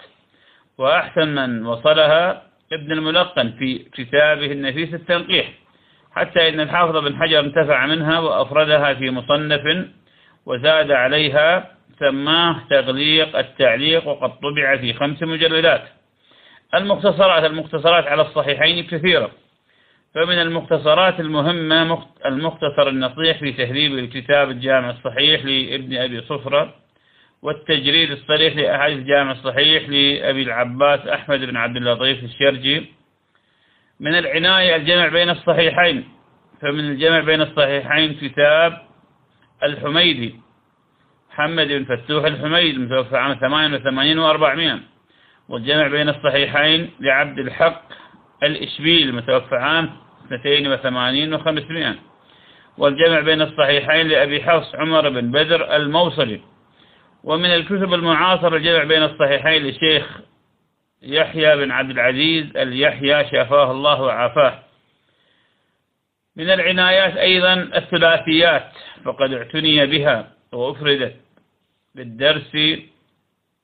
وأحسن 0.77 1.27
من 1.27 1.65
وصلها 1.65 2.43
ابن 2.73 2.91
الملقن 2.91 3.51
في 3.59 3.79
كتابه 3.93 4.51
النفيس 4.51 4.93
التنقيح 4.93 5.51
حتى 6.11 6.49
إن 6.49 6.59
الحافظ 6.59 6.97
بن 6.97 7.15
حجر 7.15 7.39
انتفع 7.39 7.85
منها 7.85 8.19
وأفردها 8.19 8.93
في 8.93 9.09
مصنف 9.11 9.87
وزاد 10.45 10.91
عليها 10.91 11.71
سماه 11.99 12.55
تغليق 12.69 13.37
التعليق 13.37 14.07
وقد 14.07 14.39
طبع 14.39 14.77
في 14.77 14.93
خمس 14.93 15.23
مجلدات. 15.23 15.83
المختصرات 16.75 17.43
المختصرات 17.45 18.07
على 18.07 18.21
الصحيحين 18.21 18.83
كثيرة. 18.83 19.31
فمن 20.15 20.41
المختصرات 20.41 21.19
المهمة 21.19 22.05
المختصر 22.25 22.87
النصيح 22.87 23.39
في 23.39 23.51
تهذيب 23.51 23.97
الكتاب 23.97 24.49
الجامع 24.49 24.89
الصحيح 24.89 25.45
لابن 25.45 25.95
أبي 25.97 26.21
صفرة 26.21 26.82
والتجريد 27.43 28.11
الصريح 28.11 28.55
لأحاديث 28.55 28.97
الجامع 28.97 29.31
الصحيح 29.31 29.89
لأبي 29.89 30.43
العباس 30.43 30.99
أحمد 30.99 31.39
بن 31.39 31.57
عبد 31.57 31.77
اللطيف 31.77 32.23
الشرجي. 32.23 32.85
من 33.99 34.15
العناية 34.15 34.75
الجمع 34.75 35.07
بين 35.07 35.29
الصحيحين 35.29 36.03
فمن 36.61 36.79
الجمع 36.79 37.19
بين 37.19 37.41
الصحيحين 37.41 38.13
كتاب 38.21 38.81
الحميدي. 39.63 40.35
محمد 41.31 41.67
بن 41.67 41.83
فتوح 41.83 42.25
الحميد 42.25 42.79
متوفى 42.79 43.17
عام 43.17 43.33
88 43.33 44.17
و400 44.17 44.79
والجمع 45.49 45.87
بين 45.87 46.09
الصحيحين 46.09 46.91
لعبد 46.99 47.39
الحق 47.39 47.83
الإشبيل 48.43 49.15
متوفى 49.15 49.55
عام 49.55 49.89
82 50.33 51.39
و500 51.39 51.97
والجمع 52.77 53.19
بين 53.19 53.41
الصحيحين 53.41 54.07
لأبي 54.07 54.43
حفص 54.43 54.75
عمر 54.75 55.09
بن 55.09 55.31
بدر 55.31 55.75
الموصلي. 55.75 56.52
ومن 57.23 57.45
الكتب 57.45 57.93
المعاصرة 57.93 58.57
الجمع 58.57 58.83
بين 58.83 59.03
الصحيحين 59.03 59.67
لشيخ 59.67 60.19
يحيى 61.01 61.55
بن 61.55 61.71
عبد 61.71 61.89
العزيز 61.89 62.57
اليحيى 62.57 63.29
شافاه 63.31 63.71
الله 63.71 64.01
وعافاه. 64.01 64.59
من 66.35 66.49
العنايات 66.49 67.17
أيضا 67.17 67.53
الثلاثيات 67.53 68.71
فقد 69.05 69.33
اعتني 69.33 69.85
بها 69.85 70.31
وأفردت 70.51 71.15
بالدرس 71.95 72.57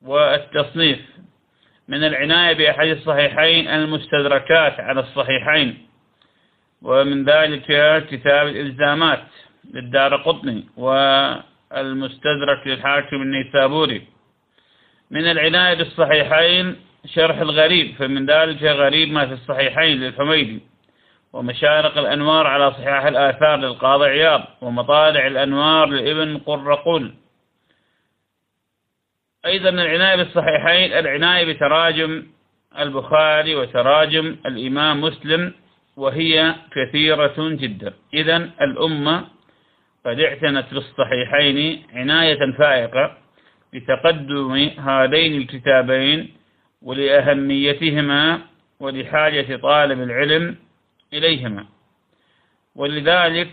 والتصنيف. 0.02 1.00
من 1.88 2.04
العناية 2.04 2.54
بأحد 2.54 2.88
الصحيحين 2.88 3.68
المستدركات 3.68 4.80
على 4.80 5.00
الصحيحين 5.00 5.88
ومن 6.82 7.26
ذلك 7.26 7.68
كتاب 8.10 8.48
الإلزامات 8.48 9.24
للدار 9.74 10.16
قطني 10.16 10.66
والمستدرك 11.72 12.68
للحاكم 12.68 13.22
النيسابوري. 13.22 14.08
من 15.12 15.32
العناية 15.32 15.74
بالصحيحين 15.74 16.76
شرح 17.06 17.38
الغريب 17.38 17.96
فمن 17.96 18.26
ذلك 18.26 18.64
غريب 18.64 19.12
ما 19.12 19.26
في 19.28 19.34
الصحيحين 19.34 20.00
للحميدي. 20.00 20.60
ومشارق 21.34 21.98
الأنوار 21.98 22.48
على 22.48 22.72
صحاح 22.72 23.06
الآثار 23.06 23.58
للقاضي 23.60 24.06
عياض 24.06 24.44
ومطالع 24.62 25.28
الأنوار 25.28 25.88
لابن 25.88 26.38
قرقل. 26.38 27.14
أيضا 29.46 29.70
العناية 29.70 30.16
بالصحيحين 30.16 30.94
العناية 30.94 31.54
بتراجم 31.54 32.24
البخاري 32.80 33.56
وتراجم 33.56 34.36
الإمام 34.46 35.02
مسلم 35.02 35.54
وهي 35.98 36.56
كثيرة 36.76 37.36
جدا. 37.38 37.94
إذا 38.14 38.38
الأمة 38.38 39.39
قد 40.06 40.20
اعتنت 40.20 40.74
بالصحيحين 40.74 41.84
عناية 41.94 42.52
فائقة 42.52 43.18
لتقدم 43.74 44.70
هذين 44.80 45.42
الكتابين 45.42 46.34
ولأهميتهما 46.82 48.40
ولحاجة 48.80 49.56
طالب 49.56 50.02
العلم 50.02 50.56
إليهما. 51.14 51.66
ولذلك 52.76 53.50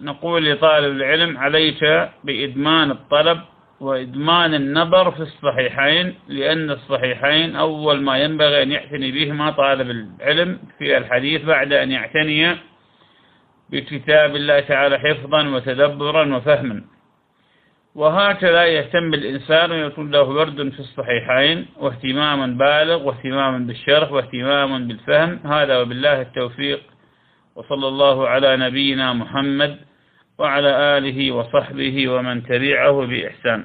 نقول 0.00 0.50
لطالب 0.50 0.96
العلم 0.96 1.38
عليك 1.38 2.10
بإدمان 2.24 2.90
الطلب 2.90 3.40
وإدمان 3.80 4.54
النظر 4.54 5.10
في 5.10 5.20
الصحيحين 5.20 6.14
لأن 6.28 6.70
الصحيحين 6.70 7.56
أول 7.56 8.02
ما 8.02 8.18
ينبغي 8.18 8.62
أن 8.62 8.72
يعتني 8.72 9.12
بهما 9.12 9.50
طالب 9.50 9.90
العلم 9.90 10.58
في 10.78 10.96
الحديث 10.96 11.44
بعد 11.44 11.72
أن 11.72 11.90
يعتني 11.92 12.56
بكتاب 13.72 14.36
الله 14.36 14.60
تعالى 14.60 14.98
حفظا 14.98 15.48
وتدبرا 15.48 16.36
وفهما. 16.36 16.84
وهكذا 17.94 18.64
يهتم 18.64 19.14
الإنسان 19.14 19.72
ويكون 19.72 20.10
له 20.10 20.22
ورد 20.22 20.68
في 20.72 20.80
الصحيحين 20.80 21.66
واهتماما 21.76 22.46
بالغ 22.46 23.02
واهتماما 23.06 23.58
بالشرح 23.58 24.12
واهتماما 24.12 24.78
بالفهم. 24.78 25.40
هذا 25.44 25.78
وبالله 25.78 26.20
التوفيق. 26.20 26.80
وصلى 27.56 27.88
الله 27.88 28.28
على 28.28 28.56
نبينا 28.56 29.12
محمد 29.12 29.78
وعلى 30.38 30.98
آله 30.98 31.32
وصحبه 31.32 32.08
ومن 32.08 32.42
تبعه 32.42 33.06
بإحسان. 33.06 33.64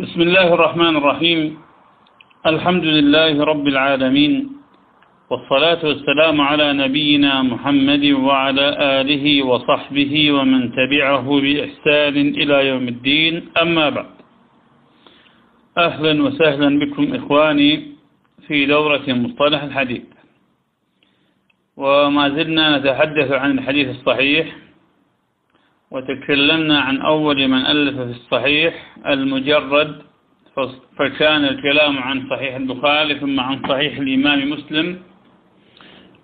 بسم 0.00 0.20
الله 0.20 0.54
الرحمن 0.54 0.96
الرحيم. 0.96 1.62
الحمد 2.46 2.84
لله 2.84 3.44
رب 3.44 3.66
العالمين. 3.68 4.61
والصلاة 5.30 5.80
والسلام 5.86 6.40
على 6.40 6.72
نبينا 6.72 7.42
محمد 7.42 8.04
وعلى 8.04 8.66
آله 9.00 9.42
وصحبه 9.42 10.32
ومن 10.32 10.72
تبعه 10.72 11.40
بإحسان 11.40 12.16
إلى 12.40 12.66
يوم 12.68 12.88
الدين. 12.88 13.34
أما 13.62 13.88
بعد 13.88 14.06
أهلا 15.78 16.22
وسهلا 16.22 16.78
بكم 16.78 17.14
إخواني 17.14 17.82
في 18.48 18.66
دورة 18.66 19.02
مصطلح 19.08 19.62
الحديث. 19.62 20.02
وما 21.76 22.28
زلنا 22.28 22.78
نتحدث 22.78 23.30
عن 23.32 23.58
الحديث 23.58 23.88
الصحيح 23.88 24.46
وتكلمنا 25.90 26.80
عن 26.80 27.00
أول 27.00 27.48
من 27.48 27.66
ألف 27.66 27.96
في 27.96 28.10
الصحيح 28.20 28.96
المجرد 29.06 30.02
فكان 30.98 31.44
الكلام 31.44 31.98
عن 31.98 32.28
صحيح 32.30 32.54
البخاري 32.54 33.14
ثم 33.18 33.40
عن 33.40 33.62
صحيح 33.68 33.96
الإمام 33.98 34.50
مسلم. 34.50 34.98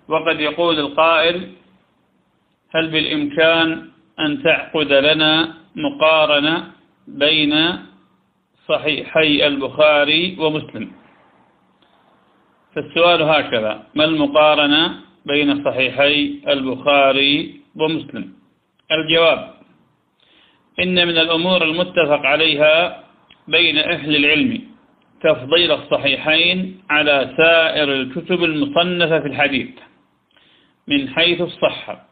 وقد 0.09 0.39
يقول 0.39 0.79
القائل 0.79 1.37
هل 2.75 2.87
بالإمكان 2.87 3.89
أن 4.19 4.43
تعقد 4.43 4.91
لنا 4.93 5.53
مقارنة 5.75 6.71
بين 7.07 7.53
صحيحي 8.69 9.47
البخاري 9.47 10.35
ومسلم؟ 10.39 10.91
فالسؤال 12.75 13.21
هكذا 13.23 13.83
ما 13.95 14.05
المقارنة 14.05 14.95
بين 15.25 15.63
صحيحي 15.65 16.39
البخاري 16.47 17.59
ومسلم؟ 17.75 18.33
الجواب 18.91 19.53
إن 20.79 21.07
من 21.07 21.17
الأمور 21.17 21.63
المتفق 21.63 22.25
عليها 22.25 23.03
بين 23.47 23.77
أهل 23.77 24.15
العلم 24.15 24.61
تفضيل 25.23 25.71
الصحيحين 25.71 26.81
على 26.89 27.33
سائر 27.37 27.93
الكتب 27.93 28.43
المصنفة 28.43 29.19
في 29.19 29.27
الحديث. 29.27 29.69
من 30.89 31.09
حيث 31.09 31.41
الصحة 31.41 32.05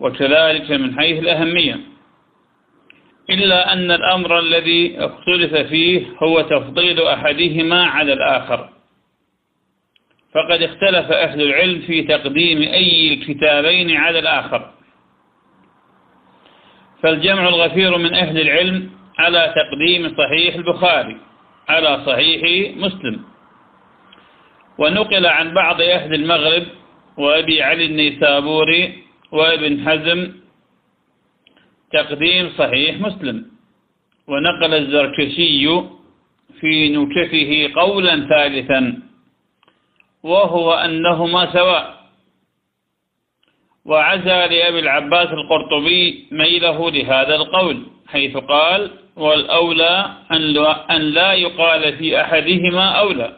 وكذلك 0.00 0.70
من 0.70 0.98
حيث 0.98 1.18
الأهمية. 1.18 1.80
إلا 3.30 3.72
أن 3.72 3.90
الأمر 3.90 4.38
الذي 4.38 4.96
اختلف 4.98 5.54
فيه 5.54 6.06
هو 6.22 6.40
تفضيل 6.40 7.02
أحدهما 7.02 7.84
على 7.86 8.12
الآخر. 8.12 8.70
فقد 10.34 10.62
اختلف 10.62 11.12
أهل 11.12 11.42
العلم 11.42 11.80
في 11.80 12.02
تقديم 12.02 12.62
أي 12.62 13.14
الكتابين 13.14 13.96
على 13.96 14.18
الآخر. 14.18 14.70
فالجمع 17.02 17.48
الغفير 17.48 17.98
من 17.98 18.14
أهل 18.14 18.40
العلم 18.40 18.90
على 19.18 19.54
تقديم 19.56 20.16
صحيح 20.18 20.54
البخاري 20.54 21.16
على 21.68 22.04
صحيح 22.06 22.76
مسلم. 22.76 23.22
ونقل 24.78 25.26
عن 25.26 25.54
بعض 25.54 25.80
أهل 25.80 26.14
المغرب 26.14 26.66
وأبي 27.16 27.62
علي 27.62 27.84
النيسابوري 27.84 28.82
وابن 29.32 29.72
حزم. 29.88 30.20
تقديم 31.92 32.44
صحيح 32.58 33.00
مسلم. 33.00 33.38
ونقل 34.28 34.74
الزركشي 34.74 35.64
في 36.60 36.88
نكته 36.96 37.70
قولا 37.76 38.28
ثالثا 38.28 39.02
وهو 40.22 40.72
أنهما 40.72 41.52
سواء. 41.52 41.86
وعزى 43.84 44.38
لأبي 44.48 44.78
العباس 44.78 45.28
القرطبي 45.28 46.28
ميله 46.32 46.90
لهذا 46.90 47.34
القول 47.34 47.76
حيث 48.08 48.36
قال 48.36 48.90
والأولى 49.16 50.10
أن 50.90 51.00
لا 51.00 51.32
يقال 51.32 51.96
في 51.98 52.20
أحدهما 52.20 52.86
أولى 52.88 53.36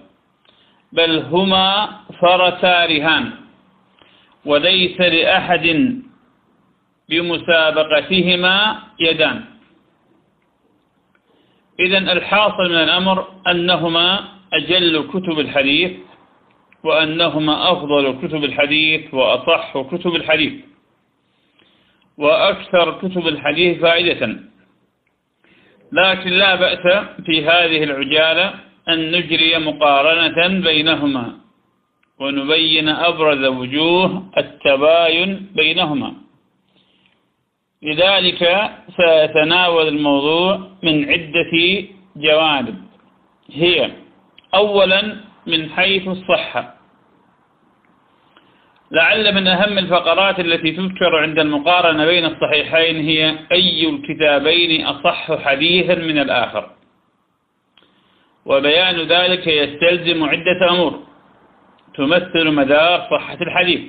بل 0.93 1.19
هما 1.19 1.91
فرسارهان. 2.21 3.46
وليس 4.47 5.01
لأحد 5.01 5.67
بمسابقتهما 7.09 8.57
يدان. 9.01 9.45
إذا 11.81 11.99
الحاصل 11.99 12.71
من 12.71 12.77
الأمر 12.77 13.29
أنهما 13.47 14.25
أجل 14.53 15.09
كتب 15.13 15.41
الحديث 15.41 15.93
وأنهما 16.85 17.73
أفضل 17.73 18.19
كتب 18.23 18.45
الحديث 18.45 19.15
وأصح 19.15 19.79
كتب 19.93 20.15
الحديث 20.17 20.53
وأكثر 22.19 22.99
كتب 22.99 23.29
الحديث 23.29 23.81
فائدة. 23.81 24.23
لكن 25.93 26.31
لا 26.31 26.55
بأس 26.55 27.05
في 27.27 27.45
هذه 27.45 27.85
العجالة 27.85 28.55
أن 28.89 29.11
نجري 29.13 29.59
مقارنة 29.59 30.61
بينهما. 30.61 31.46
ونبين 32.21 32.89
أبرز 32.89 33.45
وجوه 33.45 34.31
التباين 34.39 35.53
بينهما. 35.55 36.13
لذلك 37.83 38.71
سيتناول 38.97 39.89
الموضوع 39.89 40.69
من 40.83 41.11
عدة 41.11 41.85
جوانب. 42.17 42.77
هي 43.53 43.91
أولا 44.55 45.17
من 45.47 45.71
حيث 45.71 46.09
الصحة. 46.09 46.77
لعل 48.91 49.35
من 49.35 49.47
أهم 49.47 49.79
الفقرات 49.79 50.41
التي 50.41 50.71
تذكر 50.73 51.17
عند 51.17 51.39
المقارنة 51.39 52.07
بين 52.07 52.25
الصحيحين 52.25 52.97
هي 52.97 53.39
أي 53.53 53.89
الكتابين 53.89 54.87
أصح 54.87 55.43
حديثا 55.43 55.95
من 55.95 56.19
الآخر. 56.19 56.71
وبيان 58.47 59.01
ذلك 59.01 59.47
يستلزم 59.47 60.25
عدة 60.25 60.71
أمور. 60.71 61.06
تمثل 61.97 62.51
مدار 62.51 63.09
صحة 63.11 63.39
الحديث. 63.41 63.81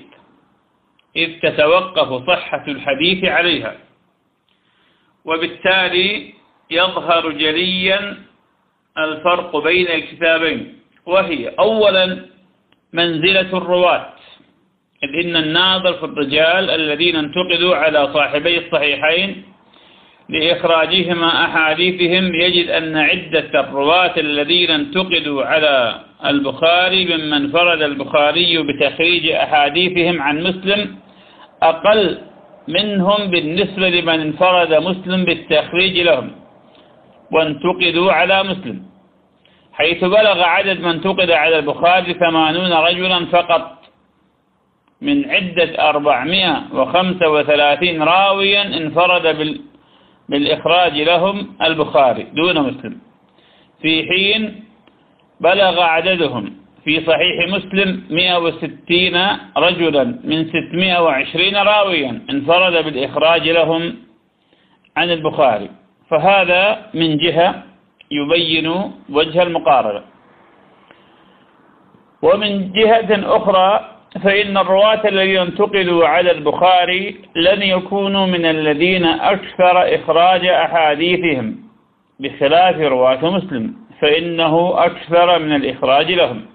إذ 1.16 1.40
تتوقف 1.40 2.28
صحة 2.28 2.64
الحديث 2.68 3.26
عليها. 3.26 3.76
وبالتالي 5.26 6.34
يظهر 6.72 7.32
جليا 7.32 8.18
الفرق 8.98 9.58
بين 9.58 9.88
الكتابين. 9.88 10.80
وهي 11.06 11.50
أولا 11.60 12.26
منزلة 12.94 13.58
الرواة. 13.58 14.14
إذ 15.04 15.26
إن 15.26 15.36
الناظر 15.36 15.94
في 15.94 16.06
الرجال 16.06 16.70
الذين 16.70 17.16
انتقدوا 17.16 17.76
على 17.76 18.14
صاحبي 18.14 18.58
الصحيحين 18.58 19.44
لإخراجهما 20.30 21.46
أحاديثهم 21.46 22.36
يجد 22.36 22.70
أن 22.70 22.98
عدة 22.98 23.60
الرواة 23.60 24.20
الذين 24.20 24.72
انتقدوا 24.72 25.46
على 25.46 26.07
البخاري 26.26 27.18
ممن 27.18 27.52
فرد 27.52 27.82
البخاري 27.82 28.58
بتخريج 28.64 29.28
أحاديثهم 29.32 30.22
عن 30.22 30.44
مسلم 30.44 30.98
أقل 31.64 32.18
منهم 32.68 33.28
بالنسبة 33.32 33.90
لمن 33.90 34.20
انفرد 34.20 34.74
مسلم 34.74 35.26
بالتخريج 35.26 36.00
لهم 36.00 36.32
وانتقدوا 37.32 38.12
على 38.12 38.44
مسلم. 38.44 38.84
حيث 39.74 40.04
بلغ 40.04 40.42
عدد 40.42 40.80
من 40.80 40.90
انتقد 40.90 41.32
على 41.32 41.60
البخاري 41.60 42.14
ثمانون 42.14 42.72
رجلا 42.74 43.26
فقط. 43.26 43.78
من 45.02 45.30
عدة 45.30 45.90
أربعمائة 45.90 46.64
وخمسة 46.74 47.30
وثلاثين 47.30 48.04
راويا 48.04 48.62
انفرد 48.62 49.26
بالإخراج 50.30 51.02
لهم 51.02 51.56
البخاري 51.62 52.24
دون 52.24 52.62
مسلم. 52.62 52.98
في 53.82 54.04
حين 54.10 54.67
بلغ 55.40 55.82
عددهم 55.82 56.54
في 56.84 57.06
صحيح 57.06 57.48
مسلم 57.48 58.04
160 58.10 59.38
رجلا 59.58 60.04
من 60.24 60.46
620 60.46 61.56
راويا 61.56 62.22
انفرد 62.30 62.86
بالإخراج 62.86 63.50
لهم 63.50 63.96
عن 64.98 65.12
البخاري. 65.12 65.70
فهذا 66.10 66.90
من 66.94 67.18
جهة 67.18 67.64
يبين 68.12 68.92
وجه 69.10 69.44
المقارنة. 69.44 70.04
ومن 72.22 72.72
جهة 72.72 73.38
أخرى 73.38 73.92
فإن 74.24 74.58
الرواة 74.58 75.08
الذين 75.08 75.38
انتقلوا 75.38 76.08
على 76.08 76.32
البخاري 76.32 77.16
لن 77.36 77.62
يكونوا 77.62 78.26
من 78.26 78.46
الذين 78.46 79.06
أكثر 79.06 79.96
إخراج 79.96 80.46
أحاديثهم 80.46 81.56
بخلاف 82.20 82.76
رواة 82.80 83.30
مسلم. 83.30 83.87
فإنه 84.02 84.74
أكثر 84.86 85.40
من 85.40 85.56
الإخراج 85.56 86.12
لهم. 86.12 86.46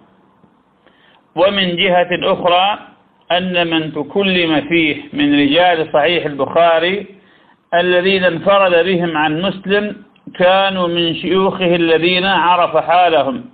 ومن 1.36 1.76
جهة 1.76 2.08
أخرى 2.32 2.78
أن 3.32 3.66
من 3.70 3.92
تكلم 3.92 4.60
فيه 4.68 4.96
من 5.12 5.40
رجال 5.40 5.90
صحيح 5.92 6.26
البخاري 6.26 7.06
الذين 7.74 8.24
انفرد 8.24 8.84
بهم 8.84 9.16
عن 9.16 9.42
مسلم 9.42 9.96
كانوا 10.38 10.88
من 10.88 11.14
شيوخه 11.14 11.76
الذين 11.76 12.24
عرف 12.24 12.76
حالهم 12.76 13.44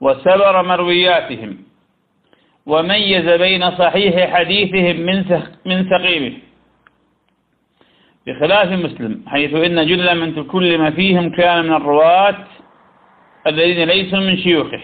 وسبر 0.00 0.62
مروياتهم 0.62 1.58
وميز 2.66 3.28
بين 3.40 3.70
صحيح 3.70 4.34
حديثهم 4.34 4.96
من 5.00 5.42
من 5.66 5.90
سقيمه 5.90 6.32
بخلاف 8.28 8.68
مسلم 8.72 9.22
حيث 9.26 9.54
إن 9.54 9.86
جل 9.86 10.20
من 10.20 10.34
تكلم 10.36 10.90
فيهم 10.90 11.30
كان 11.30 11.64
من 11.64 11.72
الرواة 11.72 12.36
الذين 13.46 13.88
ليسوا 13.88 14.18
من 14.18 14.36
شيوخه. 14.38 14.80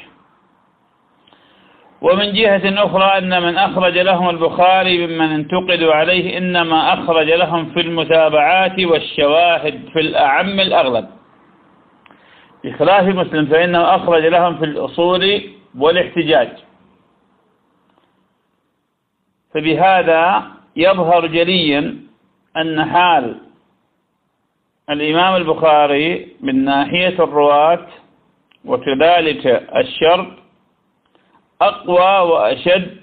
ومن 2.03 2.33
جهة 2.33 2.85
أخرى 2.85 3.19
أن 3.19 3.43
من 3.43 3.57
أخرج 3.59 3.99
لهم 3.99 4.31
البخاري 4.31 5.07
ممن 5.07 5.31
انتقدوا 5.33 5.95
عليه 5.95 6.39
إنما 6.39 6.93
أخرج 6.95 7.31
لهم 7.31 7.71
في 7.75 7.81
المتابعات 7.81 8.81
والشواهد 8.81 9.89
في 9.93 10.01
الأعم 10.01 10.61
الأغلب. 10.61 11.09
بخلاف 12.65 13.05
مسلم 13.05 13.47
فإنه 13.47 13.95
أخرج 13.97 14.27
لهم 14.27 14.59
في 14.59 14.65
الأصول 14.65 15.41
والاحتجاج. 15.79 16.49
فبهذا 19.55 20.43
يظهر 20.77 21.27
جليا 21.27 22.04
أن 22.57 22.85
حال 22.85 23.41
الإمام 24.91 25.37
البخاري 25.37 26.37
من 26.41 26.65
ناحية 26.65 27.09
الرواة 27.09 27.87
وكذلك 28.65 29.47
الشرط 29.77 30.27
أقوى 31.63 32.31
وأشد 32.31 33.01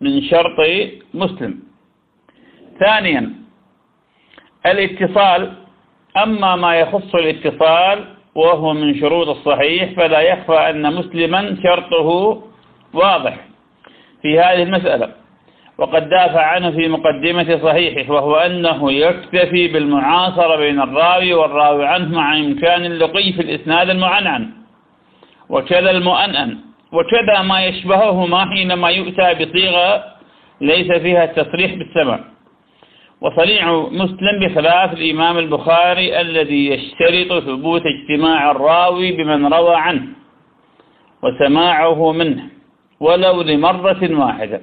من 0.00 0.22
شرط 0.22 0.58
مسلم. 1.14 1.62
ثانيا 2.80 3.32
الاتصال 4.66 5.52
أما 6.16 6.56
ما 6.56 6.74
يخص 6.76 7.14
الاتصال 7.14 8.14
وهو 8.34 8.72
من 8.72 9.00
شروط 9.00 9.28
الصحيح 9.28 9.92
فلا 9.96 10.20
يخفى 10.20 10.70
أن 10.70 10.94
مسلما 10.94 11.56
شرطه 11.62 12.08
واضح 12.94 13.36
في 14.22 14.40
هذه 14.40 14.62
المسألة. 14.62 15.23
وقد 15.78 16.08
دافع 16.08 16.42
عنه 16.42 16.70
في 16.70 16.88
مقدمة 16.88 17.60
صحيحه 17.62 18.12
وهو 18.12 18.36
أنه 18.36 18.92
يكتفي 18.92 19.68
بالمعاصرة 19.68 20.56
بين 20.56 20.80
الراوي 20.80 21.34
والراوي 21.34 21.86
عنه 21.86 22.08
مع 22.14 22.36
إمكان 22.36 22.84
اللقي 22.84 23.32
في 23.32 23.42
الإسناد 23.42 23.90
المعنعن. 23.90 24.50
وكذا 25.48 25.90
المؤنن 25.90 26.58
وكذا 26.92 27.42
ما 27.42 27.64
يشبههما 27.64 28.50
حينما 28.50 28.88
يؤتى 28.88 29.34
بصيغة 29.34 30.04
ليس 30.60 30.92
فيها 30.92 31.24
التصريح 31.24 31.74
بالسمع 31.74 32.20
وصنيع 33.20 33.88
مسلم 33.90 34.40
بخلاف 34.40 34.92
الإمام 34.92 35.38
البخاري 35.38 36.20
الذي 36.20 36.66
يشترط 36.66 37.42
ثبوت 37.42 37.82
اجتماع 37.86 38.50
الراوي 38.50 39.12
بمن 39.12 39.54
روى 39.54 39.74
عنه 39.76 40.02
وسماعه 41.22 42.12
منه 42.12 42.42
ولو 43.00 43.42
لمرة 43.42 44.20
واحدة. 44.20 44.60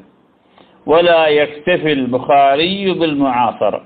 ولا 0.86 1.28
يكتفي 1.28 1.94
البخاري 1.94 2.91
بالمعاصرة. 2.94 3.84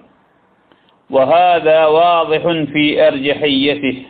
وهذا 1.09 1.85
واضح 1.85 2.41
في 2.73 3.07
أرجحيته 3.07 4.03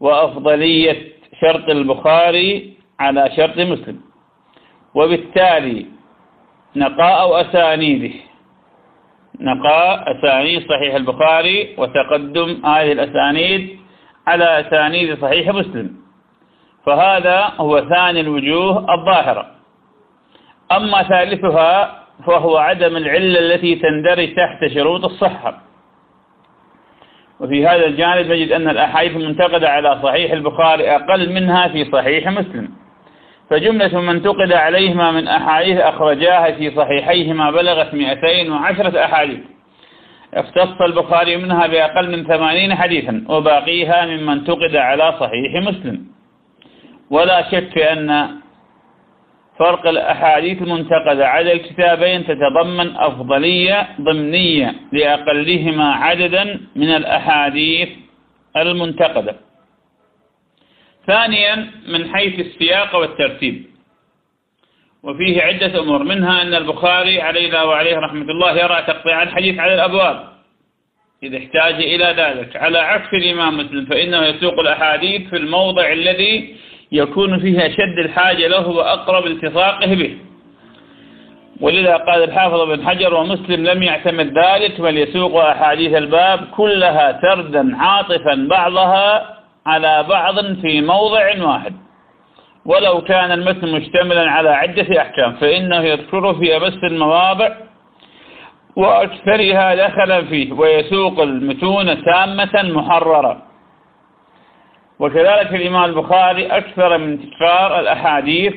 وأفضلية 0.00 1.12
شرط 1.40 1.68
البخاري 1.70 2.76
على 3.00 3.30
شرط 3.36 3.58
مسلم. 3.58 4.00
وبالتالي 4.94 5.86
نقاء 6.76 7.40
أسانيده. 7.40 8.14
نقاء 9.40 10.18
أسانيد 10.18 10.68
صحيح 10.68 10.94
البخاري 10.94 11.74
وتقدم 11.78 12.66
هذه 12.66 12.92
الأسانيد 12.92 13.78
على 14.26 14.60
أسانيد 14.60 15.20
صحيح 15.20 15.48
مسلم. 15.48 15.96
فهذا 16.86 17.52
هو 17.60 17.80
ثاني 17.88 18.20
الوجوه 18.20 18.94
الظاهرة. 18.94 19.46
أما 20.72 21.02
ثالثها 21.02 22.02
فهو 22.26 22.56
عدم 22.56 22.96
العلة 22.96 23.38
التي 23.38 23.74
تندرج 23.74 24.34
تحت 24.34 24.66
شروط 24.66 25.04
الصحة. 25.04 25.62
وفي 27.40 27.66
هذا 27.66 27.86
الجانب 27.86 28.32
نجد 28.32 28.52
أن 28.52 28.68
الأحاديث 28.68 29.16
المنتقدة 29.16 29.68
على 29.68 30.00
صحيح 30.02 30.32
البخاري 30.32 30.90
أقل 30.90 31.32
منها 31.32 31.68
في 31.68 31.90
صحيح 31.92 32.28
مسلم. 32.28 32.68
فجملة 33.50 34.00
من 34.00 34.08
انتقد 34.08 34.52
عليهما 34.52 35.10
من 35.10 35.28
أحاديث 35.28 35.80
أخرجاها 35.80 36.50
في 36.52 36.76
صحيحيهما 36.76 37.50
بلغت 37.50 37.94
210 37.94 39.04
أحاديث. 39.04 39.40
اختص 40.34 40.82
البخاري 40.82 41.36
منها 41.36 41.66
بأقل 41.66 42.10
من 42.10 42.24
ثمانين 42.24 42.74
حديثا 42.74 43.24
وباقيها 43.28 44.06
مما 44.06 44.32
انتقد 44.32 44.76
على 44.76 45.14
صحيح 45.20 45.62
مسلم. 45.62 46.06
ولا 47.10 47.50
شك 47.50 47.78
أن 47.78 48.28
فرق 49.58 49.88
الأحاديث 49.88 50.62
المنتقدة 50.62 51.28
على 51.28 51.52
الكتابين 51.52 52.26
تتضمن 52.26 52.96
أفضلية 52.96 53.88
ضمنية 54.00 54.74
لأقلهما 54.92 55.92
عددا 55.92 56.60
من 56.76 56.90
الأحاديث 56.90 57.88
المنتقدة. 58.56 59.36
ثانيا 61.06 61.70
من 61.88 62.14
حيث 62.14 62.40
السياق 62.40 62.96
والترتيب. 62.96 63.66
وفيه 65.02 65.42
عدة 65.42 65.80
أمور 65.80 66.02
منها 66.02 66.42
أن 66.42 66.54
البخاري 66.54 67.20
علينا 67.20 67.62
وعليه 67.62 67.96
رحمة 67.98 68.30
الله 68.30 68.52
يرى 68.58 68.84
تقطيع 68.86 69.22
الحديث 69.22 69.58
على 69.58 69.74
الأبواب. 69.74 70.28
إذا 71.22 71.38
احتاج 71.38 71.74
إلى 71.74 72.14
ذلك. 72.16 72.56
على 72.56 72.78
عكس 72.78 73.14
الإمام 73.14 73.56
مسلم 73.56 73.86
فإنه 73.86 74.26
يسوق 74.26 74.60
الأحاديث 74.60 75.30
في 75.30 75.36
الموضع 75.36 75.92
الذي 75.92 76.56
يكون 76.92 77.38
فيه 77.38 77.66
أشد 77.66 77.98
الحاجة 77.98 78.46
له 78.46 78.68
وأقرب 78.68 79.26
التصاقه 79.26 79.94
به. 79.94 80.18
ولذا 81.60 81.96
قال 81.96 82.24
الحافظ 82.24 82.60
بن 82.60 82.88
حجر 82.88 83.14
ومسلم 83.14 83.66
لم 83.66 83.82
يعتمد 83.82 84.38
ذلك 84.38 84.80
بل 84.80 84.98
يسوق 84.98 85.44
أحاديث 85.44 85.94
الباب 85.96 86.40
كلها 86.56 87.20
سردا 87.22 87.76
عاطفا 87.76 88.46
بعضها 88.50 89.36
على 89.66 90.04
بعض 90.08 90.34
في 90.62 90.80
موضع 90.80 91.44
واحد. 91.44 91.72
ولو 92.66 93.00
كان 93.00 93.32
المتن 93.32 93.72
مشتملا 93.72 94.30
على 94.30 94.48
عدة 94.50 95.00
أحكام 95.00 95.32
فإنه 95.32 95.80
يذكر 95.80 96.34
في 96.34 96.56
أبس 96.56 96.78
المواضع 96.84 97.48
وأكثرها 98.76 99.74
دخلا 99.74 100.24
فيه 100.24 100.52
ويسوق 100.52 101.20
المتون 101.20 102.04
تامة 102.04 102.62
محررة. 102.62 103.45
وكذلك 104.98 105.54
الإمام 105.54 105.84
البخاري 105.84 106.46
أكثر 106.46 106.98
من 106.98 107.30
تكرار 107.30 107.80
الأحاديث 107.80 108.54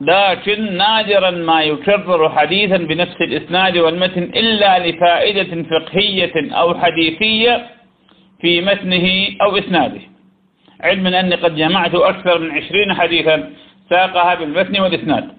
لكن 0.00 0.76
نادرا 0.76 1.30
ما 1.30 1.62
يكرر 1.62 2.30
حديثا 2.30 2.76
بنفس 2.76 3.16
الإسناد 3.20 3.76
والمتن 3.78 4.22
إلا 4.22 4.88
لفائدة 4.88 5.62
فقهية 5.62 6.54
أو 6.54 6.74
حديثية 6.74 7.66
في 8.40 8.60
متنه 8.60 9.26
أو 9.42 9.58
إسناده. 9.58 10.00
علما 10.80 11.20
أني 11.20 11.34
قد 11.34 11.56
جمعت 11.56 11.94
أكثر 11.94 12.38
من 12.38 12.50
عشرين 12.50 12.94
حديثا 12.94 13.50
ساقها 13.90 14.34
بالمتن 14.34 14.80
والإسناد. 14.80 15.37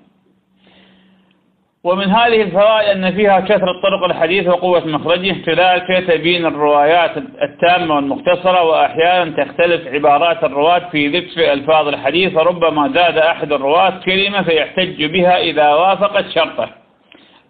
ومن 1.84 2.10
هذه 2.10 2.42
الفوائد 2.42 2.90
أن 2.90 3.16
فيها 3.16 3.40
كثرة 3.40 3.82
طرق 3.84 4.04
الحديث 4.04 4.48
وقوة 4.48 4.88
مخرجه 4.88 5.34
كذلك 5.46 6.08
تبين 6.08 6.46
الروايات 6.46 7.18
التامة 7.18 7.96
والمختصرة 7.96 8.64
وأحيانا 8.64 9.46
تختلف 9.46 9.88
عبارات 9.88 10.44
الرواة 10.44 10.90
في 10.92 11.08
ذكر 11.08 11.54
ألفاظ 11.54 11.88
الحديث 11.88 12.34
فربما 12.34 12.92
زاد 12.94 13.18
أحد 13.18 13.54
الرواة 13.54 13.94
كلمة 14.06 14.42
فيحتج 14.42 15.06
بها 15.06 15.38
إذا 15.38 15.74
وافقت 15.74 16.26
شرطه 16.30 16.70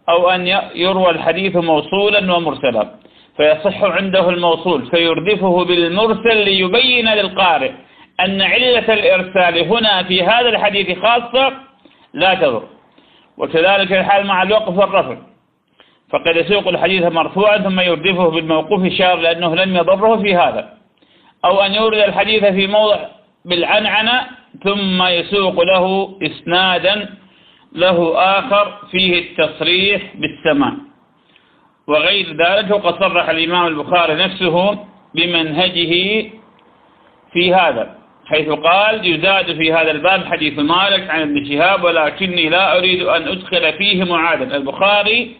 أو 0.10 0.30
أن 0.30 0.48
يروى 0.76 1.10
الحديث 1.10 1.56
موصولا 1.56 2.36
ومرسلا 2.36 2.90
فيصح 3.38 3.84
عنده 3.84 4.30
الموصول 4.30 4.86
فيردفه 4.92 5.66
بالمرسل 5.66 6.38
ليبين 6.38 7.06
للقارئ 7.10 7.72
أن 8.20 8.42
علة 8.42 8.94
الإرسال 8.94 9.60
هنا 9.60 10.04
في 10.04 10.24
هذا 10.24 10.50
الحديث 10.50 11.00
خاصة 11.00 11.54
لا 12.14 12.34
تضر. 12.34 12.64
وكذلك 13.40 13.94
الحال 13.94 14.28
مع 14.28 14.44
الوقف 14.44 14.78
والرفع 14.78 15.18
فقد 16.10 16.36
يسوق 16.36 16.68
الحديث 16.68 17.04
مرفوعا 17.04 17.58
ثم 17.58 17.80
يردفه 17.80 18.30
بالموقوف 18.30 18.88
شار 18.88 19.16
لأنه 19.16 19.56
لم 19.56 19.76
يضره 19.76 20.22
في 20.22 20.36
هذا. 20.36 20.74
أو 21.46 21.62
أن 21.62 21.74
يورد 21.74 21.98
الحديث 21.98 22.46
في 22.46 22.68
موضع 22.68 23.00
بالعنعنة 23.46 24.28
ثم 24.64 25.04
يسوق 25.04 25.64
له 25.64 26.18
إسنادا 26.24 27.10
له 27.76 28.18
آخر 28.40 28.78
فيه 28.92 29.20
التصريح 29.20 30.02
بالسماع. 30.16 30.74
وغير 31.88 32.38
ذلك 32.38 32.72
وقد 32.72 33.00
صرح 33.00 33.30
الإمام 33.30 33.68
البخاري 33.68 34.16
نفسه 34.16 34.86
بمنهجه 35.16 36.30
في 37.34 37.54
هذا. 37.54 37.99
حيث 38.30 38.50
قال 38.50 39.06
يزاد 39.06 39.58
في 39.58 39.74
هذا 39.74 39.92
الباب 39.92 40.26
حديث 40.26 40.60
مالك 40.60 41.10
عن 41.10 41.22
ابن 41.22 41.46
شهاب 41.46 41.84
ولكني 41.84 42.50
لا 42.50 42.78
أريد 42.78 43.02
أن 43.02 43.28
أدخل 43.28 43.74
فيه 43.74 44.04
معادا 44.04 44.58
البخاري 44.58 45.36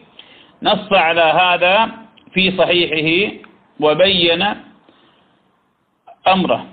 نص 0.64 0.94
على 0.94 1.22
هذا 1.22 1.90
في 2.34 2.58
صحيحه 2.58 3.36
وبين 3.80 4.46
أمره. 6.28 6.66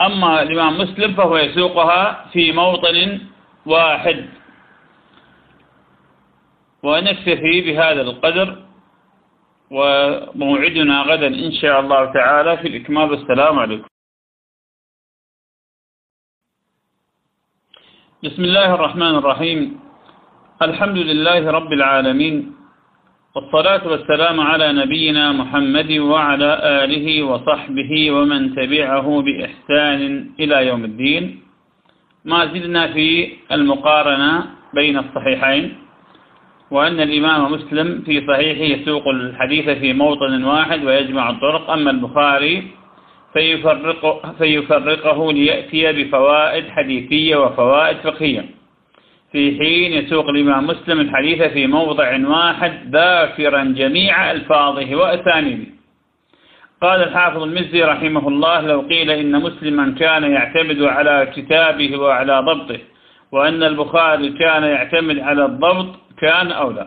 أما 0.00 0.42
الإمام 0.42 0.78
مسلم 0.78 1.14
فهو 1.14 1.36
يسوقها 1.36 2.26
في 2.32 2.52
موطن 2.52 3.20
واحد. 3.66 4.26
ونكتفي 6.82 7.60
بهذا 7.60 8.00
القدر 8.00 8.62
وموعدنا 9.70 11.02
غدا 11.02 11.26
إن 11.26 11.52
شاء 11.52 11.80
الله 11.80 12.12
تعالى 12.12 12.56
في 12.56 12.68
الإكمال. 12.68 13.10
والسلام 13.10 13.58
عليكم. 13.58 13.91
بسم 18.22 18.44
الله 18.44 18.74
الرحمن 18.74 19.14
الرحيم. 19.18 19.60
الحمد 20.62 20.98
لله 20.98 21.42
رب 21.50 21.72
العالمين. 21.72 22.54
والصلاة 23.34 23.82
والسلام 23.82 24.40
على 24.40 24.72
نبينا 24.72 25.32
محمد 25.32 25.90
وعلى 25.92 26.50
آله 26.84 27.22
وصحبه 27.22 27.92
ومن 28.10 28.54
تبعه 28.54 29.06
بإحسان 29.22 30.00
إلى 30.40 30.66
يوم 30.66 30.84
الدين. 30.84 31.24
ما 32.24 32.46
زلنا 32.46 32.94
في 32.94 33.08
المقارنة 33.52 34.32
بين 34.74 34.98
الصحيحين 34.98 35.64
وأن 36.70 37.00
الإمام 37.00 37.52
مسلم 37.52 38.02
في 38.06 38.22
صحيحه 38.22 38.64
يسوق 38.74 39.08
الحديث 39.08 39.66
في 39.82 39.92
موطن 39.92 40.44
واحد 40.44 40.84
ويجمع 40.84 41.30
الطرق. 41.30 41.70
أما 41.70 41.90
البخاري 41.90 42.70
فيفرقه, 43.32 44.34
فيفرقه 44.38 45.32
ليأتي 45.32 45.92
بفوائد 45.92 46.68
حديثية 46.68 47.36
وفوائد 47.36 47.96
فقهية. 47.96 48.44
في 49.32 49.58
حين 49.58 49.92
يسوق 49.92 50.28
الإمام 50.28 50.66
مسلم 50.66 51.00
الحديث 51.00 51.42
في 51.42 51.66
موضع 51.66 52.28
واحد 52.28 52.72
ذاكرا 52.90 53.64
جميع 53.64 54.30
ألفاظه 54.30 54.96
وأسانيده. 54.96 55.72
قال 56.82 57.02
الحافظ 57.02 57.42
المزي 57.42 57.82
رحمه 57.82 58.28
الله 58.28 58.60
لو 58.60 58.80
قيل 58.80 59.10
إن 59.10 59.40
مسلما 59.42 59.94
كان 59.98 60.32
يعتمد 60.32 60.82
على 60.82 61.32
كتابه 61.36 61.96
وعلى 61.96 62.40
ضبطه 62.40 62.78
وأن 63.32 63.62
البخاري 63.62 64.30
كان 64.30 64.62
يعتمد 64.62 65.18
على 65.18 65.44
الضبط 65.44 65.94
كان 66.18 66.52
أولى. 66.52 66.86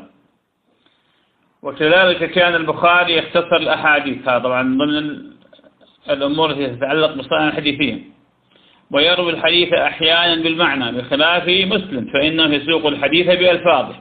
وكذلك 1.62 2.32
كان 2.32 2.56
البخاري 2.56 3.18
يختصر 3.18 3.56
الأحاديث 3.56 4.30
هذا 4.30 4.40
طبعا 4.40 4.62
ضمن 4.78 5.35
الأمور 6.10 6.52
التي 6.52 6.68
تتعلق 6.68 7.14
بالصنع 7.14 7.48
الحديثية 7.48 8.00
ويروي 8.92 9.32
الحديث 9.32 9.74
أحيانا 9.74 10.44
بالمعنى 10.44 10.92
بخلاف 10.92 11.44
مسلم 11.48 12.06
فإنه 12.14 12.54
يسوق 12.56 12.86
الحديث 12.86 13.28
بألفاظه. 13.28 13.96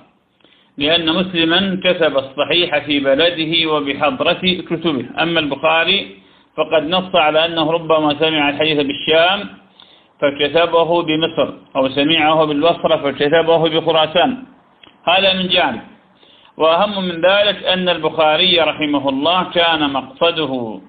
لأن 0.78 1.14
مسلما 1.14 1.80
كتب 1.84 2.16
الصحيح 2.16 2.78
في 2.78 3.00
بلده 3.00 3.70
وبحضرة 3.70 4.62
كتبه. 4.70 5.06
أما 5.22 5.40
البخاري 5.40 6.16
فقد 6.56 6.82
نص 6.88 7.14
على 7.14 7.44
أنه 7.44 7.70
ربما 7.70 8.18
سمع 8.20 8.50
الحديث 8.50 8.86
بالشام 8.86 9.48
فكتبه 10.20 11.02
بمصر 11.02 11.52
أو 11.76 11.88
سمعه 11.88 12.44
بالبصرة 12.44 12.96
فكتبه 12.96 13.68
بخراسان. 13.68 14.42
هذا 15.04 15.34
من 15.34 15.48
جانب. 15.48 15.80
وأهم 16.56 17.04
من 17.04 17.20
ذلك 17.20 17.64
أن 17.64 17.88
البخاري 17.88 18.60
رحمه 18.60 19.08
الله 19.08 19.50
كان 19.50 19.90
مقصده 19.90 20.80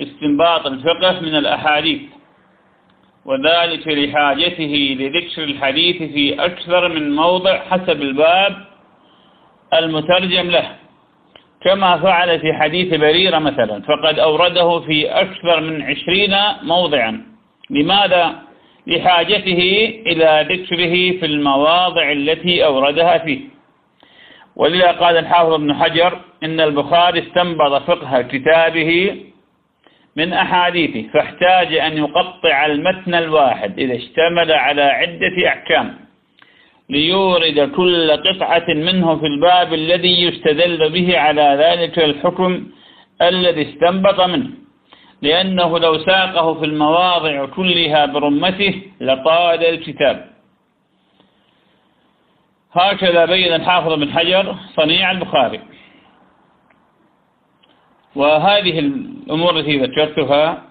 استنباط 0.00 0.66
الفقه 0.66 1.20
من 1.20 1.34
الأحاديث 1.36 2.00
وذلك 3.24 3.88
لحاجته 3.88 4.96
لذكر 5.00 5.44
الحديث 5.44 5.96
في 5.96 6.44
أكثر 6.44 6.88
من 6.88 7.16
موضع 7.16 7.58
حسب 7.58 8.02
الباب 8.02 8.56
المترجم 9.74 10.50
له. 10.50 10.76
كما 11.64 11.98
فعل 11.98 12.40
في 12.40 12.52
حديث 12.52 12.94
بريرة 12.94 13.38
مثلا 13.38 13.82
فقد 13.82 14.18
أورده 14.18 14.80
في 14.80 15.06
أكثر 15.06 15.60
من 15.60 15.82
عشرين 15.82 16.36
موضعا. 16.62 17.22
لماذا؟ 17.70 18.34
لحاجته 18.86 19.94
إلى 20.06 20.46
ذكره 20.50 21.20
في 21.20 21.26
المواضع 21.26 22.12
التي 22.12 22.64
أوردها 22.64 23.18
فيه. 23.18 23.40
ولذا 24.56 24.92
قال 24.92 25.16
الحافظ 25.16 25.52
ابن 25.52 25.74
حجر 25.74 26.20
إن 26.44 26.60
البخاري 26.60 27.18
استنبط 27.18 27.82
فقه 27.82 28.22
كتابه 28.22 29.16
من 30.16 30.32
أحاديثه 30.32 31.08
فاحتاج 31.08 31.74
أن 31.74 31.96
يقطع 31.96 32.66
المتن 32.66 33.14
الواحد 33.14 33.78
إذا 33.78 33.96
اشتمل 33.96 34.52
على 34.52 34.82
عدة 34.82 35.48
أحكام 35.48 35.98
ليورد 36.90 37.72
كل 37.76 38.10
قطعة 38.10 38.68
منه 38.68 39.16
في 39.16 39.26
الباب 39.26 39.74
الذي 39.74 40.22
يستدل 40.22 40.90
به 40.90 41.18
على 41.18 41.42
ذلك 41.42 41.98
الحكم 41.98 42.66
الذي 43.22 43.62
استنبط 43.70 44.20
منه. 44.20 44.50
لأنه 45.22 45.78
لو 45.78 45.98
ساقه 45.98 46.54
في 46.54 46.64
المواضع 46.64 47.46
كلها 47.46 48.06
برمته 48.06 48.82
لطال 49.00 49.64
الكتاب. 49.64 50.30
هكذا 52.72 53.24
بين 53.24 53.52
الحافظ 53.54 53.92
بن 53.92 54.12
حجر 54.12 54.56
صنيع 54.76 55.10
البخاري. 55.10 55.60
وهذه 58.16 58.92
الأمور 59.26 59.58
التي 59.58 59.78
ذكرتها 59.78 60.62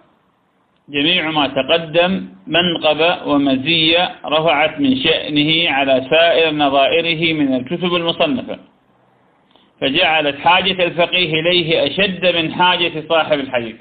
جميع 0.90 1.32
ما 1.32 1.48
تقدم 1.48 2.26
منقبة 2.48 3.28
ومزية 3.28 4.16
رفعت 4.26 4.80
من 4.80 4.96
شأنه 4.96 5.70
على 5.70 6.08
سائر 6.10 6.54
نظائره 6.54 7.34
من 7.34 7.54
الكتب 7.56 7.96
المصنفة. 7.96 8.60
فجعلت 9.82 10.40
حاجة 10.40 10.84
الفقيه 10.86 11.40
إليه 11.40 11.88
أشد 11.88 12.36
من 12.36 12.54
حاجة 12.54 13.04
صاحب 13.10 13.40
الحديث. 13.40 13.76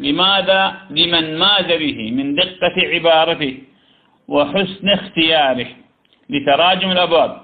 لماذا؟ 0.00 0.74
لمن 0.90 1.38
ماز 1.38 1.66
به؟ 1.66 2.10
من 2.10 2.34
دقة 2.34 2.74
عبارته 2.78 3.58
وحسن 4.28 4.88
اختياره 4.88 5.66
لتراجم 6.30 6.90
الأبواب. 6.90 7.43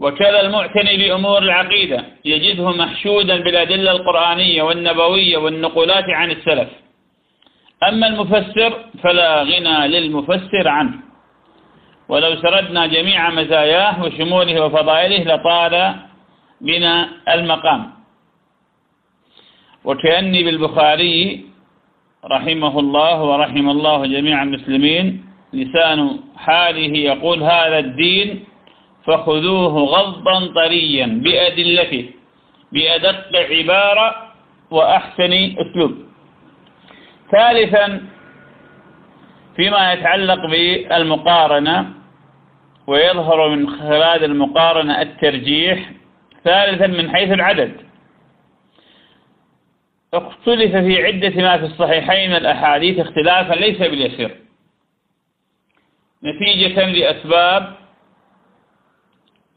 وكذا 0.00 0.40
المعتني 0.40 0.96
بأمور 0.96 1.38
العقيدة 1.38 2.04
يجده 2.24 2.70
محشودا 2.70 3.36
بالأدلة 3.44 3.90
القرآنية 3.90 4.62
والنبوية 4.62 5.36
والنقولات 5.38 6.04
عن 6.08 6.30
السلف. 6.30 6.68
أما 7.88 8.06
المفسر 8.06 8.84
فلا 9.02 9.42
غنى 9.42 9.88
للمفسر 9.88 10.68
عنه. 10.68 10.92
ولو 12.08 12.36
سردنا 12.42 12.86
جميع 12.86 13.30
مزاياه 13.30 14.02
وشموله 14.04 14.64
وفضائله 14.64 15.34
لطال 15.34 15.94
بنا 16.60 17.08
المقام. 17.34 17.90
وكأني 19.84 20.42
بالبخاري 20.44 21.44
رحمه 22.24 22.78
الله 22.78 23.22
ورحم 23.22 23.70
الله 23.70 24.06
جميع 24.06 24.42
المسلمين 24.42 25.24
لسان 25.52 26.20
حاله 26.36 26.98
يقول 26.98 27.42
هذا 27.42 27.78
الدين 27.78 28.44
فخذوه 29.10 29.74
غضا 29.78 30.46
طريا 30.54 31.06
بأدلته 31.06 32.10
بأدق 32.72 33.36
عبارة 33.36 34.32
وأحسن 34.70 35.32
أسلوب. 35.58 35.94
ثالثا 37.32 38.06
فيما 39.56 39.92
يتعلق 39.92 40.46
بالمقارنة 40.46 41.94
ويظهر 42.86 43.48
من 43.48 43.70
خلال 43.70 44.24
المقارنة 44.24 45.02
الترجيح 45.02 45.90
ثالثا 46.44 46.86
من 46.86 47.10
حيث 47.10 47.32
العدد. 47.32 47.72
اختلف 50.14 50.76
في 50.76 51.06
عدة 51.06 51.42
ما 51.42 51.58
في 51.58 51.64
الصحيحين 51.64 52.32
الأحاديث 52.32 52.98
اختلافا 52.98 53.54
ليس 53.54 53.78
باليسير. 53.78 54.36
نتيجة 56.24 56.86
لأسباب 56.86 57.79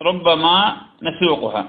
ربما 0.03 0.77
نسوقها. 1.03 1.65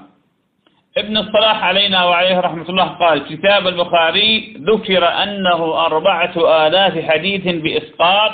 ابن 0.97 1.17
الصلاح 1.17 1.63
علينا 1.63 2.05
وعليه 2.05 2.39
رحمة 2.39 2.69
الله 2.69 2.83
قال 2.83 3.27
كتاب 3.27 3.67
البخاري 3.67 4.57
ذكر 4.59 5.07
أنه 5.23 5.85
أربعة 5.85 6.33
آلاف 6.67 7.05
حديث 7.09 7.43
بإسقاط 7.47 8.31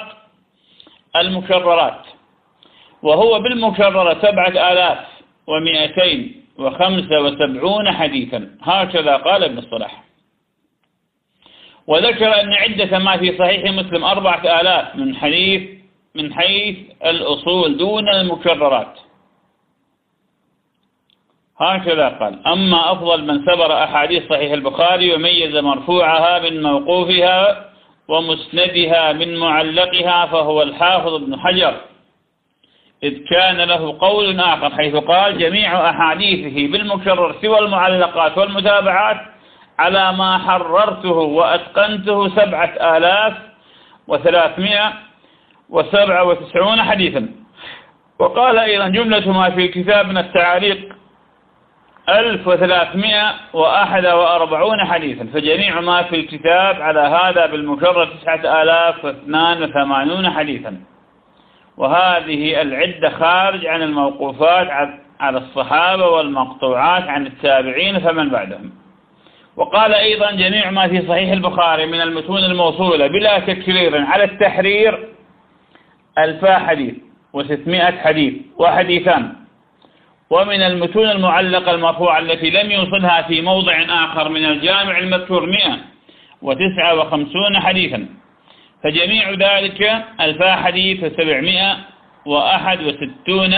المكررات 1.15 2.01
وهو 3.01 3.39
بالمكررة 3.39 4.13
سبعة 4.21 4.71
آلاف 4.71 4.97
ومئتين 5.47 6.45
وخمسة 6.57 7.21
وسبعون 7.21 7.91
حديثا. 7.91 8.49
هكذا 8.61 9.17
قال 9.17 9.43
ابن 9.43 9.57
الصلاح. 9.57 10.03
وذكر 11.87 12.41
أن 12.41 12.53
عدة 12.53 12.99
ما 12.99 13.17
في 13.17 13.37
صحيح 13.37 13.71
مسلم 13.71 14.03
أربعة 14.03 14.61
آلاف 14.61 14.95
من 14.95 15.15
حديث 15.15 15.61
من 16.15 16.33
حيث 16.33 16.77
الأصول 17.05 17.77
دون 17.77 18.09
المكررات. 18.09 18.99
هكذا 21.61 22.09
قال 22.09 22.47
أما 22.47 22.91
أفضل 22.91 23.25
من 23.25 23.45
سبر 23.45 23.83
أحاديث 23.83 24.29
صحيح 24.29 24.51
البخاري 24.51 25.13
وميز 25.13 25.57
مرفوعها 25.57 26.39
من 26.39 26.63
موقوفها 26.63 27.65
ومسندها 28.07 29.13
من 29.13 29.37
معلقها 29.37 30.25
فهو 30.25 30.61
الحافظ 30.61 31.13
ابن 31.13 31.39
حجر. 31.39 31.75
إذ 33.03 33.17
كان 33.29 33.57
له 33.57 33.97
قول 33.99 34.39
آخر 34.39 34.75
حيث 34.75 34.95
قال 34.95 35.37
جميع 35.37 35.89
أحاديثه 35.89 36.71
بالمكرر 36.71 37.35
سوى 37.41 37.59
المعلقات 37.59 38.37
والمتابعات 38.37 39.17
على 39.79 40.13
ما 40.13 40.37
حررته 40.37 41.11
وأتقنته 41.11 42.29
سبعة 42.29 42.97
آلاف 42.97 43.33
وثلاثمائة 44.07 44.93
وسبعة 45.69 46.23
وتسعون 46.23 46.81
حديثا. 46.81 47.29
وقال 48.19 48.57
أيضا 48.59 48.87
جملة 48.87 49.31
ما 49.31 49.49
في 49.49 49.67
كتابنا 49.67 50.19
التعاليق 50.19 51.00
1341 52.09 54.85
حديثا. 54.85 55.27
فجميع 55.33 55.81
ما 55.81 56.03
في 56.03 56.15
الكتاب 56.15 56.81
على 56.81 56.99
هذا 56.99 57.45
بالمجرد 57.45 58.07
9082 58.07 60.29
حديثا. 60.29 60.77
وهذه 61.77 62.61
العدة 62.61 63.09
خارج 63.09 63.65
عن 63.65 63.81
الموقوفات 63.81 64.67
على 65.19 65.37
الصحابة 65.37 66.07
والمقطوعات 66.07 67.03
عن 67.03 67.27
التابعين 67.27 67.99
فمن 67.99 68.29
بعدهم. 68.29 68.71
وقال 69.55 69.93
أيضا 69.93 70.31
جميع 70.31 70.71
ما 70.71 70.87
في 70.87 71.07
صحيح 71.07 71.31
البخاري 71.31 71.85
من 71.85 72.01
المتون 72.01 72.43
الموصولة 72.43 73.07
بلا 73.07 73.39
تكرير 73.39 74.05
على 74.05 74.23
التحرير 74.23 75.09
ألفا 76.17 76.59
حديث 76.59 76.93
وستمائة 77.33 78.01
حديث 78.01 78.33
وحديثان. 78.57 79.33
ومن 80.31 80.61
المتون 80.61 81.09
المعلقة 81.09 81.75
المرفوعة 81.75 82.19
التي 82.19 82.49
لم 82.49 82.71
يوصلها 82.71 83.21
في 83.21 83.41
موضع 83.41 83.85
آخر 83.89 84.29
من 84.29 84.45
الجامع 84.45 84.97
المذكور 84.97 85.45
159 85.45 87.59
حديثا. 87.59 88.05
فجميع 88.83 89.31
ذلك 89.31 90.05
ألفا 90.21 90.55
حديث 90.55 91.03
وسبعمائة 91.03 91.77
وأحد 92.25 92.83
وستون 92.83 93.55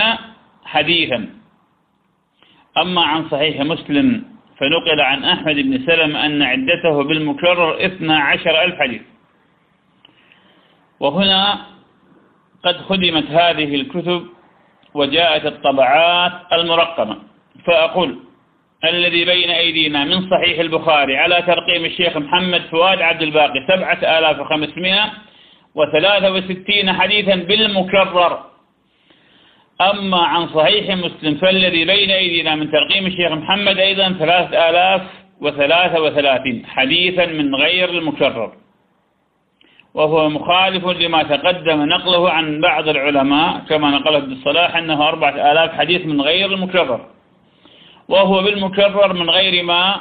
حديثا. 0.65 1.29
أما 2.77 3.01
عن 3.01 3.29
صحيح 3.29 3.61
مسلم 3.61 4.23
فنقل 4.57 5.01
عن 5.01 5.23
أحمد 5.23 5.55
بن 5.55 5.85
سلم 5.85 6.15
أن 6.15 6.41
عدته 6.41 7.03
بالمكرر 7.03 7.85
اثنى 7.85 8.13
عشر 8.13 8.63
ألف 8.63 8.79
حديث. 8.79 9.01
وهنا 10.99 11.59
قد 12.65 12.77
خدمت 12.77 13.31
هذه 13.31 13.75
الكتب 13.75 14.27
وجاءت 14.93 15.45
الطبعات 15.45 16.31
المرقمة. 16.53 17.17
فأقول 17.65 18.19
الذي 18.85 19.25
بين 19.25 19.49
أيدينا 19.49 20.05
من 20.05 20.29
صحيح 20.29 20.59
البخاري 20.59 21.17
على 21.17 21.41
ترقيم 21.41 21.85
الشيخ 21.85 22.17
محمد 22.17 22.61
فؤاد 22.71 23.01
عبد 23.01 23.21
الباقي 23.21 23.65
سبعة 23.67 23.99
آلاف 24.19 24.39
وخمسمائة 24.39 25.11
وثلاثة 25.75 26.31
وستين 26.31 26.93
حديثا 26.93 27.35
بالمكرر. 27.35 28.39
أما 29.81 30.17
عن 30.17 30.47
صحيح 30.47 30.95
مسلم 30.95 31.35
فالذي 31.35 31.85
بين 31.85 32.11
أيدينا 32.11 32.55
من 32.55 32.71
ترقيم 32.71 33.05
الشيخ 33.07 33.31
محمد 33.31 33.77
أيضا 33.77 34.15
ثلاثة 34.19 34.69
آلاف 34.69 35.01
وثلاثة 35.41 36.01
وثلاثين 36.01 36.65
حديثا 36.65 37.25
من 37.25 37.55
غير 37.55 37.89
المكرر. 37.89 38.51
وهو 39.93 40.29
مخالف 40.29 40.85
لما 40.85 41.23
تقدم 41.23 41.85
نقله 41.85 42.31
عن 42.31 42.61
بعض 42.61 42.87
العلماء 42.87 43.59
كما 43.69 43.89
نقل 43.89 44.15
ابن 44.15 44.31
الصلاح 44.31 44.75
أنه 44.75 45.07
أربعة 45.07 45.51
آلاف 45.51 45.71
حديث 45.71 46.05
من 46.05 46.21
غير 46.21 46.53
المكرر. 46.53 47.05
وهو 48.07 48.43
بالمكرر 48.43 49.13
من 49.13 49.29
غير 49.29 49.63
ما 49.63 49.95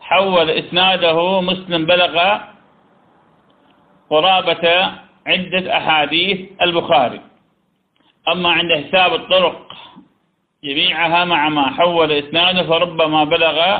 حول 0.00 0.50
إسناده 0.50 1.40
مسلم 1.40 1.86
بلغ 1.86 2.38
قرابة 4.10 4.90
عدة 5.26 5.76
أحاديث 5.76 6.40
البخاري. 6.62 7.20
أما 8.28 8.48
عند 8.52 8.72
حساب 8.72 9.14
الطرق 9.14 9.72
جميعها 10.64 11.24
مع 11.24 11.48
ما 11.48 11.70
حول 11.70 12.12
إسناده 12.12 12.62
فربما 12.62 13.24
بلغ 13.24 13.78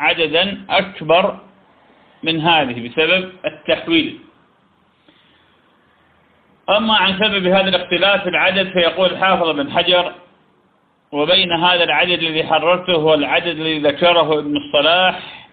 عددا 0.00 0.64
أكبر 0.70 1.38
من 2.22 2.40
هذه 2.40 2.88
بسبب 2.88 3.32
التحويل. 3.44 4.27
أما 6.76 6.94
عن 6.94 7.18
سبب 7.18 7.46
هذا 7.46 7.68
الاختلاف 7.68 8.22
في 8.22 8.28
العدد 8.28 8.72
فيقول 8.72 9.18
حافظ 9.18 9.48
بن 9.48 9.70
حجر 9.72 10.14
وبين 11.12 11.52
هذا 11.52 11.84
العدد 11.84 12.10
الذي 12.18 12.44
حررته 12.44 12.92
هو 12.92 13.14
العدد 13.14 13.46
الذي 13.46 13.78
ذكره 13.78 14.38
ابن 14.38 14.56
الصلاح 14.56 15.48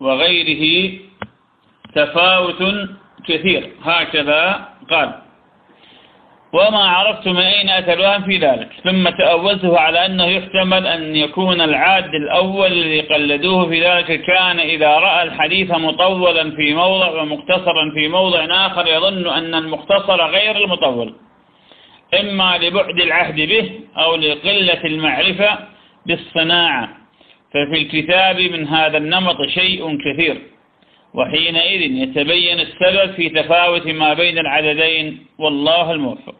وغيره 0.00 0.92
تفاوت 1.94 2.62
كثير. 3.26 3.72
هكذا 3.84 4.68
قال. 4.90 5.19
وما 6.52 6.78
عرفت 6.78 7.28
من 7.28 7.36
أين 7.36 7.68
أتى 7.68 7.92
الوهم 7.92 8.22
في 8.22 8.38
ذلك. 8.38 8.68
ثم 8.84 9.08
تأولته 9.08 9.78
على 9.78 10.06
أنه 10.06 10.24
يحتمل 10.24 10.86
أن 10.86 11.16
يكون 11.16 11.60
العاد 11.60 12.14
الأول 12.14 12.72
الذي 12.72 13.00
قلدوه 13.00 13.68
في 13.68 13.86
ذلك 13.86 14.22
كان 14.22 14.60
إذا 14.60 14.88
رأى 14.88 15.22
الحديث 15.22 15.70
مطولا 15.70 16.50
في 16.50 16.74
موضع 16.74 17.22
ومقتصرا 17.22 17.90
في 17.94 18.08
موضع 18.08 18.66
آخر 18.66 18.86
يظن 18.86 19.28
أن 19.28 19.54
المختصر 19.54 20.26
غير 20.26 20.56
المطول. 20.56 21.14
إما 22.20 22.58
لبعد 22.58 23.00
العهد 23.00 23.36
به 23.36 23.70
أو 23.98 24.16
لقلة 24.16 24.84
المعرفة 24.84 25.58
بالصناعة. 26.06 26.88
ففي 27.50 27.82
الكتاب 27.82 28.40
من 28.40 28.68
هذا 28.68 28.98
النمط 28.98 29.36
شيء 29.46 29.98
كثير. 29.98 30.49
وحينئذ 31.14 31.80
يتبين 31.80 32.60
السبب 32.60 33.12
في 33.14 33.28
تفاوت 33.28 33.86
ما 33.86 34.14
بين 34.14 34.38
العددين 34.38 35.26
والله 35.38 35.92
الموفق. 35.92 36.34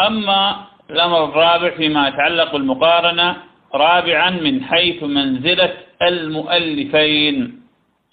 أما 0.00 0.66
الأمر 0.90 1.24
الرابع 1.24 1.70
فيما 1.70 2.08
يتعلق 2.08 2.52
بالمقارنة 2.52 3.36
رابعا 3.74 4.30
من 4.30 4.64
حيث 4.64 5.02
منزلة 5.02 5.74
المؤلفين 6.02 7.62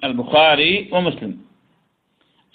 البخاري 0.04 0.90
ومسلم. 0.92 1.38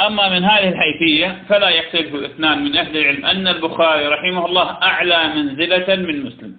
أما 0.00 0.28
من 0.28 0.44
هذه 0.44 0.68
الحيثية 0.68 1.42
فلا 1.48 1.68
يختلف 1.68 2.14
الاثنان 2.14 2.64
من 2.64 2.76
أهل 2.76 2.96
العلم 2.96 3.26
أن 3.26 3.48
البخاري 3.48 4.06
رحمه 4.06 4.46
الله 4.46 4.70
أعلى 4.82 5.28
منزلة 5.34 5.96
من 5.96 6.22
مسلم 6.26 6.56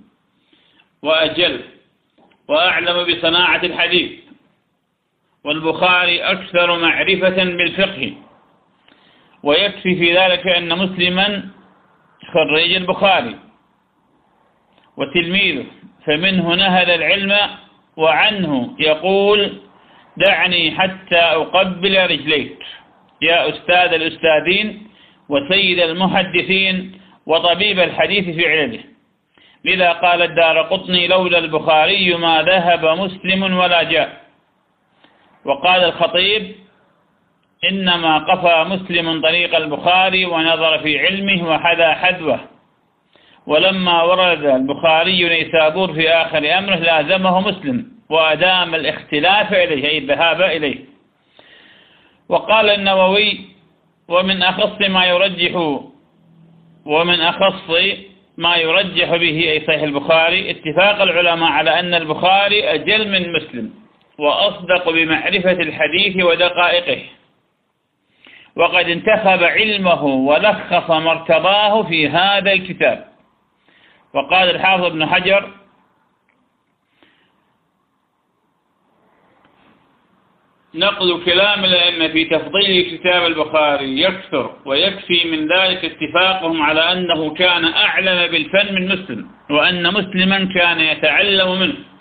وأجل 1.02 1.62
وأعلم 2.48 3.04
بصناعة 3.04 3.64
الحديث. 3.64 4.23
والبخاري 5.44 6.24
أكثر 6.24 6.80
معرفة 6.80 7.44
بالفقه. 7.44 8.14
ويكفي 9.44 9.96
في 9.96 10.18
ذلك 10.18 10.48
أن 10.48 10.78
مسلما 10.78 11.50
خريج 12.34 12.76
البخاري. 12.76 13.36
وتلميذه 14.98 15.66
فمنه 16.06 16.56
نهل 16.56 16.90
العلم 16.90 17.36
وعنه 17.98 18.76
يقول 18.80 19.58
دعني 20.18 20.72
حتى 20.72 21.20
أقبل 21.20 22.04
رجليك. 22.10 22.58
يا 23.22 23.50
أستاذ 23.50 23.94
الأستاذين 23.94 24.88
وسيد 25.30 25.80
المحدثين 25.80 27.00
وطبيب 27.26 27.80
الحديث 27.80 28.36
في 28.36 28.50
علمه. 28.50 28.84
لذا 29.66 29.92
قال 29.92 30.22
الدار 30.22 30.62
قطني 30.62 31.08
لولا 31.08 31.38
البخاري 31.38 32.16
ما 32.16 32.42
ذهب 32.42 32.86
مسلم 32.86 33.58
ولا 33.58 33.84
جاء. 33.84 34.23
وقال 35.46 35.84
الخطيب 35.84 36.56
إنما 37.70 38.18
قفى 38.18 38.70
مسلم 38.70 39.22
طريق 39.22 39.56
البخاري 39.56 40.26
ونظر 40.26 40.80
في 40.80 41.00
علمه 41.00 41.50
وحذا 41.50 41.94
حذوه. 41.94 42.40
ولما 43.48 44.04
ورد 44.04 44.46
البخاري 44.46 45.24
نيسابور 45.30 45.94
في 45.94 46.10
آخر 46.10 46.58
أمره 46.58 46.76
لازمه 46.76 47.40
مسلم 47.40 47.86
وأدام 48.10 48.76
الاختلاف 48.76 49.54
إليه 49.54 49.90
أي 49.90 49.98
الذهاب 49.98 50.42
إليه. 50.42 50.80
وقال 52.30 52.70
النووي 52.70 53.40
ومن 54.08 54.44
أخص 54.44 54.82
ما 54.90 55.06
يرجح 55.06 55.56
ومن 56.86 57.22
أخص 57.22 57.70
ما 58.38 58.56
يرجح 58.56 59.10
به 59.10 59.52
أي 59.52 59.64
صحيح 59.68 59.82
البخاري 59.82 60.52
اتفاق 60.52 61.02
العلماء 61.02 61.52
على 61.52 61.80
أن 61.80 61.94
البخاري 61.94 62.74
أجل 62.74 63.10
من 63.10 63.34
مسلم. 63.34 63.83
وأصدق 64.18 64.90
بمعرفة 64.90 65.52
الحديث 65.52 66.24
ودقائقه. 66.24 67.04
وقد 68.56 68.90
انتخب 68.90 69.44
علمه 69.44 70.04
ولخص 70.04 70.90
مرتضاه 70.92 71.84
في 71.84 72.10
هذا 72.10 72.52
الكتاب. 72.54 73.14
وقال 74.14 74.50
الحافظ 74.50 74.86
ابن 74.86 75.06
حجر 75.06 75.52
نقل 80.76 81.26
كلام 81.26 81.66
الأئمة 81.66 82.08
في 82.08 82.26
تفضيل 82.26 82.98
كتاب 82.98 83.26
البخاري 83.26 84.02
يكثر 84.02 84.56
ويكفي 84.66 85.24
من 85.32 85.48
ذلك 85.48 85.86
اتفاقهم 85.86 86.62
على 86.62 86.92
أنه 86.92 87.34
كان 87.34 87.66
أعلم 87.66 88.32
بالفن 88.32 88.76
من 88.76 88.88
مسلم 88.88 89.28
وأن 89.50 89.94
مسلما 89.94 90.50
كان 90.56 90.80
يتعلم 90.80 91.60
منه. 91.60 91.93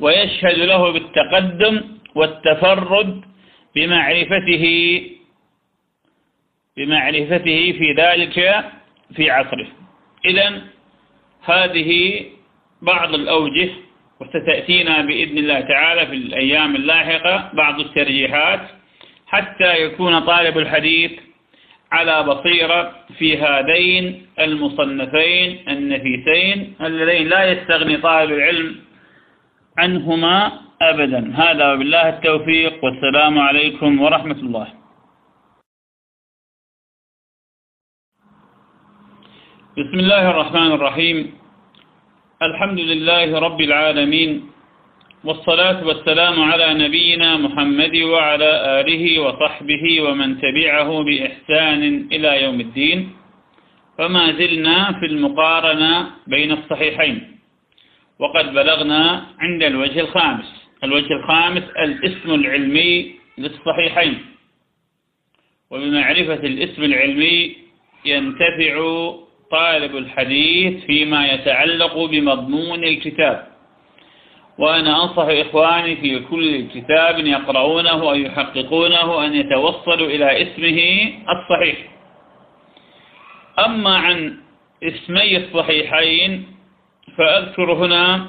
ويشهد 0.00 0.58
له 0.58 0.92
بالتقدم 0.92 1.80
والتفرد 2.14 3.24
بمعرفته 3.74 4.64
بمعرفته 6.76 7.72
في 7.78 7.94
ذلك 7.98 8.64
في 9.16 9.30
عصره. 9.30 9.66
إذا 10.24 10.62
هذه 11.44 12.22
بعض 12.82 13.14
الأوجه 13.14 13.68
وستأتينا 14.20 15.00
بإذن 15.00 15.38
الله 15.38 15.60
تعالى 15.60 16.06
في 16.06 16.12
الأيام 16.12 16.76
اللاحقة 16.76 17.50
بعض 17.54 17.80
الترجيحات 17.80 18.60
حتى 19.26 19.84
يكون 19.84 20.20
طالب 20.20 20.58
الحديث 20.58 21.12
على 21.92 22.22
بصيرة 22.22 22.92
في 23.18 23.38
هذين 23.38 24.26
المصنفين 24.40 25.64
النفيسين 25.68 26.74
اللذين 26.80 27.28
لا 27.28 27.52
يستغني 27.52 27.96
طالب 27.96 28.32
العلم 28.32 28.83
عنهما 29.78 30.52
أبدا. 30.82 31.32
هذا 31.34 31.72
وبالله 31.72 32.08
التوفيق. 32.08 32.84
والسلام 32.84 33.38
عليكم 33.38 34.00
ورحمة 34.00 34.40
الله. 34.46 34.68
بسم 39.78 39.98
الله 39.98 40.30
الرحمن 40.30 40.70
الرحيم. 40.72 41.18
الحمد 42.42 42.80
لله 42.80 43.38
رب 43.38 43.60
العالمين. 43.60 44.50
والصلاة 45.24 45.86
والسلام 45.86 46.42
على 46.42 46.74
نبينا 46.74 47.36
محمد 47.36 47.96
وعلى 47.96 48.80
آله 48.80 49.04
وصحبه 49.20 50.00
ومن 50.00 50.40
تبعه 50.40 50.90
بإحسان 51.02 51.82
إلى 52.12 52.42
يوم 52.44 52.60
الدين. 52.60 53.16
فما 53.98 54.32
زلنا 54.32 54.92
في 54.92 55.06
المقارنة 55.06 56.10
بين 56.26 56.52
الصحيحين. 56.52 57.33
وقد 58.18 58.54
بلغنا 58.54 59.26
عند 59.38 59.62
الوجه 59.62 60.00
الخامس. 60.00 60.70
الوجه 60.84 61.12
الخامس 61.12 61.62
الاسم 61.62 62.34
العلمي 62.34 63.14
للصحيحين. 63.38 64.26
وبمعرفة 65.70 66.34
الاسم 66.34 66.84
العلمي 66.84 67.56
ينتفع 68.04 68.74
طالب 69.50 69.96
الحديث 69.96 70.84
فيما 70.84 71.26
يتعلق 71.26 72.04
بمضمون 72.04 72.84
الكتاب. 72.84 73.46
وأنا 74.58 75.02
أنصح 75.04 75.26
إخواني 75.26 75.96
في 75.96 76.18
كل 76.18 76.68
كتاب 76.74 77.26
يقرؤونه 77.26 78.10
أو 78.10 78.14
يحققونه 78.14 79.26
أن 79.26 79.34
يتوصلوا 79.34 80.08
إلى 80.08 80.42
اسمه 80.42 81.10
الصحيح. 81.28 81.78
أما 83.66 83.96
عن 83.96 84.36
اسمي 84.82 85.36
الصحيحين 85.36 86.53
فأذكر 87.16 87.72
هنا 87.72 88.26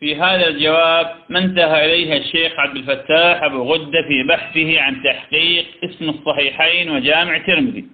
في 0.00 0.16
هذا 0.16 0.48
الجواب 0.48 1.16
ما 1.28 1.38
انتهى 1.38 1.84
إليها 1.84 2.16
الشيخ 2.16 2.52
عبد 2.58 2.76
الفتاح 2.76 3.42
أبو 3.42 3.62
غدة 3.62 4.02
في 4.08 4.22
بحثه 4.28 4.80
عن 4.80 5.02
تحقيق 5.02 5.66
اسم 5.84 6.08
الصحيحين 6.08 6.90
وجامع 6.90 7.38
ترمذي. 7.38 7.84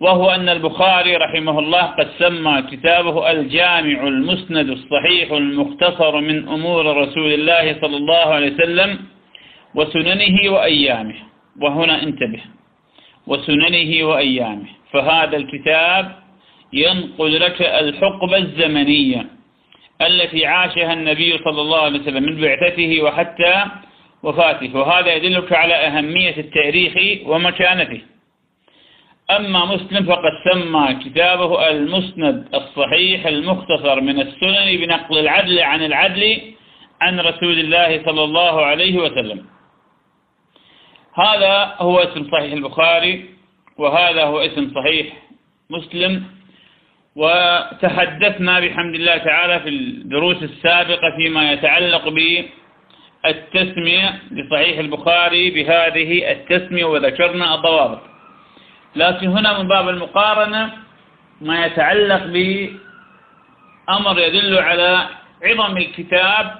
وهو 0.00 0.30
أن 0.30 0.48
البخاري 0.48 1.16
رحمه 1.16 1.58
الله 1.58 1.82
قد 1.82 2.08
سمى 2.18 2.62
كتابه 2.70 3.30
الجامع 3.30 4.08
المسند 4.08 4.68
الصحيح 4.70 5.32
المختصر 5.32 6.20
من 6.20 6.48
أمور 6.48 6.96
رسول 6.96 7.32
الله 7.32 7.80
صلى 7.80 7.96
الله 7.96 8.26
عليه 8.34 8.54
وسلم 8.54 8.98
وسننه 9.74 10.50
وأيامه. 10.52 11.14
وهنا 11.60 12.02
انتبه. 12.02 12.40
وسننه 13.26 14.04
وأيامه. 14.04 14.66
فهذا 14.92 15.36
الكتاب 15.36 16.23
ينقل 16.74 17.40
لك 17.40 17.62
الحقبة 17.62 18.36
الزمنية 18.36 19.26
التي 20.02 20.46
عاشها 20.46 20.92
النبي 20.92 21.38
صلى 21.38 21.60
الله 21.60 21.80
عليه 21.80 22.00
وسلم 22.00 22.22
من 22.22 22.40
بعثته 22.40 23.02
وحتى 23.02 23.66
وفاته. 24.22 24.76
وهذا 24.76 25.14
يدلك 25.14 25.52
على 25.52 25.74
أهمية 25.74 26.36
التاريخ 26.36 26.94
ومكانته. 27.26 28.00
أما 29.30 29.64
مسلم 29.64 30.06
فقد 30.06 30.32
سمى 30.50 30.98
كتابه 31.04 31.70
المسند 31.70 32.48
الصحيح 32.54 33.26
المختصر 33.26 34.00
من 34.00 34.20
السنن 34.20 34.76
بنقل 34.76 35.18
العدل 35.18 35.60
عن 35.60 35.84
العدل 35.84 36.40
عن 37.00 37.20
رسول 37.20 37.58
الله 37.58 38.02
صلى 38.04 38.24
الله 38.24 38.64
عليه 38.64 38.98
وسلم. 38.98 39.46
هذا 41.14 41.74
هو 41.78 41.98
اسم 41.98 42.30
صحيح 42.32 42.52
البخاري 42.52 43.24
وهذا 43.78 44.24
هو 44.24 44.38
اسم 44.38 44.72
صحيح 44.74 45.06
مسلم 45.70 46.33
وتحدثنا 47.16 48.60
بحمد 48.60 48.94
الله 48.94 49.16
تعالى 49.16 49.60
في 49.60 49.68
الدروس 49.68 50.42
السابقة 50.42 51.16
فيما 51.16 51.52
يتعلق 51.52 52.08
بالتسمية 52.08 54.14
لصحيح 54.30 54.78
البخاري 54.78 55.50
بهذه 55.50 56.32
التسمية 56.32 56.84
وذكرنا 56.84 57.54
الضوابط. 57.54 58.00
لكن 58.96 59.28
هنا 59.28 59.58
من 59.62 59.68
باب 59.68 59.88
المقارنة 59.88 60.70
ما 61.40 61.66
يتعلق 61.66 62.24
بأمر 62.26 64.18
يدل 64.18 64.58
على 64.58 65.06
عظم 65.44 65.76
الكتاب 65.76 66.58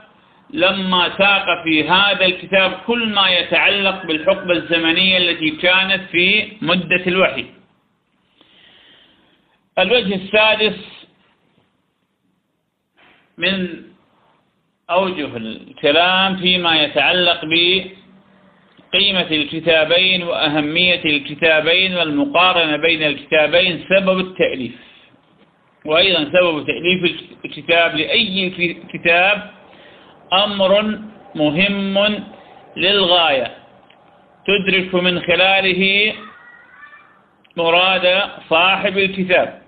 لما 0.50 1.10
ساق 1.18 1.65
في 1.65 1.89
هذا 1.89 2.24
الكتاب 2.24 2.73
كل 2.86 3.08
ما 3.08 3.28
يتعلق 3.28 4.07
بالحقبة 4.07 4.52
الزمنية 4.52 5.18
التي 5.18 5.50
كانت 5.50 6.00
في 6.12 6.52
مدة 6.62 7.02
الوحي. 7.07 7.44
الوجه 9.78 10.14
السادس 10.14 10.78
من 13.38 13.82
أوجه 14.90 15.36
الكلام 15.36 16.36
فيما 16.36 16.82
يتعلق 16.82 17.40
بقيمة 17.44 19.30
الكتابين 19.30 20.22
وأهمية 20.22 21.04
الكتابين 21.04 21.96
والمقارنة 21.96 22.76
بين 22.76 23.02
الكتابين 23.02 23.84
سبب 23.88 24.18
التأليف. 24.18 24.72
وأيضا 25.84 26.24
سبب 26.24 26.66
تأليف 26.66 27.22
الكتاب 27.44 27.96
لأي 27.96 28.50
كتاب 28.92 29.50
أمر 30.32 30.98
مهم 31.34 32.24
للغاية. 32.76 33.56
تدرك 34.46 34.94
من 34.94 35.20
خلاله 35.20 36.14
مراد 37.56 38.22
صاحب 38.50 38.98
الكتاب. 38.98 39.63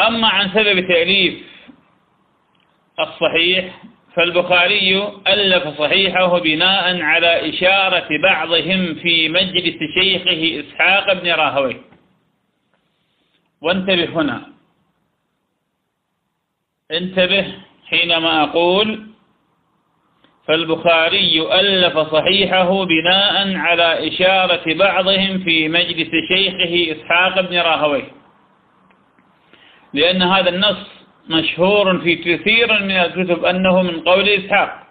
أما 0.00 0.28
عن 0.28 0.50
سبب 0.50 0.88
تأليف 0.88 1.34
الصحيح 3.00 3.82
فالبخاري 4.14 5.12
ألف 5.28 5.78
صحيحه 5.78 6.38
بناء 6.38 7.02
على 7.02 7.48
إشارة 7.50 8.08
بعضهم 8.22 8.94
في 8.94 9.28
مجلس 9.28 9.76
شيخه 9.94 10.64
إسحاق 10.64 11.12
بن 11.12 11.32
راهوي. 11.32 11.76
وانتبه 13.60 14.04
هنا. 14.04 14.42
انتبه 16.90 17.54
حينما 17.86 18.42
أقول 18.42 19.06
فالبخاري 20.46 21.60
ألف 21.60 21.98
صحيحه 21.98 22.84
بناء 22.84 23.56
على 23.56 24.08
إشارة 24.08 24.74
بعضهم 24.74 25.44
في 25.44 25.68
مجلس 25.68 26.10
شيخه 26.28 26.96
إسحاق 26.96 27.40
بن 27.40 27.58
راهويه 27.58 28.18
لأن 29.92 30.22
هذا 30.22 30.48
النص 30.50 30.86
مشهور 31.28 31.98
في 31.98 32.16
كثير 32.16 32.82
من 32.82 32.90
الكتب 32.90 33.44
أنه 33.44 33.82
من 33.82 34.00
قول 34.00 34.28
إسحاق. 34.28 34.82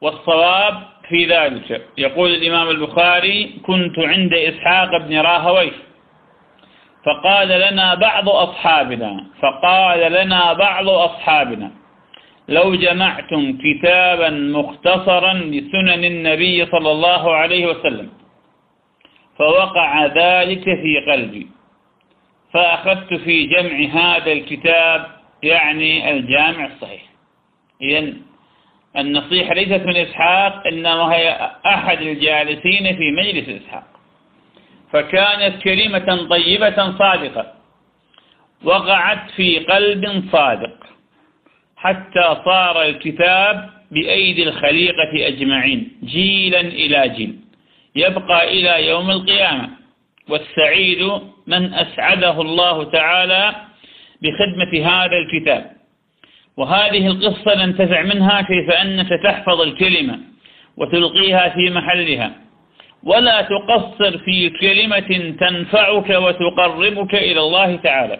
والصواب 0.00 0.82
في 1.08 1.26
ذلك. 1.26 1.86
يقول 1.98 2.30
الإمام 2.30 2.70
البخاري 2.70 3.60
كنت 3.66 3.98
عند 3.98 4.34
إسحاق 4.34 4.96
بن 4.96 5.20
راهويه 5.20 5.72
فقال 7.06 7.48
لنا 7.48 7.94
بعض 7.94 8.28
أصحابنا 8.28 9.26
فقال 9.42 10.12
لنا 10.12 10.52
بعض 10.52 10.88
أصحابنا 10.88 11.70
لو 12.48 12.74
جمعتم 12.74 13.58
كتابا 13.64 14.30
مختصرا 14.30 15.32
لسنن 15.34 16.04
النبي 16.04 16.66
صلى 16.66 16.90
الله 16.92 17.34
عليه 17.34 17.66
وسلم 17.66 18.08
فوقع 19.38 20.06
ذلك 20.06 20.64
في 20.64 21.04
قلبي 21.10 21.46
فأخذت 22.52 23.14
في 23.14 23.46
جمع 23.46 23.78
هذا 24.02 24.32
الكتاب 24.32 25.06
يعني 25.42 26.10
الجامع 26.10 26.66
الصحيح. 26.66 27.02
إذن 27.82 28.16
النصيحة 28.96 29.54
ليست 29.54 29.86
من 29.86 29.96
إسحاق 29.96 30.66
إنما 30.66 31.14
هي 31.14 31.50
أحد 31.66 32.02
الجالسين 32.02 32.96
في 32.96 33.10
مجلس 33.10 33.62
إسحاق. 33.62 33.84
فكانت 34.92 35.62
كلمة 35.62 36.26
طيبة 36.30 36.98
صادقة. 36.98 37.52
وقعت 38.64 39.30
في 39.30 39.58
قلب 39.58 40.24
صادق. 40.32 40.76
حتى 41.76 42.36
صار 42.44 42.82
الكتاب 42.82 43.70
بأيدي 43.90 44.48
الخليقة 44.48 45.26
أجمعين 45.28 45.92
جيلا 46.04 46.60
إلى 46.60 47.08
جيل. 47.08 47.36
يبقى 47.96 48.48
إلى 48.48 48.88
يوم 48.88 49.10
القيامة. 49.10 49.79
والسعيد 50.30 51.20
من 51.46 51.74
أسعده 51.74 52.40
الله 52.40 52.84
تعالى 52.84 53.54
بخدمة 54.22 54.86
هذا 54.86 55.16
الكتاب. 55.16 55.70
وهذه 56.56 57.06
القصة 57.06 57.64
ننتفع 57.64 58.02
منها 58.02 58.42
كيف 58.42 58.70
أنك 58.70 59.08
تحفظ 59.08 59.60
الكلمة 59.60 60.18
وتلقيها 60.76 61.48
في 61.48 61.70
محلها. 61.70 62.30
ولا 63.02 63.42
تقصر 63.42 64.18
في 64.18 64.50
كلمة 64.50 65.34
تنفعك 65.40 66.10
وتقربك 66.10 67.14
إلى 67.14 67.40
الله 67.40 67.76
تعالى. 67.76 68.18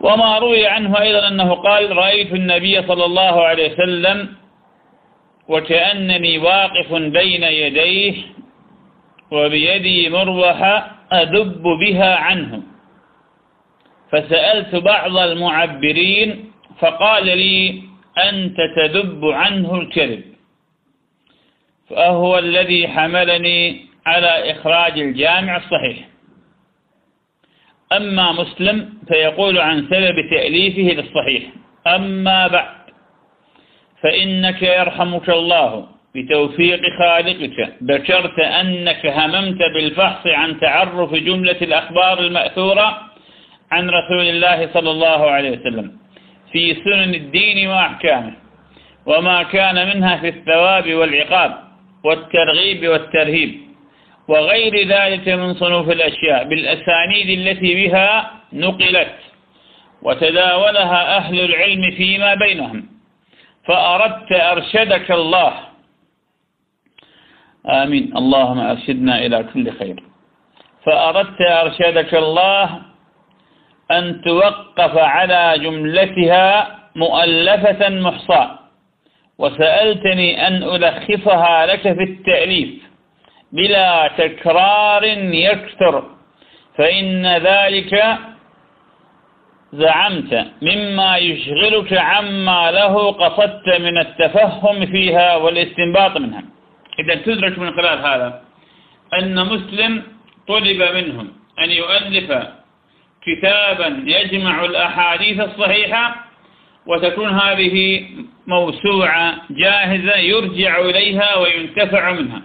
وما 0.00 0.38
روي 0.38 0.66
عنه 0.66 1.00
أيضا 1.00 1.28
أنه 1.28 1.54
قال 1.54 1.96
رأيت 1.96 2.32
النبي 2.32 2.82
صلى 2.82 3.04
الله 3.04 3.42
عليه 3.42 3.72
وسلم 3.72 4.28
وكأنني 5.48 6.38
واقف 6.38 6.92
بين 6.94 7.42
يديه 7.42 8.14
وبيدي 9.30 10.08
مروحة 10.08 10.90
أدب 11.12 11.62
بها 11.62 12.16
عنه 12.16 12.62
فسألت 14.12 14.74
بعض 14.74 15.16
المعبرين 15.16 16.52
فقال 16.78 17.24
لي 17.24 17.82
أنت 18.18 18.56
تدب 18.76 19.24
عنه 19.24 19.74
الكذب. 19.74 20.24
فهو 21.90 22.38
الذي 22.38 22.88
حملني 22.88 23.86
على 24.06 24.50
إخراج 24.50 24.98
الجامع 24.98 25.56
الصحيح. 25.56 25.98
أما 27.92 28.32
مسلم 28.32 28.94
فيقول 29.08 29.58
عن 29.58 29.86
سبب 29.90 30.14
تأليفه 30.30 31.02
للصحيح. 31.02 31.42
أما 31.86 32.46
بعد 32.46 32.74
فإنك 34.02 34.62
يرحمك 34.62 35.30
الله. 35.30 35.93
بتوفيق 36.14 36.82
خالقك. 36.98 37.58
ذكرت 37.84 38.38
أنك 38.40 39.06
هممت 39.06 39.58
بالفحص 39.74 40.26
عن 40.26 40.60
تعرف 40.60 41.14
جملة 41.14 41.56
الأخبار 41.62 42.18
المأثورة 42.18 43.00
عن 43.72 43.90
رسول 43.90 44.26
الله 44.28 44.68
صلى 44.74 44.90
الله 44.90 45.30
عليه 45.30 45.50
وسلم 45.50 45.92
في 46.52 46.74
سنن 46.74 47.14
الدين 47.14 47.68
وأحكامه 47.68 48.34
وما 49.06 49.42
كان 49.42 49.74
منها 49.74 50.16
في 50.16 50.28
الثواب 50.28 50.94
والعقاب 50.94 51.52
والترغيب 52.04 52.88
والترهيب 52.88 53.60
وغير 54.28 54.88
ذلك 54.88 55.28
من 55.28 55.54
صنوف 55.54 55.90
الأشياء 55.90 56.44
بالأسانيد 56.44 57.38
التي 57.38 57.74
بها 57.74 58.30
نقلت 58.52 59.14
وتداولها 60.02 61.16
أهل 61.16 61.40
العلم 61.40 61.90
فيما 61.90 62.34
بينهم. 62.34 62.86
فأردت 63.66 64.32
أرشدك 64.32 65.10
الله 65.10 65.52
آمين. 67.68 68.16
اللهم 68.16 68.60
أرشدنا 68.60 69.26
إلى 69.26 69.44
كل 69.54 69.72
خير. 69.72 70.02
فأردت 70.86 71.40
أرشدك 71.40 72.14
الله 72.14 72.80
أن 73.90 74.20
توقف 74.24 74.98
على 74.98 75.54
جملتها 75.58 76.78
مؤلفة 76.96 77.88
محصاة. 77.88 78.58
وسألتني 79.38 80.46
أن 80.46 80.62
ألخصها 80.62 81.66
لك 81.66 81.82
في 81.82 82.02
التأليف. 82.02 82.70
بلا 83.52 84.10
تكرار 84.18 85.04
يكثر. 85.48 86.04
فإن 86.78 87.26
ذلك 87.26 88.18
زعمت 89.72 90.46
مما 90.62 91.16
يشغلك 91.16 91.92
عما 91.92 92.70
له 92.70 93.12
قصدت 93.12 93.68
من 93.80 93.98
التفهم 93.98 94.86
فيها 94.86 95.36
والاستنباط 95.36 96.16
منها. 96.16 96.53
إذا 96.98 97.14
تدرك 97.14 97.58
من 97.58 97.72
خلال 97.76 97.98
هذا 97.98 98.42
أن 99.18 99.46
مسلم 99.46 100.02
طلب 100.48 100.82
منهم 100.82 101.32
أن 101.58 101.70
يؤلف 101.70 102.48
كتابا 103.26 104.02
يجمع 104.06 104.64
الأحاديث 104.64 105.40
الصحيحة 105.40 106.24
وتكون 106.86 107.28
هذه 107.28 108.06
موسوعة 108.46 109.34
جاهزة 109.50 110.16
يرجع 110.16 110.78
إليها 110.78 111.36
وينتفع 111.36 112.12
منها 112.12 112.42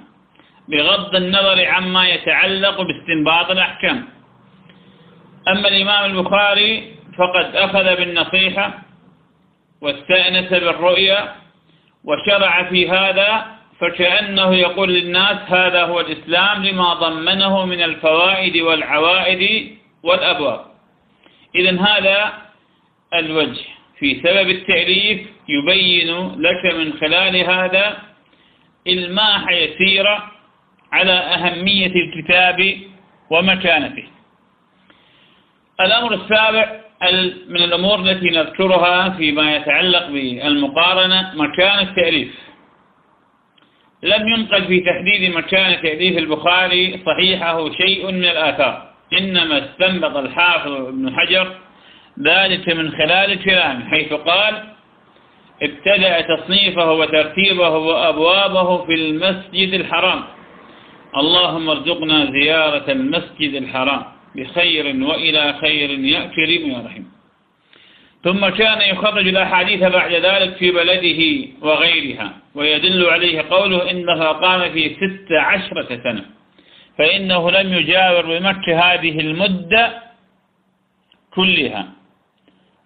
بغض 0.67 1.15
النظر 1.15 1.65
عما 1.65 2.07
يتعلق 2.07 2.81
باستنباط 2.81 3.51
الأحكام. 3.51 4.05
أما 5.47 5.67
الإمام 5.67 6.11
البخاري 6.11 6.95
فقد 7.17 7.55
أخذ 7.55 7.95
بالنصيحة 7.95 8.73
واستأنس 9.81 10.49
بالرؤيا 10.49 11.35
وشرع 12.03 12.63
في 12.63 12.89
هذا 12.89 13.58
فكأنه 13.79 14.55
يقول 14.55 14.93
للناس 14.93 15.37
هذا 15.47 15.83
هو 15.83 15.99
الإسلام 15.99 16.65
لما 16.65 16.93
ضمنه 16.93 17.65
من 17.65 17.81
الفوائد 17.81 18.57
والعوائد 18.57 19.71
والأبواب. 20.03 20.65
إذا 21.55 21.81
هذا 21.81 22.33
الوجه. 23.13 23.65
في 23.99 24.21
سبب 24.23 24.49
التأليف 24.49 25.21
يبين 25.49 26.41
لك 26.41 26.75
من 26.75 26.93
خلال 27.01 27.35
هذا 27.35 27.97
إلماح 28.87 29.51
يسيرة 29.51 30.31
على 30.91 31.11
أهمية 31.11 31.93
الكتاب 31.95 32.77
ومكانته. 33.29 34.07
الأمر 35.81 36.13
السابع 36.13 36.79
من 37.47 37.61
الأمور 37.63 37.99
التي 37.99 38.29
نذكرها 38.29 39.09
فيما 39.09 39.55
يتعلق 39.55 40.07
بالمقارنة 40.07 41.31
مكان 41.35 41.79
التأليف 41.79 42.48
لم 44.03 44.27
ينقل 44.27 44.65
في 44.65 44.79
تحديد 44.79 45.35
مكان 45.35 45.81
تأليف 45.81 46.17
البخاري 46.17 46.99
صحيحه 47.05 47.71
شيء 47.71 48.11
من 48.11 48.25
الآثار. 48.25 48.89
إنما 49.13 49.65
استنبط 49.65 50.17
الحافظ 50.17 50.71
ابن 50.71 51.15
حجر 51.15 51.55
ذلك 52.19 52.69
من 52.69 52.91
خلال 52.91 53.31
الكلام 53.31 53.83
حيث 53.89 54.13
قال 54.13 54.63
ابتدأ 55.61 56.21
تصنيفه 56.21 56.91
وترتيبه 56.91 57.69
وأبوابه 57.69 58.85
في 58.85 58.93
المسجد 58.93 59.73
الحرام. 59.73 60.23
اللهم 61.17 61.69
ارزقنا 61.69 62.31
زيارة 62.31 62.91
المسجد 62.91 63.53
الحرام 63.53 64.03
بخير 64.35 64.85
وإلى 64.85 65.53
خير 65.61 65.89
يا 65.89 66.21
كريم 66.35 66.71
يا 66.71 66.79
رحيم 66.85 67.18
ثم 68.23 68.49
كان 68.49 68.81
يخرج 68.81 69.27
الأحاديث 69.27 69.83
بعد 69.83 70.11
ذلك 70.11 70.55
في 70.55 70.71
بلده 70.71 71.47
وغيرها 71.61 72.33
ويدل 72.55 73.05
عليه 73.05 73.41
قوله 73.41 73.91
إنها 73.91 74.31
قام 74.31 74.71
في 74.71 74.95
ست 74.95 75.31
عشرة 75.31 75.99
سنة 76.03 76.25
فإنه 76.97 77.51
لم 77.51 77.73
يجاور 77.73 78.25
بمكة 78.25 78.79
هذه 78.79 79.19
المدة 79.19 80.03
كلها. 81.35 81.87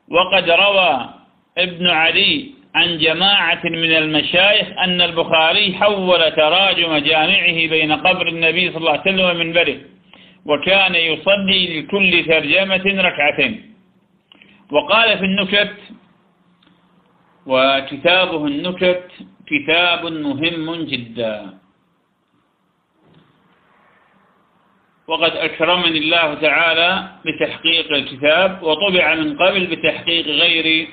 وقد 0.10 0.50
روى 0.50 1.10
ابن 1.58 1.88
علي 1.88 2.46
عن 2.76 2.98
جماعة 2.98 3.62
من 3.66 3.92
المشايخ 3.98 4.68
أن 4.84 5.02
البخاري 5.02 5.74
حول 5.74 6.32
تراجم 6.32 6.98
جامعه 6.98 7.68
بين 7.68 7.92
قبر 7.92 8.28
النبي 8.28 8.70
صلى 8.70 8.78
الله 8.78 8.92
عليه 8.92 9.02
وسلم 9.02 9.20
ومنبره 9.30 9.78
وكان 10.46 10.96
يصلي 10.96 11.80
لكل 11.82 12.26
ترجمة 12.26 13.02
ركعتين. 13.02 13.73
وقال 14.72 15.18
في 15.18 15.26
النكت 15.26 15.78
وكتابه 17.46 18.46
النكت 18.48 19.08
كتاب 19.48 20.06
مهم 20.06 20.76
جدا. 20.84 21.58
وقد 25.08 25.32
أكرمني 25.36 25.98
الله 25.98 26.34
تعالى 26.34 27.10
بتحقيق 27.26 27.92
الكتاب 27.92 28.64
وطبع 28.64 29.16
من 29.16 29.38
قبل 29.38 29.68
بتحقيق 29.68 30.26
غيري. 30.26 30.88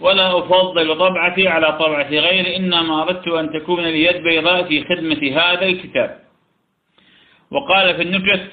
ولا 0.00 0.38
أفضل 0.38 0.98
طبعتي 0.98 1.48
على 1.48 1.72
طبعة 1.72 2.08
غيري 2.10 2.56
إنما 2.56 3.02
أردت 3.02 3.28
أن 3.28 3.52
تكون 3.52 3.84
اليد 3.84 4.22
بيضاء 4.22 4.64
في 4.64 4.84
خدمة 4.84 5.22
هذا 5.40 5.66
الكتاب. 5.66 6.20
وقال 7.50 7.96
في 7.96 8.02
النكت 8.02 8.50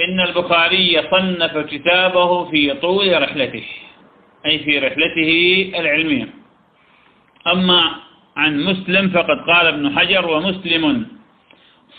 إن 0.00 0.20
البخاري 0.20 1.02
صنف 1.10 1.58
كتابه 1.58 2.50
في 2.50 2.74
طول 2.74 3.22
رحلته 3.22 3.64
أي 4.46 4.58
في 4.58 4.78
رحلته 4.78 5.30
العلمية. 5.80 6.28
أما 7.46 7.90
عن 8.36 8.60
مسلم 8.60 9.08
فقد 9.10 9.38
قال 9.50 9.66
ابن 9.66 9.98
حجر 9.98 10.30
ومسلم 10.30 11.06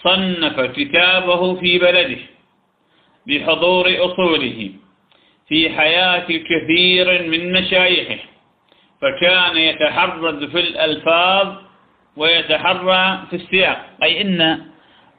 صنف 0.03 0.59
كتابه 0.61 1.55
في 1.59 1.79
بلده 1.79 2.21
بحضور 3.27 3.85
أصوله 4.05 4.71
في 5.47 5.69
حياة 5.69 6.27
كثير 6.27 7.27
من 7.27 7.51
مشايخه 7.51 8.19
فكان 9.01 9.57
يتحرز 9.57 10.43
في 10.43 10.59
الألفاظ 10.59 11.47
ويتحرى 12.17 13.23
في 13.29 13.35
السياق. 13.35 13.85
أي 14.03 14.21
إن 14.21 14.65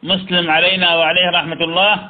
مسلم 0.02 0.50
علينا 0.50 0.96
وعليه 0.96 1.30
رحمة 1.34 1.64
الله 1.64 2.08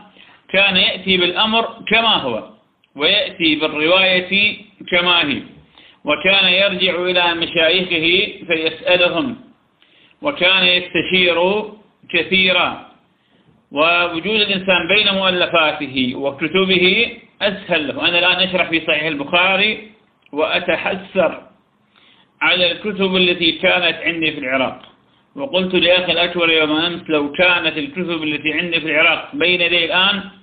كان 0.52 0.76
يأتي 0.76 1.16
بالأمر 1.16 1.68
كما 1.90 2.14
هو 2.14 2.50
ويأتي 2.96 3.54
بالرواية 3.56 4.56
كما 4.90 5.28
هي. 5.28 5.42
وكان 6.04 6.52
يرجع 6.52 6.94
إلى 7.02 7.34
مشايخه 7.34 8.06
فيسألهم 8.46 9.36
وكان 10.22 10.64
يستشير 10.64 11.38
كثيرا. 12.10 12.88
ووجود 13.72 14.40
الإنسان 14.40 14.88
بين 14.88 15.14
مؤلفاته 15.14 16.12
وكتبه 16.16 17.16
أسهل 17.42 17.88
له. 17.88 18.08
أنا 18.08 18.18
الآن 18.18 18.48
أشرح 18.48 18.70
في 18.70 18.80
صحيح 18.86 19.02
البخاري 19.02 19.88
وأتحسر 20.32 21.42
على 22.40 22.72
الكتب 22.72 23.16
التي 23.16 23.52
كانت 23.52 23.96
عندي 24.02 24.32
في 24.32 24.38
العراق. 24.38 24.82
وقلت 25.36 25.74
لأخي 25.74 26.12
الأكبر 26.12 26.50
يوم 26.50 26.72
أمس 26.72 27.02
لو 27.08 27.32
كانت 27.32 27.78
الكتب 27.78 28.22
التي 28.22 28.52
عندي 28.52 28.80
في 28.80 28.86
العراق 28.86 29.30
بين 29.34 29.60
يدي 29.60 29.84
الآن 29.84 30.37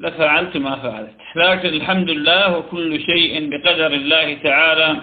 لفعلت 0.00 0.56
ما 0.56 0.76
فعلت. 0.76 1.16
لكن 1.36 1.68
الحمد 1.68 2.10
لله 2.10 2.58
وكل 2.58 3.00
شيء 3.00 3.50
بقدر 3.50 3.86
الله 3.86 4.34
تعالى 4.34 4.96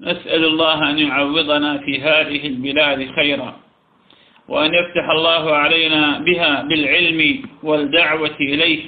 نسأل 0.00 0.44
الله 0.44 0.90
أن 0.90 0.98
يعوضنا 0.98 1.78
في 1.78 2.02
هذه 2.02 2.46
البلاد 2.46 3.10
خيرا 3.16 3.56
وأن 4.48 4.74
يفتح 4.74 5.08
الله 5.10 5.56
علينا 5.56 6.18
بها 6.18 6.62
بالعلم 6.62 7.42
والدعوة 7.62 8.36
إليه. 8.40 8.80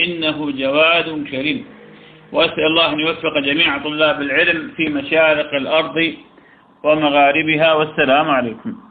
إنه 0.00 0.50
جواد 0.50 1.26
كريم. 1.30 1.64
وأسأل 2.32 2.66
الله 2.66 2.92
أن 2.92 3.00
يوفق 3.00 3.38
جميع 3.38 3.78
طلاب 3.78 4.22
العلم 4.22 4.72
في 4.76 4.88
مشارق 4.88 5.54
الأرض 5.54 6.14
ومغاربها. 6.84 7.72
والسلام 7.72 8.30
عليكم. 8.30 8.85